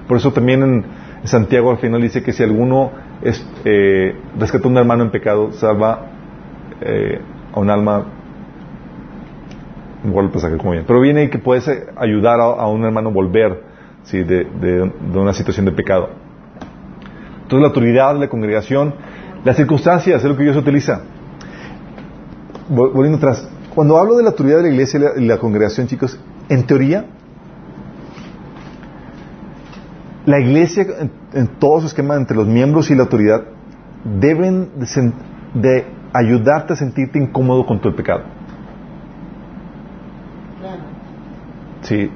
Por 0.07 0.17
eso 0.17 0.32
también 0.32 0.63
en 0.63 0.86
Santiago 1.24 1.72
al 1.72 1.78
final 1.78 2.01
dice 2.01 2.24
que 2.24 2.32
si 2.34 2.43
alguno 2.43 2.91
es, 3.22 3.45
eh, 3.65 4.15
rescata 4.39 4.67
a 4.67 4.72
un 4.72 4.78
hermano 4.78 5.03
en 5.03 5.11
pecado, 5.11 5.51
salva 5.53 6.07
eh, 6.82 7.22
a 7.53 7.59
un 7.59 7.69
alma 7.69 8.05
igual 10.03 10.26
el 10.26 10.32
pasaje 10.32 10.57
como 10.57 10.72
bien 10.72 10.84
pero 10.88 10.99
viene 10.99 11.30
que 11.30 11.38
puedes 11.38 11.67
eh, 11.67 11.86
ayudar 11.95 12.39
a, 12.39 12.65
un 12.67 12.84
hermano 12.84 13.09
a 13.09 13.11
volver 13.11 13.61
de- 14.11 14.24
de 14.99 15.19
una 15.19 15.32
situación 15.34 15.65
de 15.67 15.74
pecado 15.74 16.09
entonces 17.43 17.59
la 17.61 17.67
autoridad 17.67 18.17
la 18.17 18.28
congregación 18.28 18.95
las 19.43 19.55
circunstancias 19.55 20.23
es 20.23 20.29
lo 20.29 20.35
que 20.37 20.43
Dios 20.43 20.57
utiliza 20.57 21.01
Vol- 22.69 22.93
volviendo 22.93 23.17
atrás 23.17 23.47
cuando 23.73 23.97
hablo 23.97 24.17
de 24.17 24.23
la 24.23 24.29
autoridad 24.29 24.57
de 24.57 24.63
la 24.63 24.69
iglesia 24.69 24.99
y 25.17 25.25
la, 25.25 25.37
congregación 25.37 25.87
chicos 25.87 26.19
en 26.49 26.65
teoría 26.65 27.05
la 30.25 30.39
iglesia 30.39 30.85
en, 30.99 31.11
en 31.33 31.47
todo 31.47 31.81
su 31.81 31.87
esquema 31.87 32.15
entre 32.15 32.37
los 32.37 32.47
miembros 32.47 32.91
y 32.91 32.95
la 32.95 33.03
autoridad 33.03 33.43
deben 34.03 34.69
de, 35.53 35.85
ayudarte 36.13 36.73
a 36.73 36.75
sentirte 36.75 37.19
incómodo 37.19 37.65
con 37.65 37.79
tu 37.79 37.93
pecado. 37.95 38.23
Claro, 40.59 40.81
Sí, 41.81 42.11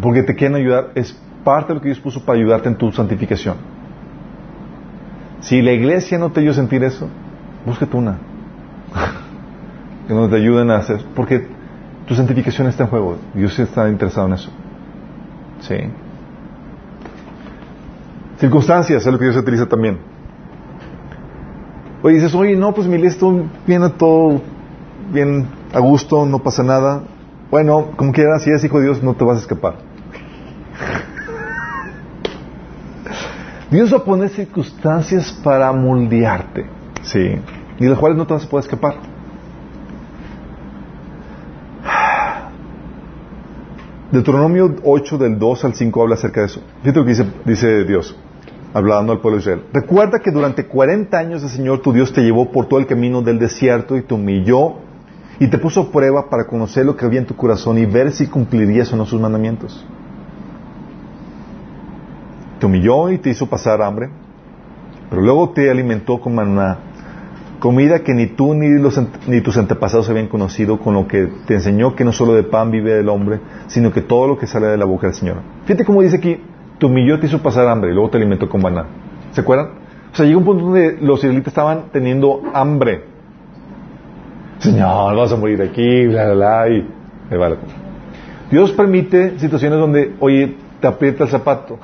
porque 0.00 0.22
te 0.22 0.34
quieren 0.34 0.56
ayudar, 0.56 0.90
es 0.94 1.18
parte 1.44 1.68
de 1.68 1.74
lo 1.76 1.80
que 1.80 1.88
Dios 1.88 2.00
puso 2.00 2.24
para 2.24 2.38
ayudarte 2.38 2.68
en 2.68 2.76
tu 2.76 2.92
santificación. 2.92 3.56
Si 5.40 5.62
la 5.62 5.72
iglesia 5.72 6.18
no 6.18 6.30
te 6.30 6.40
ayuda 6.40 6.52
a 6.52 6.56
sentir 6.56 6.82
eso, 6.84 7.08
búscate 7.64 7.96
una. 7.96 8.18
que 10.08 10.14
no 10.14 10.28
te 10.28 10.36
ayuden 10.36 10.70
a 10.70 10.76
hacer, 10.76 11.04
porque 11.14 11.46
tu 12.06 12.14
santificación 12.14 12.68
está 12.68 12.84
en 12.84 12.90
juego. 12.90 13.16
Dios 13.34 13.58
está 13.58 13.88
interesado 13.88 14.26
en 14.28 14.34
eso. 14.34 14.50
Sí. 15.60 15.76
Circunstancias 18.38 19.04
es 19.04 19.12
lo 19.12 19.18
que 19.18 19.24
Dios 19.24 19.36
utiliza 19.36 19.66
también. 19.66 19.98
Oye, 22.02 22.16
dices, 22.16 22.34
oye, 22.34 22.56
no, 22.56 22.72
pues 22.74 22.86
mi 22.86 23.02
todo 23.10 23.44
viene 23.66 23.88
todo 23.90 24.40
bien 25.12 25.46
a 25.72 25.80
gusto, 25.80 26.26
no 26.26 26.38
pasa 26.38 26.62
nada. 26.62 27.02
Bueno, 27.50 27.92
como 27.96 28.12
quieras, 28.12 28.42
si 28.42 28.50
eres 28.50 28.62
hijo 28.64 28.78
de 28.78 28.84
Dios, 28.84 29.02
no 29.02 29.14
te 29.14 29.24
vas 29.24 29.38
a 29.38 29.40
escapar. 29.40 29.76
Dios 33.70 33.92
va 33.92 33.98
a 33.98 34.04
poner 34.04 34.28
circunstancias 34.28 35.32
para 35.42 35.72
moldearte, 35.72 36.66
sí, 37.02 37.36
y 37.78 37.84
de 37.84 37.90
las 37.90 37.98
cuales 37.98 38.16
no 38.16 38.26
te 38.26 38.34
vas 38.34 38.44
a 38.44 38.48
poder 38.48 38.64
escapar. 38.64 38.94
Deuteronomio 44.12 44.76
8 44.84 45.18
del 45.18 45.38
2 45.38 45.64
al 45.64 45.74
5 45.74 46.02
habla 46.02 46.14
acerca 46.14 46.40
de 46.40 46.46
eso. 46.46 46.62
Fíjate 46.82 46.98
lo 47.00 47.04
que 47.04 47.10
dice, 47.10 47.26
dice 47.44 47.84
Dios, 47.84 48.16
hablando 48.72 49.12
al 49.12 49.20
pueblo 49.20 49.38
de 49.38 49.42
Israel. 49.42 49.62
Recuerda 49.72 50.20
que 50.20 50.30
durante 50.30 50.66
40 50.66 51.18
años 51.18 51.42
el 51.42 51.48
Señor 51.48 51.82
tu 51.82 51.92
Dios 51.92 52.12
te 52.12 52.22
llevó 52.22 52.52
por 52.52 52.66
todo 52.66 52.78
el 52.78 52.86
camino 52.86 53.20
del 53.20 53.40
desierto 53.40 53.96
y 53.96 54.02
te 54.02 54.14
humilló 54.14 54.74
y 55.40 55.48
te 55.48 55.58
puso 55.58 55.90
prueba 55.90 56.30
para 56.30 56.46
conocer 56.46 56.86
lo 56.86 56.96
que 56.96 57.04
había 57.04 57.18
en 57.18 57.26
tu 57.26 57.34
corazón 57.34 57.78
y 57.78 57.84
ver 57.84 58.12
si 58.12 58.28
cumplirías 58.28 58.92
o 58.92 58.96
no 58.96 59.06
sus 59.06 59.20
mandamientos. 59.20 59.84
Te 62.58 62.66
humilló 62.66 63.10
y 63.10 63.18
te 63.18 63.30
hizo 63.30 63.46
pasar 63.46 63.82
hambre, 63.82 64.08
pero 65.10 65.22
luego 65.22 65.50
te 65.50 65.70
alimentó 65.70 66.20
con 66.20 66.34
maná, 66.34 66.78
comida 67.58 68.00
que 68.00 68.14
ni 68.14 68.26
tú 68.26 68.54
ni, 68.54 68.80
los 68.80 69.00
ni 69.26 69.40
tus 69.40 69.56
antepasados 69.56 70.08
habían 70.08 70.28
conocido, 70.28 70.78
con 70.78 70.94
lo 70.94 71.06
que 71.06 71.28
te 71.46 71.54
enseñó 71.54 71.94
que 71.94 72.04
no 72.04 72.12
solo 72.12 72.34
de 72.34 72.42
pan 72.42 72.70
vive 72.70 72.98
el 72.98 73.08
hombre, 73.08 73.40
sino 73.66 73.92
que 73.92 74.02
todo 74.02 74.26
lo 74.26 74.38
que 74.38 74.46
sale 74.46 74.66
de 74.66 74.76
la 74.76 74.84
boca 74.84 75.06
del 75.06 75.14
Señor. 75.14 75.36
Fíjate 75.64 75.84
cómo 75.84 76.02
dice 76.02 76.16
aquí, 76.16 76.40
te 76.78 76.86
humilló 76.86 77.18
te 77.20 77.26
hizo 77.26 77.42
pasar 77.42 77.68
hambre, 77.68 77.90
y 77.90 77.94
luego 77.94 78.10
te 78.10 78.16
alimentó 78.18 78.48
con 78.48 78.62
maná. 78.62 78.86
¿Se 79.32 79.40
acuerdan? 79.40 79.68
O 80.12 80.16
sea, 80.16 80.24
llegó 80.24 80.38
un 80.38 80.44
punto 80.44 80.64
donde 80.64 80.98
los 81.00 81.18
israelitas 81.18 81.48
estaban 81.48 81.84
teniendo 81.92 82.42
hambre. 82.54 83.04
Señor, 84.58 85.14
vas 85.14 85.32
a 85.32 85.36
morir 85.36 85.60
aquí, 85.60 86.06
bla, 86.06 86.32
bla, 86.32 86.34
bla, 86.34 86.68
y 86.70 86.88
ahí 87.30 87.38
va 87.38 87.50
la 87.50 87.56
cosa. 87.56 87.74
Dios 88.50 88.72
permite 88.72 89.38
situaciones 89.38 89.78
donde, 89.78 90.14
oye, 90.20 90.56
te 90.80 90.86
aprieta 90.86 91.24
el 91.24 91.30
zapato, 91.30 91.78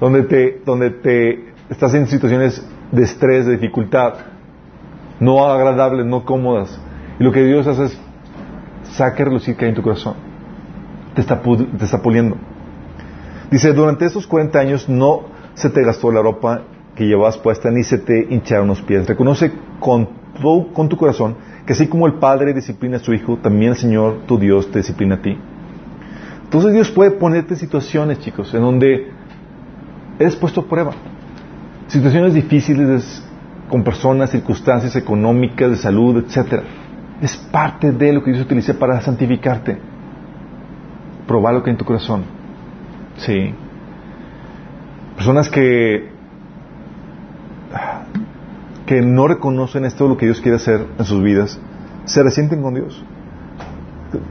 donde 0.00 0.22
te, 0.22 0.62
donde 0.64 0.90
te 0.90 1.52
estás 1.68 1.94
en 1.94 2.06
situaciones 2.06 2.66
de 2.90 3.02
estrés, 3.02 3.46
de 3.46 3.52
dificultad, 3.52 4.14
no 5.20 5.44
agradables, 5.44 6.06
no 6.06 6.24
cómodas. 6.24 6.78
Y 7.18 7.24
lo 7.24 7.32
que 7.32 7.44
Dios 7.44 7.66
hace 7.66 7.84
es 7.84 8.00
saca 8.92 9.24
relucir 9.24 9.56
que 9.56 9.66
hay 9.66 9.70
en 9.70 9.76
tu 9.76 9.82
corazón. 9.82 10.14
Te 11.14 11.20
está, 11.20 11.40
te 11.40 11.84
está 11.84 12.00
puliendo. 12.02 12.36
Dice, 13.50 13.72
durante 13.72 14.06
estos 14.06 14.26
40 14.26 14.58
años 14.58 14.88
no 14.88 15.22
se 15.54 15.70
te 15.70 15.82
gastó 15.82 16.10
la 16.10 16.22
ropa 16.22 16.62
que 16.94 17.06
llevabas 17.06 17.38
puesta 17.38 17.70
ni 17.70 17.82
se 17.82 17.98
te 17.98 18.26
hincharon 18.30 18.68
los 18.68 18.80
pies. 18.82 19.06
Reconoce 19.06 19.52
con 19.80 20.08
tu, 20.40 20.72
con 20.72 20.88
tu 20.88 20.96
corazón 20.96 21.36
que 21.66 21.74
así 21.74 21.86
como 21.86 22.06
el 22.06 22.14
Padre 22.14 22.52
disciplina 22.52 22.96
a 22.96 23.00
su 23.00 23.12
Hijo, 23.12 23.36
también 23.36 23.72
el 23.72 23.76
Señor, 23.76 24.22
tu 24.26 24.38
Dios, 24.38 24.70
te 24.70 24.78
disciplina 24.78 25.16
a 25.16 25.22
ti. 25.22 25.38
Entonces 26.42 26.72
Dios 26.72 26.90
puede 26.90 27.12
ponerte 27.12 27.54
situaciones, 27.54 28.18
chicos, 28.18 28.52
en 28.54 28.62
donde 28.62 29.08
eres 30.20 30.36
puesto 30.36 30.60
a 30.60 30.64
prueba. 30.64 30.92
Situaciones 31.88 32.34
difíciles 32.34 33.26
con 33.68 33.82
personas, 33.82 34.30
circunstancias 34.30 34.94
económicas, 34.94 35.70
de 35.70 35.76
salud, 35.76 36.24
etcétera. 36.24 36.62
Es 37.20 37.36
parte 37.36 37.90
de 37.90 38.12
lo 38.12 38.22
que 38.22 38.30
Dios 38.30 38.44
utiliza 38.44 38.74
para 38.74 39.00
santificarte. 39.00 39.78
Probar 41.26 41.54
lo 41.54 41.62
que 41.62 41.70
hay 41.70 41.74
en 41.74 41.78
tu 41.78 41.84
corazón. 41.84 42.22
Sí. 43.16 43.52
Personas 45.16 45.48
que 45.48 46.10
que 48.90 49.02
no 49.02 49.28
reconocen 49.28 49.84
esto 49.84 50.08
lo 50.08 50.16
que 50.16 50.26
Dios 50.26 50.40
quiere 50.40 50.56
hacer 50.56 50.84
en 50.98 51.04
sus 51.04 51.22
vidas, 51.22 51.60
se 52.06 52.24
resienten 52.24 52.60
con 52.60 52.74
Dios. 52.74 53.04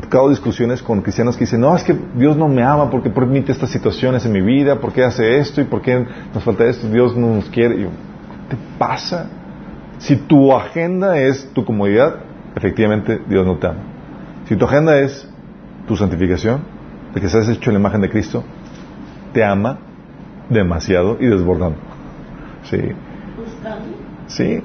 Acabo 0.05 0.29
discusiones 0.29 0.81
con 0.81 1.01
cristianos 1.01 1.37
que 1.37 1.45
dicen, 1.45 1.61
no, 1.61 1.75
es 1.75 1.83
que 1.83 1.97
Dios 2.15 2.35
no 2.35 2.47
me 2.47 2.63
ama 2.63 2.89
porque 2.89 3.09
permite 3.09 3.51
estas 3.51 3.69
situaciones 3.69 4.25
en 4.25 4.33
mi 4.33 4.41
vida, 4.41 4.79
por 4.79 4.91
qué 4.91 5.03
hace 5.03 5.37
esto 5.37 5.61
y 5.61 5.63
por 5.63 5.81
qué 5.81 6.05
nos 6.33 6.43
falta 6.43 6.65
esto, 6.65 6.89
Dios 6.89 7.15
no 7.15 7.35
nos 7.35 7.45
quiere. 7.49 7.75
Y 7.75 7.81
yo, 7.83 7.89
¿qué 8.49 8.55
te 8.55 8.61
pasa? 8.77 9.29
Si 9.99 10.15
tu 10.15 10.53
agenda 10.53 11.19
es 11.19 11.49
tu 11.53 11.63
comodidad, 11.63 12.15
efectivamente 12.55 13.21
Dios 13.27 13.45
no 13.45 13.57
te 13.57 13.67
ama. 13.67 13.79
Si 14.47 14.55
tu 14.55 14.65
agenda 14.65 14.99
es 14.99 15.27
tu 15.87 15.95
santificación, 15.95 16.61
de 17.13 17.21
que 17.21 17.29
seas 17.29 17.47
hecho 17.47 17.69
en 17.69 17.75
la 17.75 17.79
imagen 17.79 18.01
de 18.01 18.09
Cristo, 18.09 18.43
te 19.33 19.43
ama 19.43 19.79
demasiado 20.49 21.17
y 21.19 21.27
desbordando. 21.27 21.77
Sí. 22.63 22.81
Sí. 24.27 24.61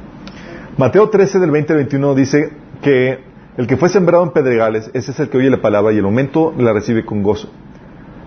Mateo 0.76 1.08
13 1.08 1.38
del 1.38 1.50
20 1.50 1.72
al 1.72 1.76
21 1.78 2.14
dice 2.14 2.52
que 2.82 3.33
el 3.56 3.66
que 3.66 3.76
fue 3.76 3.88
sembrado 3.88 4.24
en 4.24 4.30
pedregales, 4.30 4.90
ese 4.94 5.12
es 5.12 5.20
el 5.20 5.28
que 5.28 5.38
oye 5.38 5.50
la 5.50 5.62
palabra 5.62 5.92
y 5.92 5.96
el 5.96 6.02
momento 6.02 6.52
la 6.58 6.72
recibe 6.72 7.04
con 7.04 7.22
gozo. 7.22 7.48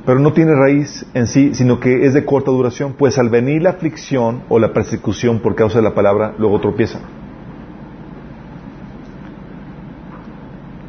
Pero 0.05 0.19
no 0.19 0.31
tiene 0.31 0.55
raíz 0.55 1.05
en 1.13 1.27
sí, 1.27 1.53
sino 1.53 1.81
que 1.81 2.05
es 2.05 2.13
de 2.13 2.23
corta 2.23 2.49
duración, 2.49 2.93
pues 2.93 3.17
al 3.17 3.29
venir 3.29 3.61
la 3.61 3.71
aflicción 3.71 4.43
o 4.47 4.57
la 4.57 4.71
persecución 4.71 5.39
por 5.39 5.55
causa 5.55 5.79
de 5.79 5.83
la 5.83 5.93
palabra, 5.93 6.33
luego 6.37 6.61
tropieza. 6.61 6.99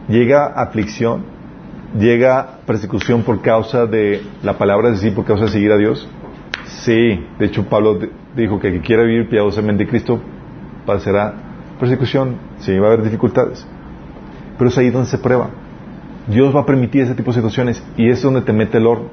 Llega 0.09 0.47
aflicción, 0.47 1.25
llega 1.99 2.61
persecución 2.65 3.25
por 3.25 3.43
causa 3.43 3.87
de 3.87 4.23
la 4.45 4.57
palabra, 4.57 4.91
es 4.91 5.01
decir, 5.01 5.17
por 5.17 5.25
causa 5.25 5.47
de 5.47 5.51
seguir 5.51 5.73
a 5.73 5.77
Dios. 5.77 6.09
Sí, 6.65 7.27
de 7.41 7.47
hecho 7.47 7.65
Pablo 7.65 7.99
dijo 8.37 8.61
que 8.61 8.69
el 8.69 8.75
que 8.75 8.81
quiera 8.87 9.03
vivir 9.03 9.29
piadosamente 9.29 9.83
en 9.83 9.89
Cristo 9.89 10.21
padecerá 10.87 11.35
persecución, 11.81 12.37
sí, 12.59 12.79
va 12.79 12.87
a 12.87 12.93
haber 12.93 13.03
dificultades. 13.03 13.67
Pero 14.59 14.69
es 14.71 14.77
ahí 14.79 14.91
donde 14.91 15.09
se 15.09 15.19
prueba. 15.19 15.51
Dios 16.27 16.55
va 16.55 16.61
a 16.61 16.67
permitir 16.67 17.03
ese 17.03 17.15
tipo 17.15 17.31
de 17.31 17.37
situaciones 17.37 17.83
y 17.97 18.11
es 18.11 18.21
donde 18.21 18.43
te 18.43 18.53
mete 18.53 18.79
el 18.79 18.87
horno. 18.87 19.09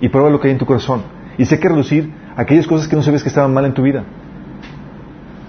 Y 0.00 0.08
prueba 0.08 0.30
lo 0.30 0.40
que 0.40 0.48
hay 0.48 0.52
en 0.52 0.58
tu 0.58 0.66
corazón. 0.66 1.02
Y 1.38 1.44
sé 1.44 1.60
que 1.60 1.68
reducir 1.68 2.10
aquellas 2.36 2.66
cosas 2.66 2.88
que 2.88 2.96
no 2.96 3.02
sabes 3.02 3.22
que 3.22 3.28
estaban 3.28 3.52
mal 3.54 3.64
en 3.64 3.74
tu 3.74 3.82
vida. 3.82 4.04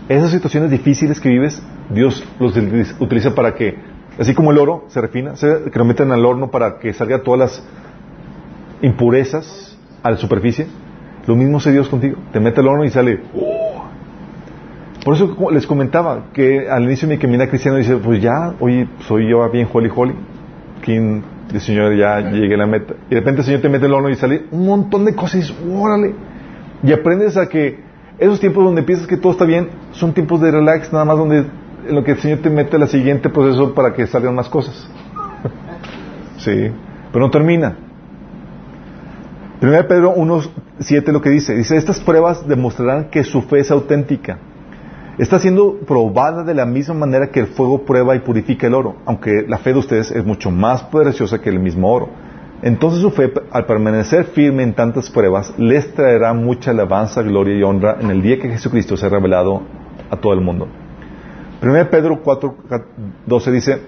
esas 0.10 0.32
situaciones 0.32 0.70
difíciles 0.70 1.20
que 1.22 1.30
vives, 1.30 1.64
Dios 1.90 2.24
los 2.40 2.56
utiliza- 3.00 3.34
para 3.34 3.56
que, 3.56 3.78
así 4.20 4.34
como 4.34 4.52
el 4.52 4.58
oro 4.58 4.84
se 4.90 5.00
refina, 5.00 5.34
que 5.34 5.80
lo 5.80 5.86
meten 5.86 6.12
al 6.12 6.26
horno 6.26 6.52
para 6.52 6.78
que 6.78 6.94
salga 6.94 7.24
todas 7.24 7.40
las 7.40 7.64
impurezas 8.82 9.78
a 10.04 10.12
la 10.12 10.18
superficie, 10.18 10.68
lo 11.26 11.36
mismo 11.36 11.58
hace 11.58 11.72
Dios 11.72 11.88
contigo. 11.88 12.18
Te 12.34 12.40
mete 12.42 12.60
al 12.60 12.68
horno 12.68 12.84
y 12.84 12.90
sale. 12.90 13.22
¡oh! 13.34 13.63
Por 15.04 15.16
eso 15.16 15.36
les 15.52 15.68
comentaba 15.68 16.28
que 16.34 16.70
al 16.70 16.84
inicio 16.84 17.08
de 17.08 17.16
mi 17.16 17.22
camina 17.22 17.48
cristiano 17.48 17.78
dice, 17.78 17.98
pues 17.98 18.22
ya, 18.22 18.54
oye, 18.60 18.88
soy 19.00 19.30
yo 19.30 19.48
bien 19.50 19.68
holy 19.72 19.92
holy. 19.94 20.14
Quien 20.82 21.24
el 21.52 21.62
Señor 21.62 21.96
ya 21.98 22.22
llegué 22.22 22.56
a 22.56 22.58
la 22.58 22.68
meta. 22.68 22.94
Y 23.10 23.16
de 23.16 23.20
repente 23.20 23.42
el 23.42 23.46
Señor 23.46 23.62
te 23.62 23.70
mete 23.70 23.86
el 23.86 23.94
horno 23.94 24.10
y 24.10 24.16
sale 24.16 24.46
un 24.52 24.66
montón 24.66 25.04
de 25.04 25.14
cosas 25.14 25.50
y 25.50 25.72
órale. 25.76 26.14
Y 26.84 26.94
aprendes 26.94 27.36
a 27.36 27.50
que 27.50 27.82
esos 28.18 28.40
tiempos 28.40 28.64
donde 28.64 28.84
piensas 28.84 29.06
que 29.08 29.18
todo 29.18 29.34
está 29.34 29.44
bien 29.44 29.70
son 29.92 30.14
tiempos 30.14 30.40
de 30.40 30.52
relax, 30.52 30.94
nada 30.94 31.04
más 31.04 31.18
donde 31.18 31.46
en 31.88 31.96
lo 31.96 32.04
que 32.04 32.12
el 32.12 32.18
Señor 32.20 32.40
te 32.40 32.50
mete 32.50 32.78
al 32.78 32.88
siguiente 32.88 33.30
proceso 33.30 33.74
para 33.74 33.94
que 33.94 34.08
salgan 34.08 34.36
más 34.36 34.48
cosas. 34.48 34.90
sí, 36.38 36.72
pero 37.12 37.26
no 37.26 37.30
termina. 37.30 37.76
1 39.62 39.88
Pedro 39.88 40.16
1.7 40.16 41.12
lo 41.12 41.22
que 41.22 41.30
dice, 41.30 41.56
dice, 41.56 41.76
estas 41.76 42.00
pruebas 42.00 42.48
demostrarán 42.48 43.10
que 43.10 43.24
su 43.24 43.42
fe 43.42 43.60
es 43.60 43.72
auténtica. 43.72 44.40
Está 45.18 45.38
siendo 45.38 45.78
probada 45.86 46.44
de 46.44 46.56
la 46.56 46.66
misma 46.66 46.96
manera 46.96 47.28
que 47.28 47.40
el 47.40 47.48
fuego 47.48 47.84
prueba 47.86 48.16
y 48.16 48.20
purifica 48.20 48.66
el 48.66 48.74
oro, 48.74 48.96
aunque 49.06 49.46
la 49.48 49.60
fe 49.60 49.72
de 49.72 49.80
ustedes 49.80 50.10
es 50.10 50.26
mucho 50.26 50.50
más 50.50 50.84
preciosa 50.84 51.40
que 51.40 51.50
el 51.50 51.60
mismo 51.60 51.94
oro. 51.94 52.10
Entonces 52.64 53.02
su 53.02 53.12
fe, 53.12 53.32
al 53.52 53.66
permanecer 53.66 54.24
firme 54.26 54.64
en 54.64 54.74
tantas 54.74 55.12
pruebas, 55.12 55.54
les 55.60 55.94
traerá 55.94 56.34
mucha 56.34 56.72
alabanza, 56.72 57.22
gloria 57.22 57.56
y 57.56 57.62
honra 57.62 57.98
en 58.00 58.10
el 58.10 58.24
día 58.24 58.40
que 58.40 58.50
Jesucristo 58.50 58.98
sea 58.98 59.10
revelado 59.10 59.62
a 60.10 60.18
todo 60.18 60.34
el 60.34 60.42
mundo. 60.42 60.68
1 61.62 61.90
Pedro 61.92 62.24
4.12 62.24 63.52
dice, 63.52 63.82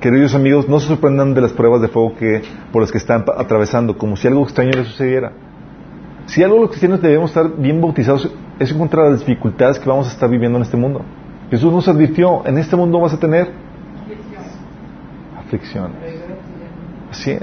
Queridos 0.00 0.34
amigos, 0.34 0.68
no 0.68 0.78
se 0.78 0.88
sorprendan 0.88 1.32
de 1.32 1.40
las 1.40 1.52
pruebas 1.52 1.80
de 1.80 1.88
fuego 1.88 2.16
que, 2.16 2.42
por 2.70 2.82
las 2.82 2.92
que 2.92 2.98
están 2.98 3.24
atravesando, 3.36 3.96
como 3.96 4.16
si 4.16 4.28
algo 4.28 4.42
extraño 4.42 4.72
les 4.72 4.88
sucediera. 4.88 5.32
Si 6.26 6.42
algo 6.42 6.58
los 6.58 6.68
cristianos 6.68 7.00
debemos 7.00 7.30
estar 7.30 7.50
bien 7.56 7.80
bautizados 7.80 8.30
es 8.60 8.72
contra 8.72 9.10
las 9.10 9.18
dificultades 9.20 9.78
que 9.80 9.88
vamos 9.88 10.06
a 10.08 10.12
estar 10.12 10.30
viviendo 10.30 10.58
en 10.58 10.62
este 10.62 10.76
mundo. 10.76 11.02
Jesús 11.50 11.72
nos 11.72 11.88
advirtió, 11.88 12.46
en 12.46 12.58
este 12.58 12.76
mundo 12.76 13.00
vas 13.00 13.12
a 13.12 13.18
tener 13.18 13.48
aflicción. 15.38 15.92
Así 17.10 17.32
es. 17.32 17.42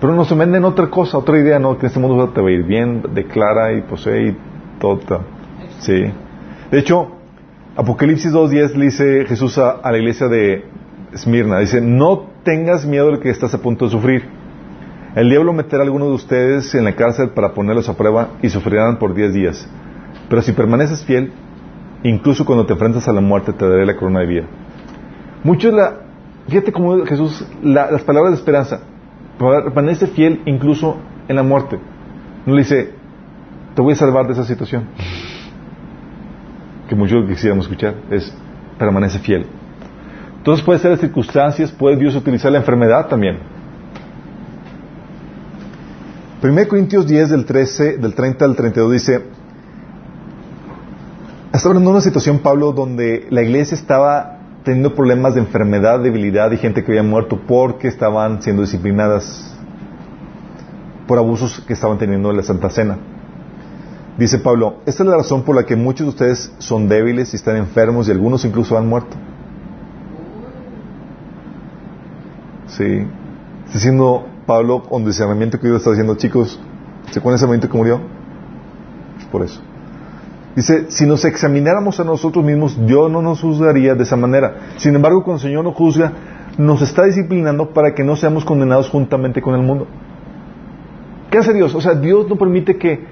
Pero 0.00 0.14
nos 0.14 0.36
venden 0.36 0.64
otra 0.64 0.88
cosa, 0.88 1.18
otra 1.18 1.38
idea, 1.38 1.58
¿no? 1.58 1.74
Que 1.76 1.82
en 1.82 1.86
este 1.86 2.00
mundo 2.00 2.28
te 2.30 2.40
va 2.40 2.48
a 2.48 2.52
ir 2.52 2.64
bien, 2.64 3.02
declara 3.14 3.72
y 3.72 3.82
posee 3.82 4.28
y 4.28 4.36
todo. 4.80 4.98
ta- 4.98 5.20
Sí. 5.80 6.04
De 6.70 6.78
hecho, 6.78 7.12
Apocalipsis 7.76 8.32
2.10 8.32 8.74
le 8.74 8.84
dice 8.86 9.24
Jesús 9.26 9.58
a, 9.58 9.70
a 9.70 9.92
la 9.92 9.98
iglesia 9.98 10.26
de 10.28 10.64
Esmirna, 11.12 11.58
dice, 11.60 11.80
no 11.80 12.26
tengas 12.44 12.84
miedo 12.84 13.06
de 13.06 13.12
lo 13.12 13.20
que 13.20 13.30
estás 13.30 13.54
a 13.54 13.62
punto 13.62 13.84
de 13.84 13.90
sufrir. 13.92 14.24
El 15.14 15.30
diablo 15.30 15.52
meterá 15.52 15.82
a 15.82 15.86
algunos 15.86 16.08
de 16.08 16.14
ustedes 16.14 16.74
en 16.74 16.84
la 16.84 16.94
cárcel 16.94 17.30
para 17.30 17.54
ponerlos 17.54 17.88
a 17.88 17.96
prueba 17.96 18.30
y 18.42 18.48
sufrirán 18.50 18.98
por 18.98 19.14
10 19.14 19.32
días. 19.32 19.68
Pero 20.28 20.42
si 20.42 20.52
permaneces 20.52 21.04
fiel, 21.04 21.32
incluso 22.02 22.44
cuando 22.44 22.66
te 22.66 22.72
enfrentas 22.74 23.08
a 23.08 23.12
la 23.12 23.20
muerte, 23.20 23.52
te 23.52 23.68
daré 23.68 23.86
la 23.86 23.96
corona 23.96 24.20
de 24.20 24.26
vida. 24.26 24.44
Muchos 25.42 25.72
la, 25.72 26.00
fíjate 26.48 26.72
cómo 26.72 27.04
Jesús, 27.06 27.44
la- 27.62 27.90
las 27.90 28.02
palabras 28.02 28.32
de 28.32 28.38
esperanza, 28.38 28.80
permanece 29.38 30.06
fiel 30.08 30.42
incluso 30.46 30.96
en 31.28 31.36
la 31.36 31.42
muerte. 31.42 31.78
No 32.44 32.54
le 32.54 32.62
dice, 32.62 32.90
te 33.74 33.82
voy 33.82 33.92
a 33.92 33.96
salvar 33.96 34.26
de 34.26 34.32
esa 34.32 34.44
situación. 34.44 34.84
Que 36.88 36.94
muchos 36.94 37.26
quisiéramos 37.26 37.66
escuchar, 37.66 37.94
es, 38.10 38.34
permanece 38.78 39.18
fiel. 39.18 39.46
Entonces 40.38 40.64
puede 40.64 40.78
ser 40.78 40.90
las 40.92 41.00
circunstancias, 41.00 41.70
puede 41.72 41.96
Dios 41.96 42.14
utilizar 42.16 42.50
la 42.50 42.58
enfermedad 42.58 43.06
también. 43.08 43.38
1 46.42 46.68
Corintios 46.68 47.06
10 47.06 47.30
del 47.30 47.44
13, 47.44 47.98
del 47.98 48.14
30 48.14 48.44
al 48.44 48.54
32 48.56 48.92
dice, 48.92 49.22
está 51.52 51.68
hablando 51.68 51.90
de 51.90 51.96
una 51.96 52.02
situación, 52.02 52.40
Pablo, 52.40 52.72
donde 52.72 53.26
la 53.30 53.42
iglesia 53.42 53.74
estaba 53.74 54.38
teniendo 54.64 54.94
problemas 54.94 55.34
de 55.34 55.40
enfermedad, 55.40 56.00
debilidad 56.00 56.50
y 56.52 56.58
gente 56.58 56.84
que 56.84 56.92
había 56.92 57.02
muerto 57.02 57.40
porque 57.46 57.88
estaban 57.88 58.42
siendo 58.42 58.62
disciplinadas 58.62 59.54
por 61.06 61.18
abusos 61.18 61.60
que 61.66 61.72
estaban 61.72 61.98
teniendo 61.98 62.30
en 62.30 62.36
la 62.36 62.42
Santa 62.42 62.68
Cena. 62.68 62.98
Dice 64.18 64.38
Pablo, 64.38 64.78
esta 64.84 65.04
es 65.04 65.08
la 65.08 65.16
razón 65.16 65.42
por 65.42 65.56
la 65.56 65.64
que 65.64 65.76
muchos 65.76 66.06
de 66.06 66.10
ustedes 66.10 66.52
son 66.58 66.88
débiles 66.88 67.32
y 67.32 67.36
están 67.36 67.56
enfermos 67.56 68.08
y 68.08 68.10
algunos 68.10 68.44
incluso 68.44 68.76
han 68.76 68.86
muerto. 68.86 69.16
Sí. 72.66 73.06
Está 73.64 73.74
diciendo 73.74 74.26
Pablo 74.44 74.82
con 74.82 75.04
discernimiento 75.04 75.58
que 75.58 75.68
Dios 75.68 75.78
está 75.78 75.90
diciendo, 75.90 76.16
chicos, 76.16 76.60
¿se 77.10 77.18
acuerdan 77.18 77.36
ese 77.36 77.46
momento 77.46 77.68
que 77.68 77.76
murió? 77.76 78.00
Por 79.30 79.42
eso. 79.42 79.62
Dice, 80.58 80.90
si 80.90 81.06
nos 81.06 81.24
examináramos 81.24 82.00
a 82.00 82.04
nosotros 82.04 82.44
mismos, 82.44 82.84
Dios 82.84 83.08
no 83.12 83.22
nos 83.22 83.40
juzgaría 83.40 83.94
de 83.94 84.02
esa 84.02 84.16
manera. 84.16 84.72
Sin 84.78 84.92
embargo, 84.92 85.22
cuando 85.22 85.36
el 85.36 85.48
Señor 85.48 85.62
nos 85.62 85.76
juzga, 85.76 86.12
nos 86.58 86.82
está 86.82 87.04
disciplinando 87.04 87.70
para 87.70 87.94
que 87.94 88.02
no 88.02 88.16
seamos 88.16 88.44
condenados 88.44 88.88
juntamente 88.88 89.40
con 89.40 89.54
el 89.54 89.62
mundo. 89.62 89.86
¿Qué 91.30 91.38
hace 91.38 91.54
Dios? 91.54 91.76
O 91.76 91.80
sea, 91.80 91.94
Dios 91.94 92.28
no 92.28 92.34
permite 92.34 92.76
que, 92.76 93.04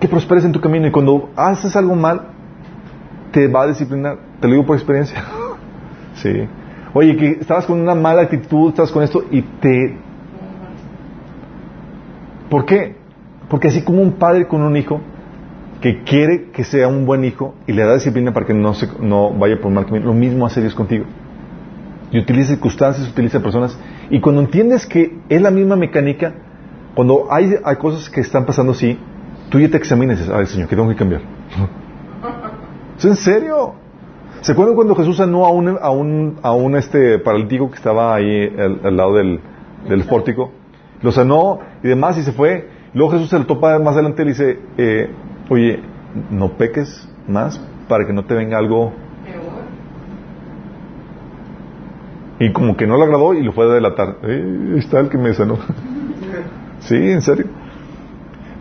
que 0.00 0.08
prosperes 0.08 0.46
en 0.46 0.52
tu 0.52 0.62
camino 0.62 0.86
y 0.86 0.90
cuando 0.90 1.28
haces 1.36 1.76
algo 1.76 1.94
mal, 1.94 2.22
te 3.30 3.46
va 3.48 3.64
a 3.64 3.66
disciplinar. 3.66 4.16
Te 4.40 4.48
lo 4.48 4.54
digo 4.54 4.64
por 4.64 4.76
experiencia. 4.76 5.22
sí. 6.14 6.48
Oye, 6.94 7.18
que 7.18 7.32
estabas 7.32 7.66
con 7.66 7.78
una 7.78 7.94
mala 7.94 8.22
actitud, 8.22 8.70
estabas 8.70 8.92
con 8.92 9.02
esto 9.02 9.24
y 9.30 9.42
te... 9.42 9.98
¿Por 12.48 12.64
qué? 12.64 12.96
Porque 13.50 13.68
así 13.68 13.84
como 13.84 14.00
un 14.00 14.12
padre 14.12 14.48
con 14.48 14.62
un 14.62 14.74
hijo 14.74 15.02
que 15.82 16.04
quiere 16.04 16.50
que 16.52 16.62
sea 16.62 16.86
un 16.86 17.04
buen 17.04 17.24
hijo 17.24 17.54
y 17.66 17.72
le 17.72 17.84
da 17.84 17.94
disciplina 17.94 18.32
para 18.32 18.46
que 18.46 18.54
no, 18.54 18.72
se, 18.72 18.88
no 19.00 19.32
vaya 19.32 19.60
por 19.60 19.72
mal 19.72 19.84
camino, 19.84 20.06
lo 20.06 20.14
mismo 20.14 20.46
hace 20.46 20.60
Dios 20.60 20.74
contigo. 20.74 21.04
Y 22.12 22.18
utiliza 22.20 22.50
circunstancias, 22.50 23.08
utiliza 23.08 23.40
personas. 23.40 23.76
Y 24.08 24.20
cuando 24.20 24.42
entiendes 24.42 24.86
que 24.86 25.18
es 25.28 25.42
la 25.42 25.50
misma 25.50 25.74
mecánica, 25.74 26.34
cuando 26.94 27.26
hay, 27.32 27.56
hay 27.64 27.76
cosas 27.76 28.08
que 28.08 28.20
están 28.20 28.46
pasando 28.46 28.72
así, 28.72 28.96
tú 29.50 29.58
ya 29.58 29.68
te 29.68 29.76
examinas 29.76 30.18
y 30.18 30.20
dices, 30.20 30.34
ay 30.34 30.46
Señor, 30.46 30.68
¿qué 30.68 30.76
tengo 30.76 30.88
que 30.88 30.94
cambiar? 30.94 31.22
¿Es 32.96 33.04
en 33.04 33.16
serio? 33.16 33.74
¿Se 34.40 34.52
acuerdan 34.52 34.76
cuando 34.76 34.94
Jesús 34.94 35.16
sanó 35.16 35.46
a 35.46 35.50
un, 35.50 35.78
a 35.80 35.90
un, 35.90 36.38
a 36.42 36.52
un 36.52 36.76
este 36.76 37.18
paralítico 37.18 37.70
que 37.70 37.76
estaba 37.76 38.14
ahí 38.14 38.54
al, 38.56 38.80
al 38.84 38.96
lado 38.96 39.16
del, 39.16 39.40
del 39.88 40.04
pórtico? 40.04 40.52
Lo 41.00 41.10
sanó 41.10 41.58
y 41.82 41.88
demás 41.88 42.18
y 42.18 42.22
se 42.22 42.30
fue. 42.30 42.68
Luego 42.94 43.12
Jesús 43.12 43.30
se 43.30 43.38
lo 43.38 43.46
topa 43.46 43.78
más 43.80 43.94
adelante 43.94 44.22
y 44.22 44.24
le 44.26 44.30
dice, 44.30 44.58
eh, 44.78 45.10
oye, 45.48 45.82
no 46.30 46.56
peques 46.56 47.08
más 47.28 47.60
para 47.88 48.06
que 48.06 48.12
no 48.12 48.24
te 48.24 48.34
venga 48.34 48.58
algo. 48.58 48.92
Y 52.38 52.50
como 52.52 52.76
que 52.76 52.86
no 52.86 52.96
le 52.96 53.04
agradó 53.04 53.34
y 53.34 53.42
lo 53.42 53.52
fue 53.52 53.66
a 53.66 53.74
delatar. 53.74 54.16
Eh, 54.24 54.74
está 54.78 55.00
el 55.00 55.08
que 55.08 55.18
me 55.18 55.32
sanó. 55.32 55.58
sí, 56.80 56.96
en 56.96 57.22
serio. 57.22 57.46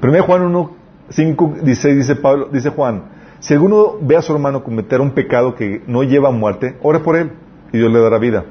1 0.03 0.23
Juan 0.23 0.41
1, 0.43 0.71
5, 1.09 1.53
16 1.63 1.97
dice 1.97 2.15
Pablo, 2.15 2.49
dice 2.51 2.69
Juan, 2.69 3.03
si 3.39 3.53
alguno 3.53 3.97
ve 4.01 4.17
a 4.17 4.21
su 4.21 4.33
hermano 4.33 4.63
cometer 4.63 5.01
un 5.01 5.11
pecado 5.11 5.55
que 5.55 5.81
no 5.87 6.03
lleva 6.03 6.29
a 6.29 6.31
muerte, 6.31 6.77
ore 6.81 6.99
por 6.99 7.15
él 7.15 7.31
y 7.73 7.77
Dios 7.77 7.91
le 7.91 7.99
dará 7.99 8.19
vida. 8.19 8.45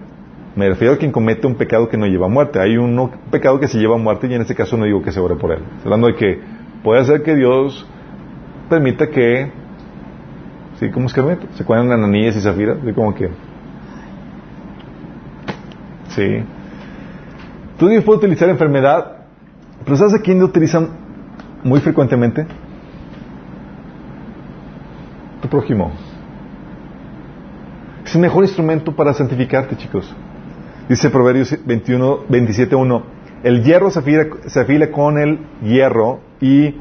Me 0.57 0.69
refiero 0.69 0.95
a 0.95 0.97
quien 0.97 1.13
comete 1.13 1.47
un 1.47 1.55
pecado 1.55 1.89
que 1.89 1.97
no 1.97 2.07
lleva 2.07 2.27
a 2.27 2.29
muerte. 2.29 2.61
Hay 2.61 2.77
un 2.77 3.11
pecado 3.31 3.61
que 3.61 3.69
se 3.69 3.79
lleva 3.79 3.95
a 3.95 3.99
muerte 3.99 4.27
y 4.27 4.35
en 4.35 4.43
este 4.43 4.55
caso 4.57 4.77
no 4.77 4.85
digo 4.85 5.03
que 5.03 5.13
se 5.13 5.21
ore 5.21 5.37
por 5.37 5.53
él. 5.53 5.61
Hablando 5.85 6.09
de 6.09 6.17
que 6.17 6.41
puede 6.83 7.05
ser 7.05 7.23
que 7.23 7.37
Dios 7.37 7.87
permita 8.71 9.09
que, 9.09 9.51
sí, 10.79 10.91
¿cómo 10.91 11.07
es 11.07 11.13
que 11.13 11.21
se 11.55 11.63
acuerdan 11.63 11.93
Ananías 11.93 12.37
y 12.37 12.41
Zafira? 12.41 12.77
Así 12.81 12.93
como 12.95 13.15
que, 13.15 13.29
sí. 16.09 16.23
Entonces 16.23 17.91
Dios 17.91 18.05
puede 18.05 18.19
utilizar 18.19 18.49
enfermedad, 18.49 19.27
pero 19.85 19.97
¿sabes 19.97 20.15
a 20.15 20.21
quién 20.21 20.39
lo 20.39 20.47
utilizan 20.47 20.89
muy 21.65 21.81
frecuentemente? 21.81 22.47
Tu 25.43 25.49
prójimo. 25.49 25.91
Es 28.05 28.15
el 28.15 28.21
mejor 28.21 28.45
instrumento 28.45 28.95
para 28.95 29.13
santificarte, 29.13 29.77
chicos. 29.77 30.15
Dice 30.89 31.11
Proverbios 31.11 31.57
21, 31.65 32.21
27, 32.29 32.75
1. 32.75 33.03
El 33.43 33.63
hierro 33.63 33.91
se 33.91 33.99
afila, 34.01 34.27
se 34.47 34.61
afila 34.61 34.91
con 34.91 35.19
el 35.19 35.39
hierro 35.63 36.21
y 36.41 36.75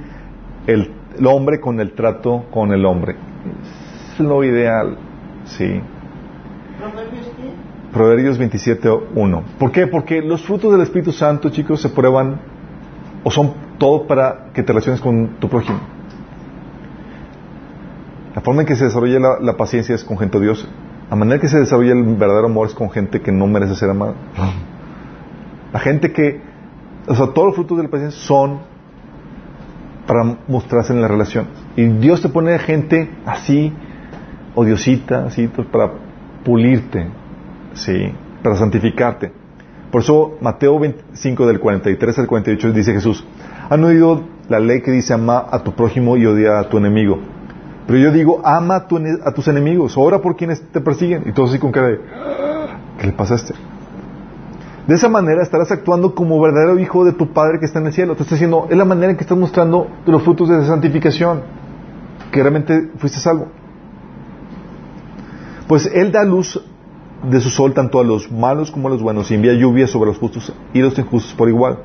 el, 0.68 0.92
el, 1.20 1.28
hombre 1.28 1.60
con 1.60 1.80
el 1.80 1.94
trato 1.94 2.46
con 2.52 2.72
el 2.72 2.86
hombre. 2.86 3.16
Es 4.14 4.20
lo 4.20 4.44
ideal, 4.44 4.98
sí. 5.46 5.82
¿Proverbios 6.80 7.26
qué? 7.38 7.92
Proverbios 7.94 8.38
27, 8.38 8.90
1. 9.16 9.44
¿Por 9.58 9.72
qué? 9.72 9.88
Porque 9.88 10.22
los 10.22 10.44
frutos 10.44 10.72
del 10.72 10.82
Espíritu 10.82 11.12
Santo, 11.12 11.50
chicos, 11.50 11.82
se 11.82 11.90
prueban 11.90 12.40
o 13.24 13.32
son 13.32 13.54
todo 13.78 14.08
para 14.08 14.52
que 14.54 14.64
te 14.64 14.72
relaciones 14.72 15.02
con 15.02 15.40
tu 15.40 15.50
prójimo. 15.50 15.80
La 18.36 18.42
forma 18.42 18.62
en 18.62 18.68
que 18.68 18.76
se 18.76 18.86
desarrolla 18.86 19.20
la, 19.20 19.40
la 19.40 19.58
paciencia 19.58 19.96
es 19.96 20.04
con 20.04 20.18
gente 20.18 20.38
odiosa. 20.38 20.68
La 21.10 21.16
manera 21.16 21.36
en 21.36 21.42
que 21.42 21.48
se 21.48 21.58
desarrolla 21.58 21.94
el 21.94 22.04
verdadero 22.16 22.46
amor 22.46 22.68
es 22.68 22.76
con 22.76 22.92
gente 22.92 23.22
que 23.22 23.32
no 23.32 23.48
merece 23.48 23.76
ser 23.76 23.90
amada. 23.90 24.14
La 25.74 25.80
gente 25.80 26.12
que, 26.14 26.40
o 27.08 27.16
sea, 27.16 27.28
todos 27.34 27.48
los 27.48 27.56
frutos 27.56 27.78
de 27.78 27.84
la 27.84 27.90
paciencia 27.90 28.20
son 28.20 28.60
para 30.10 30.24
mostrarse 30.48 30.92
en 30.92 31.02
la 31.04 31.08
relación. 31.08 31.46
Y 31.76 31.86
Dios 31.86 32.20
te 32.24 32.30
pone 32.30 32.58
gente 32.58 33.12
así, 33.28 33.72
odiosita, 34.56 35.26
así, 35.26 35.48
pues, 35.48 35.68
para 35.68 35.92
pulirte, 36.44 37.06
sí, 37.76 38.12
para 38.42 38.56
santificarte. 38.56 39.32
Por 39.92 40.02
eso 40.02 40.36
Mateo 40.42 40.80
25 40.80 41.46
del 41.46 41.60
43 41.60 42.18
al 42.18 42.26
48 42.26 42.72
dice 42.74 42.94
Jesús, 42.94 43.24
han 43.70 43.84
oído 43.84 44.24
la 44.48 44.60
ley 44.60 44.82
que 44.82 44.90
dice 44.90 45.14
ama 45.14 45.46
a 45.52 45.60
tu 45.64 45.74
prójimo 45.74 46.18
y 46.18 46.26
odia 46.26 46.58
a 46.58 46.70
tu 46.70 46.80
enemigo. 46.80 47.20
Pero 47.86 48.00
yo 48.00 48.12
digo, 48.12 48.42
ama 48.44 48.78
a, 48.78 48.88
tu 48.88 48.98
a 48.98 49.32
tus 49.32 49.48
enemigos, 49.48 49.96
ora 49.96 50.22
por 50.22 50.36
quienes 50.36 50.60
te 50.72 50.82
persiguen. 50.82 51.22
Y 51.28 51.34
todos 51.34 51.52
así 51.52 51.60
con 51.60 51.72
cara 51.72 51.88
de, 51.90 52.00
"Ah, 52.16 52.66
¿qué 53.00 53.06
le 53.06 53.14
pasa 53.14 53.36
a 53.36 53.38
este? 53.38 53.54
De 54.90 54.96
esa 54.96 55.08
manera 55.08 55.44
estarás 55.44 55.72
actuando 55.72 56.16
como 56.16 56.42
verdadero 56.42 56.80
hijo 56.80 57.06
de 57.06 57.12
tu 57.14 57.32
Padre 57.32 57.60
que 57.60 57.68
está 57.68 57.78
en 57.78 57.86
el 57.86 57.94
cielo. 57.94 58.16
Te 58.16 58.24
está 58.24 58.34
diciendo, 58.34 58.66
es 58.72 58.76
la 58.76 58.86
manera 58.86 59.12
en 59.12 59.18
que 59.18 59.22
estás 59.22 59.38
mostrando 59.38 59.88
los 60.08 60.24
frutos 60.24 60.50
de 60.50 60.66
santificación, 60.66 61.44
que 62.32 62.42
realmente 62.42 62.90
fuiste 62.98 63.20
salvo. 63.20 63.50
Pues 65.68 65.86
Él 65.94 66.12
da 66.12 66.24
luz 66.24 66.60
de 67.22 67.40
su 67.40 67.52
sol 67.52 67.76
tanto 67.76 68.00
a 68.00 68.04
los 68.04 68.32
malos 68.32 68.72
como 68.72 68.88
a 68.88 68.92
los 68.92 69.04
buenos 69.04 69.30
y 69.30 69.36
envía 69.36 69.54
lluvia 69.54 69.86
sobre 69.86 70.08
los 70.08 70.18
justos 70.18 70.52
y 70.74 70.80
los 70.80 70.98
injustos 70.98 71.36
por 71.36 71.50
igual. 71.50 71.84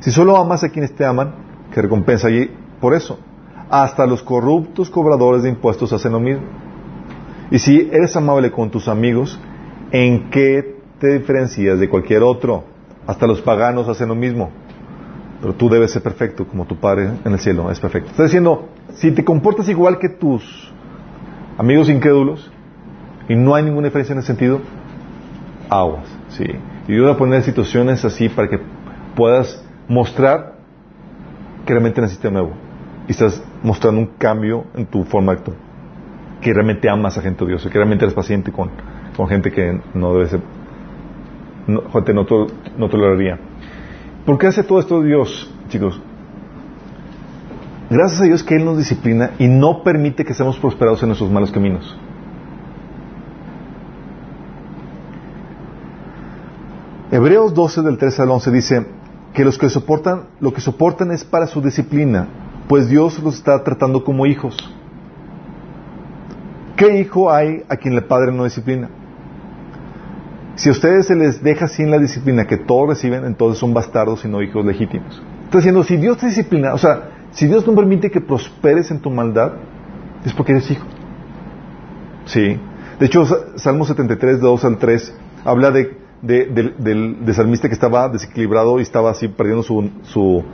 Si 0.00 0.10
solo 0.10 0.36
amas 0.36 0.64
a 0.64 0.70
quienes 0.70 0.92
te 0.92 1.04
aman, 1.04 1.32
que 1.72 1.80
recompensa 1.80 2.26
allí 2.26 2.50
por 2.80 2.94
eso. 2.94 3.20
Hasta 3.70 4.06
los 4.06 4.24
corruptos 4.24 4.90
cobradores 4.90 5.44
de 5.44 5.50
impuestos 5.50 5.92
hacen 5.92 6.10
lo 6.10 6.18
mismo. 6.18 6.42
Y 7.52 7.60
si 7.60 7.88
eres 7.92 8.16
amable 8.16 8.50
con 8.50 8.70
tus 8.70 8.88
amigos, 8.88 9.38
¿en 9.92 10.30
qué 10.30 10.79
te 11.00 11.18
diferencias 11.18 11.80
de 11.80 11.88
cualquier 11.88 12.22
otro? 12.22 12.64
Hasta 13.06 13.26
los 13.26 13.40
paganos 13.40 13.88
hacen 13.88 14.08
lo 14.08 14.14
mismo. 14.14 14.50
Pero 15.40 15.54
tú 15.54 15.68
debes 15.68 15.90
ser 15.90 16.02
perfecto 16.02 16.46
como 16.46 16.66
tu 16.66 16.76
Padre 16.76 17.10
en 17.24 17.32
el 17.32 17.38
cielo 17.38 17.70
es 17.70 17.80
perfecto. 17.80 18.10
Está 18.10 18.24
diciendo, 18.24 18.68
si 18.94 19.10
te 19.10 19.24
comportas 19.24 19.68
igual 19.68 19.98
que 19.98 20.10
tus 20.10 20.72
amigos 21.56 21.88
incrédulos 21.88 22.50
y 23.28 23.34
no 23.34 23.54
hay 23.54 23.64
ninguna 23.64 23.86
diferencia 23.86 24.12
en 24.12 24.18
ese 24.18 24.28
sentido, 24.28 24.60
aguas. 25.70 26.04
Sí. 26.28 26.44
Y 26.86 26.92
Dios 26.92 27.06
va 27.06 27.12
a 27.12 27.16
poner 27.16 27.42
situaciones 27.42 28.04
así 28.04 28.28
para 28.28 28.48
que 28.48 28.60
puedas 29.16 29.64
mostrar 29.88 30.56
que 31.64 31.72
realmente 31.72 32.00
naciste 32.00 32.30
nuevo 32.30 32.52
y 33.08 33.12
estás 33.12 33.42
mostrando 33.62 34.00
un 34.00 34.06
cambio 34.18 34.66
en 34.74 34.86
tu 34.86 35.04
forma 35.04 35.32
de 35.32 35.38
actuar. 35.38 35.56
Que 36.40 36.52
realmente 36.52 36.88
amas 36.88 37.16
a 37.18 37.22
gente 37.22 37.44
odiosa, 37.44 37.68
que 37.70 37.78
realmente 37.78 38.04
eres 38.04 38.14
paciente 38.14 38.52
con, 38.52 38.70
con 39.16 39.28
gente 39.28 39.50
que 39.52 39.80
no 39.94 40.14
debe 40.14 40.28
ser, 40.28 40.40
no, 41.70 41.90
gente 41.90 42.12
no, 42.14 42.26
no 42.76 42.88
toleraría. 42.88 43.38
¿Por 44.26 44.38
qué 44.38 44.48
hace 44.48 44.62
todo 44.62 44.80
esto 44.80 45.02
Dios, 45.02 45.50
chicos? 45.68 46.00
Gracias 47.88 48.20
a 48.20 48.24
Dios 48.24 48.44
que 48.44 48.54
Él 48.56 48.64
nos 48.64 48.78
disciplina 48.78 49.32
y 49.38 49.48
no 49.48 49.82
permite 49.82 50.24
que 50.24 50.34
seamos 50.34 50.58
prosperados 50.58 51.02
en 51.02 51.08
nuestros 51.08 51.30
malos 51.30 51.50
caminos. 51.50 51.98
Hebreos 57.10 57.52
12 57.54 57.82
del 57.82 57.98
13 57.98 58.22
al 58.22 58.30
11 58.30 58.50
dice 58.52 58.86
que 59.34 59.44
los 59.44 59.58
que 59.58 59.68
soportan, 59.68 60.28
lo 60.38 60.52
que 60.52 60.60
soportan 60.60 61.10
es 61.10 61.24
para 61.24 61.48
su 61.48 61.60
disciplina, 61.60 62.28
pues 62.68 62.88
Dios 62.88 63.20
los 63.20 63.34
está 63.34 63.64
tratando 63.64 64.04
como 64.04 64.26
hijos. 64.26 64.56
¿Qué 66.76 67.00
hijo 67.00 67.32
hay 67.32 67.64
a 67.68 67.76
quien 67.76 67.94
el 67.94 68.04
padre 68.04 68.32
no 68.32 68.44
disciplina? 68.44 68.88
Si 70.60 70.68
a 70.68 70.72
ustedes 70.72 71.06
se 71.06 71.14
les 71.16 71.42
deja 71.42 71.68
sin 71.68 71.90
la 71.90 71.98
disciplina 71.98 72.46
que 72.46 72.58
todos 72.58 72.86
reciben, 72.90 73.24
entonces 73.24 73.58
son 73.58 73.72
bastardos 73.72 74.22
y 74.26 74.28
no 74.28 74.42
hijos 74.42 74.62
legítimos. 74.66 75.22
Está 75.44 75.56
diciendo, 75.56 75.82
si 75.84 75.96
Dios 75.96 76.18
te 76.18 76.26
disciplina, 76.26 76.74
o 76.74 76.78
sea, 76.78 77.08
si 77.30 77.46
Dios 77.46 77.66
no 77.66 77.74
permite 77.74 78.10
que 78.10 78.20
prosperes 78.20 78.90
en 78.90 79.00
tu 79.00 79.08
maldad, 79.10 79.52
es 80.22 80.34
porque 80.34 80.52
eres 80.52 80.70
hijo. 80.70 80.84
Sí. 82.26 82.60
De 82.98 83.06
hecho, 83.06 83.24
Sa- 83.24 83.56
Salmo 83.56 83.86
73, 83.86 84.36
de 84.36 84.42
2 84.46 84.64
al 84.66 84.76
3, 84.76 85.16
habla 85.46 85.70
de, 85.70 85.96
de- 86.20 86.44
del, 86.44 86.74
del- 86.76 87.24
del 87.24 87.34
salmista 87.34 87.66
que 87.68 87.74
estaba 87.74 88.10
desequilibrado 88.10 88.78
y 88.80 88.82
estaba 88.82 89.10
así 89.12 89.28
perdiendo 89.28 89.62
su, 89.62 89.88
su, 90.02 90.44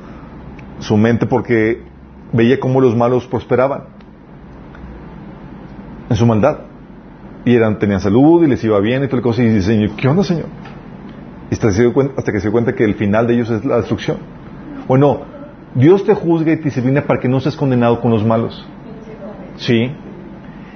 su 0.79 0.97
mente 0.97 1.27
porque 1.27 1.83
veía 2.33 2.61
cómo 2.61 2.81
los 2.81 2.95
malos 2.95 3.27
prosperaban 3.27 3.87
en 6.09 6.17
su 6.17 6.27
maldad. 6.27 6.59
Y 7.47 7.55
eran, 7.55 7.79
tenían 7.79 8.01
salud 8.01 8.43
y 8.43 8.49
les 8.49 8.63
iba 8.65 8.79
bien 8.81 9.05
y 9.05 9.07
toda 9.07 9.19
la 9.19 9.23
cosa. 9.23 9.41
Y 9.41 9.49
dice, 9.49 9.69
Señor, 9.69 9.91
¿qué 9.97 10.09
onda, 10.09 10.25
Señor? 10.25 10.47
Y 11.49 11.55
hasta, 11.55 11.69
que 11.69 12.41
se 12.41 12.49
dio 12.49 12.53
cuenta 12.53 12.75
que 12.75 12.83
el 12.83 12.97
final 12.97 13.29
de 13.29 13.35
ellos 13.35 13.49
es 13.51 13.65
la 13.65 13.77
destrucción. 13.77 14.19
O 14.89 14.97
no, 14.97 15.21
Dios 15.77 16.05
te 16.05 16.13
juzga 16.13 16.53
y 16.53 16.57
te 16.57 16.65
disciplina 16.65 17.03
para 17.03 17.21
que 17.21 17.29
no 17.29 17.39
seas 17.39 17.55
condenado 17.55 18.01
con 18.01 18.11
los 18.11 18.25
malos. 18.25 18.67
Sí. 19.59 19.93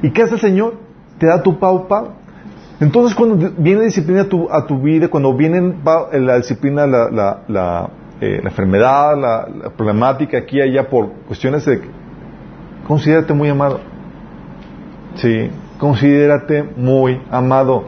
¿Y 0.01 0.11
qué 0.11 0.23
hace 0.23 0.35
el 0.35 0.41
Señor? 0.41 0.75
Te 1.19 1.27
da 1.27 1.43
tu 1.43 1.59
pau 1.59 1.89
pau. 1.89 2.13
Entonces 2.79 3.17
cuando 3.17 3.51
viene 3.59 3.83
disciplina 3.83 4.23
a 4.23 4.29
tu, 4.29 4.49
a 4.49 4.65
tu 4.65 4.81
vida, 4.81 5.09
cuando 5.09 5.35
viene 5.35 5.75
la 6.13 6.37
disciplina, 6.37 6.87
la, 6.87 7.43
la, 7.49 7.91
eh, 8.21 8.41
enfermedad, 8.45 9.19
la, 9.19 9.49
la 9.65 9.71
problemática 9.71 10.39
aquí 10.39 10.59
y 10.59 10.63
allá 10.63 10.89
por 10.89 11.11
cuestiones 11.27 11.65
de... 11.67 11.83
Considérate 12.87 13.35
muy 13.35 13.49
amado. 13.49 13.81
Sí, 15.17 15.51
considérate 15.81 16.63
muy 16.77 17.21
amado. 17.31 17.85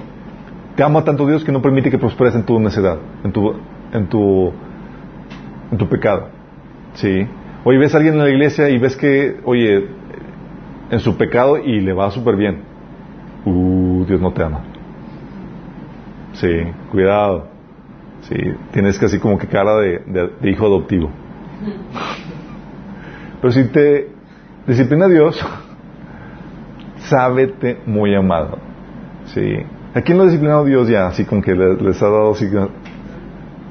Te 0.77 0.83
ama 0.83 1.05
tanto 1.05 1.27
Dios 1.27 1.45
que 1.45 1.53
no 1.53 1.61
permite 1.63 1.91
que 1.91 1.99
prosperes 1.99 2.35
en 2.35 2.45
tu 2.45 2.59
necedad, 2.59 2.97
en 3.25 3.33
tu, 3.33 3.53
en 3.93 4.07
tu, 4.09 4.53
en 5.71 5.79
tu 5.79 5.87
pecado. 5.89 6.29
Sí. 6.95 7.27
Oye, 7.65 7.79
ves 7.79 7.95
a 7.95 7.99
alguien 7.99 8.15
en 8.15 8.21
la 8.25 8.31
iglesia 8.31 8.69
y 8.71 8.79
ves 8.79 8.97
que, 8.97 9.37
oye, 9.45 9.87
en 10.91 11.01
su 11.01 11.17
pecado 11.17 11.59
y 11.59 11.81
le 11.81 11.93
va 11.93 12.11
súper 12.11 12.37
bien. 12.37 12.63
Uh, 13.45 14.05
Dios 14.07 14.21
no 14.21 14.33
te 14.33 14.43
ama. 14.43 14.61
Sí, 16.35 16.49
cuidado. 16.91 17.49
Sí, 18.23 18.37
tienes 18.73 18.99
casi 18.99 19.19
como 19.19 19.37
que 19.39 19.47
cara 19.47 19.77
de, 19.77 19.99
de- 20.07 20.31
de 20.41 20.51
hijo 20.51 20.65
adoptivo. 20.67 21.11
Pero 23.41 23.53
si 23.53 23.65
te 23.65 24.09
disciplina 24.67 25.09
Dios, 25.09 25.45
sábete 27.09 27.79
muy 27.87 28.15
amado. 28.15 28.59
Sí. 29.35 29.57
¿A 29.95 30.01
quién 30.01 30.17
lo 30.19 30.25
ha 30.25 30.27
disciplinado 30.27 30.65
Dios 30.65 30.89
ya? 30.89 31.07
Así 31.09 31.25
como 31.25 31.43
que 31.43 31.55
le- 31.55 31.77
les, 31.77 32.03
ha 32.03 32.07
dado 32.07 32.33
así. 32.33 32.49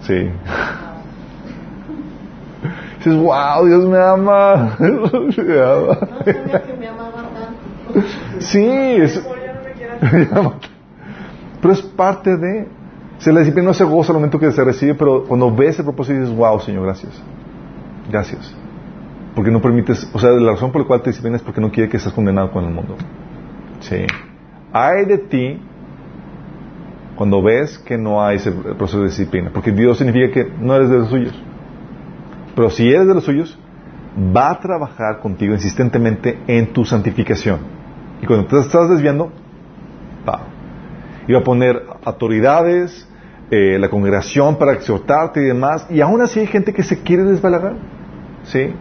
Sí. 0.02 0.30
Dices, 2.98 3.16
wow, 3.20 3.66
Dios 3.66 3.84
me 3.86 3.98
ama. 3.98 4.76
Me 4.80 5.60
ama. 5.60 5.98
Que 6.24 6.34
me 6.34 6.88
tanto. 6.88 8.08
Sí, 8.40 8.64
es, 8.70 9.28
pero 11.62 11.74
es 11.74 11.82
parte 11.82 12.38
de. 12.38 12.68
Se 13.18 13.32
la 13.32 13.40
disciplina 13.40 13.68
no 13.70 13.74
se 13.74 13.84
goza 13.84 14.12
al 14.12 14.18
momento 14.18 14.40
que 14.40 14.52
se 14.52 14.64
recibe, 14.64 14.96
pero 14.96 15.24
cuando 15.26 15.54
ves 15.54 15.78
el 15.80 15.86
propósito 15.86 16.20
dices, 16.20 16.36
wow, 16.36 16.60
Señor, 16.60 16.84
gracias. 16.86 17.22
Gracias. 18.10 18.56
Porque 19.36 19.52
no 19.52 19.62
permites, 19.62 20.10
o 20.14 20.20
sea, 20.20 20.32
la 20.32 20.52
razón 20.52 20.72
por 20.72 20.82
la 20.82 20.88
cual 20.88 21.02
te 21.02 21.10
disciplina 21.10 21.38
es 21.38 21.42
porque 21.42 21.62
no 21.62 21.72
quiere 21.72 21.90
que 21.90 21.98
estés 21.98 22.14
condenado 22.14 22.52
con 22.52 22.66
el 22.66 22.72
mundo. 22.72 22.96
Sí. 23.80 24.06
Hay 24.74 25.06
de 25.06 25.18
ti 25.18 25.62
cuando 27.16 27.42
ves 27.42 27.78
que 27.80 27.98
no 27.98 28.24
hay 28.24 28.38
ese 28.38 28.52
proceso 28.52 29.00
de 29.00 29.06
disciplina, 29.06 29.52
porque 29.54 29.72
Dios 29.72 29.98
significa 29.98 30.32
que 30.32 30.52
no 30.60 30.76
eres 30.76 30.90
de 30.90 30.98
los 30.98 31.10
suyos. 31.10 31.40
Pero 32.56 32.70
si 32.70 32.90
eres 32.90 33.08
de 33.08 33.14
los 33.14 33.24
suyos, 33.24 33.58
va 34.36 34.52
a 34.52 34.60
trabajar 34.60 35.20
contigo 35.20 35.54
insistentemente 35.54 36.40
en 36.48 36.74
tu 36.74 36.84
santificación. 36.84 37.60
Y 38.22 38.26
cuando 38.26 38.48
te 38.48 38.60
estás 38.60 38.90
desviando, 38.90 39.32
va. 40.28 40.42
Y 41.28 41.34
va 41.34 41.40
a 41.40 41.44
poner 41.44 41.82
autoridades, 42.04 43.08
eh, 43.50 43.78
la 43.80 43.90
congregación 43.90 44.58
para 44.58 44.74
exhortarte 44.74 45.42
y 45.42 45.46
demás. 45.46 45.88
Y 45.90 46.02
aún 46.02 46.22
así 46.22 46.40
hay 46.40 46.48
gente 46.48 46.74
que 46.74 46.84
se 46.84 47.02
quiere 47.02 47.24
desbalagar. 47.24 47.76
¿Sí? 48.44 48.74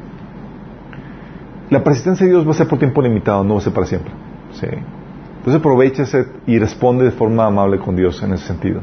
La 1.70 1.84
persistencia 1.84 2.26
de 2.26 2.32
Dios 2.32 2.46
va 2.46 2.50
a 2.50 2.54
ser 2.54 2.68
por 2.68 2.78
tiempo 2.78 3.00
limitado, 3.00 3.44
no 3.44 3.54
va 3.54 3.60
a 3.60 3.62
ser 3.62 3.72
para 3.72 3.86
siempre. 3.86 4.12
¿Sí? 4.52 4.66
Entonces 4.66 5.60
aprovecha 5.60 6.04
y 6.46 6.58
responde 6.58 7.04
de 7.04 7.12
forma 7.12 7.46
amable 7.46 7.78
con 7.78 7.96
Dios 7.96 8.22
en 8.22 8.34
ese 8.34 8.46
sentido. 8.46 8.80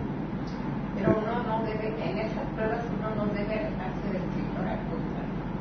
Pero 0.95 1.15
uno 1.17 1.43
no 1.43 1.65
debe, 1.65 1.93
en 2.03 2.17
esas 2.17 2.45
pruebas 2.55 2.83
uno 2.97 3.25
no 3.25 3.33
debe 3.33 3.47
dejarse. 3.49 4.07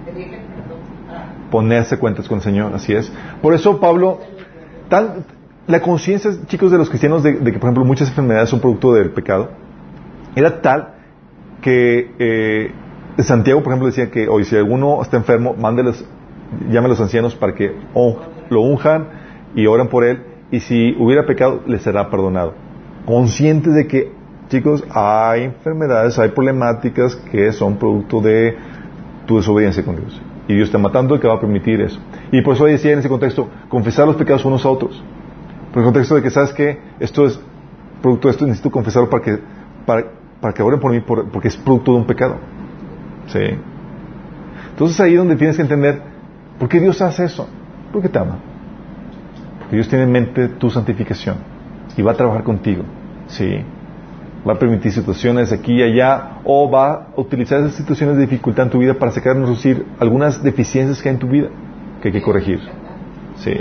Pedirle 0.06 0.38
perdón. 0.38 0.78
Ah, 1.10 1.24
ponerse 1.50 1.98
cuentas 1.98 2.28
con 2.28 2.38
el 2.38 2.42
Señor, 2.42 2.72
así 2.74 2.94
es. 2.94 3.12
Por 3.42 3.52
eso 3.52 3.78
Pablo, 3.78 4.20
tan, 4.88 5.24
la 5.66 5.80
conciencia, 5.80 6.30
chicos, 6.46 6.70
de 6.70 6.78
los 6.78 6.88
cristianos 6.88 7.22
de, 7.22 7.32
de 7.32 7.52
que, 7.52 7.58
por 7.58 7.68
ejemplo, 7.68 7.84
muchas 7.84 8.08
enfermedades 8.08 8.48
son 8.48 8.60
producto 8.60 8.94
del 8.94 9.10
pecado, 9.10 9.50
era 10.36 10.62
tal 10.62 10.94
que 11.60 12.12
eh, 12.18 12.70
Santiago, 13.18 13.62
por 13.62 13.72
ejemplo, 13.72 13.86
decía 13.86 14.10
que 14.10 14.28
hoy 14.28 14.44
si 14.44 14.56
alguno 14.56 15.02
está 15.02 15.16
enfermo, 15.16 15.54
mándeles, 15.58 16.04
llame 16.70 16.86
a 16.86 16.88
los 16.88 17.00
ancianos 17.00 17.34
para 17.34 17.54
que 17.54 17.74
un- 17.94 18.16
lo 18.50 18.60
unjan 18.60 19.08
y 19.54 19.66
oran 19.66 19.88
por 19.88 20.04
él, 20.04 20.22
y 20.50 20.60
si 20.60 20.94
hubiera 20.98 21.26
pecado, 21.26 21.62
le 21.66 21.78
será 21.78 22.08
perdonado. 22.10 22.54
Conscientes 23.04 23.74
de 23.74 23.86
que, 23.86 24.12
chicos, 24.48 24.84
hay 24.90 25.44
enfermedades, 25.44 26.18
hay 26.18 26.30
problemáticas 26.30 27.16
que 27.16 27.52
son 27.52 27.76
producto 27.76 28.20
de 28.20 28.56
tu 29.26 29.36
desobediencia 29.36 29.84
con 29.84 29.96
Dios. 29.96 30.20
Y 30.48 30.54
Dios 30.54 30.68
está 30.68 30.78
matando 30.78 31.16
y 31.16 31.18
que 31.18 31.26
va 31.26 31.34
a 31.34 31.40
permitir 31.40 31.80
eso. 31.80 31.98
Y 32.30 32.42
por 32.42 32.54
eso 32.54 32.66
decía 32.66 32.92
en 32.92 33.00
ese 33.00 33.08
contexto, 33.08 33.48
confesar 33.68 34.06
los 34.06 34.16
pecados 34.16 34.44
unos 34.44 34.64
a 34.64 34.68
otros. 34.68 35.02
Por 35.72 35.80
el 35.82 35.84
contexto 35.84 36.14
de 36.14 36.22
que, 36.22 36.30
¿sabes 36.30 36.52
que 36.52 36.78
Esto 37.00 37.26
es 37.26 37.40
producto 38.00 38.28
de 38.28 38.32
esto, 38.32 38.46
necesito 38.46 38.70
confesarlo 38.70 39.10
para 39.10 39.22
que, 39.24 39.38
para, 39.84 40.04
para 40.40 40.54
que 40.54 40.62
oren 40.62 40.78
por 40.78 40.92
mí, 40.92 41.00
porque 41.00 41.48
es 41.48 41.56
producto 41.56 41.92
de 41.92 41.98
un 41.98 42.06
pecado. 42.06 42.36
¿Sí? 43.26 43.40
Entonces 44.70 45.00
ahí 45.00 45.12
es 45.12 45.18
donde 45.18 45.36
tienes 45.36 45.56
que 45.56 45.62
entender, 45.62 46.00
¿por 46.58 46.68
qué 46.68 46.80
Dios 46.80 47.00
hace 47.02 47.24
eso? 47.24 47.48
Porque 47.92 48.08
te 48.08 48.18
ama. 48.18 48.38
Porque 49.60 49.76
Dios 49.76 49.88
tiene 49.88 50.04
en 50.04 50.12
mente 50.12 50.48
tu 50.48 50.70
santificación 50.70 51.36
y 51.96 52.02
va 52.02 52.12
a 52.12 52.14
trabajar 52.14 52.42
contigo. 52.44 52.82
¿Sí? 53.26 53.64
Va 54.46 54.52
a 54.52 54.58
permitir 54.58 54.92
situaciones 54.92 55.52
aquí 55.52 55.74
y 55.74 55.82
allá 55.82 56.38
o 56.44 56.70
va 56.70 56.92
a 56.92 57.06
utilizar 57.16 57.60
esas 57.60 57.74
situaciones 57.74 58.16
de 58.16 58.22
dificultad 58.22 58.66
en 58.66 58.70
tu 58.70 58.78
vida 58.78 58.94
para 58.94 59.10
sacar 59.10 59.36
a 59.36 59.40
reducir 59.40 59.84
algunas 59.98 60.42
deficiencias 60.42 61.02
que 61.02 61.08
hay 61.08 61.14
en 61.14 61.20
tu 61.20 61.28
vida 61.28 61.48
que 62.00 62.08
hay 62.08 62.12
que 62.12 62.22
corregir. 62.22 62.60
Sí. 63.36 63.54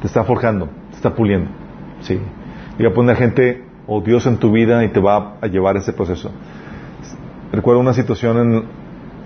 Te 0.00 0.06
está 0.06 0.24
forjando, 0.24 0.68
te 0.90 0.96
está 0.96 1.14
puliendo. 1.14 1.50
Sí. 2.00 2.18
Y 2.78 2.82
va 2.82 2.90
a 2.90 2.94
poner 2.94 3.16
gente 3.16 3.64
o 3.86 4.00
Dios 4.00 4.26
en 4.26 4.38
tu 4.38 4.50
vida 4.50 4.84
y 4.84 4.88
te 4.88 5.00
va 5.00 5.36
a 5.40 5.46
llevar 5.46 5.76
ese 5.76 5.92
proceso. 5.92 6.30
Recuerdo 7.52 7.80
una 7.80 7.92
situación 7.92 8.38
en, 8.38 8.64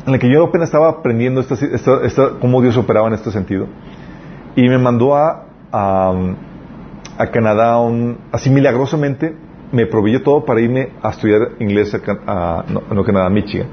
la 0.06 0.18
que 0.18 0.30
yo 0.30 0.44
apenas 0.44 0.68
estaba 0.68 0.88
aprendiendo 0.88 1.44
cómo 2.40 2.62
Dios 2.62 2.76
operaba 2.76 3.08
en 3.08 3.14
este 3.14 3.30
sentido. 3.30 3.66
Y 4.54 4.68
me 4.68 4.78
mandó 4.78 5.16
a, 5.16 5.46
a, 5.72 7.26
Canadá, 7.32 7.78
así 8.30 8.50
milagrosamente, 8.50 9.34
me 9.72 9.86
proveyó 9.86 10.22
todo 10.22 10.44
para 10.44 10.60
irme 10.60 10.90
a 11.02 11.10
estudiar 11.10 11.52
inglés 11.58 11.92
a, 12.26 12.64
no, 12.68 13.04
Canadá, 13.04 13.28
Michigan. 13.28 13.66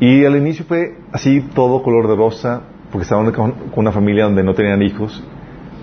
Y 0.00 0.24
al 0.24 0.36
inicio 0.36 0.64
fue 0.64 0.96
así 1.12 1.40
todo 1.54 1.82
color 1.82 2.08
de 2.08 2.16
rosa, 2.16 2.62
porque 2.90 3.02
estaban 3.02 3.30
con 3.32 3.54
una 3.74 3.92
familia 3.92 4.24
donde 4.24 4.44
no 4.44 4.54
tenían 4.54 4.80
hijos, 4.82 5.22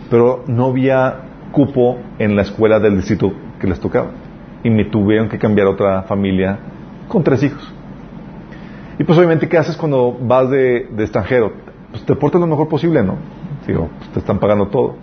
pero 0.10 0.44
no 0.48 0.68
había 0.68 1.22
cupo 1.52 1.98
en 2.18 2.36
la 2.36 2.44
escuela 2.44 2.80
del 2.80 2.95
distrito 2.95 3.31
que 3.60 3.68
les 3.68 3.80
tocaba. 3.80 4.11
Y 4.64 4.69
me 4.69 4.86
tuvieron 4.86 5.30
que 5.30 5.38
cambiar 5.38 5.68
a 5.68 5.72
otra 5.72 6.03
familia 6.03 6.60
con 7.07 7.23
tres 7.23 7.44
hijos. 7.44 7.73
Y 9.00 9.06
pues 9.06 9.18
obviamente, 9.18 9.48
¿qué 9.48 9.58
haces 9.58 9.78
cuando 9.78 10.16
vas 10.22 10.50
de, 10.50 10.90
extranjero? 11.00 11.54
Pues 11.92 12.06
te 12.06 12.16
portas 12.16 12.42
lo 12.42 12.48
mejor 12.48 12.68
posible, 12.68 13.02
¿no? 13.02 13.16
Digo, 13.66 13.90
pues 13.98 14.10
te 14.12 14.20
están 14.20 14.40
pagando 14.40 14.68
todo. 14.68 14.98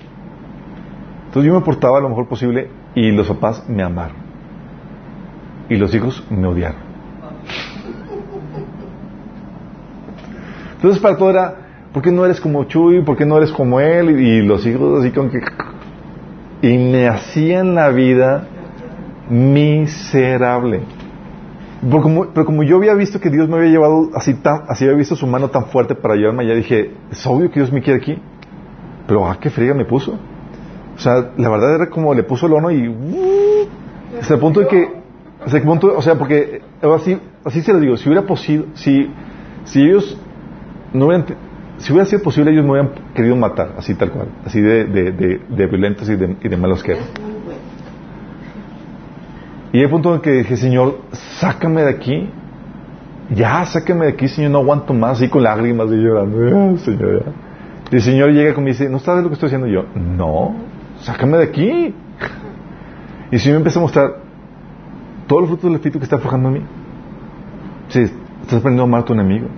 Entonces 1.26 1.50
yo 1.50 1.58
me 1.58 1.64
portaba 1.64 1.98
lo 1.98 2.10
mejor 2.10 2.28
posible 2.28 2.68
y 2.94 3.10
los 3.10 3.26
papás 3.26 3.66
me 3.68 3.82
amaron. 3.82 4.16
Y 5.70 5.76
los 5.76 5.94
hijos 5.94 6.22
me 6.30 6.46
odiaron. 6.46 6.86
Entonces 10.74 11.00
para 11.00 11.16
todo 11.16 11.30
era, 11.30 11.54
¿por 11.94 12.02
qué 12.02 12.12
no 12.12 12.26
eres 12.26 12.38
como 12.38 12.64
Chuy? 12.64 13.00
¿Por 13.00 13.16
qué 13.16 13.24
no 13.24 13.38
eres 13.38 13.50
como 13.50 13.80
él? 13.80 14.20
Y, 14.20 14.42
los 14.42 14.66
hijos 14.66 15.00
así 15.00 15.10
con 15.10 15.30
que... 15.30 15.40
Y 16.60 16.76
me 16.76 17.08
hacían 17.08 17.74
la 17.74 17.88
vida 17.88 18.46
miserable. 19.30 20.82
Pero 21.88 22.02
como, 22.02 22.26
pero 22.32 22.46
como, 22.46 22.62
yo 22.64 22.76
había 22.76 22.94
visto 22.94 23.20
que 23.20 23.30
Dios 23.30 23.48
me 23.48 23.56
había 23.56 23.70
llevado 23.70 24.10
así 24.14 24.34
tan, 24.34 24.62
así 24.68 24.84
había 24.84 24.96
visto 24.96 25.14
su 25.14 25.26
mano 25.26 25.50
tan 25.50 25.66
fuerte 25.66 25.94
para 25.94 26.16
llevarme 26.16 26.42
allá, 26.42 26.54
dije, 26.54 26.90
es 27.10 27.24
obvio 27.26 27.48
que 27.50 27.60
Dios 27.60 27.72
me 27.72 27.80
quiere 27.80 28.00
aquí. 28.00 28.18
Pero 29.06 29.26
ah, 29.26 29.38
qué 29.40 29.50
friega 29.50 29.72
me 29.72 29.84
puso. 29.84 30.18
O 30.96 30.98
sea, 30.98 31.30
la 31.36 31.48
verdad 31.48 31.76
era 31.76 31.90
como 31.90 32.12
le 32.12 32.24
puso 32.24 32.46
el 32.46 32.54
horno 32.54 32.70
y 32.70 32.88
uh, 32.88 33.68
hasta 34.20 34.34
el 34.34 34.40
punto 34.40 34.60
de 34.60 34.66
que, 34.66 34.88
hasta 35.44 35.58
el 35.58 35.62
punto, 35.62 35.96
o 35.96 36.02
sea, 36.02 36.16
porque 36.16 36.62
así, 36.82 37.18
así 37.44 37.60
se 37.60 37.72
lo 37.72 37.78
digo, 37.78 37.96
si 37.96 38.08
hubiera 38.08 38.26
posible, 38.26 38.66
si, 38.74 39.08
si 39.64 39.82
ellos 39.82 40.18
no 40.92 41.06
hubieran, 41.06 41.26
si 41.76 41.92
hubiera 41.92 42.06
sido 42.06 42.22
posible, 42.22 42.50
ellos 42.50 42.64
me 42.64 42.72
hubieran 42.72 42.92
querido 43.14 43.36
matar, 43.36 43.74
así 43.76 43.94
tal 43.94 44.10
cual, 44.10 44.28
así 44.44 44.60
de, 44.60 44.86
de, 44.86 45.12
de, 45.12 45.66
violentos 45.66 46.08
y 46.08 46.16
de, 46.16 46.36
y 46.42 46.48
de 46.48 46.56
malos 46.56 46.82
que 46.82 46.92
eran. 46.92 47.35
Y 49.76 49.80
hay 49.80 49.88
punto 49.88 50.14
en 50.14 50.22
que 50.22 50.32
dije, 50.32 50.56
Señor, 50.56 51.00
sácame 51.38 51.82
de 51.82 51.90
aquí. 51.90 52.30
Ya, 53.28 53.66
sácame 53.66 54.06
de 54.06 54.12
aquí, 54.12 54.26
Señor, 54.26 54.52
no 54.52 54.58
aguanto 54.60 54.94
más. 54.94 55.18
Así 55.18 55.28
con 55.28 55.42
lágrimas 55.42 55.88
y 55.90 55.96
llorando. 55.96 56.78
señor, 56.78 57.24
Y 57.90 57.96
el 57.96 58.00
Señor 58.00 58.30
llega 58.30 58.54
conmigo 58.54 58.70
y 58.70 58.78
dice, 58.78 58.88
¿no 58.88 59.00
sabes 59.00 59.22
lo 59.22 59.28
que 59.28 59.34
estoy 59.34 59.48
haciendo? 59.48 59.66
yo, 59.66 59.84
no, 59.94 60.54
sácame 61.00 61.36
de 61.36 61.44
aquí. 61.44 61.94
Y 63.30 63.34
el 63.34 63.38
Señor 63.38 63.56
me 63.56 63.58
empieza 63.58 63.78
a 63.78 63.82
mostrar 63.82 64.16
todos 65.26 65.42
los 65.42 65.50
frutos 65.50 65.64
del 65.64 65.74
Espíritu 65.74 65.98
que 65.98 66.04
está 66.04 66.16
forjando 66.20 66.48
en 66.48 66.54
mí. 66.54 66.62
Sí, 67.88 68.00
estás 68.00 68.60
aprendiendo 68.60 68.84
a 68.84 68.86
amar 68.86 69.02
a 69.02 69.04
tu 69.04 69.12
enemigo, 69.12 69.48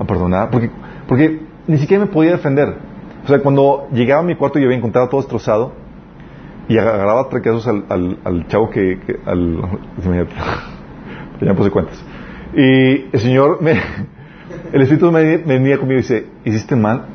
a 0.00 0.04
perdonar, 0.04 0.50
porque, 0.50 0.68
porque 1.06 1.42
ni 1.68 1.78
siquiera 1.78 2.06
me 2.06 2.10
podía 2.10 2.32
defender. 2.32 2.74
O 3.22 3.28
sea, 3.28 3.38
cuando 3.38 3.86
llegaba 3.92 4.22
a 4.22 4.24
mi 4.24 4.34
cuarto 4.34 4.58
y 4.58 4.64
había 4.64 4.78
encontrado 4.78 5.08
todo 5.08 5.20
destrozado, 5.20 5.74
y 6.70 6.78
agarraba 6.78 7.28
traqueazos 7.28 7.66
al, 7.66 7.84
al, 7.88 8.18
al, 8.22 8.46
chavo 8.46 8.70
que, 8.70 8.96
al, 9.26 9.56
ya 11.40 11.54
puse 11.54 11.70
cuentas. 11.70 12.02
Y 12.54 13.06
el 13.12 13.18
Señor, 13.18 13.60
me, 13.60 13.72
el 14.72 14.80
Espíritu 14.80 15.10
me, 15.10 15.38
venía 15.38 15.78
conmigo 15.78 15.98
y 15.98 16.02
dice, 16.02 16.26
hiciste 16.44 16.76
mal 16.76 17.06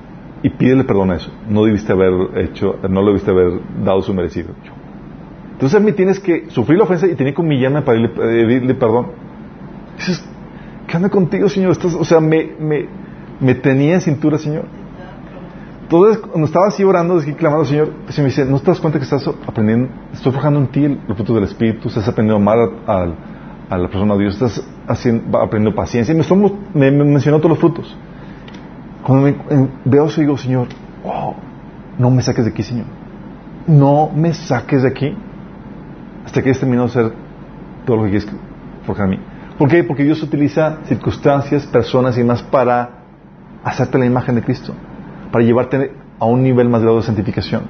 y 0.44 0.50
pídele 0.50 0.84
perdón 0.84 1.12
a 1.12 1.16
eso. 1.16 1.32
No 1.50 1.64
debiste 1.64 1.94
haber 1.94 2.38
hecho, 2.38 2.76
no 2.90 3.00
le 3.00 3.08
debiste 3.08 3.32
haber 3.32 3.62
dado 3.82 4.02
su 4.02 4.14
merecido. 4.14 4.50
Entonces 5.54 5.80
a 5.80 5.82
mí 5.82 5.94
tienes 5.94 6.20
que 6.20 6.50
sufrir 6.50 6.78
la 6.78 6.84
ofensa 6.84 7.08
y 7.08 7.16
tener 7.16 7.34
que 7.34 7.40
humillarme 7.40 7.82
para 7.82 7.98
pedirle 8.14 8.76
perdón. 8.76 9.08
Dices, 9.96 10.28
¿qué 10.86 10.98
anda 10.98 11.10
contigo, 11.10 11.48
Señor? 11.48 11.72
Estás, 11.72 11.96
o 11.96 12.04
sea, 12.04 12.20
me, 12.20 12.52
me, 12.60 12.88
me 13.40 13.56
tenía 13.56 13.94
en 13.94 14.02
cintura, 14.02 14.38
Señor. 14.38 14.66
Entonces, 15.86 16.18
cuando 16.18 16.48
estaba 16.48 16.68
así 16.68 16.84
orando, 16.84 17.20
así 17.20 17.34
clamando 17.34 17.64
Señor, 17.64 17.94
se 18.10 18.22
me 18.24 18.30
dice, 18.30 18.44
¿no 18.44 18.60
te 18.60 18.72
das 18.72 18.80
cuenta 18.80 18.98
que 18.98 19.04
estás 19.04 19.28
aprendiendo, 19.28 19.90
estoy 20.14 20.32
forjando 20.32 20.60
en 20.60 20.68
ti 20.68 20.84
el, 20.84 21.00
fruto 21.16 21.36
del 21.36 21.44
Espíritu, 21.44 21.90
estás 21.90 22.08
aprendiendo 22.08 22.38
a 22.38 22.56
amar 22.56 22.70
a, 23.70 23.78
la 23.78 23.88
persona 23.88 24.16
de 24.16 24.22
Dios, 24.22 24.34
estás 24.34 24.68
haciendo, 24.88 25.38
aprendiendo 25.38 25.76
paciencia? 25.76 26.12
Y 26.12 26.18
me, 26.74 26.92
mencionó 26.92 27.38
todos 27.38 27.52
los 27.52 27.60
frutos. 27.60 27.96
Cuando 29.04 29.38
veo 29.86 30.06
eso, 30.08 30.22
digo, 30.22 30.36
Señor, 30.40 30.70
no 32.00 32.10
me 32.10 32.24
saques 32.24 32.46
de 32.46 32.52
aquí, 32.52 32.64
Señor. 32.64 32.88
No 33.68 34.10
me 34.10 34.34
saques 34.34 34.82
de 34.82 34.88
aquí 34.88 35.16
hasta 36.26 36.42
que 36.42 36.50
hayas 36.50 36.60
terminado 36.60 36.88
de 36.88 36.92
hacer 36.94 37.14
todo 37.86 37.98
lo 37.98 38.04
que 38.06 38.10
quieres 38.10 38.28
forjar 38.88 39.06
a 39.06 39.10
mí. 39.10 39.20
¿Por 39.60 39.70
qué? 39.70 39.84
Porque 39.84 40.04
Dios 40.04 40.22
utiliza 40.24 40.80
circunstancias, 40.86 41.68
personas 41.68 42.18
y 42.18 42.22
demás 42.22 42.42
para 42.42 43.04
hacerte 43.64 44.00
la 44.00 44.08
imagen 44.08 44.34
de 44.34 44.42
Cristo 44.42 44.74
para 45.36 45.44
llevarte 45.44 45.92
a 46.18 46.26
un 46.28 46.44
nivel 46.44 46.70
más 46.70 46.82
grado 46.82 46.96
de 46.96 47.04
santificación, 47.04 47.64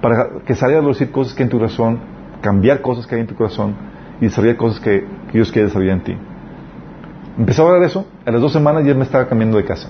para 0.00 0.38
que 0.46 0.54
salga 0.54 0.78
a 0.78 0.82
decir 0.82 1.10
cosas 1.10 1.34
que 1.34 1.42
en 1.42 1.48
tu 1.48 1.58
corazón, 1.58 1.98
cambiar 2.40 2.80
cosas 2.80 3.08
que 3.08 3.16
hay 3.16 3.22
en 3.22 3.26
tu 3.26 3.34
corazón 3.34 3.74
y 4.20 4.26
desarrollar 4.26 4.56
cosas 4.56 4.78
que, 4.78 5.04
Dios 5.32 5.50
quiere 5.50 5.66
desarrollar 5.66 5.96
en 5.96 6.04
ti. 6.04 6.16
Empezó 7.36 7.66
a 7.66 7.72
ver 7.72 7.82
eso, 7.82 8.06
a 8.24 8.30
las 8.30 8.40
dos 8.40 8.52
semanas 8.52 8.84
ya 8.86 8.94
me 8.94 9.02
estaba 9.02 9.26
cambiando 9.26 9.56
de 9.56 9.64
casa. 9.64 9.88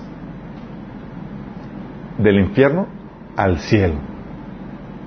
Del 2.17 2.39
infierno 2.39 2.87
al 3.37 3.59
cielo. 3.59 3.93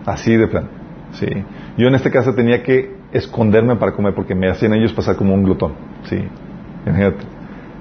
Así 0.07 0.37
de 0.37 0.47
plan. 0.47 0.69
Sí. 1.11 1.27
Yo 1.77 1.89
en 1.89 1.97
esta 1.97 2.13
casa 2.13 2.37
tenía 2.37 2.63
que 2.63 2.99
esconderme 3.11 3.75
para 3.75 3.91
comer 3.91 4.15
porque 4.15 4.37
me 4.37 4.49
hacían 4.49 4.75
ellos 4.75 4.93
pasar 4.93 5.17
como 5.17 5.35
un 5.35 5.43
glotón. 5.43 5.73
Sí. 6.05 6.23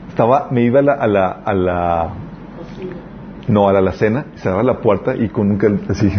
Estaba, 0.10 0.48
me 0.50 0.64
iba 0.64 0.80
a 0.80 0.84
la, 0.84 1.30
a 1.30 1.54
la 1.54 2.25
no, 3.48 3.70
a 3.70 3.82
la 3.82 3.92
cena, 3.94 4.26
cerraba 4.36 4.64
la 4.64 4.80
puerta 4.80 5.16
y 5.16 5.30
con 5.30 5.52
un 5.52 5.82
así. 5.90 6.12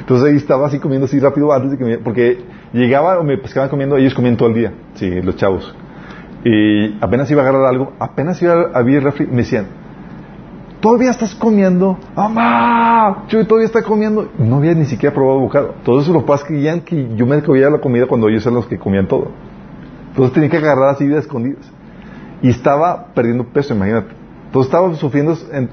Entonces 0.00 0.30
ahí 0.30 0.36
estaba 0.36 0.66
así 0.66 0.78
comiendo 0.78 1.06
así 1.06 1.18
rápido 1.18 1.52
antes 1.52 1.72
de 1.72 1.78
que 1.78 1.84
me, 1.84 1.98
porque 1.98 2.38
llegaba 2.72 3.18
o 3.18 3.24
me 3.24 3.38
pescaban 3.38 3.70
comiendo, 3.70 3.96
ellos 3.96 4.14
comían 4.14 4.36
todo 4.36 4.48
el 4.48 4.54
día, 4.54 4.72
sí, 4.94 5.22
los 5.22 5.36
chavos. 5.36 5.74
Y 6.44 7.02
apenas 7.02 7.30
iba 7.30 7.42
a 7.42 7.48
agarrar 7.48 7.66
algo, 7.66 7.92
apenas 7.98 8.40
iba 8.42 8.52
a 8.52 8.78
abrir 8.78 8.98
el 8.98 9.04
refri, 9.04 9.26
me 9.26 9.38
decían, 9.38 9.66
todavía 10.80 11.10
estás 11.10 11.34
comiendo, 11.34 11.98
mamá, 12.14 13.24
yo 13.28 13.46
todavía 13.46 13.66
está 13.66 13.82
comiendo. 13.82 14.28
No 14.38 14.56
había 14.56 14.74
ni 14.74 14.84
siquiera 14.84 15.14
probado 15.14 15.40
bocado. 15.40 15.74
Todos 15.82 16.06
los 16.08 16.24
padres 16.24 16.44
creían 16.44 16.82
que 16.82 17.14
yo 17.16 17.26
me 17.26 17.42
comía 17.42 17.70
la 17.70 17.78
comida 17.78 18.06
cuando 18.06 18.28
ellos 18.28 18.44
eran 18.44 18.56
los 18.56 18.66
que 18.66 18.78
comían 18.78 19.08
todo. 19.08 19.30
Entonces 20.10 20.34
tenía 20.34 20.50
que 20.50 20.58
agarrar 20.58 20.90
así 20.90 21.06
de 21.06 21.18
escondidas. 21.18 21.70
Y 22.42 22.50
estaba 22.50 23.06
perdiendo 23.14 23.44
peso, 23.44 23.74
imagínate. 23.74 24.14
Entonces 24.46 24.70
estaba 24.70 24.94
sufriendo 24.94 25.34
en, 25.52 25.70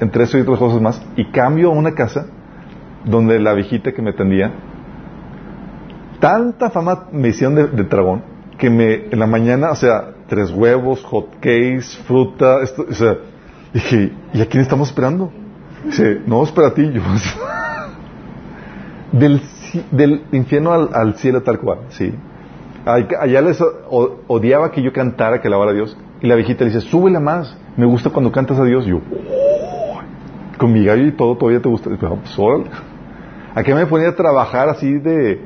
entre 0.00 0.24
eso 0.24 0.38
y 0.38 0.42
otras 0.42 0.58
cosas 0.58 0.80
más, 0.80 1.02
y 1.16 1.26
cambio 1.26 1.70
a 1.70 1.72
una 1.72 1.94
casa 1.94 2.26
donde 3.04 3.38
la 3.38 3.54
viejita 3.54 3.92
que 3.92 4.02
me 4.02 4.10
atendía, 4.10 4.52
tanta 6.20 6.70
fama 6.70 7.08
me 7.12 7.28
hicieron 7.28 7.54
de, 7.54 7.66
de 7.68 7.84
dragón, 7.84 8.22
que 8.58 8.70
me, 8.70 9.06
en 9.10 9.18
la 9.18 9.26
mañana, 9.26 9.70
o 9.70 9.76
sea, 9.76 10.12
tres 10.28 10.50
huevos, 10.50 11.02
hot 11.04 11.34
cakes, 11.34 11.98
fruta, 12.06 12.62
esto, 12.62 12.86
o 12.88 12.94
sea, 12.94 13.16
dije, 13.72 14.12
¿y 14.32 14.40
a 14.40 14.46
quién 14.46 14.62
estamos 14.62 14.88
esperando? 14.88 15.30
Dice, 15.84 16.20
no, 16.26 16.42
es 16.42 16.50
para 16.50 16.74
ti, 16.74 16.90
yo. 16.92 17.02
del, 19.12 19.40
del 19.90 20.22
infierno 20.32 20.72
al, 20.72 21.14
cielo 21.14 21.42
tal 21.42 21.58
cual, 21.58 21.80
sí. 21.90 22.12
Allá 22.84 23.40
les 23.40 23.62
odiaba 23.90 24.70
que 24.70 24.80
yo 24.80 24.92
cantara, 24.92 25.40
que 25.40 25.48
alabara 25.48 25.72
a 25.72 25.74
Dios. 25.74 25.96
Y 26.20 26.28
la 26.28 26.36
viejita 26.36 26.64
le 26.64 26.70
dice, 26.70 26.88
súbela 26.88 27.18
más. 27.18 27.56
Me 27.76 27.84
gusta 27.84 28.10
cuando 28.10 28.30
cantas 28.30 28.60
a 28.60 28.64
Dios. 28.64 28.86
Yo. 28.86 29.00
Con 30.56 30.72
mi 30.72 30.84
gallo 30.84 31.06
y 31.06 31.12
todo, 31.12 31.36
todavía 31.36 31.60
te 31.60 31.68
gusta. 31.68 31.90
Pues. 31.90 32.38
Aquí 33.54 33.72
me 33.72 33.86
ponía 33.86 34.08
a 34.10 34.14
trabajar 34.14 34.68
así 34.68 34.92
de, 34.98 35.40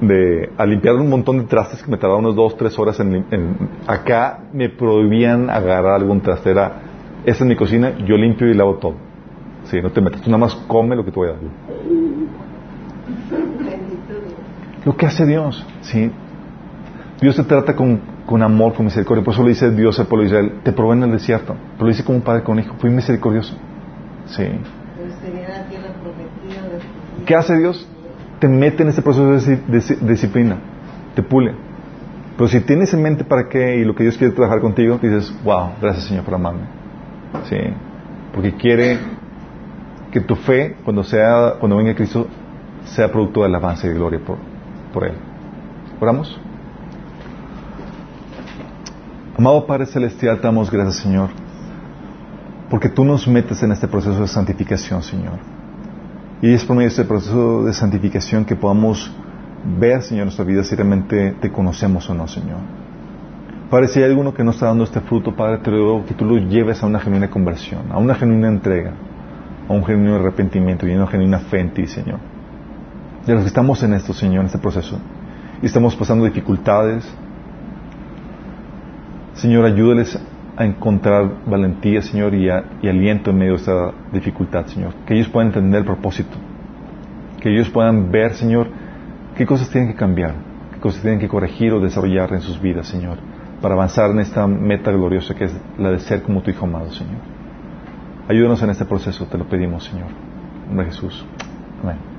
de, 0.00 0.50
a 0.58 0.66
limpiar 0.66 0.94
un 0.96 1.08
montón 1.08 1.38
de 1.38 1.44
trastes 1.44 1.82
que 1.82 1.90
me 1.90 1.96
tardaba 1.96 2.18
unos 2.20 2.34
dos, 2.36 2.56
tres 2.56 2.78
horas 2.78 2.98
en, 3.00 3.14
en- 3.30 3.56
acá 3.86 4.40
me 4.52 4.68
prohibían 4.68 5.48
agarrar 5.50 5.94
algún 5.94 6.20
traste. 6.20 6.50
Era, 6.50 6.72
esta 7.24 7.44
es 7.44 7.48
mi 7.48 7.56
cocina, 7.56 7.96
yo 8.06 8.16
limpio 8.16 8.48
y 8.48 8.54
lavo 8.54 8.74
todo. 8.76 8.94
Sí, 9.64 9.80
no 9.82 9.90
te 9.90 10.00
metas, 10.00 10.20
tú 10.20 10.30
nada 10.30 10.38
más 10.38 10.54
come 10.68 10.94
lo 10.94 11.04
que 11.04 11.10
te 11.10 11.16
voy 11.18 11.28
a 11.28 11.32
dar. 11.32 11.40
Lo 14.84 14.96
que 14.96 15.06
hace 15.06 15.26
Dios, 15.26 15.66
sí. 15.80 16.10
Dios 17.20 17.34
te 17.34 17.42
trata 17.44 17.74
con, 17.74 18.00
con 18.26 18.42
amor, 18.42 18.74
con 18.74 18.84
misericordia. 18.84 19.24
Por 19.24 19.34
eso 19.34 19.42
le 19.42 19.48
dice 19.50 19.70
Dios 19.72 19.98
al 19.98 20.06
pueblo 20.06 20.22
de 20.22 20.28
Israel, 20.28 20.52
te 20.62 20.72
probé 20.72 20.94
en 20.96 21.04
el 21.04 21.12
desierto. 21.12 21.56
Pero 21.72 21.86
lo 21.86 21.88
dice 21.88 22.04
como 22.04 22.18
un 22.18 22.22
padre 22.22 22.42
con 22.42 22.58
hijo, 22.58 22.74
fui 22.78 22.90
misericordioso. 22.90 23.56
Sí. 24.26 24.44
¿Qué 27.26 27.34
hace 27.34 27.56
Dios? 27.58 27.88
Te 28.38 28.48
mete 28.48 28.82
en 28.82 28.88
este 28.90 29.02
proceso 29.02 29.26
de, 29.30 29.36
disi- 29.38 29.64
de- 29.66 29.96
de 30.06 30.12
disciplina, 30.12 30.56
te 31.14 31.22
pule. 31.22 31.54
Pero 32.36 32.48
si 32.48 32.60
tienes 32.60 32.92
en 32.92 33.02
mente 33.02 33.24
para 33.24 33.48
qué 33.48 33.76
y 33.76 33.84
lo 33.84 33.94
que 33.94 34.02
Dios 34.02 34.18
quiere 34.18 34.34
trabajar 34.34 34.60
contigo, 34.60 34.98
dices, 35.00 35.34
wow, 35.42 35.70
gracias 35.80 36.04
Señor 36.06 36.24
por 36.24 36.34
amarme. 36.34 36.62
Sí. 37.48 37.56
Porque 38.34 38.52
quiere 38.54 38.98
que 40.12 40.20
tu 40.20 40.36
fe, 40.36 40.76
cuando 40.84 41.02
sea, 41.02 41.54
cuando 41.58 41.76
venga 41.78 41.94
Cristo, 41.94 42.26
sea 42.84 43.10
producto 43.10 43.40
de 43.40 43.46
alabanza 43.46 43.86
y 43.86 43.90
de 43.90 43.96
gloria 43.96 44.20
por, 44.20 44.36
por 44.92 45.04
Él. 45.06 45.14
¿Oramos? 46.00 46.38
Amado 49.38 49.66
Padre 49.66 49.86
Celestial, 49.86 50.36
te 50.38 50.42
damos 50.46 50.70
gracias, 50.70 50.96
Señor, 50.96 51.30
porque 52.70 52.88
tú 52.88 53.04
nos 53.04 53.28
metes 53.28 53.62
en 53.62 53.72
este 53.72 53.88
proceso 53.88 54.20
de 54.20 54.28
santificación, 54.28 55.02
Señor. 55.02 55.38
Y 56.42 56.52
es 56.52 56.64
por 56.64 56.76
medio 56.76 56.88
de 56.88 56.94
este 56.94 57.04
proceso 57.04 57.64
de 57.64 57.72
santificación 57.72 58.44
que 58.44 58.56
podamos 58.56 59.12
ver, 59.78 60.02
Señor, 60.02 60.26
nuestra 60.26 60.44
vida 60.44 60.64
si 60.64 60.74
realmente 60.74 61.36
te 61.40 61.50
conocemos 61.50 62.08
o 62.10 62.14
no, 62.14 62.26
Señor. 62.28 62.58
Padre, 63.70 63.88
si 63.88 64.00
hay 64.00 64.06
alguno 64.10 64.32
que 64.32 64.44
no 64.44 64.52
está 64.52 64.66
dando 64.66 64.84
este 64.84 65.00
fruto, 65.00 65.34
Padre, 65.34 65.58
te 65.58 65.70
ruego 65.70 66.04
que 66.04 66.14
tú 66.14 66.24
lo 66.24 66.36
lleves 66.36 66.82
a 66.82 66.86
una 66.86 67.00
genuina 67.00 67.28
conversión, 67.30 67.90
a 67.90 67.98
una 67.98 68.14
genuina 68.14 68.48
entrega, 68.48 68.92
a 69.68 69.72
un 69.72 69.84
genuino 69.84 70.16
arrepentimiento 70.16 70.86
y 70.86 70.92
a 70.92 70.96
una 70.96 71.06
genuina 71.06 71.38
fe 71.40 71.60
en 71.60 71.70
ti, 71.70 71.86
Señor. 71.86 72.18
De 73.26 73.32
los 73.32 73.42
que 73.42 73.48
estamos 73.48 73.82
en 73.82 73.94
esto, 73.94 74.12
Señor, 74.12 74.40
en 74.40 74.46
este 74.46 74.58
proceso, 74.58 75.00
y 75.62 75.66
estamos 75.66 75.96
pasando 75.96 76.24
dificultades, 76.24 77.04
Señor, 79.34 79.64
ayúdales 79.64 80.18
a 80.56 80.64
encontrar 80.64 81.30
valentía, 81.46 82.00
Señor, 82.02 82.34
y, 82.34 82.48
a- 82.48 82.64
aliento 82.82 83.30
en 83.30 83.38
medio 83.38 83.52
de 83.52 83.58
esta 83.58 83.92
dificultad, 84.12 84.66
Señor. 84.66 84.94
Que 85.06 85.14
ellos 85.14 85.28
puedan 85.28 85.48
entender 85.48 85.80
el 85.80 85.84
propósito. 85.86 86.36
Que 87.40 87.50
ellos 87.52 87.68
puedan 87.70 88.10
ver, 88.10 88.32
Señor, 88.34 88.68
qué 89.36 89.44
cosas 89.44 89.68
tienen 89.70 89.90
que 89.90 89.96
cambiar, 89.96 90.34
qué 90.72 90.80
cosas 90.80 91.02
tienen 91.02 91.20
que 91.20 91.28
corregir 91.28 91.72
o 91.72 91.80
desarrollar 91.80 92.32
en 92.32 92.40
sus 92.40 92.60
vidas, 92.60 92.86
Señor, 92.88 93.18
para 93.60 93.74
avanzar 93.74 94.10
en 94.10 94.20
esta 94.20 94.46
meta 94.46 94.90
gloriosa 94.90 95.34
que 95.34 95.44
es 95.44 95.60
la 95.78 95.90
de 95.90 95.98
ser 95.98 96.22
como 96.22 96.40
tu 96.42 96.50
Hijo 96.50 96.64
amado, 96.64 96.90
Señor. 96.90 97.20
Ayúdanos 98.28 98.62
en 98.62 98.70
este 98.70 98.84
proceso, 98.86 99.26
te 99.26 99.38
lo 99.38 99.44
pedimos, 99.44 99.84
Señor. 99.84 100.08
En 100.70 100.84
Jesús. 100.86 101.24
Amén. 101.82 102.15